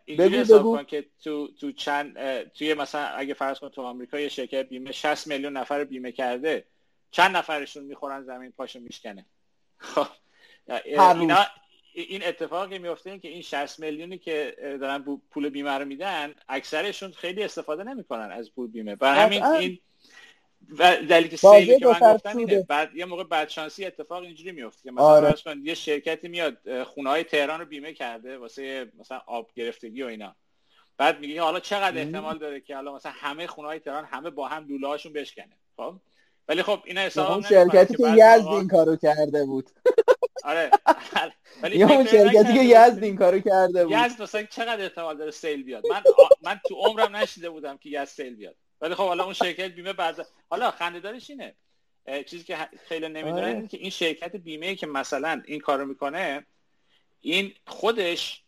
اینجوری 0.06 0.38
حساب 0.38 0.64
کن 0.64 0.84
که 0.84 1.06
تو 1.24 1.48
تو 1.48 1.72
چند 1.72 2.14
توی 2.44 2.74
مثلا 2.74 3.02
اگه 3.02 3.34
فرض 3.34 3.60
کن 3.60 3.70
تو 3.70 3.82
آمریکا 3.82 4.20
یه 4.20 4.30
شرکت 4.30 4.70
بیمه 4.70 4.92
60 4.92 5.28
میلیون 5.28 5.58
نفر 5.58 5.84
بیمه 5.84 6.12
کرده. 6.12 6.66
چند 7.12 7.38
نفرشون 7.38 7.84
می‌خورن 7.84 8.24
زمین 8.24 8.52
پاشو 8.52 8.80
میشکنه. 8.80 9.26
خب 9.78 10.08
اینا 10.86 11.46
این 11.94 12.24
اتفاقی 12.26 12.80
میفته 12.80 13.10
این 13.10 13.20
که 13.20 13.28
این 13.28 13.42
60 13.42 13.80
میلیونی 13.80 14.18
که 14.18 14.56
دارن 14.82 15.20
پول 15.32 15.50
بیمه 15.50 15.72
رو 15.72 15.86
میدن 15.86 16.36
اکثرشون 16.50 17.12
خیلی 17.12 17.44
استفاده 17.44 17.84
نمی‌کنن 17.84 18.32
از 18.32 18.52
پول 18.52 18.68
بیمه. 18.68 18.96
برای 18.96 19.20
همین 19.20 19.44
این 19.44 19.80
و 20.70 20.98
دلیل 20.98 21.36
سیلی 21.36 21.80
که 21.80 21.88
من 21.88 22.14
گفتم 22.14 22.38
اینه 22.38 22.64
بعد 22.64 22.96
یه 22.96 23.06
موقع 23.06 23.24
بدشانسی 23.24 23.86
اتفاق 23.86 24.24
اینجوری 24.24 24.52
میفته 24.52 24.84
که 24.84 24.92
مثلا 24.92 25.06
آره. 25.06 25.36
یه 25.64 25.74
شرکتی 25.74 26.28
میاد 26.28 26.84
خونه 26.84 27.10
های 27.10 27.24
تهران 27.24 27.60
رو 27.60 27.66
بیمه 27.66 27.94
کرده 27.94 28.38
واسه 28.38 28.92
مثلا 29.00 29.22
آب 29.26 29.52
گرفتگی 29.56 30.04
و 30.04 30.06
اینا. 30.06 30.36
بعد 30.98 31.20
میگه 31.20 31.42
حالا 31.42 31.60
چقدر 31.60 31.98
احتمال 31.98 32.38
داره 32.38 32.62
که 32.62 32.76
حالا 32.76 32.96
مثلا 32.96 33.12
همه 33.16 33.48
خونه 33.48 33.68
های 33.68 33.80
تهران 33.80 34.06
همه 34.06 34.30
با 34.30 34.48
هم 34.48 34.68
لوله 34.68 34.88
هاشون 34.88 35.14
بشکنه. 35.14 35.56
خب؟ 35.78 35.96
ولی 36.48 36.64
خب 36.64 36.82
اینا 36.86 37.02
حساب 37.02 37.32
اون 37.32 37.42
شرکتی 37.42 37.96
که 37.96 38.04
یزد 38.04 38.48
این 38.48 38.68
کارو 38.68 38.96
کرده 38.96 39.46
بود. 39.46 39.70
آره. 40.44 40.72
ولی 41.64 41.84
اون 41.84 42.06
شرکتی 42.06 42.54
که 42.54 42.64
یزد 42.64 43.04
این 43.04 43.18
کارو 43.18 43.40
کرده 43.40 43.86
بود. 43.86 43.94
یزد 43.94 44.22
مثلا 44.22 44.44
چقدر 44.44 44.84
احتمال 44.84 45.18
داره 45.18 45.32
سیل 45.32 45.64
بیاد؟ 45.64 45.84
من 45.88 46.02
من 46.46 46.60
تو 46.68 46.76
عمرم 46.76 47.16
نشیده 47.16 47.50
بودم 47.50 47.78
که 47.78 47.90
یزد 47.90 48.06
سیل 48.06 48.36
بیاد. 48.36 48.56
ولی 48.82 48.96
خب 48.96 49.08
حالا 49.08 49.24
اون 49.24 49.34
شرکت 49.34 49.72
بیمه 49.72 49.94
بعد 49.94 50.28
حالا 50.50 50.72
خنده‌دارش 50.72 51.30
اینه. 51.30 51.56
چیزی 52.26 52.44
که 52.44 52.58
خیلی 52.88 53.08
نمی‌دونن 53.08 53.38
آره. 53.38 53.48
اینه 53.48 53.68
که 53.68 53.78
این 53.78 53.90
شرکت 53.90 54.36
بیمه 54.36 54.76
که 54.76 54.88
مثلا 54.88 55.42
این 55.46 55.60
کارو 55.60 55.86
می‌کنه 55.86 56.46
این 57.22 57.54
خودش 57.68 58.44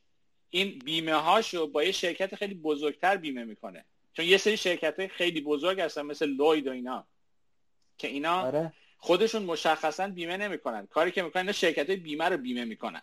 این 0.50 0.80
بیمه 0.80 1.14
هاشو 1.14 1.68
با 1.68 1.84
یه 1.84 1.92
شرکت 1.92 2.36
خیلی 2.36 2.54
بزرگتر 2.54 3.18
بیمه 3.18 3.44
می‌کنه. 3.44 3.86
چون 4.14 4.26
یه 4.26 4.38
سری 4.38 4.58
شرکت 4.58 5.00
های 5.00 5.08
خیلی 5.08 5.42
بزرگ 5.42 5.82
هستن 5.82 6.02
مثل 6.02 6.26
لوید 6.26 6.68
و 6.68 6.72
اینا. 6.72 7.08
که 8.00 8.08
اینا 8.08 8.42
آره. 8.42 8.74
خودشون 8.98 9.44
مشخصا 9.44 10.08
بیمه 10.08 10.38
نمی‌کنن. 10.38 10.88
کاری 10.92 11.12
که 11.12 11.22
می‌کنن 11.22 11.52
شرکت 11.52 11.88
های 11.88 11.96
بیمه 11.96 12.26
رو 12.26 12.38
بیمه 12.38 12.66
می‌کنن. 12.66 13.02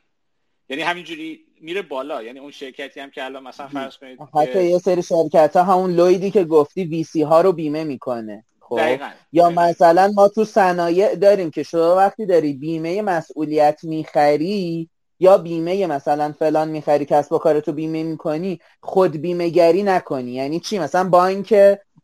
یعنی 0.68 0.82
همینجوری 0.82 1.40
میره 1.60 1.82
بالا. 1.82 2.22
یعنی 2.22 2.38
اون 2.38 2.50
شرکتی 2.50 3.00
هم 3.00 3.10
که 3.10 3.24
الان 3.24 3.42
مثلا 3.42 3.68
فرض 3.68 3.96
کنید 3.96 4.18
حتی 4.34 4.64
یه 4.64 4.78
سری 4.78 5.02
شرکت 5.02 5.56
ها 5.56 5.62
همون 5.62 5.92
لویدی 5.92 6.30
که 6.30 6.44
گفتی 6.44 6.84
وی 6.84 7.02
سی 7.02 7.22
ها 7.22 7.40
رو 7.40 7.52
بیمه 7.52 7.84
می‌کنه. 7.84 8.44
خب؟ 8.60 9.00
یا 9.32 9.50
مثلا 9.50 10.12
ما 10.14 10.28
تو 10.28 10.44
صنایع 10.44 11.14
داریم 11.14 11.50
که 11.50 11.62
شما 11.62 11.96
وقتی 11.96 12.26
داری 12.26 12.52
بیمه 12.52 13.02
مسئولیت 13.02 13.80
می‌خری 13.82 14.88
یا 15.20 15.38
بیمه 15.38 15.86
مثلا 15.86 16.34
فلان 16.38 16.68
می‌خری 16.68 17.04
کسب 17.04 17.32
و 17.32 17.38
کارتو 17.38 17.72
بیمه 17.72 18.02
می‌کنی 18.02 18.60
خود 18.80 19.16
بیمه 19.16 19.48
گری 19.48 19.82
نکنی. 19.82 20.32
یعنی 20.32 20.60
چی؟ 20.60 20.78
مثلا 20.78 21.08
بانک 21.08 21.54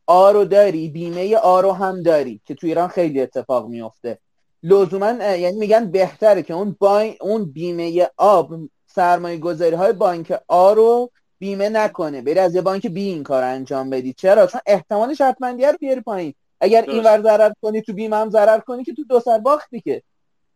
آ 0.06 0.32
رو 0.32 0.44
داری 0.44 0.88
بیمه 0.88 1.36
آ 1.36 1.60
رو 1.60 1.72
هم 1.72 2.02
داری 2.02 2.40
که 2.44 2.54
تو 2.54 2.66
ایران 2.66 2.88
خیلی 2.88 3.20
اتفاق 3.20 3.68
میفته 3.68 4.18
لزوما 4.62 5.10
یعنی 5.10 5.58
میگن 5.58 5.90
بهتره 5.90 6.42
که 6.42 6.54
اون 6.54 6.76
با 6.80 7.00
اون 7.20 7.52
بیمه 7.52 8.10
آب 8.16 8.54
سرمایه 8.86 9.38
گذاری 9.38 9.74
های 9.74 9.92
بانک 9.92 10.40
آ 10.48 10.72
رو 10.72 11.10
بیمه 11.38 11.68
نکنه. 11.68 12.22
بری 12.22 12.38
از 12.38 12.54
یه 12.54 12.60
بانک 12.60 12.86
بی 12.86 13.02
این 13.02 13.22
کار 13.22 13.42
انجام 13.42 13.90
بدی. 13.90 14.12
چرا؟ 14.12 14.46
چون 14.46 14.60
احتمال 14.66 15.14
شرطمندی 15.14 15.64
رو 15.64 15.76
بیاری 15.80 16.00
پایین. 16.00 16.34
اگر 16.60 16.82
این 16.82 17.04
ور 17.04 17.22
ضرر 17.22 17.52
کنی 17.62 17.82
تو 17.82 17.92
بیمه 17.92 18.16
هم 18.16 18.30
ضرر 18.30 18.58
کنی 18.58 18.84
که 18.84 18.94
تو 18.94 19.04
دو 19.04 19.20
سر 19.20 19.38
باختی 19.38 19.80
که. 19.80 20.02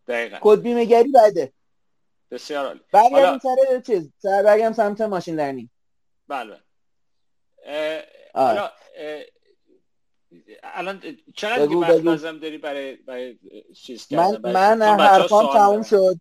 دقیقا. 0.09 0.39
کد 0.41 0.61
بیمه 0.61 0.85
گری 0.85 1.13
بده. 1.13 1.53
بسیار 2.31 2.67
عالی. 2.67 2.81
برگردیم 2.93 3.39
سر 3.39 3.81
چیز؟ 3.81 4.11
سر 4.19 4.43
برگردیم 4.43 4.73
سمت 4.73 5.01
ماشین 5.01 5.37
لرنینگ. 5.37 5.69
بله. 6.29 6.57
حالا 8.35 8.71
الان 10.63 11.03
چقدر 11.35 11.67
دیگه 11.67 11.81
وقت 11.81 11.91
لازم 11.91 12.39
داری 12.39 12.59
برای 12.59 12.97
برای 12.97 13.39
چیز 13.75 14.13
من 14.13 14.41
من 14.43 14.83
حرفام 14.83 15.47
تموم 15.47 15.83
شد. 15.83 16.21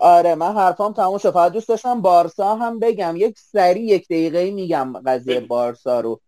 آره 0.00 0.34
من 0.34 0.54
حرفام 0.54 0.92
تموم 0.92 1.18
شد. 1.18 1.30
فقط 1.30 1.52
دوست 1.52 1.68
داشتم 1.68 2.00
بارسا 2.00 2.56
هم 2.56 2.78
بگم. 2.78 3.14
یک 3.16 3.38
سری 3.38 3.80
یک 3.80 4.04
دقیقه 4.04 4.50
میگم 4.50 4.98
قضیه 5.06 5.40
بارسا 5.40 6.00
رو. 6.00 6.20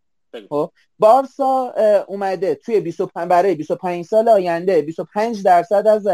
خب 0.49 0.73
بارسا 0.99 1.75
اومده 2.09 2.55
توی 2.55 2.81
25 2.81 3.29
برای 3.29 3.55
25 3.55 4.05
سال 4.05 4.29
آینده 4.29 4.83
25 4.83 5.43
درصد 5.43 5.87
از 5.87 6.09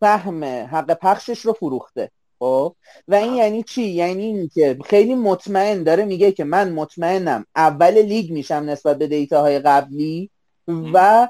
سهم 0.00 0.44
حق 0.44 0.94
پخشش 0.94 1.40
رو 1.40 1.52
فروخته. 1.52 2.10
خب؟ 2.42 2.76
و 3.08 3.14
این 3.14 3.34
یعنی 3.34 3.62
چی؟ 3.62 3.82
یعنی 3.82 4.22
اینکه 4.22 4.78
خیلی 4.84 5.14
مطمئن 5.14 5.82
داره 5.82 6.04
میگه 6.04 6.32
که 6.32 6.44
من 6.44 6.72
مطمئنم 6.72 7.46
اول 7.56 8.02
لیگ 8.02 8.32
میشم 8.32 8.54
نسبت 8.54 8.98
به 8.98 9.06
دیتاهای 9.06 9.58
قبلی 9.58 10.30
و 10.68 11.28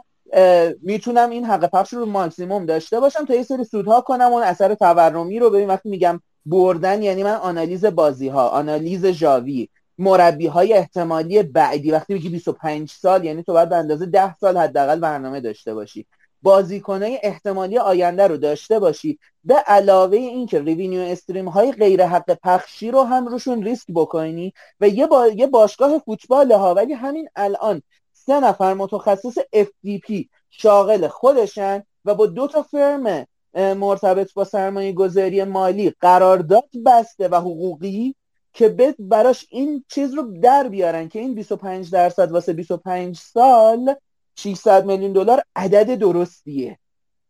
می‌تونم 0.83 1.31
این 1.31 1.45
حق 1.45 1.71
پخش 1.71 1.93
رو 1.93 2.07
ماکسیموم 2.07 2.67
داشته 2.67 3.01
باشم 3.01 3.25
تا 3.25 3.35
یه 3.35 3.43
سری 3.43 3.65
سودها 3.65 4.01
کنم 4.01 4.33
اون 4.33 4.43
اثر 4.43 4.75
تورمی 4.75 5.39
رو 5.39 5.51
ببین 5.51 5.69
وقتی 5.69 5.89
میگم 5.89 6.21
بردن 6.47 7.03
یعنی 7.03 7.23
من 7.23 7.35
آنالیز 7.35 7.85
بازی 7.85 8.29
ها 8.29 8.49
آنالیز 8.49 9.07
جاوی 9.07 9.69
مربی 9.99 10.47
های 10.47 10.73
احتمالی 10.73 11.43
بعدی. 11.43 11.91
وقتی 11.91 12.15
میگی 12.15 12.29
25 12.29 12.91
سال 12.91 13.25
یعنی 13.25 13.43
تو 13.43 13.53
باید 13.53 13.69
به 13.69 13.77
اندازه 13.77 14.07
10 14.07 14.37
سال 14.37 14.59
حداقل 14.59 15.01
برنامه 15.01 15.41
داشته 15.41 15.75
باشی. 15.75 16.07
بازیکنای 16.43 17.19
احتمالی 17.23 17.79
آینده 17.79 18.27
رو 18.27 18.37
داشته 18.37 18.79
باشی. 18.79 19.19
به 19.45 19.55
علاوه 19.55 20.17
اینکه 20.17 20.61
revenue 20.61 21.01
stream 21.01 21.49
های 21.49 21.73
غیر 21.73 22.07
حق 22.07 22.39
پخشی 22.45 22.91
رو 22.91 23.03
هم 23.03 23.27
روشون 23.27 23.63
ریسک 23.63 23.87
بکنی 23.95 24.53
و 24.81 24.89
یه, 24.89 25.07
با... 25.07 25.27
یه 25.27 25.47
باشگاه 25.47 25.99
فوتبال 25.99 26.53
ها. 26.53 26.75
ولی 26.75 26.93
همین 26.93 27.29
الان 27.37 27.83
سه 28.13 28.41
نفر 28.41 28.75
متخصص 28.75 29.39
FDP 29.39 30.25
شاغل 30.51 31.09
خودشن 31.09 31.83
و 32.05 32.15
با 32.15 32.27
دو 32.27 32.47
تا 32.47 32.63
فرم 32.63 33.27
مرتبط 33.55 34.33
با 34.35 34.45
سرمایه 34.45 34.93
گذاری 34.93 35.45
مالی 35.45 35.95
قرارداد 36.01 36.69
بسته 36.87 37.29
و 37.29 37.35
حقوقی 37.35 38.15
که 38.53 38.69
بد 38.69 38.95
براش 38.99 39.47
این 39.51 39.85
چیز 39.89 40.15
رو 40.15 40.23
در 40.23 40.69
بیارن 40.69 41.09
که 41.09 41.19
این 41.19 41.35
25 41.35 41.91
درصد 41.91 42.33
واسه 42.33 42.53
25 42.53 43.17
سال 43.17 43.95
600 44.37 44.85
میلیون 44.85 45.13
دلار 45.13 45.43
عدد 45.57 45.95
درستیه. 45.95 46.79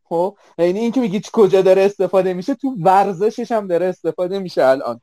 خب؟ 0.05 0.39
یعنی 0.59 0.79
این 0.79 0.93
که 0.93 1.01
میگی 1.01 1.23
کجا 1.33 1.63
داره 1.63 1.83
استفاده 1.83 2.35
میشه 2.35 2.55
تو 2.55 2.77
ورزشش 2.81 3.53
هم 3.53 3.67
داره 3.67 3.87
استفاده 3.87 4.39
میشه 4.39 4.65
الان. 4.65 5.01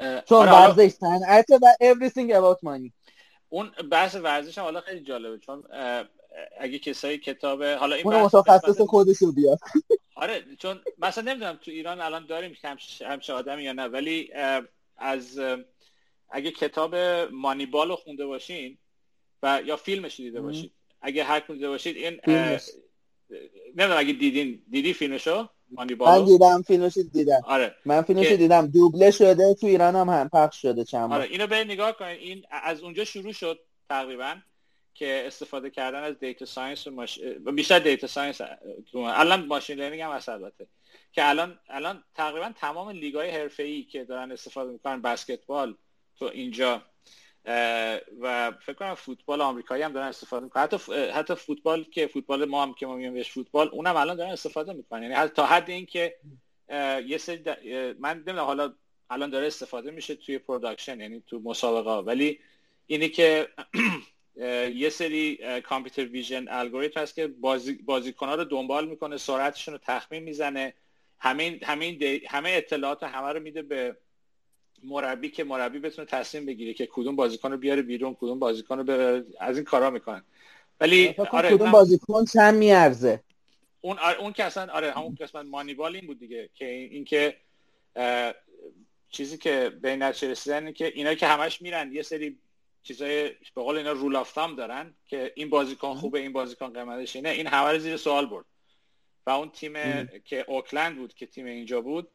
چون 0.00 0.38
آره 0.38 0.52
ورزش 0.52 0.88
صنعت 0.88 1.46
و 1.50 1.66
everything 1.82 2.30
about 2.30 2.58
money. 2.68 2.90
اون 3.48 3.70
بحث 3.90 4.14
ورزش 4.14 4.58
هم 4.58 4.64
حالا 4.64 4.80
خیلی 4.80 5.00
جالبه 5.00 5.38
چون 5.38 5.64
اگه 6.58 6.78
کسایی 6.78 7.18
کتاب 7.18 7.62
حالا 7.62 7.96
این 7.96 8.06
اون 8.06 8.22
متخصص 8.22 8.80
خودشو 8.80 9.32
بیاد 9.32 9.58
آره 10.14 10.44
چون 10.58 10.80
مثلا 10.98 11.32
نمی‌دونم 11.32 11.58
تو 11.62 11.70
ایران 11.70 12.00
الان 12.00 12.26
داریم 12.26 12.56
همچه 13.06 13.32
آدمی 13.32 13.62
یا 13.62 13.72
نه 13.72 13.84
ولی 13.84 14.32
از 14.96 15.40
اگه 16.30 16.50
کتاب 16.50 16.94
Moneyball 17.32 17.88
رو 17.88 17.96
خونده 17.96 18.26
باشین 18.26 18.78
و 19.42 19.62
یا 19.64 19.76
فیلمش 19.76 20.16
دیده 20.16 20.40
باشید 20.40 20.72
اگه 21.02 21.24
هر 21.24 21.40
دیده 21.40 21.68
باشید 21.68 21.96
این 21.96 22.20
نمی‌دونم 23.74 23.98
اگه 23.98 24.12
دیدین 24.12 24.62
دیدی 24.70 24.92
فیلمشو؟ 24.92 25.48
من 25.70 25.86
دیدم 26.24 26.62
فیلمش 26.62 26.98
دیدم. 27.12 27.40
آره. 27.44 27.74
من 27.84 28.02
فیلمش 28.02 28.28
که... 28.28 28.36
دیدم. 28.36 28.66
دوبله 28.66 29.10
شده 29.10 29.54
تو 29.54 29.66
ایران 29.66 29.96
هم, 29.96 30.08
هم 30.08 30.28
پخش 30.28 30.62
شده 30.62 30.84
چند 30.84 31.12
آره 31.12 31.24
اینو 31.24 31.46
به 31.46 31.64
نگاه 31.64 31.92
کنید 31.92 32.20
این 32.20 32.44
از 32.50 32.82
اونجا 32.82 33.04
شروع 33.04 33.32
شد 33.32 33.60
تقریبا 33.88 34.36
که 34.94 35.22
استفاده 35.26 35.70
کردن 35.70 36.02
از 36.02 36.18
data 36.18 36.44
science 36.44 36.86
و 36.86 36.90
mach... 36.90 37.18
بیشتر 37.54 37.78
data 37.78 38.06
science 38.06 38.40
الان 38.94 39.46
machine 39.46 39.78
learning 39.78 40.02
هم 40.02 40.10
هست 40.10 40.28
البته. 40.28 40.66
که 41.12 41.28
الان 41.28 41.58
الان 41.68 42.04
تقریبا 42.14 42.52
تمام 42.60 42.90
لیگای 42.90 43.30
حرفه‌ای 43.30 43.82
که 43.82 44.04
دارن 44.04 44.32
استفاده 44.32 44.72
می‌کنن 44.72 45.02
بسکتبال 45.02 45.76
تو 46.18 46.24
اینجا 46.24 46.82
و 48.20 48.52
فکر 48.60 48.72
کنم 48.72 48.94
فوتبال 48.94 49.40
آمریکایی 49.40 49.82
هم 49.82 49.92
دارن 49.92 50.06
استفاده 50.06 50.44
می‌کنن. 50.44 50.62
حتی 50.62 50.94
حتی 50.94 51.34
فوتبال 51.34 51.84
که 51.84 52.06
فوتبال 52.06 52.44
ما 52.44 52.62
هم 52.62 52.74
که 52.74 52.86
ما 52.86 52.96
میگیم 52.96 53.14
بهش 53.14 53.30
فوتبال 53.30 53.68
اونم 53.68 53.96
الان 53.96 54.16
دارن 54.16 54.30
استفاده 54.30 54.72
می‌کنن. 54.72 55.02
یعنی 55.02 55.14
حتی 55.14 55.34
تا 55.34 55.46
حد 55.46 55.70
این 55.70 55.86
که 55.86 56.16
یه 57.06 57.18
سری 57.18 57.42
من 57.98 58.16
نمی‌دونم 58.16 58.38
حالا 58.38 58.74
الان 59.10 59.30
داره 59.30 59.46
استفاده 59.46 59.90
میشه 59.90 60.14
توی 60.14 60.38
production 60.38 61.00
یعنی 61.00 61.22
تو 61.26 61.40
مسابقه 61.44 61.90
ولی 61.90 62.40
اینی 62.86 63.08
که 63.08 63.48
یه 64.74 64.88
سری 64.90 65.38
computer 65.60 66.04
vision 66.04 66.48
الگوریتم 66.48 67.00
هست 67.00 67.14
که 67.14 67.26
بازی 67.26 67.72
بازیکن‌ها 67.72 68.34
رو 68.34 68.44
دنبال 68.44 68.88
می‌کنه 68.88 69.16
سرعتشون 69.16 69.74
رو 69.74 69.80
تخمین 69.82 70.22
می‌زنه. 70.22 70.74
همه 71.18 71.60
همه 71.62 71.98
همه 72.28 72.50
اطلاعات 72.50 73.02
همه 73.02 73.32
رو 73.32 73.40
میده 73.40 73.62
به 73.62 73.96
مربی 74.84 75.30
که 75.30 75.44
مربی 75.44 75.78
بتونه 75.78 76.06
تصمیم 76.06 76.46
بگیره 76.46 76.74
که 76.74 76.88
کدوم 76.92 77.16
بازیکن 77.16 77.52
رو 77.52 77.56
بیاره 77.56 77.82
بیرون 77.82 78.14
کدوم 78.14 78.38
بازیکن 78.38 78.78
رو 78.78 79.22
از 79.40 79.56
این 79.56 79.64
کارا 79.64 79.90
می‌کنن. 79.90 80.22
ولی 80.80 81.14
آره 81.30 81.50
کدوم 81.50 81.70
بازیکن 81.70 82.24
چند 82.24 82.54
میارزه. 82.54 83.20
اون 83.80 83.98
اون 83.98 84.32
که 84.32 84.44
اصلا 84.44 84.72
آره 84.72 84.92
همون 84.92 85.14
قسمت 85.20 85.46
مانیبال 85.46 85.96
این 85.96 86.06
بود 86.06 86.18
دیگه 86.18 86.50
که 86.54 86.64
این 86.64 87.04
که 87.04 87.36
چیزی 89.10 89.38
که 89.38 89.72
به 89.82 89.96
نتیجه 89.96 90.30
رسیدن 90.30 90.72
که 90.72 90.92
اینا 90.94 91.14
که 91.14 91.26
همش 91.26 91.62
میرن 91.62 91.92
یه 91.92 92.02
سری 92.02 92.38
چیزای 92.82 93.28
به 93.28 93.62
قول 93.62 93.76
اینا 93.76 93.92
رول 93.92 94.16
اف 94.16 94.38
دارن 94.56 94.94
که 95.08 95.32
این 95.36 95.50
بازیکن 95.50 95.94
خوبه 95.94 96.18
این 96.20 96.32
بازیکن 96.32 96.72
قیمتش 96.72 97.16
اینه. 97.16 97.28
این 97.28 97.46
همه 97.46 97.78
زیر 97.78 97.96
سوال 97.96 98.26
برد. 98.26 98.44
و 99.26 99.30
اون 99.30 99.50
تیم 99.50 99.72
که 100.24 100.44
اوکلند 100.48 100.96
بود 100.96 101.14
که 101.14 101.26
تیم 101.26 101.46
اینجا 101.46 101.80
بود 101.80 102.08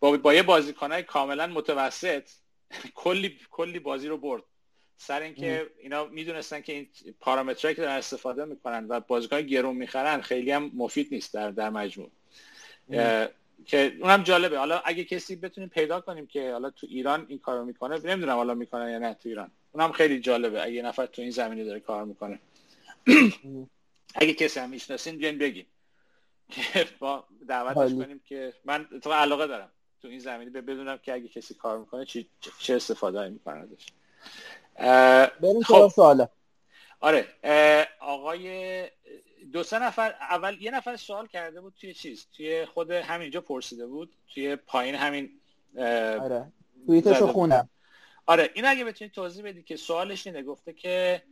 با, 0.00 0.16
با 0.16 0.34
یه 0.34 0.42
بازیکنای 0.42 1.02
کاملا 1.02 1.46
متوسط 1.46 2.28
کلی 2.94 3.38
کلی 3.50 3.78
بازی 3.78 4.08
رو 4.08 4.16
برد. 4.16 4.42
سر 4.96 5.22
اینکه 5.22 5.70
اینا 5.78 6.04
می‌دونستن 6.04 6.60
که 6.60 6.72
این 6.72 6.88
پارامترهایی 7.20 7.76
که 7.76 7.82
دارن 7.82 7.94
استفاده 7.94 8.44
می‌کنن 8.44 8.86
و 8.88 9.00
بازیکن 9.00 9.40
گرون 9.40 9.76
می‌خرن 9.76 10.20
خیلی 10.20 10.50
هم 10.50 10.70
مفید 10.74 11.08
نیست 11.10 11.34
در 11.34 11.50
در 11.50 11.70
مجموع. 11.70 12.10
که 13.66 13.96
اونم 14.00 14.22
جالبه. 14.22 14.58
حالا 14.58 14.78
اگه 14.84 15.04
کسی 15.04 15.36
بتونیم 15.36 15.68
پیدا 15.68 16.00
کنیم 16.00 16.26
که 16.26 16.52
حالا 16.52 16.70
تو 16.70 16.86
ایران 16.90 17.26
این 17.28 17.38
کارو 17.38 17.64
می‌کنه 17.64 17.98
نمی‌دونم 17.98 18.36
حالا 18.36 18.54
می‌کنه 18.54 18.92
یا 18.92 18.98
نه 18.98 19.14
تو 19.14 19.28
ایران. 19.28 19.50
اونم 19.72 19.92
خیلی 19.92 20.20
جالبه. 20.20 20.62
اگه 20.62 20.82
نفر 20.82 21.06
تو 21.06 21.22
این 21.22 21.30
زمینه 21.30 21.64
داره 21.64 21.80
کار 21.80 22.04
می‌کنه. 22.04 22.38
اگه 24.14 24.34
کسی 24.34 24.60
هم 24.60 24.70
می‌شناسین 24.70 25.16
بیاین 25.18 25.38
بگین. 25.38 25.66
که 26.48 26.86
با 26.98 27.24
دعوتش 27.48 27.94
کنیم 27.94 28.20
که 28.24 28.52
من 28.64 28.86
تو 29.02 29.12
علاقه 29.12 29.46
دارم 29.46 29.70
تو 30.02 30.08
این 30.08 30.18
زمینه 30.18 30.50
بدونم 30.60 30.98
که 30.98 31.12
اگه 31.12 31.28
کسی 31.28 31.54
کار 31.54 31.78
می‌کنه 31.78 32.04
چی 32.04 32.28
چه 32.58 32.74
استفاده 32.74 33.28
می‌کنه 33.28 33.56
ازش. 33.56 33.86
بریم 35.40 35.62
خب. 35.62 35.88
سواله 35.94 36.28
آره 37.00 37.26
آقای 38.00 38.86
دو 39.52 39.62
سه 39.62 39.78
نفر 39.78 40.14
اول 40.20 40.56
یه 40.60 40.70
نفر 40.70 40.96
سوال 40.96 41.26
کرده 41.26 41.60
بود 41.60 41.74
توی 41.80 41.94
چیز 41.94 42.26
توی 42.36 42.64
خود 42.64 42.90
همینجا 42.90 43.40
پرسیده 43.40 43.86
بود 43.86 44.12
توی 44.34 44.56
پایین 44.56 44.94
همین 44.94 45.30
آره. 45.76 46.52
توییتشو 46.86 47.26
خونم 47.26 47.68
آره 48.26 48.50
این 48.54 48.66
اگه 48.66 48.84
بتونید 48.84 49.12
توضیح 49.12 49.44
بدی 49.44 49.62
که 49.62 49.76
سوالش 49.76 50.26
اینه 50.26 50.42
گفته 50.42 50.72
که 50.72 51.22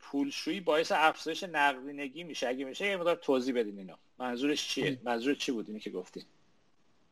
پولشویی 0.00 0.60
باعث 0.60 0.92
افزایش 0.94 1.42
نقدینگی 1.42 2.24
میشه. 2.24 2.48
اگه 2.48 2.64
میشه 2.64 2.86
یه 2.86 2.96
مقدار 2.96 3.14
توضیح 3.14 3.54
بدین 3.54 3.78
اینا 3.78 3.98
منظورش 4.18 4.68
چیه؟ 4.68 5.00
منظور 5.04 5.34
چی 5.34 5.52
بود 5.52 5.68
اینی 5.68 5.80
که 5.80 5.90
گفتین 5.90 6.22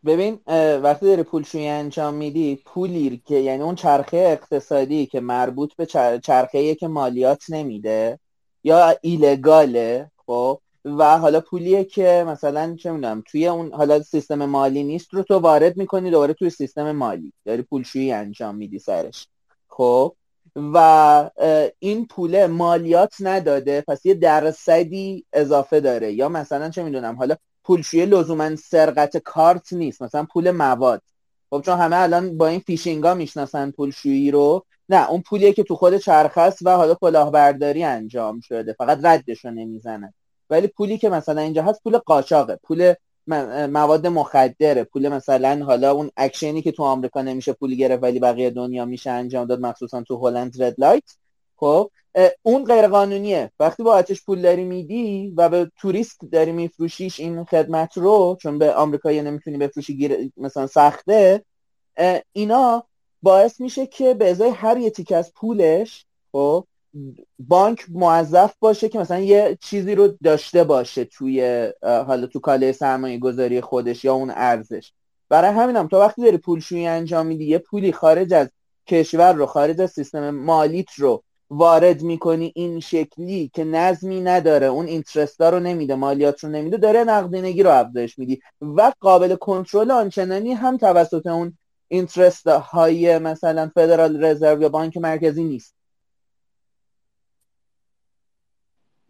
ببین 0.04 0.40
وقتی 0.82 1.06
داری 1.06 1.22
پولشویی 1.22 1.68
انجام 1.68 2.14
میدی 2.14 2.56
پولی 2.64 3.22
که 3.26 3.34
یعنی 3.34 3.62
اون 3.62 3.74
چرخه 3.74 4.16
اقتصادی 4.16 5.06
که 5.06 5.20
مربوط 5.20 5.74
به 5.74 5.86
چرخه 6.22 6.74
که 6.74 6.88
مالیات 6.88 7.44
نمیده 7.48 8.18
یا 8.64 8.96
ایلگاله 9.02 10.10
خب 10.26 10.60
و 10.84 11.18
حالا 11.18 11.40
پولیه 11.40 11.84
که 11.84 12.24
مثلا 12.26 12.76
چه 12.76 12.92
می‌دونم 12.92 13.24
توی 13.26 13.46
اون 13.46 13.72
حالا 13.72 14.02
سیستم 14.02 14.44
مالی 14.46 14.84
نیست 14.84 15.14
رو 15.14 15.22
تو 15.22 15.38
وارد 15.38 15.76
می‌کنی 15.76 16.10
دوباره 16.10 16.34
توی 16.34 16.50
سیستم 16.50 16.92
مالی. 16.92 17.32
داری 17.44 17.62
پولشویی 17.62 18.12
انجام 18.12 18.56
میدی 18.56 18.78
سرش. 18.78 19.28
خب 19.68 20.16
و 20.56 21.30
این 21.78 22.06
پوله 22.06 22.46
مالیات 22.46 23.14
نداده 23.20 23.80
پس 23.80 24.06
یه 24.06 24.14
درصدی 24.14 25.24
اضافه 25.32 25.80
داره. 25.80 26.12
یا 26.12 26.28
مثلا 26.28 26.70
چه 26.70 26.82
می‌دونم 26.82 27.16
حالا 27.16 27.36
پولشویی 27.64 28.06
لزوما 28.06 28.56
سرقت 28.56 29.16
کارت 29.16 29.72
نیست 29.72 30.02
مثلا 30.02 30.26
پول 30.32 30.50
مواد. 30.50 31.02
خب 31.50 31.62
چون 31.64 31.78
همه 31.78 31.96
الان 31.96 32.38
با 32.38 32.46
این 32.46 32.60
فیشینگا 32.60 33.14
می‌شناسن 33.14 33.70
پولشویی 33.70 34.30
رو. 34.30 34.64
نه 34.88 35.10
اون 35.10 35.22
پولیه 35.22 35.52
که 35.52 35.62
تو 35.62 35.76
خود 35.76 35.96
چرخ 35.96 36.38
است 36.38 36.58
و 36.62 36.70
حالا 36.70 36.94
کلاهبرداری 36.94 37.84
انجام 37.84 38.40
شده 38.40 38.72
فقط 38.72 38.98
ردش 39.02 39.44
رو 39.44 39.50
نمی‌زنن 39.50 40.14
ولی 40.50 40.66
پولی 40.66 40.98
که 40.98 41.08
مثلا 41.08 41.40
اینجا 41.40 41.62
هست 41.62 41.82
پول 41.82 41.98
قاچاقه. 41.98 42.58
پول 42.62 42.94
مواد 43.66 44.06
مخدره. 44.06 44.84
پول 44.84 45.08
مثلا 45.08 45.64
حالا 45.64 45.92
اون 45.92 46.10
اکشنی 46.16 46.62
که 46.62 46.72
تو 46.72 46.82
آمریکا 46.82 47.22
نمیشه 47.22 47.52
پول 47.52 47.74
گرفت 47.74 48.02
ولی 48.02 48.20
بقیه 48.20 48.50
دنیا 48.50 48.84
میشه 48.84 49.10
انجام 49.10 49.46
داد 49.46 49.60
مخصوصا 49.60 50.02
تو 50.02 50.28
هلند 50.28 50.62
red 50.62 50.74
light 50.78 51.02
خب 51.56 51.90
اون 52.42 52.64
غیر 52.64 52.88
قانونیه 52.88 53.52
وقتی 53.60 53.82
با 53.82 53.94
آتش 53.94 54.24
پول 54.24 54.42
داری 54.42 54.64
میدی 54.64 55.34
و 55.36 55.48
به 55.48 55.70
توریست 55.76 56.20
داری 56.32 56.52
میفروشیش 56.52 57.20
این 57.20 57.44
خدمت 57.44 57.98
رو 57.98 58.36
چون 58.42 58.58
به 58.58 58.74
آمریکایی 58.74 59.22
نمی‌تونی 59.22 59.58
بفروشی 59.58 59.96
گیر... 59.96 60.30
مثلا 60.36 60.66
سخته 60.66 61.44
اینا 62.32 62.84
باعث 63.22 63.60
میشه 63.60 63.86
که 63.86 64.14
به 64.14 64.30
ازای 64.30 64.50
هر 64.50 64.76
یه 64.76 64.90
تیک 64.90 65.12
از 65.12 65.32
پولش 65.34 66.06
خب 66.32 66.64
بانک 67.38 67.84
موظف 67.88 68.54
باشه 68.60 68.88
که 68.88 68.98
مثلا 68.98 69.18
یه 69.18 69.58
چیزی 69.60 69.94
رو 69.94 70.08
داشته 70.24 70.64
باشه 70.64 71.04
توی 71.04 71.68
حالا 71.82 72.26
تو 72.26 72.40
کاله 72.40 72.72
سرمایه 72.72 73.18
گذاری 73.18 73.60
خودش 73.60 74.04
یا 74.04 74.14
اون 74.14 74.30
ارزش. 74.30 74.92
برای 75.28 75.50
همینم 75.50 75.88
تو 75.88 75.98
وقتی 75.98 76.22
داری 76.22 76.36
پولشویی 76.36 76.86
انجام 76.86 77.26
میدی 77.26 77.44
یه 77.44 77.58
پولی 77.58 77.92
خارج 77.92 78.34
از 78.34 78.48
کشور 78.86 79.32
رو 79.32 79.46
خارج 79.46 79.80
از 79.80 79.90
سیستم 79.90 80.30
مالیت 80.30 80.92
رو 80.96 81.22
وارد 81.50 82.02
می‌کنی 82.02 82.52
این 82.54 82.80
شکلی 82.80 83.50
که 83.54 83.64
نظمی 83.64 84.20
نداره 84.20 84.66
اون 84.66 84.86
اینترست 84.86 85.40
رو 85.40 85.60
نمیده 85.60 85.94
مالیات 85.94 86.44
رو 86.44 86.50
نمیده 86.50 86.76
داره 86.76 87.04
نقدینگی 87.04 87.62
رو 87.62 87.70
افزایش 87.70 88.18
میدی. 88.18 88.40
و 88.60 88.92
قابل 89.00 89.34
کنترل 89.34 89.90
آنچنانی 89.90 90.52
هم 90.52 90.76
توسط 90.76 91.26
اون 91.26 91.58
اینترست 91.88 92.46
های 92.46 93.18
مثلا 93.18 93.70
فدرال 93.74 94.24
رزرو 94.24 94.62
یا 94.62 94.68
بانک 94.68 94.96
مرکزی 94.96 95.44
نیست. 95.44 95.74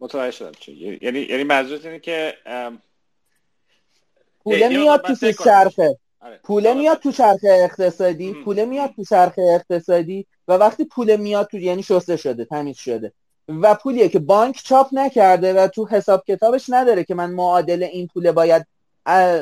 متوجه 0.01 0.31
شدم 0.31 0.51
یعنی 1.01 1.19
یعنی 1.19 1.43
منظورت 1.43 1.85
اینه 1.85 1.99
که 1.99 2.33
پوله 4.43 4.67
میاد 4.69 5.01
تو 5.01 5.31
چرخه. 5.31 5.97
آره. 6.19 6.39
پوله 6.43 6.73
میاد 6.73 6.99
تو 6.99 7.11
چرخه 7.11 7.47
اقتصادی 7.63 8.33
پوله 8.33 8.65
میاد 8.65 8.91
تو 8.95 9.03
چرخه 9.03 9.41
اقتصادی 9.41 10.25
و 10.47 10.53
وقتی 10.53 10.85
پوله 10.85 11.17
میاد 11.17 11.47
تو 11.47 11.57
یعنی 11.57 11.83
شسته 11.83 12.17
شده 12.17 12.45
تمیز 12.45 12.77
شده. 12.77 13.13
و 13.47 13.75
پولیه 13.75 14.09
که 14.09 14.19
بانک 14.19 14.61
چاپ 14.63 14.87
نکرده 14.91 15.53
و 15.53 15.67
تو 15.67 15.87
حساب 15.87 16.23
کتابش 16.27 16.65
نداره 16.69 17.03
که 17.03 17.15
من 17.15 17.31
معادل 17.31 17.83
این 17.83 18.07
پوله 18.07 18.31
باید 18.31 18.67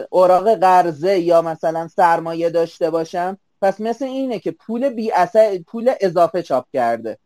اوراق 0.10 0.56
قرضه 0.56 1.20
یا 1.20 1.42
مثلا 1.42 1.88
سرمایه 1.88 2.50
داشته 2.50 2.90
باشم. 2.90 3.38
پس 3.62 3.82
مثل 3.82 4.06
اینه 4.06 4.40
که 4.40 4.52
پول 4.52 4.90
بی 4.90 5.12
اثر 5.12 5.58
پول 5.68 5.94
اضافه 6.02 6.42
چاپ 6.42 6.66
کرده. 6.74 7.18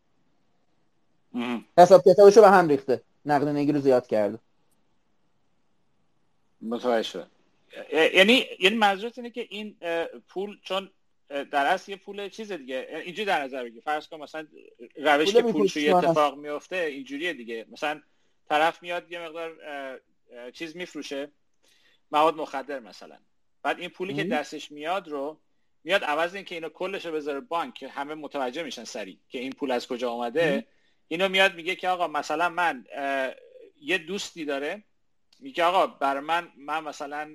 حساب 1.77 2.03
کتابشو 2.05 2.41
به 2.41 2.49
هم 2.49 2.68
ریخته. 2.68 3.01
نقد 3.26 3.72
رو 3.72 3.80
زیاد 3.80 4.08
کرده. 4.08 4.40
متوجه 6.62 7.10
شد 7.10 7.28
یعنی 7.94 8.45
یعنی 8.60 8.76
منظورت 8.76 9.18
اینه 9.18 9.30
که 9.30 9.48
این 9.50 9.76
پول 10.30 10.58
چون 10.62 10.90
در 11.30 11.66
اصل 11.66 11.91
یه 11.91 11.98
پول 11.98 12.30
چیز 12.30 12.52
دیگه. 12.52 12.88
اینجوری 13.06 13.26
در 13.26 13.44
نظر 13.44 13.64
بگیر. 13.64 13.82
فرض 13.82 14.08
کن 14.08 14.22
مثلا 14.22 14.48
روشی 14.95 15.34
که 15.34 15.41
پول 15.41 15.68
توی 15.68 15.90
اتفاق 15.90 16.38
میفته 16.38 16.76
اینجوریه 16.76 17.34
دیگه. 17.34 17.66
مثلا 17.72 18.02
طرف 18.50 18.84
میاد 18.84 19.12
یه 19.12 19.20
مقدار 19.20 19.52
چیز 20.54 20.76
میفروشه. 20.76 21.32
مواد 22.12 22.36
مخدر 22.36 22.80
مثلا. 22.80 23.18
بعد 23.64 23.80
این 23.80 23.90
پولی 23.90 24.14
که 24.14 24.24
دستش 24.24 24.72
میاد 24.72 25.08
رو 25.08 25.40
میاد 25.84 26.04
عوض 26.04 26.36
این 26.36 26.45
که 26.45 26.56
اینو 26.56 26.70
کلش 26.70 27.06
رو 27.06 27.12
بذاره 27.12 27.40
بانک. 27.40 27.74
که 27.74 27.88
همه 27.88 28.16
متوجه 28.16 28.64
میشن 28.64 28.84
سریع 28.84 29.18
که 29.30 29.40
این 29.40 29.52
پول 29.52 29.72
از 29.72 29.88
کجا 29.88 30.12
آمده 30.12 30.66
اینو 31.14 31.30
میاد 31.30 31.56
میگه 31.56 31.76
که 31.76 31.90
آقا 31.90 32.07
مثلا 32.07 32.49
من 32.49 32.85
یه 33.81 33.98
دوستی 33.98 34.45
داره 34.45 34.84
میگه 35.40 35.64
آقا 35.64 35.88
برای 35.88 36.23
من 36.23 36.52
من 36.57 36.84
مثلا 36.84 37.26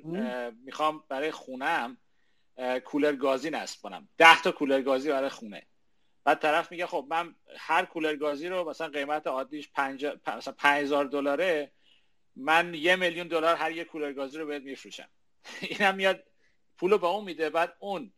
می‌خوام 0.64 1.04
برای 1.08 1.30
خونم 1.30 1.98
کولر 2.84 3.12
گازی 3.12 3.50
نصب 3.50 3.82
کنم. 3.82 4.08
ده 4.16 4.42
تا 4.42 4.52
کولر 4.52 4.82
گازی 4.82 5.08
برای 5.08 5.28
خونه. 5.28 5.66
بعد 6.24 6.38
طرف 6.38 6.72
میگه 6.72 6.86
خب 6.86 7.06
من 7.10 7.34
هر 7.56 7.84
کولر 7.84 8.16
گازی 8.16 8.48
رو 8.48 8.70
مثلا 8.70 8.88
قیمت 8.88 9.26
عادیش 9.26 9.68
پنج 9.74 10.06
مثلا 10.26 10.54
5000 10.58 11.04
دلاره 11.04 11.72
من 12.36 12.74
یه 12.74 12.96
میلیون 12.96 13.28
دلار 13.28 13.56
هر 13.56 13.72
یه 13.72 13.84
کولر 13.84 14.12
گازی 14.12 14.38
رو 14.38 14.46
بهت 14.46 14.62
میفروشم. 14.62 15.08
اینم 15.70 15.94
میاد 15.94 16.24
پولو 16.78 16.98
به 16.98 17.06
اون 17.06 17.24
میده 17.24 17.50
بعد 17.50 17.76
اون 17.78 18.12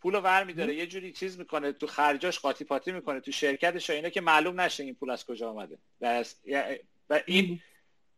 پولو 0.00 0.20
ور 0.20 0.44
میداره 0.44 0.74
یه 0.74 0.86
جوری 0.86 1.12
چیز 1.12 1.38
می‌کنه 1.38 1.72
تو 1.72 1.86
خرجاش 1.86 2.38
قاطی 2.38 2.64
پاتی 2.64 2.92
می‌کنه 2.92 3.20
تو 3.20 3.32
شرکتش 3.32 3.90
اینا 3.90 4.08
که 4.08 4.20
معلوم 4.20 4.60
نشه 4.60 4.84
این 4.84 4.94
پول 4.94 5.10
از 5.10 5.26
کجا 5.26 5.50
آمده 5.50 5.78
و 7.10 7.20
این 7.26 7.60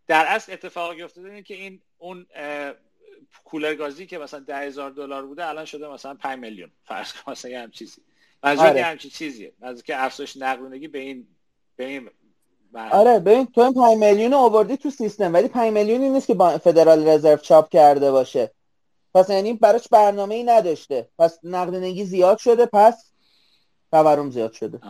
در 0.06 0.24
اصل 0.28 0.52
اتفاقی 0.52 1.02
افتاده 1.02 1.28
اینه 1.28 1.42
که 1.42 1.54
این 1.54 1.80
اون 1.98 2.26
کولر 3.44 3.74
گازی 3.74 4.06
که 4.06 4.18
مثلا 4.18 4.40
ده 4.40 4.56
هزار 4.56 4.90
دلار 4.90 5.26
بوده 5.26 5.46
الان 5.46 5.64
شده 5.64 5.88
مثلا 5.88 6.14
5 6.14 6.38
میلیون. 6.38 6.70
فرض 6.84 7.12
کن 7.12 7.32
مثلا 7.32 7.50
یه 7.50 7.68
چیزی. 7.72 8.02
منظور 8.42 8.66
آره. 8.66 8.82
همچین 8.82 9.10
چیزیه. 9.10 9.52
از 9.62 9.82
که 9.82 10.04
افزایش 10.04 10.36
نقدینگی 10.36 10.88
به 10.88 10.98
این 10.98 11.26
به 11.76 11.84
این 11.86 12.10
آره 12.74 13.18
ببین 13.18 13.46
تو 13.46 13.60
این 13.60 13.74
5 13.74 13.98
میلیون 13.98 14.34
آوردی 14.34 14.76
تو 14.76 14.90
سیستم 14.90 15.34
ولی 15.34 15.48
5 15.48 15.72
میلیونی 15.72 16.08
نیست 16.08 16.26
که 16.26 16.34
با 16.34 16.58
فدرال 16.58 17.08
رزرو 17.08 17.36
چاپ 17.36 17.68
کرده 17.68 18.10
باشه. 18.10 18.50
پس 19.14 19.30
یعنی 19.30 19.54
براش 19.54 19.88
برنامه 19.88 20.34
ای 20.34 20.44
نداشته. 20.44 21.08
پس 21.18 21.38
نقدینگی 21.42 22.04
زیاد 22.04 22.38
شده 22.38 22.66
پس 22.66 23.12
تورم 23.92 24.30
زیاد 24.30 24.52
شده. 24.52 24.80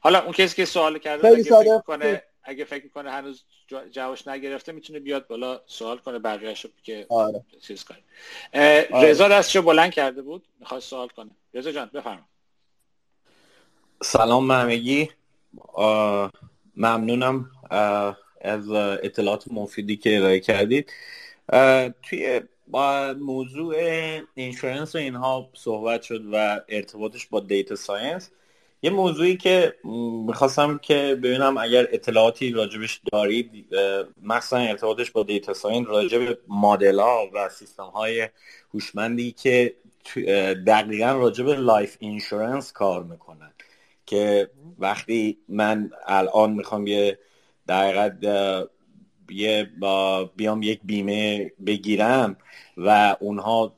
حالا 0.00 0.22
اون 0.22 0.32
کسی 0.32 0.56
که 0.56 0.64
سوال 0.64 0.98
کرده 0.98 1.28
اگه 1.28 1.42
فکر 1.42 1.78
کنه 1.78 2.22
اگه 2.42 2.64
فکر 2.64 2.88
کنه 2.88 3.10
هنوز 3.10 3.44
جوابش 3.90 4.28
نگرفته 4.28 4.72
می‌تونه 4.72 4.98
بیاد 4.98 5.26
بالا 5.26 5.60
سوال 5.66 5.98
کنه 5.98 6.18
بقیه‌اش 6.18 6.66
که 6.82 7.06
آره. 7.08 7.44
چیز 7.60 7.84
کنه. 7.84 7.98
آره. 8.54 9.10
رضا 9.10 9.28
دستشو 9.28 9.62
بلند 9.62 9.92
کرده 9.92 10.22
بود 10.22 10.48
می‌خواد 10.60 10.80
سوال 10.80 11.08
کنه. 11.08 11.30
رضا 11.54 11.72
جان 11.72 11.90
بفرما. 11.94 12.28
سلام 14.02 14.50
همگی. 14.50 15.10
ممنونم 16.76 17.50
از 18.40 18.70
اطلاعات 18.70 19.44
مفیدی 19.52 19.96
که 19.96 20.16
ارائه 20.16 20.40
کردید. 20.40 20.92
توی 22.02 22.40
با 22.70 23.14
موضوع 23.20 23.74
insurance 24.34 24.94
و 24.94 24.98
اینها 24.98 25.48
صحبت 25.54 26.02
شد 26.02 26.22
و 26.32 26.60
ارتباطش 26.68 27.26
با 27.26 27.40
data 27.40 27.76
science 27.76 28.30
یه 28.82 28.90
موضوعی 28.90 29.36
که 29.36 29.74
می‌خواستم 30.26 30.78
که 30.78 31.18
ببینم 31.22 31.56
اگر 31.56 31.88
اطلاعاتی 31.92 32.52
راجبش 32.52 33.00
دارید 33.12 33.66
مخصوصا 34.22 34.56
ارتباطش 34.56 35.10
با 35.10 35.22
data 35.22 35.54
science 35.54 35.84
راجب 35.84 36.38
مدل 36.48 36.98
ها 36.98 37.30
و 37.34 37.48
سیستم 37.48 37.84
های 37.84 38.28
هوشمندی 38.74 39.32
که 39.32 39.74
دقیقا 40.66 41.12
راجب 41.12 41.48
life 41.48 41.96
insurance 41.98 42.72
کار 42.72 43.02
می‌کنن. 43.02 43.52
که 44.06 44.50
وقتی 44.78 45.38
من 45.48 45.90
الان 46.06 46.52
می‌خوام 46.52 46.86
یه 46.86 47.18
دقیقا 47.68 48.10
یه 49.30 49.70
بیام 50.36 50.62
یک 50.62 50.80
بیمه 50.84 51.52
بگیرم 51.66 52.36
و 52.76 53.16
اونها 53.20 53.72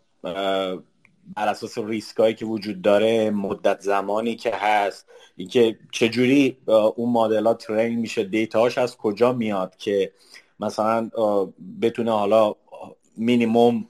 بر 1.36 1.48
اساس 1.48 1.78
ریسکایی 1.78 2.35
که 2.35 2.47
وجود 2.47 2.82
داره 2.82 3.31
مدت 3.31 3.81
زمانی 3.81 4.36
که 4.36 4.51
هست 4.55 5.06
اینکه 5.36 5.78
چجوری 5.93 6.56
اون 6.66 7.12
مدل 7.12 7.47
ها 7.47 7.55
ترین 7.55 7.98
میشه 7.98 8.24
دیتاش 8.24 8.78
از 8.78 8.97
کجا 8.97 9.32
میاد 9.32 9.77
که 9.77 10.12
مثلا 10.60 11.10
بتونه 11.82 12.10
حالا 12.10 12.55
مینیموم 13.16 13.89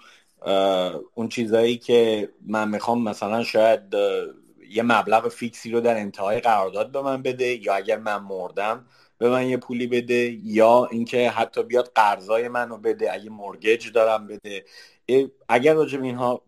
اون 1.15 1.29
چیزایی 1.29 1.77
که 1.77 2.29
من 2.47 2.69
می‌خوام 2.69 3.03
مثلا 3.03 3.45
شاید 3.45 3.81
یه 4.71 4.83
مبلغ 4.83 5.29
فیکسی 5.29 5.71
رو 5.71 5.81
در 5.81 5.97
انتهای 5.97 6.41
قرارداد 6.41 6.93
به 6.93 7.03
من 7.03 7.23
بده 7.23 7.67
یا 7.67 7.75
اگر 7.75 7.99
من 7.99 8.17
مردم 8.17 8.87
به 9.21 9.29
من 9.31 9.49
یه 9.49 9.57
پولی 9.57 9.87
بده 9.87 10.39
یا 10.45 10.89
اینکه 10.91 11.31
حتی 11.31 11.63
بیاد 11.63 11.93
قرضای 11.95 12.49
منو 12.49 12.77
بده 12.77 13.13
اگه 13.13 13.31
مورگج 13.31 13.93
دارم 13.93 14.27
بده. 14.27 14.65
اگر 15.49 15.75
راجب 15.75 16.03
اینها 16.03 16.43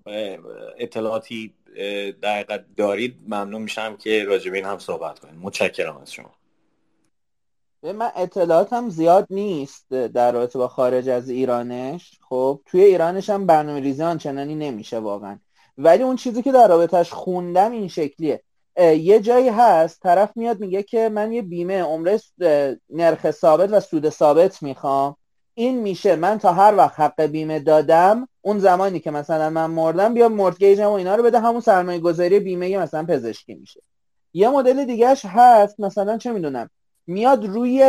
اطلاعاتی 0.78 1.54
دقیقا 2.22 2.58
دارید 2.76 3.16
ممنون 3.26 3.62
میشم 3.62 3.96
که 3.96 4.24
راجب 4.24 4.54
این 4.54 4.64
هم 4.64 4.78
صحبت 4.78 5.18
کنید. 5.18 5.34
متشکرم 5.42 5.96
از 5.96 6.12
شما. 6.12 6.30
من 7.82 8.10
اطلاعاتم 8.16 8.88
زیاد 8.88 9.26
نیست 9.30 9.90
در 9.90 10.32
رابطه 10.32 10.58
با 10.58 10.68
خارج 10.68 11.08
از 11.08 11.28
ایرانش. 11.28 12.18
خب 12.28 12.60
توی 12.66 12.84
ایرانش 12.84 13.30
هم 13.30 13.46
برنامه 13.46 13.80
ریزی 13.80 14.02
آنچنانی 14.02 14.54
نمیشه 14.54 14.98
واقعا. 14.98 15.38
ولی 15.78 16.02
اون 16.02 16.16
چیزی 16.16 16.42
که 16.42 16.52
در 16.52 16.68
رابطهش 16.68 17.10
خوندم 17.10 17.72
این 17.72 17.88
شکلیه. 17.88 18.42
یه 18.76 19.20
جایی 19.20 19.48
هست 19.48 20.00
طرف 20.00 20.36
میاد 20.36 20.60
میگه 20.60 20.82
که 20.82 21.08
من 21.08 21.32
یه 21.32 21.42
بیمه 21.42 21.82
عمره 21.82 22.20
نرخ 22.90 23.30
ثابت 23.30 23.72
و 23.72 23.80
سود 23.80 24.08
ثابت 24.08 24.62
می‌خوام. 24.62 25.16
این 25.54 25.78
میشه 25.78 26.16
من 26.16 26.38
تا 26.38 26.52
هر 26.52 26.74
وقت 26.76 27.00
حق 27.00 27.22
بیمه 27.22 27.58
دادم 27.58 28.28
اون 28.40 28.58
زمانی 28.58 29.00
که 29.00 29.10
مثلا 29.10 29.50
من 29.50 29.66
مردم 29.66 30.14
بیا 30.14 30.28
مورتگیجم 30.28 30.86
و 30.86 30.92
اینا 30.92 31.14
رو 31.14 31.22
بده 31.22 31.40
همون 31.40 31.60
سرمایه 31.60 31.98
گذاری 31.98 32.40
بیمه 32.40 32.78
مثلا 32.78 33.04
پزشکی 33.06 33.54
میشه. 33.54 33.80
یه 34.34 34.48
مدل 34.48 34.84
دیگهش 34.84 35.24
هست 35.24 35.80
مثلا 35.80 36.18
چه 36.18 36.32
می‌دونم 36.32 36.70
میاد 37.06 37.46
روی 37.46 37.82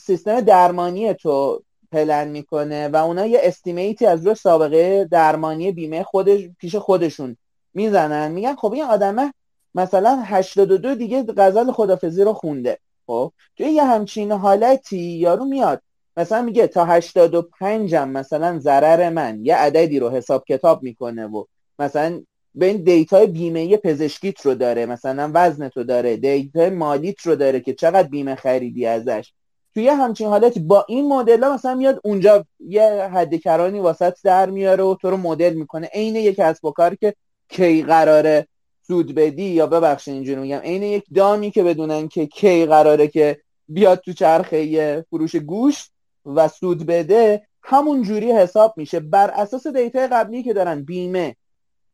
سیستم 0.00 0.40
درمانی 0.40 1.14
تو 1.14 1.62
پلن 1.92 2.28
می‌کنه 2.28 2.88
و 2.88 2.96
اونا 2.96 3.26
یه 3.26 3.40
استیمیتی 3.42 4.06
از 4.06 4.26
روی 4.26 4.34
سابقه 4.34 5.04
درمانی 5.04 5.72
بیمه 5.72 6.02
خودش 6.02 6.40
پیش 6.58 6.76
خودشون 6.76 7.36
می‌زنن. 7.74 8.30
میگن 8.30 8.54
خب 8.54 8.72
این 8.72 8.84
آدمه 8.84 9.34
مثلا 9.74 10.22
82 10.24 10.94
دیگه 10.94 11.24
غزل 11.36 11.72
خدافزی 11.72 12.22
رو 12.24 12.32
خونده 12.32 12.78
خب؟ 13.06 13.32
توی 13.56 13.66
یه 13.66 13.84
همچین 13.84 14.32
حالتی 14.32 14.98
یارو 14.98 15.44
میاد 15.44 15.82
مثلا 16.16 16.42
میگه 16.42 16.66
تا 16.66 16.84
85 16.84 17.94
هم 17.94 18.08
مثلا 18.08 18.58
ضرر 18.58 19.10
من 19.10 19.44
یه 19.44 19.56
عددی 19.56 19.98
رو 19.98 20.10
حساب 20.10 20.44
کتاب 20.44 20.82
می‌کنه 20.82 21.26
و 21.26 21.44
مثلا 21.78 22.22
به 22.54 22.66
این 22.66 22.76
data 22.76 23.16
ی 23.16 23.26
بیمه 23.26 23.76
پزشکیت 23.76 24.40
رو 24.40 24.54
داره 24.54 24.86
مثلا 24.86 25.30
وزنت 25.34 25.76
رو 25.76 25.84
داره 25.84 26.16
data 26.16 26.59
ی 26.59 26.70
مالیت 26.70 27.20
رو 27.20 27.36
داره 27.36 27.60
که 27.60 27.74
چقدر 27.74 28.08
بیمه 28.08 28.34
خریدی 28.34 28.86
ازش. 28.86 29.32
توی 29.74 29.88
همچین 29.88 30.26
حالت 30.26 30.58
با 30.58 30.84
این 30.88 31.08
مدل 31.08 31.44
ها 31.44 31.54
مثلا 31.54 31.74
میاد 31.74 32.00
اونجا 32.04 32.44
یه 32.60 33.10
حد 33.14 33.36
کرانی 33.36 33.80
واسط 33.80 34.14
در 34.24 34.50
میاره 34.50 34.84
و 34.84 34.94
تو 34.94 35.10
رو 35.10 35.16
مدل 35.16 35.54
می‌کنه. 35.54 35.88
عین 35.92 36.16
یک 36.16 36.36
کسب 36.36 36.64
و 36.64 36.70
کار 36.70 36.94
که 36.94 37.14
کی 37.48 37.82
قراره 37.82 38.46
سود 38.92 39.14
بدی 39.14 39.42
یا 39.42 39.66
ببخشید 39.66 40.14
اینجوری 40.14 40.40
میگم. 40.40 40.58
عین 40.58 40.82
یک 40.82 41.04
دامی 41.14 41.50
که 41.50 41.62
بدونن 41.62 42.08
که 42.08 42.26
کی 42.26 42.66
قراره 42.66 43.08
که 43.08 43.40
بیاد 43.68 43.98
تو 43.98 44.12
چرخه 44.12 45.04
فروش 45.10 45.36
گوشت 45.36 45.90
و 46.26 46.48
سود 46.48 46.86
بده 46.86 47.42
همون 47.62 48.02
جوری 48.02 48.32
حساب 48.32 48.74
میشه. 48.76 49.00
بر 49.00 49.30
اساس 49.30 49.66
data 49.66 50.08
قبلی 50.12 50.42
که 50.42 50.52
دارن 50.52 50.82
بیمه 50.82 51.36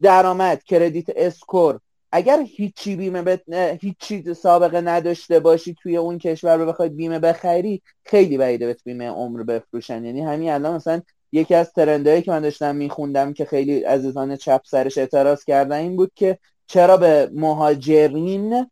درآمد 0.02 0.62
کردیت 0.62 1.06
اسکور 1.16 1.80
اگر 2.12 2.42
هیچی 2.46 2.96
بیمه 2.96 3.22
بت... 3.22 3.42
هیچی 3.80 4.34
سابقه 4.34 4.80
نداشته 4.80 5.40
باشی 5.40 5.76
توی 5.82 5.96
اون 5.96 6.18
کشور 6.18 6.56
رو 6.56 6.66
بخواید 6.66 6.96
بیمه 6.96 7.18
بخری 7.18 7.82
خیلی 8.04 8.38
بعیده 8.38 8.66
بهت 8.66 8.84
بیمه 8.84 9.08
عمر 9.08 9.42
بفروشن. 9.42 10.04
یعنی 10.04 10.20
همین 10.20 10.50
الان 10.50 10.76
مثلا 10.76 11.02
یکی 11.32 11.54
از 11.54 11.72
ترندهایی 11.72 12.22
که 12.22 12.30
من 12.30 12.40
داشتم 12.40 12.76
میخوندم 12.76 13.32
که 13.32 13.44
خیلی 13.44 13.82
عزیزان 13.82 14.36
چپ 14.36 14.60
سرش 14.64 14.98
اعتراض 14.98 15.44
کردن 15.44 15.76
این 15.76 15.96
بود 15.96 16.12
که 16.14 16.38
چرا 16.68 16.96
به 16.96 17.30
مهاجرین 17.34 18.70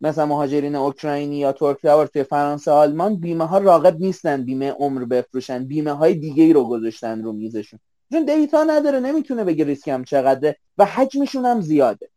مثلا 0.00 0.26
مهاجرین 0.26 0.76
اوکراینی 0.76 1.36
یا 1.36 1.52
ترک 1.52 1.76
توی 2.12 2.22
فرانسه 2.22 2.70
آلمان 2.70 3.16
بیمه 3.16 3.44
ها 3.44 3.58
راقب 3.58 4.00
نیستن 4.00 4.44
بیمه 4.44 4.70
عمر 4.70 5.04
بفروشن 5.04 5.64
بیمه 5.64 5.92
های 5.92 6.14
دیگه 6.14 6.42
ای 6.42 6.52
رو 6.52 6.64
گذاشتن 6.64 7.22
رو 7.22 7.32
میزشون. 7.32 7.80
چون 8.12 8.24
data 8.24 8.64
نداره 8.64 9.00
نمی‌تونه 9.00 9.44
بگه 9.44 9.78
هم 9.86 10.04
چقدره 10.04 10.56
و 10.78 10.84
حجمشون 10.84 11.46
هم 11.46 11.60
زیاده. 11.60 12.10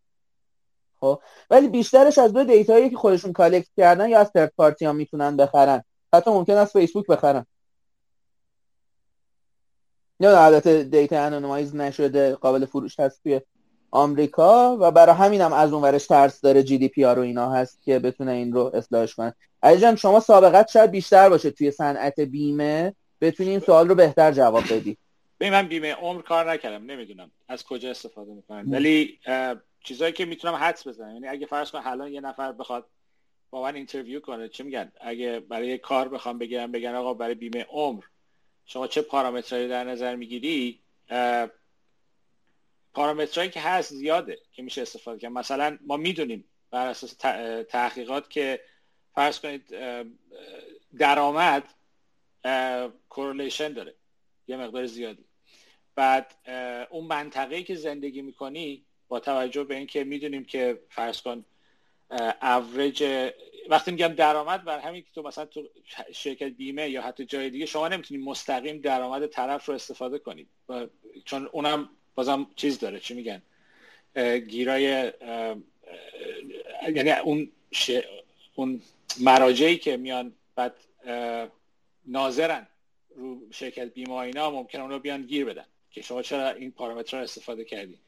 خب؟ 1.00 1.22
ولی 1.50 1.68
بیشترش 1.68 2.18
از 2.18 2.34
دو 2.34 2.44
data 2.44 2.74
یی 2.74 2.90
که 2.90 2.98
خودشون 2.98 3.34
collect 3.34 3.70
کردن 3.78 4.10
یا 4.10 4.20
از 4.20 4.32
third 4.32 4.54
party 4.58 4.86
ها 4.86 4.94
می‌تونن 4.94 5.38
بخرن. 5.38 5.84
حتی 6.14 6.32
ممکن 6.32 6.54
است 6.54 6.74
فیسبوک 6.74 7.08
بخرن. 7.08 7.46
نه 10.20 10.28
البته 10.28 10.84
data 10.84 11.24
anonymize 11.24 11.76
نشده 11.76 12.36
قابل 12.36 12.66
فروش 12.66 13.00
هست 13.00 13.24
توی 13.24 13.42
آمریکا 13.92 14.78
و 14.80 14.92
برای 14.92 15.16
همین 15.16 15.42
هم 15.42 15.54
از 15.54 15.74
اونورش 15.74 16.08
ترس 16.08 16.42
داره 16.42 16.64
GDPR 16.64 17.20
و 17.20 17.22
اینا 17.22 17.52
هست 17.52 17.82
که 17.82 18.00
بتونه 18.00 18.32
این 18.32 18.54
رو 18.54 18.72
اصلاحش 18.74 19.16
کنه. 19.16 19.36
جان 19.82 19.96
شما 19.96 20.20
سابقت 20.20 20.70
شاید 20.70 20.92
بیشتر 20.92 21.30
باشه 21.30 21.52
توی 21.52 21.72
صنعت 21.72 22.20
بیمه. 22.20 22.96
بتونی 23.22 23.50
این 23.50 23.60
سوال 23.60 23.88
رو 23.88 23.96
بهتر 23.96 24.32
جواب 24.32 24.64
بدی. 24.72 24.98
به 25.38 25.50
من 25.50 25.68
بیمه 25.68 25.94
عمر 25.94 26.22
کار 26.22 26.52
نکردم. 26.52 26.86
نمی‌دونم 26.86 27.32
از 27.48 27.64
کجا 27.64 27.90
استفاده 27.90 28.34
می‌کنن 28.34 28.72
ولی 28.72 29.20
چیزایی 29.84 30.14
که 30.14 30.26
می‌تونم 30.26 30.56
حدس 30.56 30.88
بزنم. 30.88 31.14
یعنی 31.14 31.28
اگه 31.28 31.46
فرض 31.46 31.72
کن 31.72 31.82
الان 31.86 32.14
یه 32.14 32.22
نفر 32.22 32.52
بخواد 32.52 32.86
با 33.50 33.64
من 33.64 33.76
اینترویو 33.76 34.20
کنه 34.20 34.50
چی 34.50 34.64
میگن؟ 34.64 34.92
اگه 35.02 35.40
برای 35.40 35.78
کار 35.78 36.08
بخوام 36.08 36.38
بگیرم 36.38 36.72
بگن 36.72 36.96
آقا 36.96 37.14
برای 37.14 37.36
بیمه 37.36 37.66
عمر 37.70 38.04
شما 38.66 38.88
چه 38.88 39.02
پارامترهایی 39.02 39.68
در 39.68 39.84
نظر 39.84 40.16
می‌گیری؟ 40.16 40.80
پارامترهایی 42.94 43.52
که 43.52 43.60
هست 43.60 43.94
زیاده 43.94 44.40
که 44.52 44.64
میشه 44.64 44.82
استفاده 44.82 45.20
کرد. 45.20 45.32
مثلا 45.32 45.78
ما 45.82 45.98
می‌دونیم 45.98 46.46
بر 46.72 46.88
اساس 46.88 47.14
تحقیقات 47.70 48.30
که 48.30 48.62
فرض 49.16 49.40
کنید 49.40 49.76
درآمد 50.98 51.74
correlation 53.10 53.74
داره. 53.74 53.96
یه 54.48 54.58
مقدار 54.58 54.86
زیادی. 54.86 55.26
بعد 55.96 56.36
اون 56.90 57.06
منطقه 57.06 57.64
که 57.64 57.76
زندگی 57.76 58.22
می‌کنی 58.22 58.86
با 59.08 59.20
توجه 59.20 59.64
به 59.64 59.76
اینکه 59.76 60.04
می‌دونیم 60.04 60.46
که 60.46 60.80
فرض 60.90 61.22
کن 61.22 61.46
اوریج 62.42 63.32
وقتی 63.70 63.92
میگم 63.92 64.08
درآمد 64.08 64.64
بر 64.64 64.80
همین 64.80 65.02
که 65.02 65.08
تو 65.16 65.22
مثلا 65.22 65.46
تو 65.46 65.70
شرکت 66.14 66.48
بیمه 66.48 66.90
یا 66.90 67.02
حتی 67.02 67.26
جای 67.26 67.50
دیگه 67.50 67.66
شما 67.66 67.88
نمی‌تونید 67.88 68.24
مستقیم 68.26 68.82
درآمد 68.82 69.28
طرف 69.28 69.66
رو 69.66 69.74
استفاده 69.74 70.20
کنید 70.20 70.50
چون 71.26 71.50
اونم 71.52 71.90
بازم 72.20 72.48
چیز 72.56 72.80
داره 72.80 73.00
چی 73.00 73.14
میگن؟ 73.14 73.42
گیرای 74.40 75.14
یعنی 76.96 77.12
اون 77.12 77.52
ش... 77.72 77.92
اون 78.56 78.82
مراجعی 79.20 79.78
که 79.78 79.98
میان 79.98 80.34
بعد 80.56 80.76
ناظرن 82.06 82.68
رو 83.16 83.42
شرکت 83.52 83.94
بیمه 83.94 84.12
اینا 84.12 84.52
ممکن 84.52 84.80
اون 84.80 84.90
رو 84.90 85.00
بیان 85.00 85.22
گیر 85.22 85.46
بدن 85.46 85.66
که 85.92 86.02
شما 86.02 86.22
چرا 86.22 86.50
این 86.50 86.72
پارامتر 86.72 87.18
رو 87.18 87.24
استفاده 87.24 87.64
کردی؟ 87.64 88.00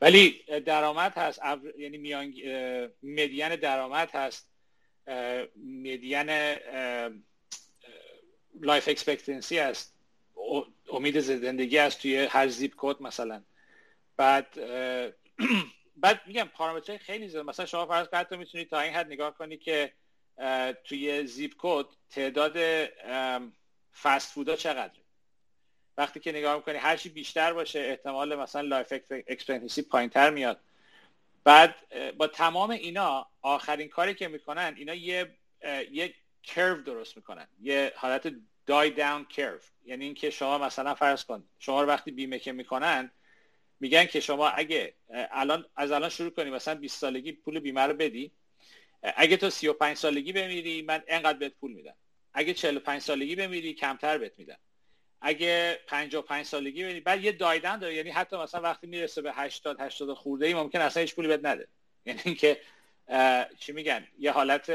ولی 0.00 0.44
درآمد 0.66 1.12
هست 1.16 1.40
یعنی 1.78 1.98
میان 1.98 2.34
median 3.02 3.56
درآمد 3.56 4.10
هست 4.10 4.46
median 5.56 6.30
life 8.60 8.88
expectancy 8.88 9.58
هست. 9.58 9.97
امید 10.92 11.20
زندگی 11.20 11.78
هست 11.78 12.02
توی 12.02 12.16
هر 12.16 12.48
zip 12.48 12.72
code 12.76 13.02
مثلا. 13.02 13.42
بعد 14.16 14.46
بعد 16.02 16.20
میگم 16.26 16.44
پارامترهای 16.54 16.98
خیلی 16.98 17.28
زیاد 17.28 17.44
مثلا 17.44 17.66
شما 17.66 17.86
فرض 17.86 18.08
حتی 18.12 18.36
می‌تونید 18.36 18.70
تا 18.70 18.80
این 18.80 18.92
حد 18.92 19.06
نگاه 19.06 19.34
کنی 19.34 19.56
که 19.56 19.92
توی 20.84 21.26
zip 21.26 21.52
code 21.58 21.86
تعداد 22.10 22.56
فست 24.02 24.32
فودا 24.32 24.56
چقدره. 24.56 25.02
وقتی 25.96 26.20
که 26.20 26.32
نگاه 26.32 26.56
می‌کنی 26.56 26.76
هر 26.76 26.96
چی 26.96 27.08
بیشتر 27.08 27.52
باشه 27.52 27.78
احتمال 27.80 28.34
مثلا 28.34 28.60
life 28.60 28.92
expectancy 29.26 29.82
پایین 29.82 30.10
تر 30.10 30.30
میاد. 30.30 30.60
بعد 31.44 31.74
با 32.16 32.26
تمام 32.26 32.70
اینا 32.70 33.26
آخرین 33.42 33.88
کاری 33.88 34.14
که 34.14 34.28
می‌کنن 34.28 34.74
اینا 34.76 34.94
یه 34.94 35.34
یه 35.92 36.14
کرو 36.42 36.82
درست 36.82 37.16
می‌کنن. 37.16 37.48
یه 37.60 37.92
حالت 37.96 38.34
دای 38.68 38.90
داون 38.90 39.24
کرو 39.24 39.58
یعنی 39.84 40.04
اینکه 40.04 40.30
شما 40.30 40.58
مثلا 40.58 40.94
فرض 40.94 41.24
کن 41.24 41.44
شما 41.58 41.82
رو 41.82 41.88
وقتی 41.88 42.10
بیمه 42.10 42.38
که 42.38 42.52
می‌کنن 42.52 43.10
میگن 43.80 44.04
که 44.04 44.20
شما 44.20 44.48
اگه 44.48 44.94
الان 45.30 45.64
از 45.76 45.92
الان 45.92 46.08
شروع 46.08 46.30
کنی 46.30 46.50
مثلا 46.50 46.74
20 46.74 47.00
سالگی 47.00 47.32
پول 47.32 47.60
بیمه 47.60 47.80
رو 47.80 47.94
بدی. 47.94 48.32
اگه 49.02 49.36
تو 49.36 49.50
35 49.50 49.96
سالگی 49.96 50.32
بمیری 50.32 50.82
من 50.82 51.02
انقدر 51.08 51.38
بهت 51.38 51.52
پول 51.60 51.72
میدم. 51.72 51.94
اگه 52.34 52.54
45 52.54 53.02
سالگی 53.02 53.36
بمیری 53.36 53.74
کمتر 53.74 54.18
بهت 54.18 54.32
میدم. 54.38 54.58
اگه 55.20 55.80
55 55.86 56.46
سالگی 56.46 56.82
بمیری 56.82 57.00
بعد 57.00 57.24
یه 57.24 57.32
دایدن 57.32 57.78
داره. 57.78 57.94
یعنی 57.94 58.10
حتی 58.10 58.36
مثلا 58.36 58.60
وقتی 58.60 58.86
می‌رسه 58.86 59.22
به 59.22 59.32
80 59.32 59.80
80 59.80 60.14
خورده 60.14 60.46
ای 60.46 60.54
ممکن 60.54 60.80
اصلا 60.80 61.00
هیچ 61.00 61.14
پولی 61.14 61.28
بهت 61.28 61.44
نده. 61.44 61.68
یعنی 62.06 62.20
اینکه 62.24 62.60
چی 63.58 63.72
میگن؟ 63.72 64.04
یه 64.18 64.32
حالت 64.32 64.70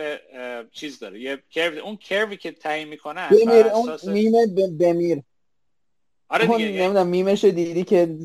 چیز 0.72 1.00
داره. 1.00 1.22
یه 1.22 1.44
کرو 1.52 1.84
اون 1.84 1.98
کروی 1.98 2.38
که 2.38 2.52
تعیین 2.52 2.88
می‌کنن 2.88 3.30
بمیر 3.30 3.68
اون 3.68 3.98
میمه 4.04 4.48
بمیر. 4.80 5.22
آره 6.30 6.46
دیگه 6.46 6.60
یعنی 6.60 6.78
نمی‌دونم 6.78 7.08
میمشو 7.08 7.48
دیدی 7.48 7.84
که 7.84 8.18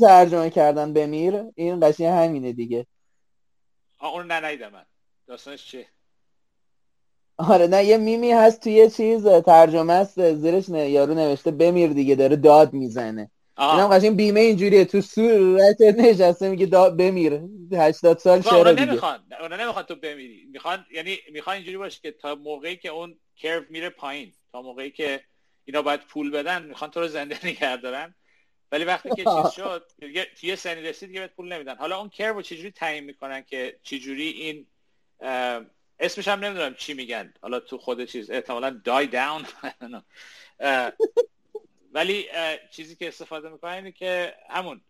ترجمه 0.00 0.50
کردن 0.50 0.92
بمیر؟ 0.92 1.44
این 1.54 1.80
قشنگ 1.80 2.06
همینه 2.06 2.52
دیگه. 2.52 2.86
اون 4.00 4.26
نه 4.32 4.50
نیدم 4.50 4.72
من. 4.72 4.84
داستانش 5.26 5.66
چیه؟ 5.66 5.86
آره 7.38 7.66
نه 7.66 7.84
یه 7.84 7.96
میمی 7.96 8.32
هست 8.32 8.60
توی 8.60 8.90
چیز 8.90 9.26
ترجمه 9.26 9.92
است 9.92 10.34
زیرش 10.34 10.68
نه 10.68 10.90
یارو 10.90 11.14
نوشته 11.14 11.50
بمیر 11.50 11.92
دیگه 11.92 12.14
داره 12.14 12.36
داد 12.36 12.72
می‌زنه. 12.72 13.30
اینم 13.58 13.88
قشنگ 13.88 14.16
بیمه 14.16 14.40
اینجوریه. 14.40 14.84
تو 14.84 15.00
صورت 15.00 15.80
نشسته 15.80 16.48
میگه 16.48 16.66
دا 16.66 16.90
بمیر 16.90 17.40
80 17.72 18.18
سال 18.18 18.42
چرا 18.42 18.72
دیگه؟ 18.72 18.86
نمی‌خوان. 18.86 19.24
اونا 19.40 19.56
نمی‌خوان 19.56 19.84
تو 19.84 19.94
بمیری. 19.94 20.48
می‌خوان 20.52 20.86
یعنی 20.92 21.18
می‌خوان 21.32 21.56
اینجوری 21.56 21.76
باشه 21.76 22.00
که 22.02 22.12
تا 22.12 22.34
موقعی 22.34 22.76
که 22.76 22.88
اون 22.88 23.18
کرو 23.36 23.64
میره 23.70 23.88
پایین. 23.88 24.32
تا 24.52 24.62
موقعی 24.62 24.90
که 24.90 25.20
اینا 25.64 25.82
باید 25.82 26.00
پول 26.00 26.30
بدن 26.30 26.62
می‌خوان 26.62 26.90
تو 26.90 27.00
رو 27.00 27.08
زنده 27.08 27.46
نگه 27.46 27.76
دارن. 27.76 28.14
ولی 28.72 28.84
وقتی 28.84 29.08
که 29.08 29.24
چیز 29.24 29.50
شد 29.56 29.84
توی 30.40 30.56
سنی 30.56 30.82
رسید 30.82 31.08
دیگه 31.08 31.26
پول 31.26 31.52
نمیدن. 31.52 31.76
حالا 31.76 31.98
اون 31.98 32.08
کرو 32.08 32.42
چجوری 32.42 32.70
تعیین 32.70 33.04
می‌کنن 33.04 33.42
که 33.42 33.78
چجوری 33.82 34.28
این 34.28 34.66
اسمش 36.00 36.28
هم 36.28 36.44
نمی‌دونم 36.44 36.74
چی 36.74 36.94
میگن. 36.94 37.34
حالا 37.42 37.60
تو 37.60 37.78
خود 37.78 38.04
چیز 38.04 38.30
احتمالا 38.30 38.80
دای 38.84 39.06
داون 39.16 39.44
ولی 41.96 42.26
چیزی 42.70 42.96
که 42.96 43.08
استفاده 43.08 43.48
می‌کنن 43.48 43.72
اینه 43.72 43.92
که 43.92 44.34
همون 44.50 44.80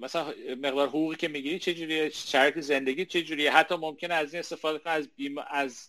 مثلا 0.00 0.34
مقدار 0.56 0.88
حقوقی 0.88 1.16
که 1.16 1.28
می‌گیری 1.28 1.58
چه 1.58 1.74
جوریه 1.74 2.10
شرایط 2.10 2.58
زندگی 2.58 3.04
چه 3.04 3.22
جوریه 3.22 3.52
حتی 3.52 3.74
ممکنه 3.76 4.14
از 4.14 4.34
این 4.34 4.40
استفاده 4.40 4.78
کنه 4.78 4.92
از 4.92 5.08
بیمه 5.16 5.42
از 5.48 5.88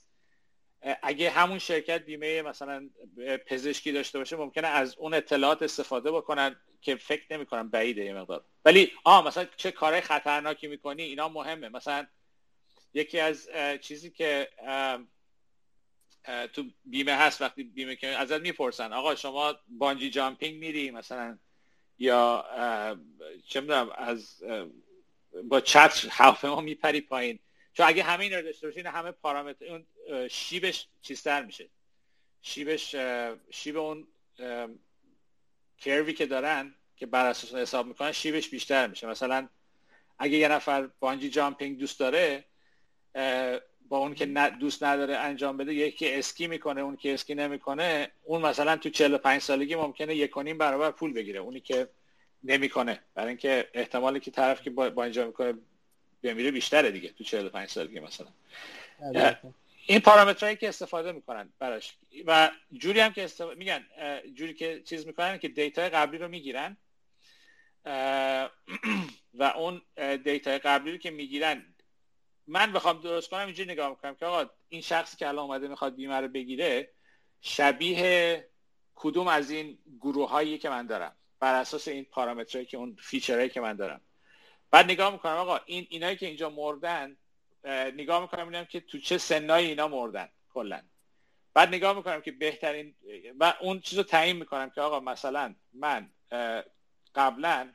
اگه 1.03 1.29
همون 1.29 1.59
شرکت 1.59 2.05
بیمه 2.05 2.41
مثلا 2.41 2.89
پزشکی 3.45 3.91
داشته 3.91 4.19
باشه 4.19 4.35
ممکنه 4.35 4.67
از 4.67 4.95
اون 4.97 5.13
اطلاعات 5.13 5.63
استفاده 5.63 6.11
بکنن 6.11 6.55
که 6.81 6.95
فکر 6.95 7.23
نمی‌کنم 7.31 7.69
بعیده 7.69 8.05
یه 8.05 8.13
مقدار. 8.13 8.45
ولی 8.65 8.91
آه 9.03 9.27
مثلا 9.27 9.45
چه 9.57 9.71
کارهای 9.71 10.01
خطرناکی 10.01 10.67
می‌کنی؟ 10.67 11.03
اینا 11.03 11.29
مهمه. 11.29 11.69
مثلا 11.69 12.07
یکی 12.93 13.19
از 13.19 13.49
چیزی 13.81 14.11
که 14.11 14.49
تو 16.53 16.63
بیمه 16.85 17.13
هست 17.13 17.41
وقتی 17.41 17.63
بیمه 17.63 17.95
که 17.95 18.07
ازت 18.07 18.41
می‌پرسن 18.41 18.93
آقا 18.93 19.15
شما 19.15 19.55
بانجی 19.67 20.09
جامپینگ 20.09 20.59
میری 20.59 20.91
مثلا 20.91 21.37
یا 21.99 22.45
چه 23.47 23.61
می‌دونم 23.61 23.89
از 23.95 24.43
با 25.43 25.61
چتر 25.61 26.07
هواپیما 26.11 26.61
میپری 26.61 27.01
پایین. 27.01 27.39
چون 27.73 27.85
اگه 27.87 28.03
همه 28.03 28.23
این 28.23 28.33
رو 28.33 28.41
داشته 28.41 28.67
باشین 28.67 28.85
همه 28.85 29.11
پارامتر 29.11 29.65
اون 29.65 29.85
شیبش 30.27 30.87
چیزتر 31.01 31.45
میشه. 31.45 31.69
شیبش 32.41 32.95
شیب 33.51 33.77
اون 33.77 34.07
کروی 35.77 36.13
که 36.13 36.25
دارن 36.25 36.75
که 36.95 37.05
بر 37.05 37.25
اساس 37.25 37.55
حساب 37.55 37.87
می‌کنن 37.87 38.11
شیبش 38.11 38.49
بیشتر 38.49 38.87
میشه. 38.87 39.07
مثلا 39.07 39.49
اگه 40.19 40.37
یه 40.37 40.47
نفر 40.47 40.89
بانجی 40.99 41.29
جامپینگ 41.29 41.79
دوست 41.79 41.99
داره 41.99 42.45
با 43.91 43.97
اون 43.97 44.15
که 44.15 44.25
دوست 44.59 44.83
نداره 44.83 45.17
انجام 45.17 45.57
بده 45.57 45.73
یکی 45.73 46.13
اسکی 46.13 46.47
می‌کنه 46.47 46.81
اون 46.81 46.95
که 46.95 47.13
اسکی 47.13 47.35
نمی‌کنه 47.35 48.11
اون 48.23 48.41
مثلا 48.41 48.77
تو 48.77 48.89
45 48.89 49.41
سالگی 49.41 49.75
ممکنه 49.75 50.15
یک 50.15 50.31
برابر 50.33 50.91
پول 50.91 51.13
بگیره 51.13 51.39
اونی 51.39 51.59
که 51.59 51.87
نمی‌کنه. 52.43 52.99
برای 53.15 53.29
اینکه 53.29 53.69
احتمالی 53.73 54.19
که 54.19 54.31
طرف 54.31 54.61
که 54.61 54.69
با, 54.69 54.89
با 54.89 55.03
اینجا 55.03 55.25
می‌کنه 55.25 55.53
بمیره 56.23 56.51
بیشتره 56.51 56.91
دیگه 56.91 57.09
تو 57.09 57.23
45 57.23 57.69
سالگی 57.69 57.99
مثلا. 57.99 58.27
این 59.85 59.99
پارامترهایی 59.99 60.57
که 60.57 60.69
استفاده 60.69 61.11
می‌کنن 61.11 61.49
براش. 61.59 61.97
و 62.25 62.51
جوری 62.73 62.99
هم 62.99 63.13
که 63.13 63.23
استفاده 63.23 63.55
میگن 63.55 63.85
جوری 64.33 64.53
که 64.53 64.81
چیز 64.85 65.07
می‌کنن 65.07 65.37
که 65.37 65.47
دیتا 65.47 65.81
قبلی 65.81 66.17
رو 66.17 66.27
می‌گیرن. 66.27 66.77
و 69.33 69.43
اون 69.43 69.81
دیتا 70.23 70.57
قبلی 70.57 70.91
رو 70.91 70.97
که 70.97 71.11
می‌گیرن 71.11 71.65
من 72.51 72.73
بخوام 72.73 73.01
درست 73.01 73.29
کنم 73.29 73.45
اینجوری 73.45 73.71
نگاه 73.71 73.89
می‌کنم 73.89 74.15
که 74.15 74.25
آقا 74.25 74.49
این 74.69 74.81
شخصی 74.81 75.17
که 75.17 75.27
الان 75.27 75.43
اومده 75.45 75.67
می‌خواد 75.67 75.95
بیمه 75.95 76.15
رو 76.15 76.27
بگیره 76.27 76.91
شبیه 77.41 78.49
کدوم 78.95 79.27
از 79.27 79.51
این 79.51 79.77
گروه 80.01 80.29
هایی 80.29 80.57
که 80.57 80.69
من 80.69 80.87
دارم؟ 80.87 81.15
بر 81.39 81.55
اساس 81.55 81.87
این 81.87 82.05
پارامترهایی 82.05 82.65
که 82.65 82.77
اون 82.77 82.97
فیچرهایی 82.99 83.49
که 83.49 83.61
من 83.61 83.75
دارم. 83.75 84.01
بعد 84.71 84.85
نگاه 84.85 85.11
می‌کنم 85.11 85.31
آقا 85.31 85.59
این 85.65 85.87
اینایی 85.89 86.15
که 86.15 86.25
اینجا 86.25 86.49
مردن 86.49 87.17
نگاه 87.93 88.21
می‌کنم 88.21 88.47
اینم 88.47 88.65
که 88.65 88.79
تو 88.79 88.97
چه 88.97 89.17
سنایی 89.17 89.67
اینا 89.67 89.87
مردن 89.87 90.29
کلا. 90.53 90.81
بعد 91.53 91.67
نگاه 91.67 91.93
می‌کنم 91.97 92.21
که 92.21 92.31
بهترین 92.31 92.95
و 93.39 93.53
اون 93.61 93.79
چیز 93.79 93.97
رو 93.97 94.03
تعیین 94.03 94.37
می‌کنم 94.37 94.69
که 94.69 94.81
آقا 94.81 94.99
مثلا 94.99 95.55
من 95.73 96.09
قبلا 97.15 97.69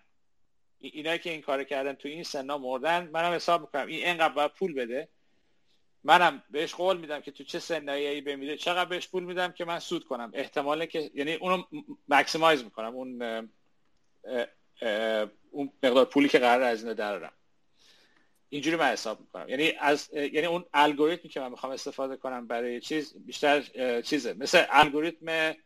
اینایی 0.81 1.19
که 1.19 1.31
این 1.31 1.43
کار 1.43 1.65
کردن 1.65 1.93
تو 1.93 2.09
این 2.09 2.23
سنا 2.23 2.59
مردن 2.59 3.09
منم 3.13 3.33
حساب 3.33 3.61
می‌کنم. 3.61 3.87
این 3.87 4.07
اینقدر 4.07 4.35
باید 4.35 4.53
پول 4.53 4.75
بده. 4.75 5.09
منم 6.05 6.43
بهش 6.51 6.75
قول 6.75 6.97
میدم 6.97 7.21
که 7.21 7.31
تو 7.31 7.45
چه 7.45 7.59
سنایی 7.59 8.21
بمیره 8.21 8.57
چقدر 8.57 8.85
بهش 8.85 9.09
پول 9.09 9.25
میدم 9.25 9.53
که 9.53 9.65
من 9.65 9.79
سود 9.79 10.05
کنم. 10.05 10.31
احتماله 10.35 10.87
که 10.87 11.11
یعنی 11.15 11.35
اونو 11.35 11.63
مکسیمایز 12.09 12.65
می‌کنم. 12.65 12.97
اون 12.97 13.23
اون 15.51 15.73
مقدار 15.83 16.05
پولی 16.05 16.29
که 16.29 16.39
قرار 16.39 16.63
از 16.63 16.85
این 16.85 16.95
درارم 16.95 17.33
اینجوری 18.49 18.77
من 18.77 18.87
حساب 18.87 19.21
می‌کنم. 19.21 19.49
یعنی 19.49 19.73
از 19.79 20.11
یعنی 20.13 20.47
اون 20.47 20.65
الگوریتمی 20.75 21.31
که 21.31 21.41
من 21.41 21.51
می‌خوام 21.51 21.73
استفاده 21.73 22.17
کنم 22.17 22.47
برای 22.47 22.81
چیز 22.81 23.15
بیشتر 23.27 23.63
چیزه. 24.01 24.33
مثل 24.33 24.65
الگوریتم 24.71 25.57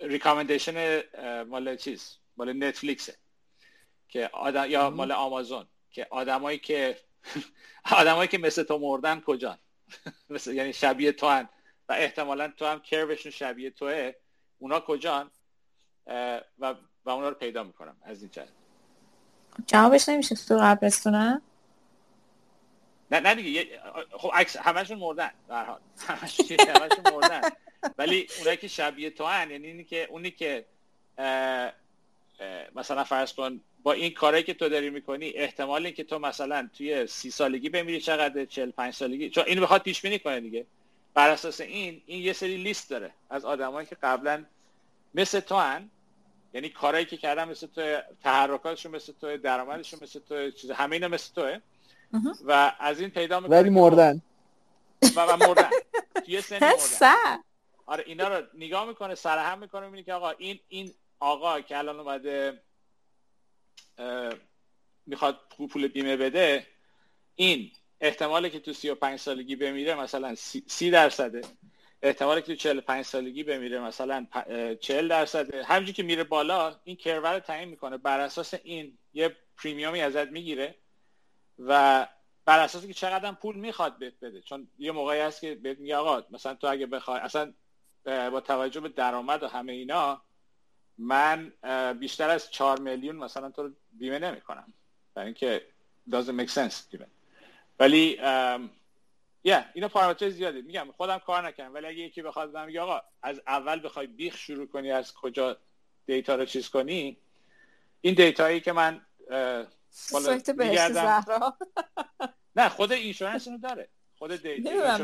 ریکامندیشن 0.00 1.02
مال 1.42 1.76
چیز. 1.76 2.18
مال 2.36 2.64
نتفلیکسه. 2.64 3.16
که 4.08 4.30
آدم 4.32 4.70
یا 4.70 4.90
مال 4.90 5.12
آمازون. 5.12 5.66
که 5.90 6.06
آدمایی 6.10 6.58
که 6.58 6.98
آدمایی 8.00 8.28
که 8.28 8.38
مثل 8.38 8.62
تو 8.62 8.78
مردن 8.78 9.20
کجان؟ 9.20 9.58
مثل 10.30 10.54
یعنی 10.54 10.72
شبیه 10.72 11.12
تو 11.12 11.28
هن 11.28 11.48
و 11.88 11.92
احتمالا 11.92 12.52
تو 12.56 12.66
هم 12.66 12.80
کروشون 12.80 13.32
شبیه 13.32 13.70
توه. 13.70 14.12
اونا 14.58 14.80
کجان؟ 14.80 15.30
و 16.58 16.74
و 17.04 17.10
اونا 17.10 17.28
رو 17.28 17.34
پیدا 17.34 17.62
می‌کنم 17.62 17.96
از 18.02 18.22
این 18.22 18.30
جهت. 18.30 18.48
جوابش 19.66 20.08
نمیشه 20.08 20.34
تو 20.34 20.58
قبرستونه 20.60 21.42
نه 23.10 23.20
نه 23.20 23.34
دیگه. 23.34 23.80
خب 24.10 24.30
عکس 24.34 24.56
همشون 24.56 24.98
مردن. 24.98 25.30
در 25.48 25.64
حال. 25.64 25.80
همشون 26.08 27.12
مردن. 27.12 27.40
ولی 27.98 28.28
اونایی 28.38 28.56
که 28.56 28.68
شبیه 28.68 29.10
تو 29.10 29.24
هن 29.24 29.50
یعنی 29.50 29.66
اینی 29.66 29.84
که 29.84 30.06
اونی 30.10 30.30
که 30.30 30.66
مثلا 32.74 33.04
فرض 33.04 33.32
کن 33.32 33.60
با 33.82 33.92
این 33.92 34.14
کاری 34.14 34.42
که 34.42 34.54
تو 34.54 34.68
داری 34.68 34.90
می‌کنی 34.90 35.30
احتمال 35.30 35.90
که 35.90 36.04
تو 36.04 36.18
مثلا 36.18 36.68
توی 36.78 37.06
سی 37.06 37.30
سالگی 37.30 37.68
بمیری 37.68 38.00
چقدر 38.00 38.44
چل 38.44 38.70
پنج 38.70 38.94
سالگی 38.94 39.30
چون 39.30 39.44
اینو 39.46 39.62
بخواد 39.62 39.82
پیش 39.82 40.02
بینی 40.02 40.18
کنه 40.18 40.40
دیگه. 40.40 40.66
بر 41.14 41.30
اساس 41.30 41.60
این 41.60 42.02
این 42.06 42.22
یه 42.22 42.32
سری 42.32 42.56
لیست 42.56 42.90
داره 42.90 43.10
از 43.30 43.44
آدمایی 43.44 43.86
که 43.86 43.96
قبلا 44.02 44.44
مثل 45.14 45.40
تو 45.40 45.56
هن. 45.56 45.90
یعنی 46.54 46.68
کارهایی 46.68 47.06
که 47.06 47.16
کردن 47.16 47.48
مثل 47.48 47.66
تو 47.66 47.96
تحرکاتشون 48.22 48.92
مثل 48.92 49.12
تو 49.20 49.36
درآمدشون 49.36 50.00
مثل 50.02 50.20
تو 50.28 50.50
چیز 50.50 50.70
همه 50.70 50.96
اینا 50.96 51.08
مثل 51.08 51.34
توه. 51.34 51.60
و 52.44 52.72
از 52.78 53.00
این 53.00 53.10
پیدا 53.10 53.40
می‌کنه 53.40 53.56
ولی 53.56 53.70
مردن. 53.70 54.22
و, 55.16 55.20
و 55.20 55.36
مردن. 55.36 55.70
توی 56.26 56.40
سنی 56.50 56.58
مردن. 56.60 57.38
آره 57.86 58.04
اینا 58.06 58.28
رو 58.28 58.46
نگاه 58.54 58.88
می‌کنه 58.88 59.14
سرهم 59.14 59.58
می‌کنه 59.58 59.84
می‌بینی 59.84 60.04
که 60.04 60.12
آقا 60.12 60.30
این 60.30 60.60
این 60.68 60.94
آقا 61.20 61.60
که 61.60 61.78
الان 61.78 62.00
اومده 62.00 62.62
می‌خواد 65.06 65.40
پول 65.70 65.88
بیمه 65.88 66.16
بده 66.16 66.66
این 67.34 67.72
احتمالی 68.00 68.50
که 68.50 68.60
تو 68.60 68.72
35 68.72 69.18
سالگی 69.18 69.56
بمیره 69.56 69.94
مثلا 69.94 70.34
30 70.66 70.90
درصده. 70.90 71.40
احتمالی 72.02 72.42
که 72.42 72.46
تو 72.46 72.54
45 72.54 73.04
سالگی 73.04 73.42
بمیره 73.42 73.80
مثلا 73.80 74.26
40 74.80 75.08
درصده. 75.08 75.64
همینجوری 75.64 75.92
که 75.92 76.02
میره 76.02 76.24
بالا 76.24 76.80
این 76.84 76.96
کرور 76.96 77.34
رو 77.34 77.40
تعیین 77.40 77.68
می‌کنه. 77.68 77.96
بر 77.96 78.20
اساس 78.20 78.54
این 78.54 78.98
یه 79.14 79.36
پریمیومی 79.56 80.00
ازت 80.00 80.28
می‌گیره 80.28 80.74
و 81.58 82.06
بر 82.44 82.58
اساس 82.58 82.86
که 82.86 82.94
چقدر 82.94 83.32
پول 83.32 83.56
می‌خواد 83.56 83.98
بهت 83.98 84.20
بده. 84.20 84.40
چون 84.40 84.68
یه 84.78 84.92
موقعی 84.92 85.20
هست 85.20 85.40
که 85.40 85.54
بهت 85.54 85.78
میگه 85.78 85.96
آقا 85.96 86.24
مثلا 86.30 86.54
تو 86.54 86.66
اگه 86.66 86.86
بخوای 86.86 87.20
اصلا 87.20 87.54
با 88.04 88.40
توجه 88.40 88.80
به 88.80 88.88
درآمد 88.88 89.42
و 89.42 89.48
همه 89.48 89.72
اینا 89.72 90.22
من 90.98 91.52
بیشتر 92.00 92.30
از 92.30 92.50
4 92.50 92.80
میلیون 92.80 93.16
مثلا 93.16 93.50
تو 93.50 93.62
رو 93.62 93.70
بیمه 93.92 94.18
نمی 94.18 94.40
کنم 94.40 94.72
برای 95.14 95.26
اینکه 95.26 95.62
doesn't 96.10 96.40
make 96.40 96.54
sense 96.54 96.74
بیمه 96.90 97.06
ولی 97.78 98.18
یا 99.44 99.64
اینا 99.74 99.88
پارامتر 99.88 100.30
زیاده 100.30 100.62
میگم 100.62 100.88
خودم 100.96 101.18
کار 101.18 101.46
نکنم 101.46 101.74
ولی 101.74 101.86
اگه 101.86 101.98
یکی 101.98 102.22
بخواد 102.22 102.52
بهم 102.52 102.66
میگه 102.66 102.80
آقا 102.80 103.00
از 103.22 103.40
اول 103.46 103.84
بخوای 103.84 104.06
بیخ 104.06 104.36
شروع 104.36 104.66
کنی 104.66 104.90
از 104.90 105.14
کجا 105.14 105.56
دیتا 106.06 106.34
رو 106.34 106.44
چیز 106.44 106.68
کنی 106.68 107.16
این 108.00 108.14
دیتایی 108.14 108.60
که 108.60 108.72
من 108.72 109.00
سایت 109.90 110.92
زهرا. 110.92 111.58
نه 112.56 112.68
خود 112.68 112.92
اینشورنس 112.92 113.48
اینو 113.48 113.58
داره. 113.58 113.88
خود 114.18 114.42
دیتا 114.42 114.98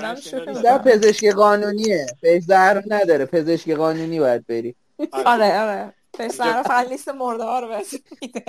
در 0.62 0.78
پزشکی 0.78 1.32
قانونیه. 1.32 2.06
به 2.22 2.40
زهرا 2.40 2.82
نداره. 2.86 3.26
پزشکی 3.26 3.74
قانونی 3.74 4.20
باید 4.20 4.46
بری. 4.46 4.76
آره 5.12 5.60
آره. 5.60 5.94
پسر 6.12 6.62
فقط 6.62 6.88
لیست 6.88 7.08
مرده 7.08 7.44
ها 7.44 7.60
رو 7.60 7.82
میده. 8.22 8.44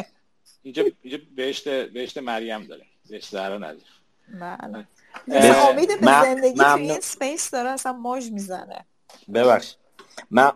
اینجا 0.64 0.84
اینجا 1.02 1.18
بهشت 1.36 1.70
بهشت 1.70 2.18
مریم 2.18 2.64
داره. 2.64 2.86
بهشت 3.10 3.32
زهرا 3.32 3.58
نداره 3.58 3.78
بله. 4.40 4.86
امید 5.70 6.02
به 6.02 6.22
زندگی 6.24 6.64
توی 6.64 6.82
این 6.82 7.00
سپیس 7.00 7.52
داره 7.52 7.70
اصلا 7.70 7.94
موج 7.94 8.32
می‌زنه. 8.32 8.86
ببخش 9.34 9.76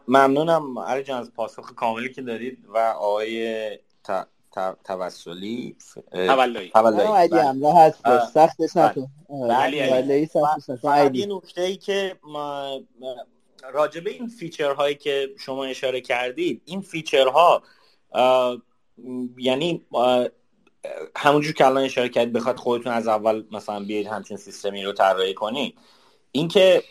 ممنونم 0.08 0.80
علی 0.80 1.04
جان 1.04 1.20
از 1.20 1.32
پاسخ 1.32 1.74
کاملی 1.74 2.14
که 2.14 2.22
دارید 2.22 2.66
و 2.68 2.78
آقای 2.78 3.80
توسلی. 4.84 5.76
تولایی. 6.12 6.70
تولایی. 6.70 7.30
راحت 7.62 8.02
باش 8.04 8.24
سختش 8.34 8.78
نکن 8.78 9.08
ولی 9.30 10.26
فقط 10.26 11.16
یه 11.16 11.26
نکته 11.26 11.62
ای 11.62 11.78
که 11.78 12.16
راجبه 13.74 14.12
این 14.12 14.28
feature 14.28 14.75
هایی 14.75 14.96
که 14.96 15.30
شما 15.40 15.66
اشاره 15.66 16.02
کردید 16.02 16.62
این 16.66 16.82
feature 16.82 17.53
ها 17.53 17.64
یعنی 19.38 19.86
همونجور 21.16 21.54
که 21.54 21.66
الان 21.66 21.84
اشاره 21.84 22.10
کردید 22.10 22.34
بخواد 22.34 22.58
خودتون 22.58 22.92
از 22.92 23.08
اول 23.08 23.44
مثلا 23.52 23.80
بیاید 23.80 24.08
همچین 24.08 24.38
سیستمی 24.38 24.84
رو 24.84 24.94
طراحی 24.94 25.34
کنید. 25.34 25.78
اینکه 26.32 26.84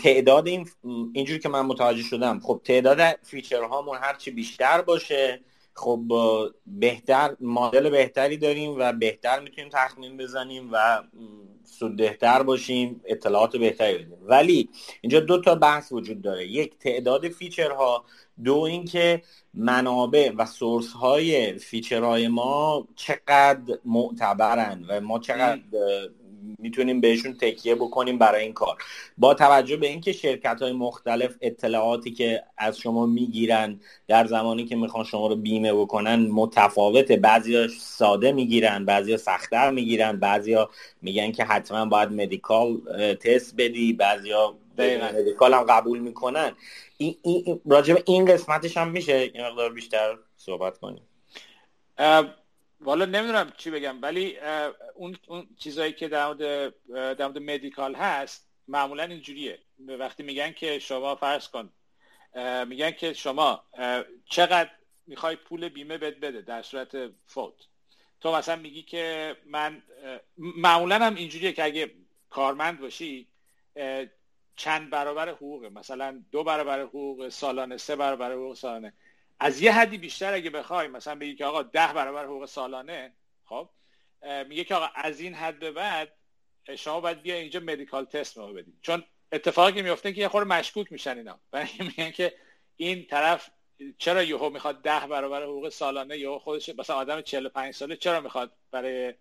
تعداد 0.00 0.48
این 0.48 0.68
اینجوری 1.14 1.38
که 1.38 1.48
من 1.48 1.66
متوجه 1.66 2.02
شدم 2.02 2.40
خب 2.40 2.60
تعداد 2.64 3.18
feature 3.22 3.70
هامون 3.70 3.98
هرچی 4.00 4.30
بیشتر 4.30 4.82
باشه 4.82 5.40
خب 5.76 6.00
بهتر 6.66 7.36
مدل 7.40 7.90
بهتری 7.90 8.36
داریم 8.36 8.74
و 8.78 8.92
بهتر 8.92 9.40
می‌تونیم 9.40 9.70
تخمین 9.72 10.16
بزنیم 10.16 10.68
و 10.72 11.02
سوددهتر 11.64 12.42
باشیم 12.42 13.00
اطلاعات 13.04 13.56
بهتری 13.56 13.94
بدیم. 13.94 14.18
ولی 14.22 14.68
اینجا 15.00 15.20
دو 15.20 15.40
تا 15.40 15.54
بحث 15.54 15.92
وجود 15.92 16.22
داره. 16.22 16.46
یک 16.46 16.78
تعداد 16.78 17.28
feature 17.28 17.87
ها. 17.87 18.04
دو 18.44 18.58
اینکه 18.60 19.22
منابع 19.54 20.32
و 20.38 20.46
source 20.46 20.92
های 20.92 21.58
feature 21.58 22.12
های 22.12 22.28
ما 22.28 22.88
چقدر 22.96 23.78
معتبرن 23.84 24.84
و 24.88 25.00
ما 25.00 25.18
چقدر 25.18 25.60
می‌تونیم 26.58 27.00
بهشون 27.00 27.34
تکیه 27.34 27.74
بکنیم 27.74 28.18
برای 28.18 28.42
این 28.42 28.52
کار. 28.52 28.76
با 29.18 29.34
توجه 29.34 29.76
به 29.76 29.86
اینکه 29.86 30.12
شرکت 30.12 30.62
های 30.62 30.72
مختلف 30.72 31.36
اطلاعاتی 31.40 32.10
که 32.10 32.42
از 32.58 32.78
شما 32.78 33.06
می‌گیرن 33.06 33.80
در 34.08 34.26
زمانی 34.26 34.64
که 34.64 34.76
می‌خوان 34.76 35.04
شما 35.04 35.26
رو 35.26 35.36
بیمه 35.36 35.72
بکنن 35.72 36.16
متفاوته. 36.16 37.16
بعضی 37.16 37.68
ساده 37.68 38.32
می‌گیرن 38.32 38.84
بعضی 38.84 39.16
سختتر 39.16 39.70
می‌گیرن 39.70 40.16
بعضی 40.16 40.56
میگن 41.02 41.32
که 41.32 41.44
حتما 41.44 41.86
باید 41.86 42.12
مدیکال 42.12 42.80
تست 43.14 43.54
بدی 43.58 43.92
بعضی 43.92 44.32
مدیکال 44.78 45.54
هم 45.54 45.62
قبول 45.62 45.98
می‌کنن. 45.98 46.52
این, 46.98 47.16
این 47.22 47.60
راجب 47.66 48.02
این 48.06 48.24
قسمتش 48.24 48.76
هم 48.76 48.88
میشه 48.88 49.36
یه 49.36 49.46
مقدار 49.50 49.72
بیشتر 49.72 50.16
صحبت 50.36 50.78
کنیم. 50.78 51.02
والا 52.86 53.04
نمی‌دونم 53.04 53.52
چی 53.56 53.70
بگم 53.70 54.02
ولی 54.02 54.38
اون, 54.94 55.16
اون 55.26 55.48
چیزایی 55.58 55.92
که 55.92 56.08
در 56.08 56.26
مورد 56.88 57.38
مدیکال 57.38 57.94
هست 57.94 58.48
معمولا 58.68 59.02
اینجوریه. 59.02 59.58
وقتی 59.78 60.22
میگن 60.22 60.52
که 60.52 60.78
شما 60.78 61.16
فرض 61.16 61.48
کن 61.48 61.72
میگن 62.66 62.90
که 62.90 63.12
شما 63.12 63.64
چقدر 64.24 64.70
می‌خوای 65.06 65.36
پول 65.36 65.68
بیمه 65.68 65.98
بد 65.98 66.20
بده 66.20 66.40
در 66.40 66.62
صورت 66.62 66.96
فوت. 67.26 67.54
تو 68.20 68.32
مثلا 68.32 68.56
میگی 68.56 68.82
که 68.82 69.36
من 69.46 69.82
معمولا 70.38 70.98
هم 70.98 71.14
اینجوریه 71.14 71.52
که 71.52 71.64
اگه 71.64 71.90
کارمند 72.30 72.80
باشی 72.80 73.26
چند 74.56 74.90
برابر 74.90 75.28
حقوق 75.28 75.64
مثلا 75.64 76.22
دو 76.32 76.44
برابر 76.44 76.80
حقوق 76.80 77.28
سالانه 77.28 77.76
سه 77.76 77.96
برابر 77.96 78.32
حقوق 78.32 78.54
سالانه. 78.54 78.92
از 79.40 79.60
یه 79.62 79.72
حدی 79.72 79.98
بیشتر 79.98 80.34
اگه 80.34 80.50
بخوای 80.50 80.88
مثلا 80.88 81.14
بگی 81.14 81.34
که 81.34 81.44
آقا 81.44 81.62
ده 81.62 81.92
برابر 81.92 82.24
حقوق 82.24 82.46
سالانه 82.46 83.12
خب؟ 83.44 83.68
میگه 84.48 84.64
که 84.64 84.74
آقا 84.74 84.88
از 84.94 85.20
این 85.20 85.34
حد 85.34 85.58
به 85.58 85.70
بعد 85.70 86.12
شما 86.76 87.00
باید 87.00 87.22
بیا 87.22 87.34
اینجا 87.34 87.60
مدیکال 87.60 88.04
تست 88.04 88.38
ما 88.38 88.52
بدید 88.52 88.78
چون 88.82 89.04
اتفاقی 89.32 89.82
میفته 89.82 90.12
که 90.12 90.20
یه 90.20 90.28
خورده 90.28 90.48
مشکوک 90.48 90.92
میشن 90.92 91.18
اینا. 91.18 91.40
برای 91.50 91.68
میگن 91.78 92.10
که 92.10 92.34
این 92.76 93.06
طرف 93.06 93.50
چرا 93.98 94.22
یهو 94.22 94.50
می‌خواد 94.50 94.82
ده 94.82 95.06
برابر 95.06 95.42
حقوق 95.42 95.68
سالانه 95.68 96.18
یهو 96.18 96.38
خودش 96.38 96.68
مثلا 96.68 96.96
آدم 96.96 97.20
45 97.20 97.74
ساله 97.74 97.96
چرا 97.96 98.20
می‌خواد 98.20 98.56
برای 98.70 99.14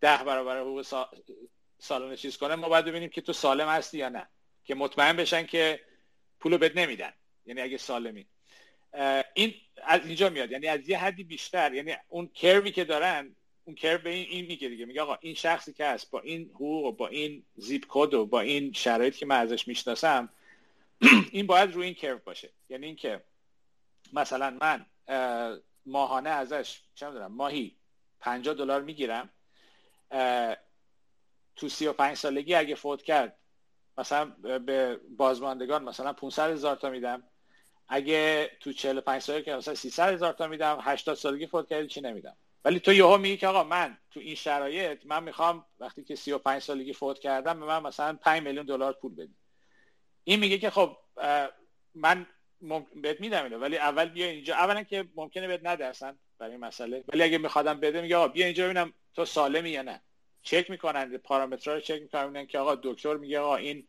ده 0.00 0.24
برابر 0.24 0.60
حقوق 0.60 0.82
سالانه 1.78 2.16
چیز 2.16 2.36
کنه؟ 2.36 2.54
ما 2.54 2.68
باید 2.68 2.84
ببینیم 2.84 3.08
که 3.08 3.20
تو 3.20 3.32
سالم 3.32 3.68
هستی 3.68 3.98
یا 3.98 4.08
نه. 4.08 4.28
که 4.64 4.74
مطمئن 4.74 5.16
بشن 5.16 5.46
که 5.46 5.80
پولو 6.40 6.58
بد 6.58 6.78
نمیدن. 6.78 7.12
یعنی 7.46 7.60
اگه 7.60 7.76
سالمی. 7.76 8.26
این 9.34 9.54
از 9.82 10.06
اینجا 10.06 10.28
میاد. 10.28 10.50
یعنی 10.50 10.66
از 10.66 10.88
یه 10.88 10.98
حدی 10.98 11.24
بیشتر. 11.24 11.74
یعنی 11.74 11.96
اون 12.08 12.30
کروی 12.34 12.70
که 12.70 12.84
دارن 12.84 13.36
اون 13.64 13.74
کرو 13.76 13.98
به 13.98 14.10
این, 14.10 14.26
این 14.30 14.46
میگه 14.46 14.68
دیگه. 14.68 14.86
میگه 14.86 15.02
آقا 15.02 15.18
این 15.20 15.34
شخصی 15.34 15.72
که 15.72 15.86
هست 15.86 16.10
با 16.10 16.20
این 16.20 16.50
حقوق 16.54 16.84
و 16.84 16.92
با 16.92 17.08
این 17.08 17.44
زیپ 17.56 17.84
کد 17.88 18.14
و 18.14 18.26
با 18.26 18.40
این 18.40 18.72
شرایطی 18.72 19.18
که 19.18 19.26
من 19.26 19.40
ازش 19.40 19.68
می‌شناسم 19.68 20.28
این 21.32 21.46
باید 21.46 21.72
روی 21.72 21.86
این 21.86 21.94
کرو 21.94 22.18
باشه. 22.18 22.50
یعنی 22.68 22.86
اینکه 22.86 23.22
مثلا 24.12 24.58
من 24.60 24.86
ماهانه 25.86 26.30
ازش 26.30 26.80
چه 26.94 27.06
می‌دونم 27.06 27.32
ماهی 27.32 27.76
50 28.20 28.54
دلار 28.54 28.82
می‌گیرم 28.82 29.30
تو 31.56 31.68
35 31.68 32.16
سالگی 32.16 32.54
اگه 32.54 32.74
فوت 32.74 33.02
کرد 33.02 33.38
مثلا 33.98 34.24
به 34.58 35.00
بازماندگان 35.16 35.84
مثلا 35.84 36.12
500 36.12 36.50
هزار 36.50 36.76
تا 36.76 36.90
میدم. 36.90 37.22
اگه 37.94 38.50
تو 38.60 38.72
45 38.72 39.22
سالگی 39.22 39.44
که 39.44 39.54
مثلا 39.54 39.74
300 39.74 40.12
هزار 40.12 40.32
تا 40.32 40.46
میدم 40.46 40.78
80 40.82 41.16
سالگی 41.16 41.46
فوت 41.46 41.68
کرد 41.68 41.86
چی 41.86 42.00
نمیدم؟ 42.00 42.36
ولی 42.64 42.80
تو 42.80 42.92
یهو 42.92 43.18
میگی 43.18 43.36
که 43.36 43.46
آقا 43.48 43.64
من 43.64 43.98
تو 44.10 44.20
این 44.20 44.34
شرایط 44.34 45.06
من 45.06 45.22
می‌خوام 45.22 45.66
وقتی 45.78 46.04
که 46.04 46.16
35 46.16 46.62
سالگی 46.62 46.92
فوت 46.92 47.18
کردم 47.18 47.60
به 47.60 47.66
من 47.66 47.82
مثلا 47.82 48.18
5 48.20 48.42
میلیون 48.42 48.66
دلار 48.66 48.92
پول 48.92 49.14
بدی. 49.14 49.34
این 50.24 50.40
میگه 50.40 50.58
که 50.58 50.70
خب 50.70 50.96
من 51.94 52.26
بهت 53.02 53.20
میدم 53.20 53.44
اینو 53.44 53.58
ولی 53.58 53.78
اول 53.78 54.08
بیا 54.08 54.26
اینجا. 54.26 54.54
اولا 54.54 54.82
که 54.82 55.04
ممکنه 55.14 55.46
بهت 55.48 55.80
اصلا 55.80 56.16
برای 56.38 56.52
این 56.52 56.60
مسئله 56.60 57.04
ولی 57.08 57.22
اگه 57.22 57.38
میخوادم 57.38 57.80
بده 57.80 58.00
میگه 58.00 58.16
آقا 58.16 58.28
بیا 58.28 58.46
اینجا 58.46 58.64
ببینم 58.64 58.92
تو 59.14 59.24
سالمی 59.24 59.70
یا 59.70 59.82
نه. 59.82 60.02
چک 60.42 60.70
می‌کنن 60.70 61.18
پارامترها 61.18 61.74
رو 61.74 61.80
چک 61.80 62.02
می‌کنن 62.02 62.46
که 62.46 62.58
آقا 62.58 62.74
دکتر 62.82 63.16
میگه 63.16 63.38
آقا 63.38 63.56
این 63.56 63.88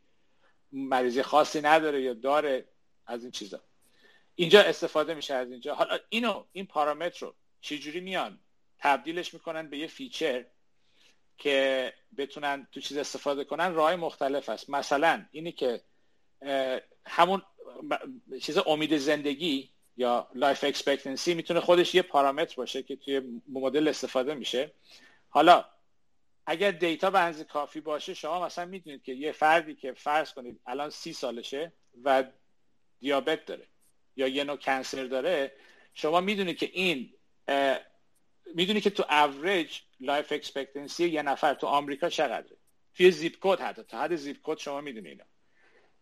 مریضی 0.72 1.22
خاصی 1.22 1.60
نداره 1.60 2.02
یا 2.02 2.14
داره 2.14 2.68
از 3.06 3.22
این 3.22 3.30
چیزا. 3.30 3.60
اینجا 4.34 4.62
استفاده 4.62 5.14
میشه 5.14 5.34
از 5.34 5.50
اینجا. 5.50 5.74
حالا 5.74 5.98
اینو 6.08 6.44
این 6.52 6.66
پارامتر 6.66 7.26
رو 7.26 7.34
چجوری 7.60 8.00
میان؟ 8.00 8.38
تبدیلش 8.78 9.34
می‌کنن 9.34 9.70
به 9.70 9.78
یه 9.78 9.86
فیچر 9.86 10.44
که 11.38 11.92
بتونن 12.16 12.68
تو 12.72 12.80
چیز 12.80 12.96
استفاده 12.96 13.44
کنن. 13.44 13.74
راه 13.74 13.96
مختلف 13.96 14.48
است. 14.48 14.70
مثلا 14.70 15.26
اینی 15.30 15.52
که 15.52 15.82
همون 17.06 17.42
چیز 18.42 18.58
امید 18.58 18.96
زندگی 18.96 19.70
یا 19.96 20.28
life 20.34 20.64
expectancy 20.64 21.34
می‌تونه 21.34 21.60
خودش 21.60 21.94
یه 21.94 22.02
پارامتر 22.02 22.54
باشه 22.56 22.82
که 22.82 22.96
توی 22.96 23.40
مدل 23.48 23.88
استفاده 23.88 24.34
میشه. 24.34 24.72
حالا 25.28 25.64
اگر 26.46 26.70
data 26.70 27.10
به 27.10 27.20
اندازه 27.20 27.44
کافی 27.44 27.80
باشه 27.80 28.14
شما 28.14 28.46
مثلا 28.46 28.64
می‌دونید 28.64 29.02
که 29.02 29.12
یه 29.12 29.32
فردی 29.32 29.74
که 29.74 29.92
فرض 29.92 30.32
کنید 30.32 30.60
الان 30.66 30.90
سی 30.90 31.12
سالشه 31.12 31.72
و 32.04 32.24
دیابت 33.00 33.44
داره. 33.44 33.66
یا 34.16 34.28
یه 34.28 34.44
نوع 34.44 34.56
cancer 34.56 35.04
داره 35.04 35.52
شما 35.94 36.20
می‌دونید 36.20 36.58
که 36.58 36.70
این 36.72 37.12
می‌دونی 38.54 38.80
که 38.80 38.90
تو 38.90 39.04
average 39.10 39.78
life 40.00 40.32
expectancy 40.32 41.08
یه 41.08 41.22
نفر 41.22 41.54
تو 41.54 41.66
آمریکا 41.66 42.08
چقدره؟ 42.08 42.56
توی 42.94 43.10
zip 43.10 43.36
code 43.40 43.60
حتی 43.60 43.82
تا 43.82 44.00
حد 44.00 44.16
zip 44.16 44.36
code 44.42 44.58
شما 44.58 44.80
می‌دونی 44.80 45.08
اینا 45.08 45.24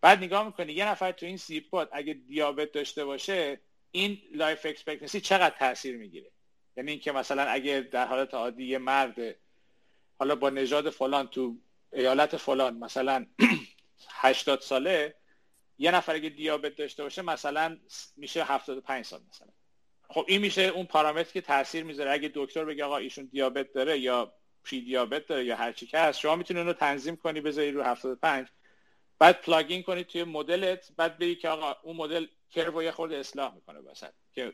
بعد 0.00 0.18
نگاه 0.18 0.46
می‌کنی 0.46 0.72
یه 0.72 0.88
نفر 0.88 1.12
تو 1.12 1.26
این 1.26 1.36
zip 1.36 1.64
code 1.72 1.88
اگه 1.92 2.12
دیابت 2.14 2.72
داشته 2.72 3.04
باشه 3.04 3.60
این 3.90 4.22
life 4.34 4.66
expectancy 4.66 5.20
چقدر 5.20 5.56
تاثیر 5.58 5.96
می‌گیره؟ 5.96 6.30
یعنی 6.76 6.90
اینکه 6.90 7.12
مثلا 7.12 7.42
اگه 7.42 7.80
در 7.80 8.06
حالت 8.06 8.34
عادی 8.34 8.64
یه 8.64 8.78
مرد 8.78 9.16
حالا 10.18 10.34
با 10.36 10.50
نژاد 10.50 10.90
فلان 10.90 11.26
تو 11.26 11.56
ایالت 11.92 12.36
فلان 12.36 12.76
مثلا 12.76 13.26
80 14.08 14.60
ساله 14.60 15.14
یه 15.82 15.90
نفر 15.90 16.14
اگه 16.14 16.28
دیابت 16.28 16.76
داشته 16.76 17.02
باشه 17.02 17.22
مثلا 17.22 17.78
میشه 18.16 18.44
75 18.44 19.04
سال 19.04 19.20
مثلا. 19.30 19.48
خب 20.08 20.24
این 20.28 20.40
میشه 20.40 20.62
اون 20.62 20.86
پارامتر 20.86 21.32
که 21.32 21.40
تاثیر 21.40 21.84
می‌ذاره. 21.84 22.12
اگه 22.12 22.30
دکتر 22.34 22.64
بگه 22.64 22.84
آقا 22.84 22.96
ایشون 22.96 23.24
دیابت 23.24 23.72
داره 23.72 23.98
یا 23.98 24.32
pre 24.64 24.80
دیابت 24.80 25.26
داره 25.26 25.44
یا 25.44 25.56
هر 25.56 25.72
چی 25.72 25.86
که 25.86 25.98
هست 25.98 26.20
شما 26.20 26.36
می‌تونی 26.36 26.60
رو 26.60 26.72
تنظیم 26.72 27.16
کنی 27.16 27.40
بذاری 27.40 27.70
رو 27.70 27.82
75 27.82 28.48
بعد 29.18 29.40
plug 29.40 29.68
in 29.68 29.82
کنی 29.82 30.04
توی 30.04 30.24
مدلت 30.24 30.92
بعد 30.96 31.18
بگی 31.18 31.34
که 31.34 31.48
آقا 31.48 31.76
اون 31.82 31.96
مدل 31.96 32.26
curve 32.50 32.82
یه 32.82 32.90
خورده 32.90 33.16
اصلاح 33.16 33.54
می‌کنه 33.54 33.78
وسط. 33.78 34.12
که 34.34 34.52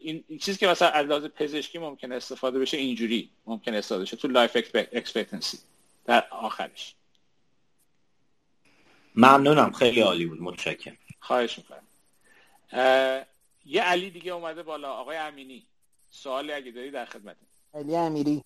این, 0.00 0.24
این 0.28 0.38
چیزی 0.38 0.58
که 0.58 0.66
مثلا 0.66 0.88
از 0.88 1.06
لحاظ 1.06 1.24
پزشکی 1.24 1.78
ممکن 1.78 2.12
استفاده 2.12 2.58
بشه 2.58 2.76
اینجوری 2.76 3.30
ممکن 3.46 3.74
استفاده 3.74 4.02
بشه 4.02 4.16
تو 4.16 4.28
life 4.28 4.56
expectancy 4.92 5.58
در 6.04 6.26
آخرش. 6.30 6.94
ممنونم 9.16 9.72
خیلی 9.72 10.00
عالی 10.00 10.26
بود 10.26 10.42
متشکرم. 10.42 10.96
خواهش 11.20 11.58
می‌کنم. 11.58 11.82
یه 13.66 13.82
علی 13.82 14.10
دیگه 14.10 14.32
اومده 14.32 14.62
بالا 14.62 14.92
آقای 14.92 15.16
امینی. 15.16 15.66
سوالی 16.10 16.52
اگه 16.52 16.70
داری 16.70 16.90
در 16.90 17.04
خدمت 17.04 17.36
علی 17.74 17.96
امیری. 17.96 18.44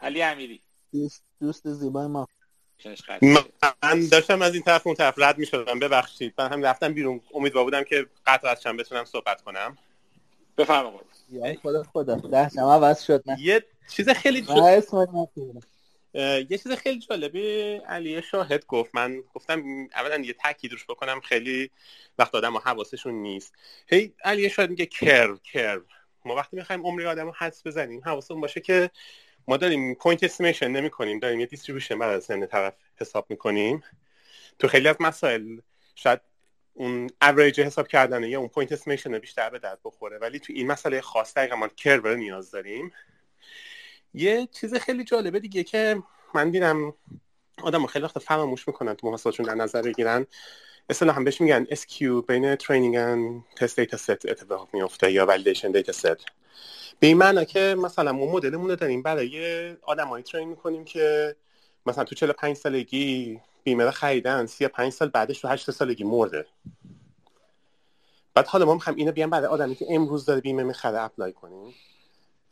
علی 0.00 0.22
امیری. 0.22 0.60
دوست 1.40 1.68
زیبای 1.68 2.06
ما. 2.06 2.28
من 3.82 4.08
داشتم 4.08 4.42
از 4.42 4.54
این 4.54 4.62
طرف 4.62 4.86
اون 4.86 4.96
طرف 4.96 5.14
رد 5.18 5.38
می 5.38 5.46
شدم 5.46 5.78
ببخشید. 5.78 6.34
من 6.38 6.52
هم 6.52 6.62
رفتم 6.62 6.92
بیرون. 6.92 7.20
امیدوار 7.34 7.64
بودم 7.64 7.84
که 7.84 8.06
قطع 8.26 8.48
از 8.48 8.62
چند 8.62 8.80
بتونم 8.80 9.04
صحبت 9.04 9.42
کنم. 9.42 9.78
بفرما. 10.58 11.00
خدا 11.62 11.82
خدا. 11.82 12.14
ده 12.14 12.48
شما 12.48 12.74
عوض 12.74 13.02
شد. 13.02 13.22
نه 13.26 13.40
یه 13.40 13.64
چیز 13.90 14.08
خیلی 14.08 14.46
یه 16.14 16.46
چیز 16.48 16.72
خیلی 16.72 17.00
جالبی 17.00 17.74
علی 17.76 18.22
شاهد 18.22 18.66
گفت. 18.66 18.94
من 18.94 19.22
گفتم 19.34 19.88
اولا 19.94 20.16
یه 20.16 20.32
تاکید 20.32 20.72
روش 20.72 20.84
بکنم 20.84 21.20
خیلی 21.20 21.70
وقت 22.18 22.34
آدم 22.34 22.56
حواسشون 22.56 23.14
نیست. 23.14 23.54
هی 23.86 24.14
علی 24.24 24.50
شاهد 24.50 24.70
میگه 24.70 24.86
curve 24.86 25.36
curve. 25.36 25.82
ما 26.24 26.34
وقتی 26.34 26.56
می‌خوایم 26.56 26.86
عمری 26.86 27.06
آدم 27.06 27.26
رو 27.26 27.32
حدس 27.36 27.66
بزنیم 27.66 28.00
حواسمون 28.04 28.40
باشه 28.40 28.60
که 28.60 28.90
ما 29.48 29.56
داریم 29.56 29.94
point 29.94 30.24
estimation 30.24 30.68
نمی 30.68 30.90
کنیم 30.90 31.18
داریم 31.18 31.40
یه 31.40 31.46
distribution 31.46 31.98
بعد 31.98 32.10
از 32.10 32.24
سن 32.24 32.46
طرف 32.46 32.74
حساب 32.96 33.26
می‌کنیم. 33.28 33.82
تو 34.58 34.68
خیلی 34.68 34.88
از 34.88 34.96
مسائل 35.00 35.60
شاید 35.94 36.20
اون 36.74 37.10
اوریج 37.22 37.60
حساب 37.60 37.88
کردن 37.88 38.22
یا 38.22 38.38
اون 38.38 38.48
point 38.48 38.72
estimation 38.72 39.18
بیشتر 39.18 39.50
به 39.50 39.58
درد 39.58 39.78
بخوره 39.84 40.18
ولی 40.18 40.38
تو 40.38 40.52
این 40.52 40.66
مسئله 40.66 41.00
خاص 41.00 41.34
دقیقا 41.34 41.56
ما 41.56 41.68
curve 41.68 42.14
نیاز 42.16 42.50
داریم. 42.50 42.92
یه 44.14 44.48
چیز 44.52 44.74
خیلی 44.74 45.04
جالبه 45.04 45.40
دیگه 45.40 45.64
که 45.64 46.02
من 46.34 46.50
دیدم 46.50 46.94
آدم 47.62 47.86
خیلی 47.86 48.04
وقت 48.04 48.18
فراموش 48.18 48.68
می‌کنن 48.68 48.94
تو 48.94 49.06
محاسباتشون 49.06 49.46
در 49.46 49.54
نظر 49.54 49.82
بگیرن. 49.82 50.26
اصطلاحا 50.90 51.12
هم 51.12 51.24
بهش 51.24 51.40
میگن 51.40 51.64
skew 51.64 52.02
بین 52.28 52.56
training 52.56 52.96
و 52.96 53.40
test 53.56 53.80
data 53.80 53.96
set 53.96 54.10
اتفاق 54.10 54.68
میفته 54.72 55.12
یا 55.12 55.26
validation 55.26 55.72
data 55.72 55.92
set 55.92 56.16
به 57.00 57.06
این 57.06 57.16
معنی 57.16 57.44
که 57.44 57.76
مثلا 57.78 58.12
ما 58.12 58.26
مدلمون 58.32 58.70
رو 58.70 58.76
داریم 58.76 59.02
برای 59.02 59.72
آدمایی 59.82 60.24
train 60.24 60.48
می‌کنیم 60.48 60.84
که 60.84 61.36
مثلا 61.86 62.04
تو 62.04 62.14
45 62.14 62.56
سالگی 62.56 63.40
بیمه 63.64 63.90
خریدن 63.90 64.46
35 64.46 64.92
سال 64.92 65.08
بعدش 65.08 65.40
تو 65.40 65.48
80 65.48 65.70
سالگی 65.70 66.04
مرده. 66.04 66.46
بعد 68.34 68.46
حالا 68.46 68.64
ما 68.64 68.74
می‌خوایم 68.74 68.98
اینو 68.98 69.12
بیایم 69.12 69.30
برای 69.30 69.46
آدمی 69.46 69.74
که 69.74 69.86
امروز 69.90 70.24
داره 70.24 70.40
بیمه 70.40 70.62
می‌خره 70.62 71.02
apply 71.02 71.32
کنیم. 71.32 71.74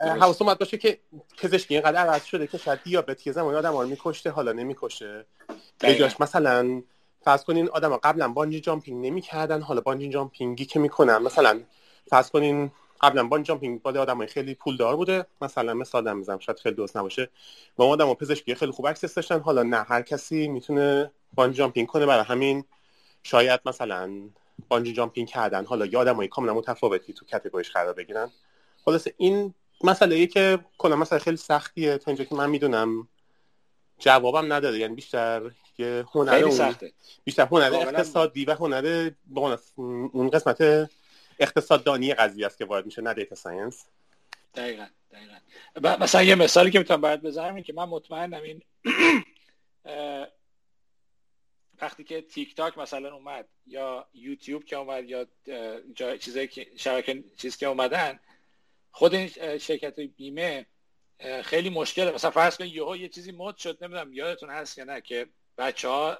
حواسمون 0.01 0.59
باشه 0.59 0.79
که 0.79 0.99
پزشکی 1.39 1.75
اینقدر 1.75 1.97
عوض 1.97 2.25
شده 2.25 2.47
که 2.47 2.59
شاید 2.59 2.83
دیابت 2.85 3.27
یه 3.27 3.33
زمانی 3.33 3.57
آدم 3.57 3.73
رو 3.73 3.87
میکشته 3.87 4.31
حالا 4.31 4.53
نمی‌کشه. 4.53 5.27
جاش 5.99 6.21
مثلا 6.21 6.83
فرض 7.25 7.45
کنین 7.45 7.69
آدم 7.69 7.91
ها 7.91 8.01
قبلا 8.03 8.29
bungee 8.29 8.61
jumping 8.61 9.07
نمی‌کردن 9.07 9.63
حالا 9.63 9.81
bungee 9.81 10.09
jumping 10.09 10.58
ی 10.58 10.65
که 10.65 10.79
می‌کنن. 10.79 11.19
مثلا 11.19 11.61
فرض 12.11 12.31
کنین 12.31 12.71
قبلا 13.01 13.25
bungee 13.25 13.43
jumping 13.43 13.83
با 13.83 13.91
آدمای 13.91 14.27
خیلی 14.27 14.55
پولدار 14.55 14.97
بوده. 14.97 15.27
مثلا 15.41 15.75
مثال 15.75 16.03
آدم 16.09 16.17
می‌زنم 16.17 16.39
شاید 16.39 16.59
خیلی 16.59 16.75
درست 16.75 16.97
نباشه. 16.97 17.31
و 17.79 17.83
اون 17.83 17.93
آدم 17.93 18.15
پزشکی 18.15 18.55
خیلی 18.55 18.73
خوب 18.73 18.87
access 18.87 19.15
داشتن. 19.15 19.41
حالا 19.41 19.63
نه 19.63 19.83
هر 19.83 20.03
کسی 20.03 20.49
می‌تونه 20.49 21.11
bungee 21.35 21.53
jumping 21.53 21.89
کنه. 21.89 22.07
برای 22.07 22.25
همین 22.25 22.65
شاید 23.23 23.61
مثلا 23.67 24.11
bungee 24.69 24.93
jumping 24.93 25.29
کردن. 25.29 25.65
حالا 25.65 25.87
یا 25.87 26.01
آدمای 26.01 26.29
کاملا 26.29 26.55
متفاوتی 26.55 27.13
تو 27.13 27.27
category 27.31 27.63
ش 27.63 27.71
قرار 27.71 27.93
بگیرن. 27.93 28.31
خلاصه 28.85 29.15
این 29.17 29.55
مسئله 29.85 30.17
ای 30.17 30.27
که 30.27 30.59
کلا 30.79 30.97
مسئله 30.97 31.19
خیلی 31.19 31.37
سختیه 31.37 31.99
تا 31.99 32.11
اینجا 32.11 32.25
که 32.25 32.35
من 32.35 32.51
می‌دونم 32.51 33.09
جوابم 33.99 34.53
نداره. 34.53 34.79
یعنی 34.79 34.95
بیشتر 34.95 35.51
یه 35.79 36.05
هنر 36.15 36.51
سخته. 36.51 36.93
بیشتر 37.25 37.47
هنر 37.47 37.75
اقتصادی 37.75 38.45
و 38.45 38.55
هنر 38.55 39.11
اون 39.77 40.31
قسمت 40.31 40.91
اقتصاددانی 41.39 42.15
قضیه 42.15 42.47
است 42.47 42.59
که 42.59 42.65
وارد 42.65 42.87
میشه 42.87 43.03
نه 43.03 43.15
data 43.15 43.35
science 43.35 43.85
دقیقا 44.55 44.87
دقیقا. 45.13 46.05
مثلا 46.05 46.23
یه 46.23 46.35
مثالی 46.35 46.71
که 46.71 46.79
می‌تونم 46.79 47.01
باید 47.01 47.23
بذارم 47.23 47.55
این 47.55 47.65
که 47.65 47.73
من 47.73 47.85
مطمئنم 47.85 48.43
این 48.43 48.63
وقتی 51.83 52.05
که 52.05 52.23
تیک 52.23 52.57
تاک 52.57 52.79
مثلا 52.79 53.15
اومد 53.15 53.49
یا 53.67 54.07
یوتیوب 54.15 54.65
که 54.65 54.77
اومد 54.77 55.05
یا 55.05 55.27
جای 55.95 56.19
چیزایی 56.19 56.49
که 56.49 56.67
شبکه 56.77 57.25
چیز 57.37 57.57
که 57.57 57.67
اومدن 57.67 58.21
خود 58.91 59.15
این 59.15 59.59
شرکت 59.59 60.01
بیمه 60.01 60.67
خیلی 61.45 61.71
مشکله. 61.71 62.13
مثلا 62.13 62.31
فرض 62.31 62.57
کنید 62.57 62.75
یهو 62.75 62.97
یه 62.97 63.09
چیزی 63.09 63.33
مد 63.33 63.57
شد 63.57 63.85
نمی‌دونم 63.85 64.13
یادتون 64.13 64.51
هست 64.51 64.79
یا 64.79 64.85
نه 64.85 65.01
که 65.01 65.29
بچه 65.59 65.89
ها 65.89 66.19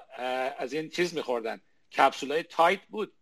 از 0.57 0.73
این 0.73 0.89
چیز 0.89 1.15
میخوردن. 1.15 1.61
کپسول 1.97 2.31
های 2.31 2.43
Tide 2.43 2.81
بود. 2.81 3.13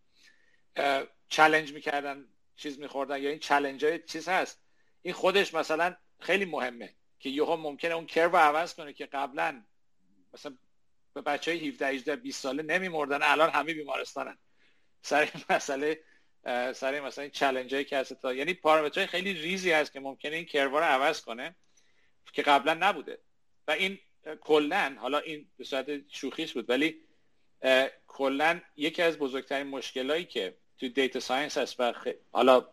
challenge 1.28 1.72
می‌کردن 1.72 2.24
چیز 2.56 2.78
میخوردن. 2.78 3.22
یا 3.22 3.30
این 3.30 3.38
challenge 3.38 3.84
های 3.84 3.98
چیز 3.98 4.28
هست. 4.28 4.62
این 5.02 5.14
خودش 5.14 5.54
مثلا 5.54 5.96
خیلی 6.20 6.44
مهمه 6.44 6.94
که 7.18 7.28
یهو 7.30 7.56
ممکنه 7.56 7.94
اون 7.94 8.06
curve 8.06 8.36
عوض 8.36 8.74
کنه 8.74 8.92
که 8.92 9.06
قبلا 9.06 9.64
مثلا 10.34 10.58
به 11.14 11.20
بچه 11.20 11.50
های 11.50 11.68
17 11.68 11.86
18 11.86 12.16
20 12.16 12.42
ساله 12.42 12.62
نمیمردن. 12.62 13.22
الان 13.22 13.50
همه 13.50 13.74
بیمارستانن. 13.74 14.38
سر 15.02 15.30
مسئله 15.50 16.00
سر 16.72 17.00
مثلا 17.00 17.22
این 17.22 17.30
چالش 17.30 17.72
هایی 17.72 17.84
که 17.84 17.96
هست 17.96 18.12
تا 18.12 18.34
یعنی 18.34 18.54
پارامترهای 18.54 19.06
خیلی 19.06 19.32
ریزی 19.32 19.72
هست 19.72 19.92
که 19.92 20.00
ممکنه 20.00 20.36
این 20.36 20.44
curve 20.44 20.72
ا 20.72 20.78
رو 20.78 20.84
عوض 20.84 21.20
کنه 21.20 21.54
که 22.32 22.42
قبلا 22.42 22.74
نبوده. 22.74 23.18
و 23.68 23.70
این 23.70 23.98
کلا 24.40 24.96
حالا 24.98 25.18
این 25.18 25.46
به 25.56 25.64
صورت 25.64 25.86
شوخیش 26.08 26.52
بود 26.52 26.70
ولی 26.70 26.96
کلا 28.06 28.60
یکی 28.76 29.02
از 29.02 29.18
بزرگترین 29.18 29.66
مشکلایی 29.66 30.24
که 30.24 30.56
تو 30.78 30.88
data 30.88 31.20
science 31.20 31.58
هست 31.58 31.80
و 31.80 31.92
حالا 32.32 32.68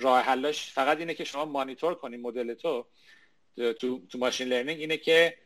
راه 0.00 0.20
حلش 0.20 0.72
فقط 0.72 0.98
اینه 0.98 1.14
که 1.14 1.24
شما 1.24 1.44
مانیتور 1.44 1.94
کنی 1.94 2.16
مدل 2.16 2.54
تو 2.54 2.86
تو, 3.56 4.06
تو 4.06 4.18
machine 4.18 4.48
learning 4.48 4.80
اینه 4.80 4.96
که 4.96 5.38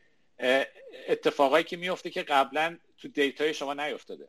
اتفاقایی 1.08 1.64
که 1.64 1.76
میفته 1.76 2.10
که 2.10 2.22
قبلا 2.22 2.78
تو 2.98 3.08
دیتای 3.08 3.54
شما 3.54 3.74
نیفتاده 3.74 4.28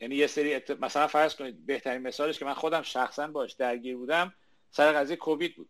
یعنی 0.00 0.14
یه 0.14 0.26
سری 0.26 0.60
مثلا 0.80 1.06
فرض 1.06 1.34
کنید 1.34 1.66
بهترین 1.66 2.02
مثالش 2.02 2.38
که 2.38 2.44
من 2.44 2.54
خودم 2.54 2.82
شخصا 2.82 3.26
باش 3.26 3.52
درگیر 3.52 3.96
بودم 3.96 4.34
سر 4.70 4.92
قضیه 4.92 5.16
کووید 5.16 5.56
بود. 5.56 5.68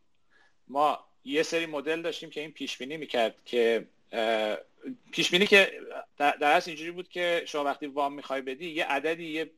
ما 0.69 1.07
یه 1.25 1.43
سری 1.43 1.67
مدل 1.67 2.03
داشتیم 2.03 2.31
که 2.31 2.41
این 2.41 2.53
پیش 2.53 2.79
بینی 2.79 2.97
می‌کرد 2.97 3.45
که 3.45 3.87
پیش 5.13 5.31
بینی 5.31 5.47
که 5.47 5.81
در 6.17 6.57
اصل 6.57 6.71
اینجوری 6.71 6.91
بود 6.91 7.09
که 7.09 7.43
شما 7.47 7.65
وقتی 7.65 7.87
وام 7.87 8.13
می‌خوای 8.15 8.41
بدی 8.41 8.71
یه 8.71 8.85
عددی 8.85 9.25
یه 9.25 9.51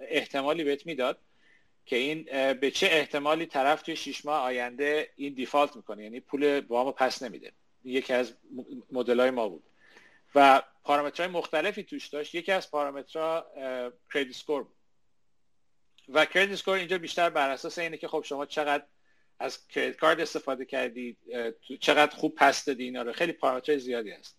احتمالی 0.00 0.64
بهت 0.64 0.86
می‌داد 0.86 1.18
که 1.86 1.96
این 1.96 2.22
به 2.52 2.70
چه 2.70 2.86
احتمالی 2.86 3.46
طرف 3.46 3.82
توی 3.82 3.96
شش 3.96 4.24
ماه 4.24 4.42
آینده 4.42 5.10
این 5.16 5.34
دیفالت 5.34 5.76
می‌کنه. 5.76 6.02
یعنی 6.02 6.20
پول 6.20 6.60
وامو 6.68 6.92
پس 6.92 7.22
نمیده. 7.22 7.52
یکی 7.84 8.12
از 8.12 8.34
مدل 8.92 9.30
ما 9.30 9.48
بود. 9.48 9.62
و 10.34 10.62
پارامترهای 10.84 11.32
مختلفی 11.32 11.82
توش 11.82 12.06
داشت. 12.06 12.34
یکی 12.34 12.52
از 12.52 12.70
پارامترها 12.70 13.46
credit 14.12 14.36
score 14.36 14.62
بود. 14.62 14.76
و 16.08 16.26
credit 16.26 16.56
score 16.56 16.74
اینجا 16.74 16.98
بیشتر 16.98 17.30
بر 17.30 17.50
اساس 17.50 17.78
اینه 17.78 17.96
که 17.96 18.08
خب 18.08 18.22
شما 18.26 18.46
چقدر 18.46 18.84
از 19.38 19.68
credit 19.68 19.96
card 19.96 20.20
استفاده 20.20 20.64
کردید 20.64 21.18
چقدر 21.80 22.16
خوب 22.16 22.34
پس 22.34 22.64
دادی 22.64 22.84
اینا 22.84 23.02
رو. 23.02 23.12
خیلی 23.12 23.32
پارامترهای 23.32 23.78
زیادی 23.78 24.10
هست. 24.10 24.38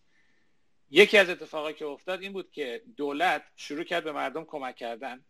یکی 0.91 1.17
از 1.17 1.29
اتفاقایی 1.29 1.75
که 1.75 1.85
افتاد 1.85 2.21
این 2.21 2.33
بود 2.33 2.51
که 2.51 2.81
دولت 2.97 3.43
شروع 3.55 3.83
کرد 3.83 4.03
به 4.03 4.11
مردم 4.11 4.45
کمک 4.45 4.75
کردن 4.75 5.25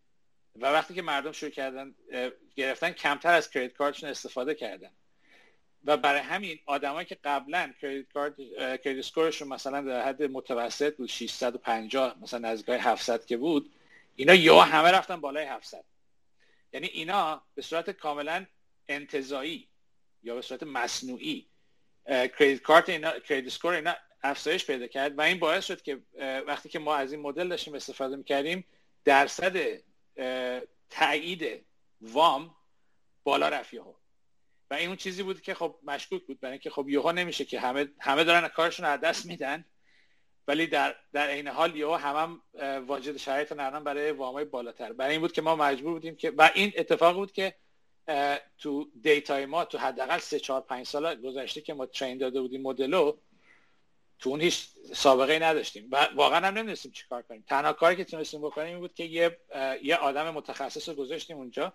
و 0.56 0.65
وقتی 0.65 0.94
که 0.94 1.02
مردم 1.02 1.31
شروع 1.31 1.52
کردن 1.52 1.95
گرفتن 2.56 2.91
کمتر 2.91 3.34
از 3.34 3.49
credit 3.50 3.74
card 3.74 3.91
شون 3.91 4.10
استفاده 4.10 4.56
کردن. 4.56 4.91
و 5.86 5.98
برای 5.98 6.22
همین 6.22 6.60
آدمایی 6.66 7.08
که 7.08 7.18
قبلا 7.24 7.74
credit 7.82 8.06
card 8.14 8.36
credit 8.58 8.98
score 8.98 9.25
شون 9.25 9.48
مثلا 9.48 9.82
در 9.82 10.08
حد 10.08 10.24
متوسط 10.24 10.98
بود 10.98 11.10
650 11.10 12.16
مثلا 12.22 12.50
نزدیک 12.50 12.70
700 12.70 13.26
که 13.26 13.38
بود 13.38 13.72
اینا 14.16 14.34
یا 14.34 14.62
همه 14.62 14.92
رفتن 14.92 15.22
بالای 15.22 15.46
700 15.46 15.84
یعنی 16.74 16.88
اینا 16.88 17.42
به 17.56 17.62
صورت 17.62 17.90
کاملا 17.90 18.46
انتزاعی 18.88 19.68
یا 20.24 20.36
به 20.36 20.42
صورت 20.42 20.64
مصنوعی 20.64 21.46
credit 22.08 22.62
card 22.62 22.90
اینا 22.90 23.20
credit 23.20 23.48
score 23.48 23.74
اینا 23.74 23.96
افزایش 24.24 24.66
پیدا 24.66 24.88
کرد 24.88 25.18
و 25.18 25.22
این 25.22 25.40
باعث 25.40 25.66
شد 25.66 25.82
که 25.82 26.00
وقتی 26.48 26.70
که 26.70 26.80
ما 26.80 26.96
از 26.96 27.12
این 27.12 27.22
مدل 27.22 27.48
داشتیم 27.48 27.76
استفاده 27.76 28.16
می‌کردیم 28.16 28.66
درصد 29.06 29.82
تایید 30.90 31.66
وام 32.02 32.56
بالا 33.24 33.50
رفت 33.50 33.74
و 34.72 34.74
این 34.74 34.88
اون 34.88 34.98
چیزی 34.98 35.24
بود 35.24 35.41
که 35.41 35.54
خب 35.54 35.76
مشکوک 35.84 36.24
بود 36.24 36.40
برای 36.40 36.52
اینکه 36.52 36.70
خب 36.70 36.90
یوها 36.90 37.12
نمیشه 37.12 37.46
که 37.46 37.60
همه 37.60 37.88
همه 38.00 38.24
دارن 38.24 38.48
کارشون 38.48 38.86
از 38.86 39.00
دست 39.00 39.26
میدن. 39.26 39.66
ولی 40.48 40.68
در 40.68 40.96
در 41.14 41.28
عین 41.28 41.48
حال 41.48 41.76
یهو 41.76 41.96
هم, 41.96 42.16
هم 42.16 42.86
واجد 42.88 43.18
شرایط 43.18 43.52
نرم 43.52 43.84
برای 43.84 44.12
وامای 44.12 44.46
بالاتر. 44.46 44.94
برای 44.94 45.12
این 45.12 45.22
بود 45.22 45.32
که 45.32 45.41
ما 45.41 45.56
مجبور 45.56 45.94
بودیم 45.94 46.16
که 46.16 46.32
و 46.38 46.52
این 46.56 46.74
اتفاق 46.78 47.16
بود 47.16 47.32
که 47.32 47.56
تو 48.58 48.90
دیتای 49.02 49.46
ما 49.46 49.66
تو 49.66 49.78
حداقل 49.78 50.18
3 50.18 50.40
4 50.40 50.62
5 50.62 50.86
سال 50.86 51.22
گذشته 51.22 51.62
که 51.62 51.74
ما 51.74 51.86
ترین 51.86 52.18
داده 52.18 52.41
بودیم 52.41 52.62
مدلو 52.62 53.18
تو 54.20 54.30
اون 54.30 54.41
هیچ 54.41 54.68
سابقه 54.94 55.34
ای 55.34 55.40
نداشتیم. 55.40 55.88
و 55.91 56.08
واقعا 56.16 56.48
هم 56.48 56.54
نمی‌دونستیم 56.54 56.91
چیکار 56.91 57.22
کنیم. 57.22 57.44
تنها 57.48 57.74
کاری 57.74 57.96
که 57.96 58.04
تونستیم 58.04 58.41
بکنیم 58.41 58.68
این 58.68 58.80
بود 58.80 58.94
که 58.94 59.04
یه 59.04 59.38
یه 59.84 59.96
آدم 59.96 60.30
متخصص 60.30 60.90
رو 60.90 60.96
گذاشتیم 60.96 61.38
اونجا. 61.38 61.74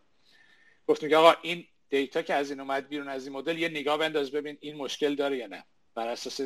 گفتیم 0.87 1.09
که 1.09 1.17
آقا 1.17 1.35
این 1.43 1.67
دیتا 1.95 2.23
که 2.23 2.35
از 2.35 2.51
این 2.51 2.61
اومد 2.61 2.89
بیرون 2.89 3.09
از 3.09 3.27
این 3.27 3.37
مدل 3.37 3.59
یه 3.59 3.69
نگاه 3.69 3.99
بنداز 3.99 4.31
ببین 4.31 4.57
این 4.61 4.77
مشکل 4.77 5.15
داره 5.15 5.37
یا 5.37 5.47
نه. 5.47 5.65
بر 5.95 6.09
اساس 6.09 6.41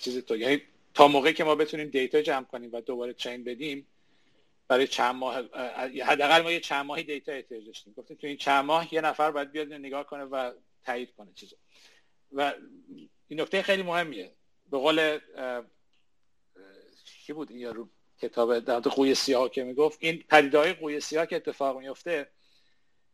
چیز 0.00 0.18
تو. 0.18 0.36
یعنی 0.36 0.62
تا 0.94 1.08
موقعی 1.08 1.32
که 1.32 1.44
ما 1.44 1.54
بتونیم 1.54 1.88
دیتا 1.88 2.22
جمع 2.22 2.44
کنیم 2.44 2.70
و 2.72 2.80
دوباره 2.80 3.14
چین 3.14 3.44
بدیم 3.44 3.86
برای 4.68 4.86
چند 4.86 5.14
ماه 5.14 5.36
حداقل 6.04 6.42
ما 6.42 6.52
یه 6.52 6.60
چند 6.60 6.86
ماهی 6.86 7.02
دیتا 7.02 7.32
احتیاج 7.32 7.66
داشتیم. 7.66 7.92
گفتیم 7.96 8.16
تو 8.16 8.26
این 8.26 8.36
چند 8.36 8.64
ماه 8.64 8.94
یه 8.94 9.00
نفر 9.00 9.30
باید 9.30 9.52
بیاد 9.52 9.72
نگاه 9.72 10.06
کنه 10.06 10.24
و 10.24 10.52
تایید 10.84 11.10
کنه 11.16 11.32
چیزو. 11.34 11.56
و 12.32 12.54
این 13.28 13.40
نکته 13.40 13.62
خیلی 13.62 13.82
مهمیه. 13.82 14.32
به 14.70 14.78
قول 14.78 15.18
کی 17.26 17.32
بود 17.32 17.50
این 17.50 17.60
یارو 17.60 17.88
کتاب 18.20 18.58
در 18.58 18.80
قوی 18.80 19.14
سیاه 19.14 19.50
که 19.50 19.64
می‌گفت؟ 19.64 19.98
این 20.00 20.24
پدیده 20.28 20.58
های 20.58 20.72
قوی 20.72 21.00
سیاه 21.00 21.26
که 21.26 21.36
اتفاق 21.36 21.78
میفته 21.78 22.30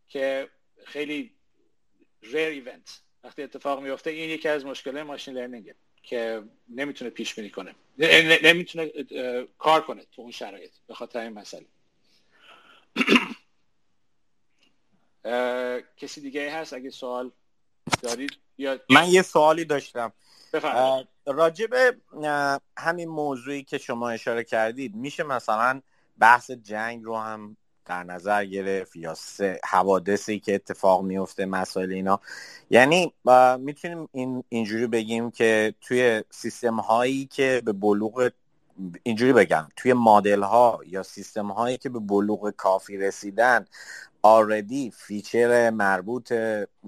که 0.09 0.48
خیلی 0.85 1.35
ریر 2.32 2.48
ایونت 2.48 3.01
وقتی 3.24 3.42
اتفاق 3.42 3.82
میفته 3.82 4.10
این 4.10 4.30
یکی 4.30 4.48
از 4.48 4.66
مشکلات 4.66 5.06
ماشین 5.06 5.34
لرنینگه 5.34 5.74
که 6.02 6.42
نمی‌تونه 6.68 7.10
پیش 7.10 7.34
بینی 7.34 7.51
کنه. 7.51 7.74
نمی‌تونه 8.42 8.90
کار 9.59 9.80
کنه 9.80 10.05
تو 10.12 10.22
اون 10.22 10.30
شرایط 10.30 10.72
به 10.86 10.94
خاطر 10.94 11.18
این 11.18 11.32
مسئله. 11.32 11.66
کسی 15.96 16.20
دیگه 16.20 16.51
هست؟ 16.51 16.72
اگه 16.72 16.90
سوال 16.90 17.30
دارید 18.02 18.36
یا 18.59 18.80
من 18.90 19.09
یه 19.09 19.22
سوالی 19.22 19.64
داشتم. 19.64 20.12
راجب 21.26 21.96
همین 22.78 23.09
موضوعی 23.09 23.62
که 23.62 23.78
شما 23.78 24.10
اشاره 24.10 24.44
کردید 24.44 24.94
میشه 24.94 25.22
مثلا 25.22 25.80
بحث 26.18 26.51
جنگ 26.51 27.05
رو 27.05 27.16
هم 27.16 27.56
در 27.86 28.02
نظر 28.02 28.44
گرفت 28.44 28.97
یا 28.97 29.15
سه 29.15 29.61
حوادثی 29.65 30.39
که 30.39 30.55
اتفاق 30.55 31.02
میفته 31.02 31.47
مسائل 31.47 31.93
اینا. 31.93 32.20
یعنی 32.70 33.12
می‌تونیم 33.59 34.09
این 34.12 34.44
اینجوری 34.48 34.86
بگیم 34.86 35.31
که 35.31 35.74
توی 35.81 36.24
سیستم 36.31 36.81
هایی 36.81 37.27
که 37.27 37.62
به 37.65 37.73
بلوغ 37.73 38.31
اینجوری 39.02 39.32
بگم 39.32 39.69
توی 39.77 39.93
مدل 39.93 40.43
ها 40.43 40.81
یا 40.86 41.02
سیستم 41.02 41.47
هایی 41.51 41.77
که 41.77 41.89
به 41.89 41.98
بلوغ 41.98 42.51
کافی 42.51 42.97
رسیدن 42.97 43.66
already 44.24 44.90
feature 44.90 45.70
مربوط 45.70 46.32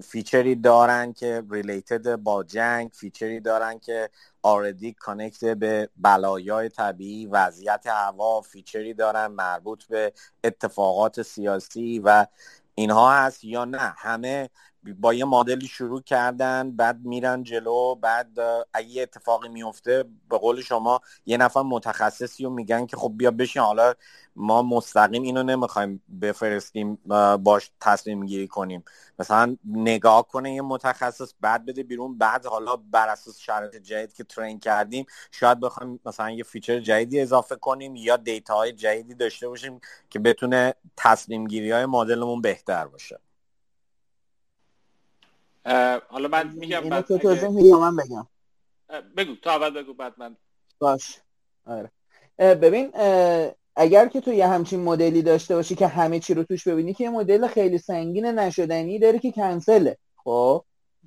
feature 0.03 0.48
ی 0.48 0.55
دارن 0.55 1.13
که 1.13 1.43
related 1.51 2.17
با 2.17 2.45
جنگ 2.45 2.91
feature 2.95 3.35
ی 3.35 3.41
دارن 3.41 3.79
که 3.79 4.11
already 4.43 4.93
connect 4.93 5.45
به 5.45 5.89
بلایای 5.97 6.69
طبیعی 6.69 7.27
وضعیت 7.27 7.87
هوا 7.87 8.41
feature 8.41 8.88
ی 8.88 8.95
دارن 8.95 9.27
مربوط 9.27 9.85
به 9.85 10.13
اتفاقات 10.45 11.23
سیاسی 11.23 11.99
و 12.05 12.27
اینها 12.75 13.13
هست 13.13 13.45
یا 13.45 13.65
نه. 13.65 13.95
همه 13.99 14.51
با 14.93 15.15
یه 15.15 15.25
مدلی 15.25 15.67
شروع 15.67 16.03
کردن 16.03 16.77
بعد 16.77 17.01
میرن 17.05 17.43
جلو 17.43 17.95
بعد 17.95 18.29
اگه 18.75 19.03
اتفاقی 19.03 19.49
میفته 19.49 20.05
به 20.31 20.39
قول 20.39 20.61
شما 20.63 21.01
یه 21.27 21.37
نفر 21.37 21.63
متخصصی 21.63 22.45
رو 22.45 22.51
میگن 22.51 22.87
که 22.87 22.97
خب 22.97 23.13
بیا 23.17 23.31
بشین 23.31 23.63
حالا 23.63 23.95
ما 24.37 24.63
مستقیم 24.63 25.23
اینو 25.23 25.43
نمی‌خوایم 25.43 26.03
بفرستیم 26.23 26.99
باش 27.45 27.71
تصمیم 27.81 28.27
گیری 28.27 28.49
کنیم. 28.49 28.85
مثلا 29.19 29.57
نگاه 29.65 30.29
کنه 30.29 30.55
یه 30.55 30.63
متخصص 30.63 31.33
بعد 31.41 31.67
بده 31.67 31.83
بیرون 31.83 32.19
بعد 32.19 32.47
حالا 32.47 32.77
بر 32.77 33.09
اساس 33.09 33.39
شرایط 33.39 33.77
جدید 33.77 34.13
که 34.13 34.25
train 34.25 34.61
کردیم 34.61 35.07
شاید 35.31 35.61
بخوایم 35.61 36.01
مثلا 36.07 36.31
یه 36.31 36.45
feature 36.45 36.81
جدیدی 36.81 37.21
اضافه 37.21 37.57
کنیم 37.57 37.97
یا 37.97 38.17
data 38.17 38.55
های 38.55 38.73
جدیدی 38.73 39.15
داشته 39.15 39.49
باشیم 39.49 39.81
که 40.11 40.19
بتونه 40.19 40.75
تصمیم 40.97 41.47
گیری 41.47 41.71
های 41.71 41.87
مدلمون 41.87 42.41
بهتر 42.41 42.87
باشه. 42.87 43.19
حالا 46.09 46.29
من 46.29 46.53
میگم 46.57 46.81
بعد 46.81 47.05
تو 47.05 47.79
من 47.81 47.97
بگم. 47.97 48.27
بگو 49.17 49.35
تو 49.43 49.51
اول 49.51 49.71
بگو 49.71 49.95
بعد 49.95 50.15
من. 50.19 50.37
باش. 50.79 51.19
آره. 51.67 51.91
ببین 52.39 52.91
اگر 53.77 54.09
که 54.09 54.21
تو 54.21 54.33
یه 54.33 54.47
همچین 54.47 54.81
مدلی 54.81 55.23
داشته 55.23 55.55
باشی 55.55 55.75
که 55.75 55.87
همه 55.87 56.21
چی 56.21 56.35
رو 56.35 56.45
توش 56.45 56.69
ببینی 56.69 56.95
که 56.95 57.05
یه 57.05 57.11
مدل 57.11 57.47
خیلی 57.47 57.79
سنگین 57.79 58.27
نشدنی 58.27 58.99
داره 58.99 59.19
که 59.19 59.33
کنسله 59.33 59.97
خب؟ 60.25 60.65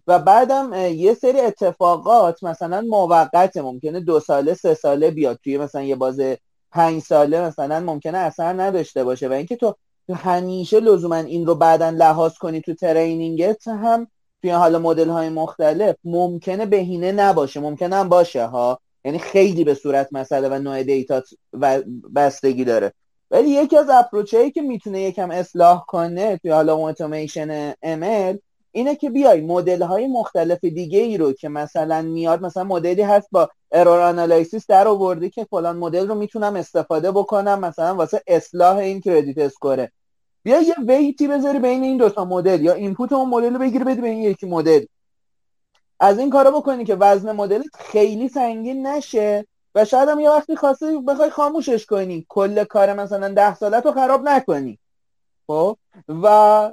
و 0.07 0.19
بعدم 0.19 0.73
یه 0.73 1.13
سری 1.13 1.39
اتفاقات 1.39 2.43
مثلا 2.43 2.81
موقت 2.81 3.57
ممکنه 3.57 3.99
دو 3.99 4.19
ساله 4.19 4.53
سه 4.53 4.73
ساله 4.73 5.11
بیاد. 5.11 5.39
توی 5.43 5.57
مثلا 5.57 5.81
یه 5.81 5.95
باز 5.95 6.21
پنج 6.71 7.01
ساله 7.01 7.41
مثلا 7.41 7.79
ممکنه 7.79 8.17
اثر 8.17 8.61
نداشته 8.61 9.03
باشه. 9.03 9.27
و 9.27 9.31
اینکه 9.31 9.55
تو 9.55 9.75
همیشه 10.13 10.79
لزوما 10.79 11.15
این 11.15 11.45
رو 11.45 11.55
بعدا 11.55 11.89
لحاظ 11.89 12.37
کنی 12.37 12.61
تو 12.61 12.73
ترینینگت 12.73 13.67
هم 13.67 14.07
توی 14.41 14.49
حالا 14.49 14.79
مدل 14.79 15.09
های 15.09 15.29
مختلف 15.29 15.95
ممکنه 16.03 16.65
بهینه 16.65 17.11
نباشه 17.11 17.59
ممکنه 17.59 17.95
هم 17.95 18.09
باشه 18.09 18.45
ها؟ 18.45 18.79
یعنی 19.05 19.19
خیلی 19.19 19.63
به 19.63 19.73
صورت 19.73 20.07
مسئله 20.11 20.49
و 20.49 20.59
نوع 20.59 20.83
data 20.83 21.21
و 21.53 21.81
بستگی 22.15 22.63
داره. 22.63 22.93
ولی 23.31 23.49
یکی 23.49 23.77
از 23.77 23.89
approach 23.89 24.33
هایی 24.33 24.51
که 24.51 24.61
می‌تونه 24.61 25.01
یکم 25.01 25.31
اصلاح 25.31 25.85
کنه 25.87 26.37
توی 26.37 26.51
حالا 26.51 26.75
اتوماسیون 26.75 27.71
ML 27.71 28.37
اینه 28.71 28.95
که 28.95 29.09
بیای 29.09 29.41
مدل 29.41 29.81
های 29.81 30.07
مختلف 30.07 30.63
دیگه 30.63 30.99
ای 30.99 31.17
رو 31.17 31.33
که 31.33 31.49
مثلا 31.49 32.01
میاد 32.01 32.41
مثلا 32.41 32.63
مدلی 32.63 33.01
هست 33.01 33.27
با 33.31 33.49
error 33.71 33.99
analysis 33.99 34.67
در 34.67 34.87
آورده 34.87 35.29
که 35.29 35.43
فلان 35.43 35.77
مدل 35.77 36.07
رو 36.07 36.15
می‌تونم 36.15 36.55
استفاده 36.55 37.11
بکنم 37.11 37.59
مثلا 37.59 37.95
واسه 37.95 38.21
اصلاح 38.27 38.77
این 38.77 39.01
credit 39.01 39.37
score 39.37 39.82
ه 39.82 39.91
بیا 40.43 40.61
یه 40.61 40.75
weight 40.87 41.22
ی 41.22 41.27
بذاری 41.27 41.59
بین 41.59 41.83
این 41.83 41.97
دوتا 41.97 42.25
مدل 42.25 42.61
یا 42.61 42.73
input 42.73 43.13
اون 43.13 43.29
مدل 43.29 43.53
رو 43.53 43.59
بگیری 43.59 43.83
بدی 43.83 44.01
به 44.01 44.09
این 44.09 44.23
یکی 44.23 44.45
مدل. 44.45 44.85
از 45.99 46.19
این 46.19 46.29
کارا 46.29 46.51
بکنی 46.51 46.85
که 46.85 46.95
وزن 46.95 47.31
مدل 47.31 47.63
خیلی 47.79 48.29
سنگین 48.29 48.87
نشه 48.87 49.45
و 49.75 49.85
شاید 49.85 50.09
هم 50.09 50.19
یه 50.19 50.29
وقتی 50.29 50.55
خواسته 50.55 50.99
بخوای 50.99 51.29
خاموشش 51.29 51.85
کنی. 51.85 52.25
کل 52.29 52.63
کار 52.63 52.93
مثلا 52.93 53.29
ده 53.29 53.55
سالت 53.55 53.85
رو 53.85 53.91
خراب 53.91 54.29
نکنی. 54.29 54.79
خب؟ 55.47 55.77
و 56.07 56.71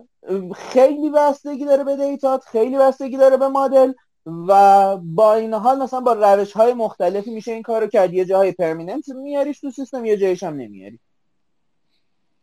خیلی 0.55 1.11
بستگی 1.11 1.65
داره 1.65 1.85
به 1.85 1.97
data 1.97 2.35
ت 2.35 2.45
خیلی 2.45 2.79
بستگی 2.79 3.17
داره 3.17 3.37
به 3.37 3.49
مدل 3.49 3.93
و 4.27 4.97
با 4.97 5.35
این 5.35 5.55
حال 5.55 5.83
مثلا 5.83 6.01
با 6.01 6.13
روش 6.13 6.53
های 6.53 6.75
مختلفی 6.75 7.31
میشه 7.31 7.53
این 7.53 7.63
کارو 7.63 7.87
کرد. 7.87 8.15
یه 8.15 8.25
جاهای 8.25 8.53
permanent 8.53 9.09
میاریش 9.09 9.61
تو 9.61 9.71
سیستم 9.71 10.05
یه 10.05 10.17
جایش 10.17 10.43
هم 10.43 10.55
نمیاری. 10.55 11.01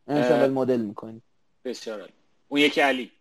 انشالله 0.07 0.47
مدل 0.47 0.79
می‌کنی. 0.79 1.21
بسیار 1.65 1.99
عالی. 1.99 2.13
اون 2.47 2.61
یکی 2.61 2.81
علی. 2.81 3.11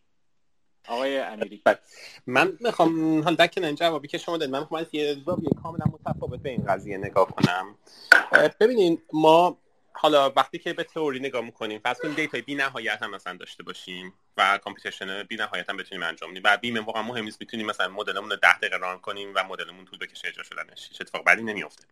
آقای 0.89 1.19
امیری. 1.19 1.63
بله. 1.65 1.79
من 2.27 2.59
می‌خوام 2.61 3.23
حال 3.23 3.35
دکن 3.35 3.65
این 3.65 3.75
جوابی 3.75 4.09
که 4.09 4.19
شما 4.19 4.37
دادید. 4.37 4.53
من 4.55 4.61
می‌خوام 4.61 4.87
یه 4.93 5.17
زاویه 5.27 5.51
کاملا 5.63 5.85
متفاوت 5.93 6.41
به 6.41 6.51
این 6.51 6.65
قضیه 6.69 6.99
نگاه 6.99 7.27
کنم. 7.27 7.79
ببینین 8.61 9.03
ما 9.13 9.59
حالا 9.93 10.31
وقتی 10.31 10.59
که 10.59 10.73
به 10.73 10.85
تئوری 10.85 11.21
نگاه 11.21 11.45
می‌کنیم 11.45 11.81
فرض 11.81 11.99
کنیم 11.99 12.15
data 12.15 12.37
ی 12.37 12.43
بی 12.43 12.55
نهایت 12.55 13.03
هم 13.03 13.11
مثلا 13.11 13.37
داشته 13.37 13.63
باشیم 13.63 14.15
و 14.37 14.59
computation 14.59 15.23
بی 15.23 15.37
نهایت 15.37 15.71
هم 15.71 15.77
بتونیم 15.77 16.03
انجام 16.03 16.31
بدیم. 16.31 16.43
و 16.45 16.57
بیم 16.57 16.85
واقعا 16.85 17.03
مهم 17.03 17.25
نیست 17.25 17.41
می‌تونیم 17.41 17.67
مثلا 17.67 17.89
مدلمون 17.89 18.31
رو 18.31 18.37
10 18.37 18.59
دقیقه 18.59 18.77
run 18.77 18.99
کنیم 18.99 19.33
و 19.35 19.45
مدلمون 19.45 19.85
طول 19.85 19.99
بکشه 19.99 20.29
اجرا 20.29 20.45
شدنش. 20.45 20.89
هیچ 20.89 21.01
اتفاق 21.01 21.25
بدی 21.25 21.43
نمیافته. 21.43 21.85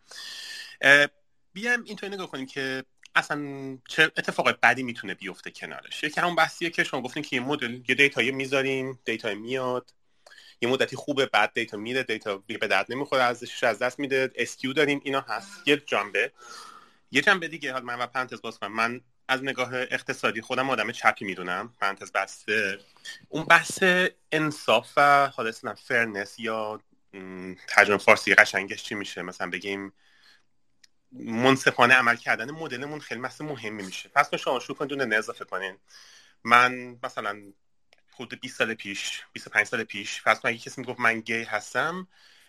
بیایم 1.52 1.84
اینطوری 1.84 2.14
نگاه 2.14 2.26
کنیم 2.26 2.46
که 2.46 2.84
اصلا 3.14 3.78
چه 3.88 4.02
اتفاق 4.02 4.58
بدی 4.62 4.82
می‌تونه 4.82 5.14
بیفته 5.14 5.50
کنارش؟ 5.50 6.04
یکی 6.04 6.20
همون 6.20 6.34
بحثیه 6.34 6.70
که 6.70 6.84
شما 6.84 7.02
گفتین 7.02 7.22
که 7.22 7.36
یه 7.36 7.42
مدل 7.42 7.80
یه 7.88 7.94
data 7.94 8.18
یی 8.18 8.30
می‌ذاریم 8.30 8.98
data 9.04 9.34
میاد. 9.34 9.94
یه 10.60 10.68
مدتی 10.68 10.96
خوبه 10.96 11.26
بعد 11.26 11.52
data 11.54 11.76
میره 11.76 12.02
data 12.02 12.36
به 12.36 12.66
درد 12.66 12.86
نمی‌خوره 12.92 13.22
ازش 13.22 13.64
از 13.64 13.78
دست 13.78 13.98
میده. 13.98 14.30
skew 14.34 14.72
داریم 14.72 15.00
اینا 15.04 15.20
هست. 15.20 15.68
یه 15.68 15.76
جنبه. 15.76 16.32
یه 17.10 17.22
جنبه 17.22 17.48
دیگه 17.48 17.72
حال 17.72 17.82
من 17.82 17.98
و 17.98 18.06
پرانتز 18.06 18.42
باز 18.42 18.58
کنم. 18.58 18.72
من 18.72 19.00
از 19.28 19.42
نگاه 19.44 19.74
اقتصادی 19.74 20.40
خودم 20.40 20.70
آدم 20.70 20.92
چپی 20.92 21.24
می‌دونم. 21.24 21.74
پرانتز 21.80 22.12
بسته 22.12 22.78
اون 23.28 23.44
بحث 23.44 23.82
انصاف 24.32 24.92
و 24.96 25.26
حالا 25.26 25.52
fairness 25.74 26.38
یا 26.38 26.80
ترجمه 27.68 27.98
فارسی 27.98 28.34
قشنگش 28.34 28.82
چی 28.82 28.94
میشه؟ 28.94 29.22
مثلا 29.22 29.50
بگیم 29.50 29.92
منصفانه 31.12 31.94
عمل 31.94 32.16
کردن 32.16 32.50
مدلمون 32.50 33.00
خیلی 33.00 33.20
مسئله 33.20 33.44
مهمی 33.44 33.82
میشه. 33.82 34.08
پس 34.08 34.34
شما 34.34 34.60
شروع 34.60 34.76
کنید 34.78 34.90
دونه 34.90 35.16
اضافه 35.16 35.44
کنین. 35.44 35.76
من 36.44 36.98
مثلا 37.02 37.52
خود 38.10 38.40
20 38.40 38.58
سال 38.58 38.74
پیش 38.74 39.22
25 39.32 39.66
سال 39.66 39.84
پیش 39.84 40.22
پس 40.22 40.44
اگه 40.44 40.58
کسی 40.58 40.80
می‌گفت 40.80 41.00
من 41.00 41.20
گی 41.20 41.42
هستم 41.42 42.08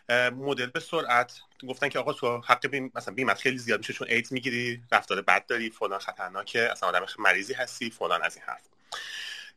مدل 0.09 0.65
به 0.65 0.79
سرعت 0.79 1.41
گفتن 1.67 1.89
که 1.89 1.99
آقا 1.99 2.13
تو 2.13 2.37
حق 2.37 2.67
بیم 2.67 2.91
مثلا 2.95 3.13
بیمت 3.13 3.39
خیلی 3.39 3.57
زیاد 3.57 3.79
میشه 3.79 3.93
چون 3.93 4.07
ایدز 4.07 4.33
می‌گیری 4.33 4.81
رفتار 4.91 5.21
بد 5.21 5.45
داری 5.45 5.69
فلان 5.69 5.99
خطرناکه 5.99 6.71
اصلا 6.71 6.89
آدم 6.89 7.05
مریضی 7.19 7.53
هستی 7.53 7.89
فلان 7.89 8.23
از 8.23 8.35
این 8.35 8.45
حرف. 8.47 8.61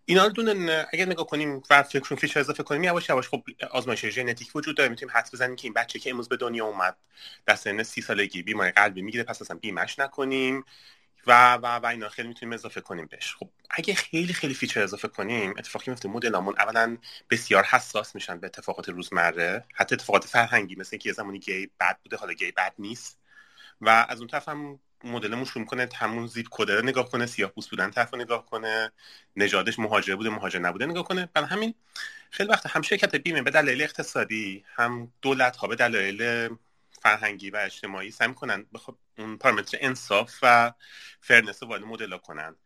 اینا 0.06 0.24
رو 0.24 0.32
دونه 0.32 0.86
اگر 0.92 1.06
نگاه 1.06 1.26
کنیم 1.26 1.62
و 1.70 1.82
فکر 1.82 2.14
feature 2.14 2.40
اضافه 2.40 2.62
کنیم 2.62 2.84
یواش 2.84 3.08
یواش 3.08 3.28
خب 3.28 3.42
آزمایش 3.70 4.06
ژنتیک 4.06 4.56
وجود 4.56 4.76
داره. 4.76 4.88
می‌تونیم 4.88 5.14
حدس 5.16 5.34
بزنیم 5.34 5.56
که 5.56 5.64
این 5.64 5.72
بچه 5.74 5.98
که 5.98 6.10
امروز 6.10 6.28
به 6.28 6.36
دنیا 6.36 6.66
اومد 6.66 6.96
در 7.46 7.54
سن 7.54 7.82
سی 7.82 8.02
سالگی 8.02 8.42
بیماری 8.42 8.70
قلبی 8.70 9.02
می‌گیره 9.02 9.24
پس 9.24 9.42
اصلا 9.42 9.56
بیمش 9.56 9.98
نکنیم 9.98 10.64
و 11.26 11.54
و 11.54 11.66
و 11.66 11.86
اینا 11.86 12.08
خیلی 12.08 12.28
می‌تونیم 12.28 12.52
اضافه 12.52 12.80
کنیم 12.80 13.06
بهش. 13.06 13.34
خب 13.34 13.50
اگه 13.70 13.94
خیلی 13.94 14.32
خیلی 14.32 14.54
feature 14.54 14.82
اضافه 14.82 15.08
کنیم 15.08 15.54
اتفاقی 15.58 15.90
میفته 15.90 16.08
مدلمون 16.08 16.54
اولا 16.58 16.98
بسیار 17.30 17.64
حساس 17.64 18.14
میشن 18.14 18.38
به 18.40 18.46
اتفاقات 18.46 18.88
روزمره. 18.88 19.64
حتی 19.74 19.94
اتفاقات 19.94 20.24
فرهنگی 20.26 20.76
مثل 20.76 20.88
اینکه 20.92 21.08
یه 21.08 21.12
زمانی 21.12 21.38
گی 21.38 21.70
بد 21.80 21.98
بوده 22.02 22.16
حالا 22.16 22.32
گی 22.32 22.52
بد 22.52 22.74
نیست. 22.78 23.18
و 23.80 24.06
از 24.08 24.18
اون 24.18 24.28
طرف 24.28 24.48
هم 24.48 24.80
مدلمون 25.04 25.44
شروع 25.44 25.64
کنه 25.64 25.88
همون 25.94 26.26
zip 26.26 26.46
code 26.50 26.70
ه 26.70 26.74
رو 26.74 26.82
نگاه 26.82 27.10
کنه 27.10 27.26
سیاه 27.26 27.50
پوست 27.50 27.70
بودن 27.70 27.90
طرف 27.90 28.14
نگاه 28.14 28.46
کنه 28.46 28.92
نژادش 29.36 29.78
مهاجر 29.78 30.16
بوده 30.16 30.30
مهاجر 30.30 30.58
نبوده 30.58 30.86
نگاه 30.86 31.04
کنه. 31.04 31.28
برای 31.34 31.48
همین 31.48 31.74
خیلی 32.30 32.48
وقت 32.48 32.66
هم 32.66 32.82
شرکت 32.82 33.16
بیمه 33.16 33.42
به 33.42 33.50
دلایل 33.50 33.82
اقتصادی 33.82 34.64
هم 34.76 35.12
دولت 35.22 35.56
ها 35.56 35.66
به 35.66 35.76
دلایل 35.76 36.48
فرهنگی 37.02 37.50
و 37.50 37.56
اجتماعی 37.56 38.10
سعی 38.10 38.28
می‌کنن 38.28 38.66
بخواد 38.74 38.96
اون 39.18 39.38
پارامتر 39.38 39.78
انصاف 39.80 40.38
و 40.42 40.72
fairness 41.20 41.62
وارد 41.62 41.82
مدل 41.82 42.16
کنن. 42.16 42.56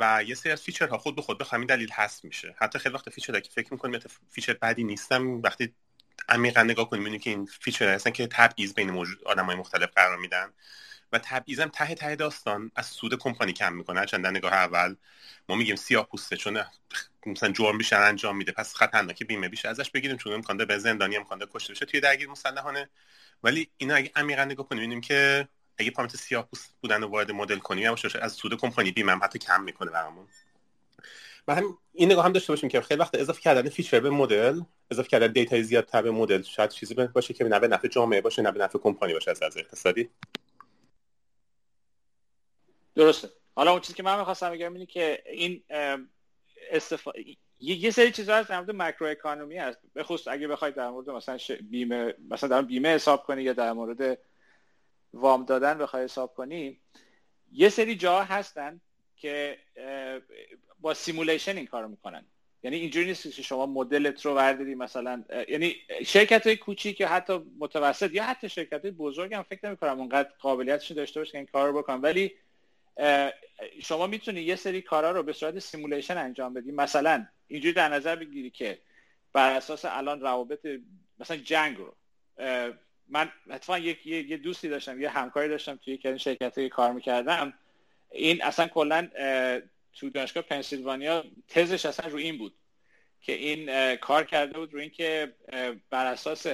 و 0.00 0.24
یه 0.26 0.34
سری 0.34 0.52
از 0.52 0.62
feature 0.62 0.93
ها 0.93 0.98
خود 0.98 1.16
به 1.16 1.22
خود 1.22 1.38
به 1.38 1.44
همین 1.50 1.66
دلیل 1.66 1.90
هست 1.92 2.24
میشه. 2.24 2.54
حتی 2.58 2.78
خیلی 2.78 2.94
وقت 2.94 3.10
feature 3.10 3.40
که 3.40 3.50
فکر 3.50 3.72
می‌کنیم 3.72 4.00
feature 4.30 4.52
بدی 4.52 4.84
نیستن 4.84 5.42
وقتی 5.42 5.74
عمیقا 6.28 6.62
نگاه 6.62 6.90
کنیم 6.90 7.18
که 7.18 7.30
این 7.30 7.46
feature 7.46 7.88
هستن 7.94 8.10
که 8.10 8.26
تبعیض 8.26 8.74
بین 8.74 8.90
موجود 8.90 9.24
آدمای 9.24 9.56
مختلف 9.56 9.90
قرار 9.94 10.18
میدن. 10.18 10.52
و 11.12 11.18
تبعیضم 11.18 11.68
ته 11.68 11.94
ته 11.94 12.16
داستان 12.16 12.70
از 12.76 12.86
سود 12.86 13.18
کمپانی 13.18 13.52
کم 13.52 13.72
می‌کنه. 13.72 14.06
چند 14.06 14.26
نگاه 14.26 14.52
اول 14.52 14.96
ما 15.48 15.56
میگیم 15.56 15.76
سیاه 15.76 16.06
پوسته 16.06 16.36
چون 16.36 16.62
مثلا 17.26 17.52
جرم 17.52 17.78
بیشتر 17.78 18.02
انجام 18.02 18.36
میده. 18.36 18.52
پس 18.52 18.74
خطرناکه 18.74 19.24
بیمه 19.24 19.48
بیشتر 19.48 19.68
ازش 19.68 19.90
بگیریم 19.90 20.16
چون 20.16 20.32
امکان 20.32 20.56
به 20.56 20.78
زندانی 20.78 21.16
امکان 21.16 21.46
کشته 21.54 21.72
بشه 21.72 21.86
توی 21.86 22.00
درگیر 22.00 22.28
مسلحانه 22.28 22.88
ولی 23.42 23.70
اینا 23.76 23.94
اگه 23.94 24.10
عمیقا 24.16 24.44
نگاه 24.44 24.68
کنیم 24.68 24.80
ببینیم 24.80 25.00
که 25.00 25.48
اگه 25.78 25.90
پارامتر 25.90 26.18
سیاه 26.18 26.46
پوست 26.46 26.74
بودن 26.80 27.02
رو 27.02 27.08
وارد 27.08 27.32
مدل 27.32 27.58
کنیم 27.58 27.94
از 28.22 28.32
سود 28.32 28.56
کمپانی 28.56 28.90
بیمه 28.90 29.12
هم 29.12 29.20
حتی 29.22 29.38
کم 29.38 29.62
می‌کنه 29.62 29.90
برامون. 29.90 30.28
و 31.48 31.54
هم 31.54 31.78
این 31.92 32.12
نگاه 32.12 32.24
هم 32.24 32.32
داشته 32.32 32.52
باشیم 32.52 32.68
که 32.68 32.80
خیلی 32.80 33.00
وقت 33.00 33.14
اضافه 33.14 33.40
کردن 33.40 33.68
feature 33.68 34.00
به 34.00 34.10
مدل 34.10 34.60
اضافه 34.90 35.08
کردن 35.08 35.32
data 35.32 35.62
زیاد 35.62 36.02
به 36.02 36.10
مدل 36.10 36.42
شاید 36.42 36.70
چیزی 36.70 36.94
باشه 36.94 37.34
که 37.34 37.44
نه 37.44 37.58
به 37.58 37.68
نفع 37.68 37.88
جامعه 37.88 38.20
باشه 38.20 38.42
نه 38.42 38.52
به 38.52 38.60
نفع 38.60 38.78
کمپانی 38.78 39.12
باشه 39.12 39.30
از 39.30 39.56
اقتصادی. 39.56 40.10
درسته. 42.94 43.28
حالا 43.54 43.70
اون 43.70 43.80
چیزی 43.80 43.94
که 43.94 44.02
من 44.02 44.18
می‌خواستم 44.18 44.50
بگم 44.50 44.72
اینه 44.72 44.86
که 44.86 45.22
این 45.26 45.62
استف... 46.70 47.08
یه 47.60 47.90
سری 47.90 48.12
چیزا 48.12 48.36
هست 48.36 48.48
در 48.48 48.60
مورد 48.60 48.70
macro 48.70 49.06
economy 49.06 49.56
هست. 49.56 49.78
به 49.94 50.04
خصوص 50.04 50.28
اگه 50.28 50.48
بخواید 50.48 50.74
در 50.74 50.90
مورد 50.90 51.10
مثلا 51.10 51.38
بیمه 51.70 52.14
مثلا 52.30 52.48
در 52.48 52.62
بیمه 52.62 52.88
حساب 52.88 53.22
کنی 53.22 53.42
یا 53.42 53.52
در 53.52 53.72
مورد 53.72 54.18
وام 55.12 55.44
دادن 55.44 55.78
بخوای 55.78 56.04
حساب 56.04 56.34
کنی 56.34 56.80
یه 57.52 57.68
سری 57.68 57.96
جا 57.96 58.22
هستن 58.22 58.80
که 59.16 59.58
با 60.80 60.94
simulation 60.94 61.56
این 61.56 61.66
کارو 61.66 61.88
می‌کنن. 61.88 62.24
یعنی 62.62 62.76
اینجوری 62.76 63.06
نیست 63.06 63.36
که 63.36 63.42
شما 63.42 63.66
مدلت 63.66 64.26
رو 64.26 64.34
ورداری 64.34 64.74
مثلا 64.74 65.24
یعنی 65.48 65.76
شرکت 66.06 66.46
های 66.46 66.56
کوچیک 66.56 67.00
یا 67.00 67.08
حتی 67.08 67.40
متوسط 67.58 68.14
یا 68.14 68.24
حتی 68.24 68.48
شرکت 68.48 68.82
های 68.82 68.90
بزرگ 68.90 69.34
هم 69.34 69.42
فکر 69.42 69.66
نمی 69.66 69.76
کنم 69.76 70.00
اونقدر 70.00 70.28
قابلیتش 70.38 70.90
داشته 70.90 71.20
باشه 71.20 71.32
که 71.32 71.38
این 71.38 71.46
کار 71.46 71.68
رو 71.68 71.78
بکنم 71.78 72.02
ولی 72.02 72.32
شما 73.82 74.06
می‌تونی 74.06 74.40
یه 74.40 74.56
سری 74.56 74.82
کارا 74.82 75.10
رو 75.10 75.22
به 75.22 75.32
صورت 75.32 75.58
simulation 75.58 76.18
انجام 76.18 76.54
بدی. 76.54 76.72
مثلا 76.72 77.26
اینجوری 77.48 77.74
در 77.74 77.88
نظر 77.88 78.16
بگیری 78.16 78.50
که 78.50 78.78
بر 79.32 79.56
اساس 79.56 79.84
الان 79.84 80.20
روابط 80.20 80.66
مثلا 81.18 81.36
جنگ 81.36 81.76
رو 81.76 81.94
من 83.08 83.32
اتفاقا 83.50 83.78
یک 83.78 84.06
یه 84.06 84.36
دوستی 84.36 84.68
داشتم 84.68 85.00
یه 85.00 85.08
همکاری 85.08 85.48
داشتم 85.48 85.76
توی 85.76 85.94
یک 85.94 86.16
شرکت 86.16 86.68
کار 86.68 86.92
می‌کردم. 86.92 87.54
این 88.10 88.42
اصلا 88.42 88.68
کلا 88.68 89.08
تو 89.94 90.10
دانشگاه 90.10 90.42
پنسیلوانیا 90.42 91.24
تزش 91.48 91.86
اصلا 91.86 92.10
رو 92.10 92.18
این 92.18 92.38
بود 92.38 92.54
که 93.20 93.32
این 93.32 93.96
کار 93.96 94.24
کرده 94.24 94.58
بود 94.58 94.74
رو 94.74 94.80
اینکه 94.80 95.32
بر 95.90 96.06
اساس 96.06 96.46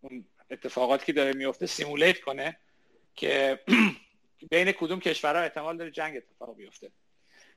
اون 0.00 0.24
اتفاقاتی 0.50 1.06
که 1.06 1.12
داره 1.12 1.32
میفته 1.32 1.66
سیمولیت 1.66 2.20
کنه 2.20 2.56
که 3.14 3.60
بین 4.50 4.72
کدوم 4.72 5.00
کشورها 5.00 5.42
احتمال 5.42 5.76
داره 5.76 5.90
جنگ 5.90 6.16
اتفاق 6.16 6.56
بیفته. 6.56 6.92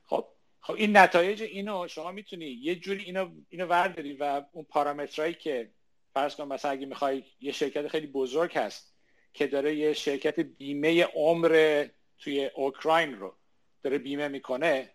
خب 0.04 0.28
خب 0.60 0.74
این 0.74 0.96
نتایج 0.96 1.42
اینو 1.42 1.88
شما 1.88 2.12
می‌تونی 2.12 2.46
یه 2.46 2.76
جوری 2.76 3.04
اینو 3.04 3.30
اینو 3.48 3.66
ورداری 3.66 4.12
و 4.12 4.42
اون 4.52 4.64
پارامترهایی 4.64 5.34
که 5.34 5.70
فرض 6.14 6.34
کن 6.34 6.44
مثلا 6.44 6.70
اگه 6.70 6.86
می‌خوای 6.86 7.24
یه 7.40 7.52
شرکت 7.52 7.88
خیلی 7.88 8.06
بزرگ 8.06 8.58
هست 8.58 8.94
که 9.32 9.46
داره 9.46 9.74
یه 9.74 9.92
شرکت 9.92 10.40
بیمه 10.40 11.04
عمر 11.04 11.86
توی 12.18 12.46
اوکراین 12.46 13.14
رو 13.14 13.36
داره 13.82 13.98
بیمه 13.98 14.28
می‌کنه 14.28 14.90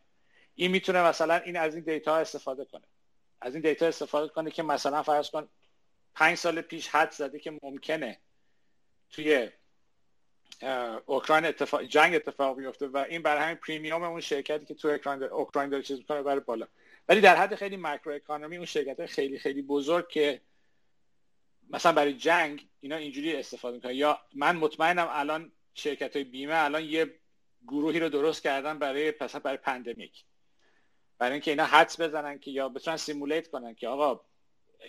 این 0.55 0.72
می‌تونه 0.72 1.03
مثلا 1.03 1.35
این 1.35 1.57
از 1.57 1.76
این 1.76 1.84
دیتا 1.84 2.17
استفاده 2.17 2.65
کنه. 2.65 2.88
از 3.41 3.53
این 3.53 3.61
دیتا 3.61 3.88
استفاده 3.88 4.34
کنه 4.34 4.51
که 4.51 4.63
مثلا 4.63 5.03
فرض 5.03 5.30
کن 5.30 5.49
پنج 6.15 6.38
سال 6.38 6.61
پیش 6.61 6.88
حد 6.88 7.11
زده 7.11 7.39
که 7.39 7.59
ممکنه 7.63 8.19
توی 9.09 9.49
اوکراین 11.06 11.45
اتفاق 11.45 11.84
جنگ 11.84 12.15
اتفاق 12.15 12.57
بیفته 12.57 12.88
و 12.88 12.98
این 12.98 13.22
برای 13.22 13.44
همین 13.44 13.56
premium 13.56 14.03
اون 14.03 14.22
شرکتی 14.22 14.65
که 14.65 14.73
تو 14.73 14.88
اوکراین 14.88 15.23
اوکراین 15.23 15.69
داره 15.69 15.84
چیز 15.84 15.98
می‌کنه 15.98 16.22
برای 16.22 16.40
بالا. 16.40 16.68
ولی 17.10 17.22
در 17.22 17.36
حد 17.36 17.56
خیلی 17.56 17.77
macro 17.77 18.14
economy 18.14 18.57
اون 18.57 18.65
شرکت 18.65 19.06
خیلی 19.06 19.40
خیلی 19.40 19.61
بزرگ 19.61 20.07
که 20.07 20.41
مثلا 21.69 21.91
برای 21.91 22.14
جنگ 22.14 22.68
اینا 22.80 22.95
اینجوری 22.95 23.36
استفاده 23.36 23.76
می‌کنن. 23.76 23.95
یا 23.95 24.19
من 24.36 24.56
مطمئنم 24.56 25.07
الان 25.11 25.52
شرکت 25.73 26.15
های 26.15 26.23
بیمه 26.23 26.64
الان 26.64 26.84
یه 26.84 27.14
گروهی 27.68 27.99
رو 27.99 28.10
درست 28.10 28.44
کردن 28.44 28.80
برای 28.80 29.11
پس 29.11 29.36
برای 29.36 29.57
pandemic. 29.57 30.23
برای 31.18 31.32
اینکه 31.32 31.52
اینا 31.52 31.65
حدس 31.65 32.02
بزنن 32.02 32.40
که 32.40 32.52
یا 32.52 32.69
بتونن 32.69 32.98
simulate 32.98 33.48
کنن 33.48 33.76
که 33.76 33.88
آقا 33.88 34.22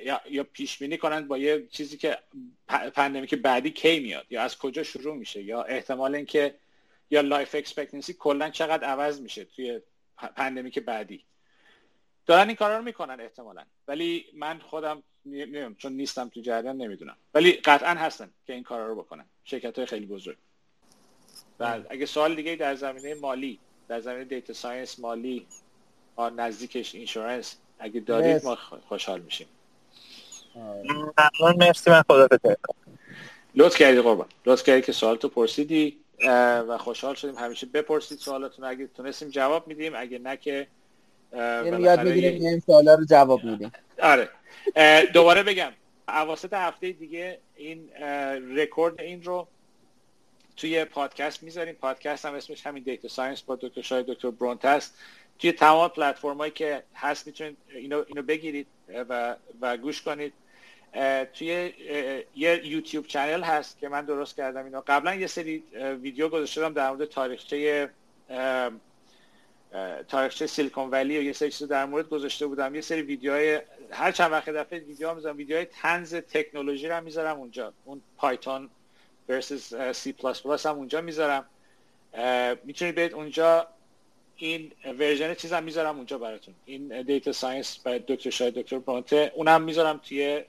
یا, 0.05 0.21
یا 0.31 0.45
پیش 0.45 0.79
بینی 0.79 0.99
کنن 0.99 1.29
با 1.29 1.39
یه 1.39 1.67
چیزی 1.71 1.97
که 1.97 2.19
pandemic 2.95 3.35
بعدی 3.35 3.71
کی 3.71 4.01
میاد 4.01 4.27
یا 4.31 4.43
از 4.43 4.59
کجا 4.59 4.83
شروع 4.83 5.17
میشه 5.17 5.43
یا 5.43 5.63
احتمال 5.63 6.15
اینکه 6.15 6.55
یا 7.11 7.21
life 7.21 7.55
expectancy 7.55 8.13
کلا 8.13 8.51
چقدر 8.51 8.85
عوض 8.85 9.21
میشه 9.21 9.45
توی 9.45 9.81
pandemic 10.37 10.79
بعدی. 10.79 11.25
دارن 12.27 12.47
این 12.47 12.57
کارا 12.57 12.79
رو 12.79 12.85
می‌کنن 12.85 13.21
احتمالا. 13.21 13.65
ولی 13.89 14.25
من 14.35 14.59
خودم 14.59 15.03
نمی‌دونم 15.27 15.75
چون 15.75 15.93
نیستم 15.93 16.29
تو 16.29 16.41
جریان 16.41 16.77
نمی‌دونم. 16.77 17.17
ولی 17.35 17.53
قطعا 17.53 17.91
هستن 17.91 18.31
که 18.47 18.53
این 18.53 18.63
کارا 18.63 18.87
رو 18.87 18.95
بکنن. 18.95 19.25
شرکت 19.45 19.77
های 19.77 19.87
خیلی 19.87 20.07
بزرگ. 20.07 20.37
و 21.61 21.81
اگه 21.91 22.07
سوال 22.07 22.35
دیگه 22.35 22.57
در 22.57 22.75
زمینه 22.75 23.15
مالی 23.15 23.59
در 23.89 24.01
زمینه 24.01 24.25
data 24.25 24.53
science 24.53 24.99
مالی 24.99 25.47
نزدیکش 26.37 26.95
insurance 26.95 27.57
اگه 27.79 28.01
دارید 28.01 28.45
ما 28.45 28.55
خوشحال 28.89 29.21
میشیم. 29.21 29.47
ممنون 30.57 31.57
مرسی 31.59 31.91
من 31.91 32.03
خدا 32.03 32.29
لطف 33.55 33.77
کردی 33.77 34.01
قربان. 34.01 34.27
لطف 34.47 34.63
کردی 34.63 34.83
که 34.83 34.93
سوال 34.93 35.17
تو 35.17 35.29
پرسیدی 35.29 35.97
و 36.69 36.79
خوشحال 36.79 37.15
شدیم 37.15 37.35
همیشه 37.35 37.67
بپرسید 37.67 38.19
سوالاتون. 38.19 38.65
اگه 38.65 38.87
تونستیم 38.87 39.31
جواب 39.31 39.69
میدیم 39.69 39.93
اگه 39.97 40.19
نه 40.19 40.37
که 40.37 40.67
یعنی 41.33 41.83
یاد 41.83 42.01
می‌گیریم 42.01 42.47
این 42.47 42.61
سوالا 42.61 42.95
رو 42.95 43.05
جواب 43.05 43.45
میدیم. 43.45 43.73
آره. 44.03 44.29
دوباره 45.13 45.43
بگم 45.43 45.73
اواسط 46.09 46.53
هفته 46.53 46.93
دیگه 46.93 47.39
این 47.57 47.89
recording 48.57 49.23
رو 49.23 49.49
توی 50.57 50.85
پادکست 50.85 51.43
می‌ذاریم. 51.43 51.75
پادکست 51.75 52.27
هم 52.27 52.35
اسمش 52.35 52.67
همین 52.67 52.83
data 52.83 53.09
science 53.09 53.43
با 53.43 53.57
دکتر 53.57 53.83
شاهد 53.83 54.07
دکتر 54.07 54.31
برونته 54.31 54.65
هست. 54.65 54.95
توی 55.39 55.53
تمام 55.53 55.89
پلتفرم 55.89 56.51
که 56.51 56.83
هست 56.95 57.27
می‌تونید 57.27 57.57
اینو, 57.69 58.05
اینو 58.07 58.23
بگیرید 58.23 58.67
و, 58.89 59.37
و 59.61 59.77
گوش 59.77 60.03
کنید. 60.03 60.33
توی 61.35 61.73
یه 62.37 62.67
یوتیوب 62.67 63.07
چنل 63.07 63.43
هست 63.43 63.79
که 63.79 63.89
من 63.89 64.05
درست 64.05 64.37
کردم 64.37 64.65
اینو. 64.65 64.83
قبلا 64.87 65.15
یه 65.15 65.27
سری 65.27 65.65
ویدیو 66.03 66.29
گذاشتم 66.29 66.73
در 66.73 66.91
مورد 66.91 67.05
تاریخچه 67.05 67.91
تاریخچه 70.09 70.47
سیلیکون 70.47 70.91
ولی 70.91 71.19
و 71.19 71.23
یه 71.23 71.33
سری 71.33 71.51
چیز 71.51 71.69
در 71.69 71.85
مورد 71.85 72.09
گذاشته 72.09 72.47
بودم. 72.47 72.75
یه 72.75 72.81
سری 72.81 73.03
ویدیوهای 73.03 73.61
هر 73.91 74.13
چند 74.13 74.33
وقت 74.33 74.51
دفعه 74.51 74.79
ویدیو 74.79 75.15
می‌ذارم 75.15 75.37
ویدیوهای 75.37 75.65
تنز 75.65 76.15
تکنولوژی 76.15 76.89
رو 76.89 77.05
می‌ذارم 77.05 77.37
اونجا. 77.37 77.73
اون 77.85 78.03
پایتون 78.17 78.71
versus 79.31 79.75
C++ 79.93 80.67
هم 80.67 80.77
اونجا 80.77 81.01
می‌ذارم. 81.01 81.45
می‌تونید 82.65 82.95
برید 82.95 83.15
اونجا 83.15 83.69
این 84.37 84.73
version 84.99 85.35
چیزم 85.35 85.63
می‌ذارم 85.63 85.97
اونجا 85.97 86.19
براتون. 86.19 86.55
این 86.65 87.03
data 87.03 87.33
science 87.33 87.79
برای 87.79 87.99
دکتر 87.99 88.31
شاهد 88.31 88.55
دکتر 88.55 88.79
برونته 88.79 89.33
اونم 89.35 89.63
می‌ذارم 89.63 90.01
توی 90.09 90.45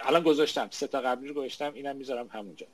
الان 0.00 0.22
گذاشتم 0.22 0.68
سه 0.70 0.86
تا 0.86 1.00
قبلی 1.00 1.28
رو 1.28 1.34
گذاشتم 1.34 1.74
اینم 1.74 1.96
می‌ذارم 1.96 2.28
همونجا. 2.32 2.66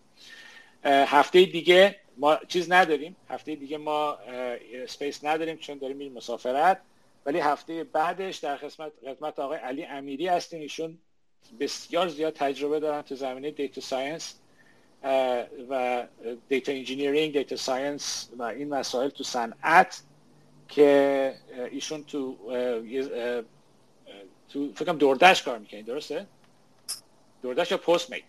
هفته 0.84 1.44
دیگه 1.44 1.96
ما 2.16 2.38
چیز 2.48 2.72
نداریم. 2.72 3.16
هفته 3.28 3.54
دیگه 3.54 3.78
ما 3.78 4.18
space 4.86 5.24
نداریم 5.24 5.56
چون 5.56 5.78
داریم 5.78 5.96
میریم 5.96 6.12
مسافرت. 6.12 6.80
ولی 7.26 7.38
هفته 7.38 7.84
بعدش 7.84 8.36
در 8.36 8.56
خدمت 8.56 8.92
خدمت 9.04 9.38
آقای 9.38 9.58
علی 9.58 9.84
امیری 9.84 10.26
هستیم. 10.26 10.60
ایشون 10.60 10.98
بسیار 11.60 12.08
زیاد 12.08 12.32
تجربه 12.32 12.80
دارن 12.80 13.02
تو 13.02 13.14
زمینه 13.14 13.50
data 13.50 13.80
science 13.80 14.34
و 15.70 16.06
دیتا 16.48 16.72
انجینیرینگ 16.72 17.32
دیتا 17.32 17.56
ساینس 17.56 18.30
و 18.38 18.42
این 18.42 18.68
مسائل 18.68 19.08
تو 19.08 19.24
صنعت. 19.24 20.02
که 20.70 21.34
ایشون 21.70 22.04
تو 22.04 22.36
تو 24.48 24.72
فکرم 24.74 24.98
دوردش 24.98 25.42
کار 25.42 25.58
می‌کنین 25.58 25.84
درسته؟ 25.84 26.26
دوردش 27.42 27.70
یا 27.70 27.76
پست 27.76 28.10
میت 28.10 28.24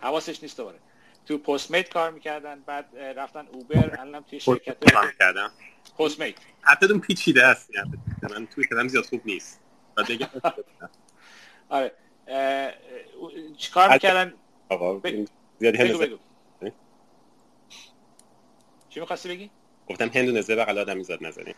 حواسش 0.00 0.42
نیست 0.42 0.56
دوباره. 0.56 0.78
تو 1.26 1.38
پست 1.38 1.70
میت 1.70 1.88
کار 1.88 2.10
می‌کردن 2.10 2.60
بعد 2.60 2.96
رفتن 2.96 3.46
اوبر 3.46 4.00
الان 4.00 4.24
توی 4.24 4.40
شرکت 4.40 4.76
می‌کردم. 5.06 5.50
پست 5.98 6.20
میت 6.20 6.34
حتی 6.62 6.86
اون 6.86 7.00
پیچیده 7.00 7.46
است 7.46 7.70
من 8.22 8.46
توی 8.46 8.64
کلم 8.64 8.88
زیاد 8.88 9.04
خوب 9.04 9.20
نیست. 9.24 9.60
آره. 11.68 11.92
چیکار 13.56 13.92
می‌کردن؟ 13.92 14.34
آقا 14.68 15.00
زیادی 15.58 16.18
چی 18.96 19.00
می‌خواستی 19.00 19.28
بگی؟ 19.28 19.50
گفتم 19.88 20.08
هندونه 20.08 20.40
زیر 20.40 20.56
بغل 20.56 20.78
آدمیزاد 20.78 21.24
نزنی. 21.24 21.54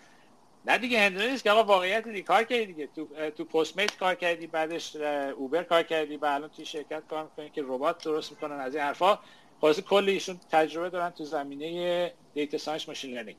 نه 0.67 0.79
دیگه 0.79 1.01
هندونه 1.01 1.31
نیست 1.31 1.45
که 1.45 1.51
آقا 1.51 1.65
واقعیت 1.65 2.09
دیگه 2.09 2.23
کار 2.23 2.45
کردی 2.45 2.67
دیگه. 2.67 2.87
تو 2.87 3.31
تو 3.31 3.45
Postmates 3.45 3.97
کار 3.97 4.15
کردی 4.15 4.47
بعدش 4.47 4.97
Uber 4.97 5.63
کار 5.63 5.83
کردی 5.83 6.17
و 6.17 6.25
الان 6.25 6.51
توی 6.51 6.65
شرکت 6.65 7.03
کار 7.11 7.25
می‌کنی 7.25 7.51
که 7.51 7.63
ربات 7.65 8.05
درست 8.05 8.31
می‌کنن. 8.31 8.61
از 8.61 8.75
این 8.75 8.85
حرفا 8.85 9.19
خلاص 9.61 9.81
کلی 9.81 10.13
ایشون 10.13 10.41
تجربه 10.51 10.91
دارن 10.91 11.11
تو 11.11 11.25
زمینه 11.25 12.13
data 12.35 12.59
science 12.59 12.89
machine 12.89 13.15
learning 13.15 13.37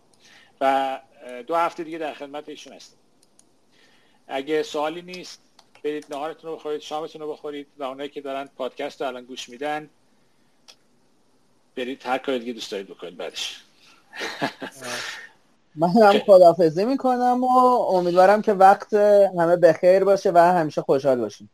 و 0.61 0.99
دو 1.47 1.55
هفته 1.55 1.83
دیگه 1.83 1.97
در 1.97 2.13
خدمت 2.13 2.49
ایشون 2.49 2.73
هستیم. 2.73 2.99
اگه 4.27 4.63
سوالی 4.63 5.01
نیست 5.01 5.41
برید 5.83 6.05
نهارتون 6.09 6.49
رو 6.49 6.55
بخورید 6.55 6.81
شامتون 6.81 7.21
رو 7.21 7.31
بخورید 7.31 7.67
و 7.77 7.83
اونایی 7.83 8.09
که 8.09 8.21
دارن 8.21 8.49
پادکست 8.57 9.01
رو 9.01 9.07
الان 9.07 9.25
گوش 9.25 9.49
میدن 9.49 9.89
برید 11.75 12.05
هر 12.05 12.17
کاری 12.17 12.39
دیگه 12.39 12.53
دوست 12.53 12.71
دارید 12.71 12.87
بکنید 12.87 13.17
بعدش. 13.17 13.63
من 15.75 15.89
هم 15.89 16.19
خدافزی 16.19 16.85
می‌کنم 16.85 17.43
و 17.43 17.57
امیدوارم 17.81 18.41
که 18.41 18.53
وقت 18.53 18.93
همه 18.93 19.55
بخیر 19.55 20.03
باشه 20.03 20.31
و 20.31 20.37
همیشه 20.37 20.81
خوشحال 20.81 21.19
باشیم. 21.19 21.49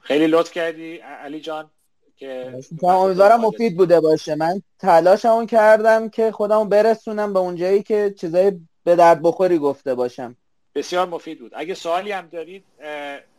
خیلی 0.00 0.26
لطف 0.26 0.52
کردی 0.52 0.96
علی 0.96 1.40
جان 1.40 1.70
که 2.16 2.54
امیدوارم 2.82 3.40
مفید 3.40 3.76
بوده 3.76 4.00
باشه. 4.00 4.34
من 4.34 4.62
تلاشمون 4.78 5.46
کردم 5.46 6.08
که 6.08 6.32
خودمو 6.32 6.64
برسونم 6.64 7.32
به 7.32 7.38
اونجایی 7.38 7.82
که 7.82 8.14
چیزای 8.18 8.52
به 8.84 8.96
درد 8.96 9.22
بخوری 9.22 9.58
گفته 9.58 9.94
باشم. 9.94 10.36
بسیار 10.74 11.06
مفید 11.06 11.38
بود. 11.38 11.52
اگه 11.54 11.74
سوالی 11.74 12.12
هم 12.12 12.28
دارید 12.28 12.64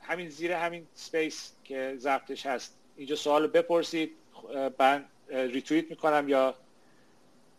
همین 0.02 0.30
زیر 0.30 0.52
همین 0.52 0.88
space 0.94 1.52
که 1.64 1.96
ضبطش 1.98 2.46
هست 2.46 2.74
اینجا 2.96 3.16
سوال 3.16 3.48
بپرسید 3.48 4.12
من 4.80 5.06
ریتویت 5.30 5.90
می‌کنم 5.90 6.30
یا 6.30 6.56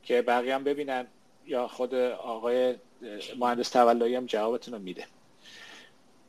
که 0.05 0.23
بقیه 0.23 0.55
هم 0.55 0.65
ببینن 0.65 1.07
یا 1.47 1.69
خود 1.69 1.95
آقای 1.95 2.75
مهندس 3.39 3.69
تولایی 3.69 4.15
هم 4.15 4.27
جوابتون 4.27 4.75
رو 4.75 4.81
میده. 4.81 5.07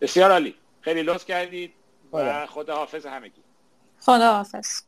بسیار 0.02 0.32
عالی. 0.32 0.56
خیلی 0.82 1.04
لطف 1.04 1.26
کردید 1.26 1.74
و 2.14 2.46
خدا 2.46 2.76
حافظ 2.76 3.06
همگی. 3.06 3.44
خدا 4.00 4.34
حافظ. 4.34 4.82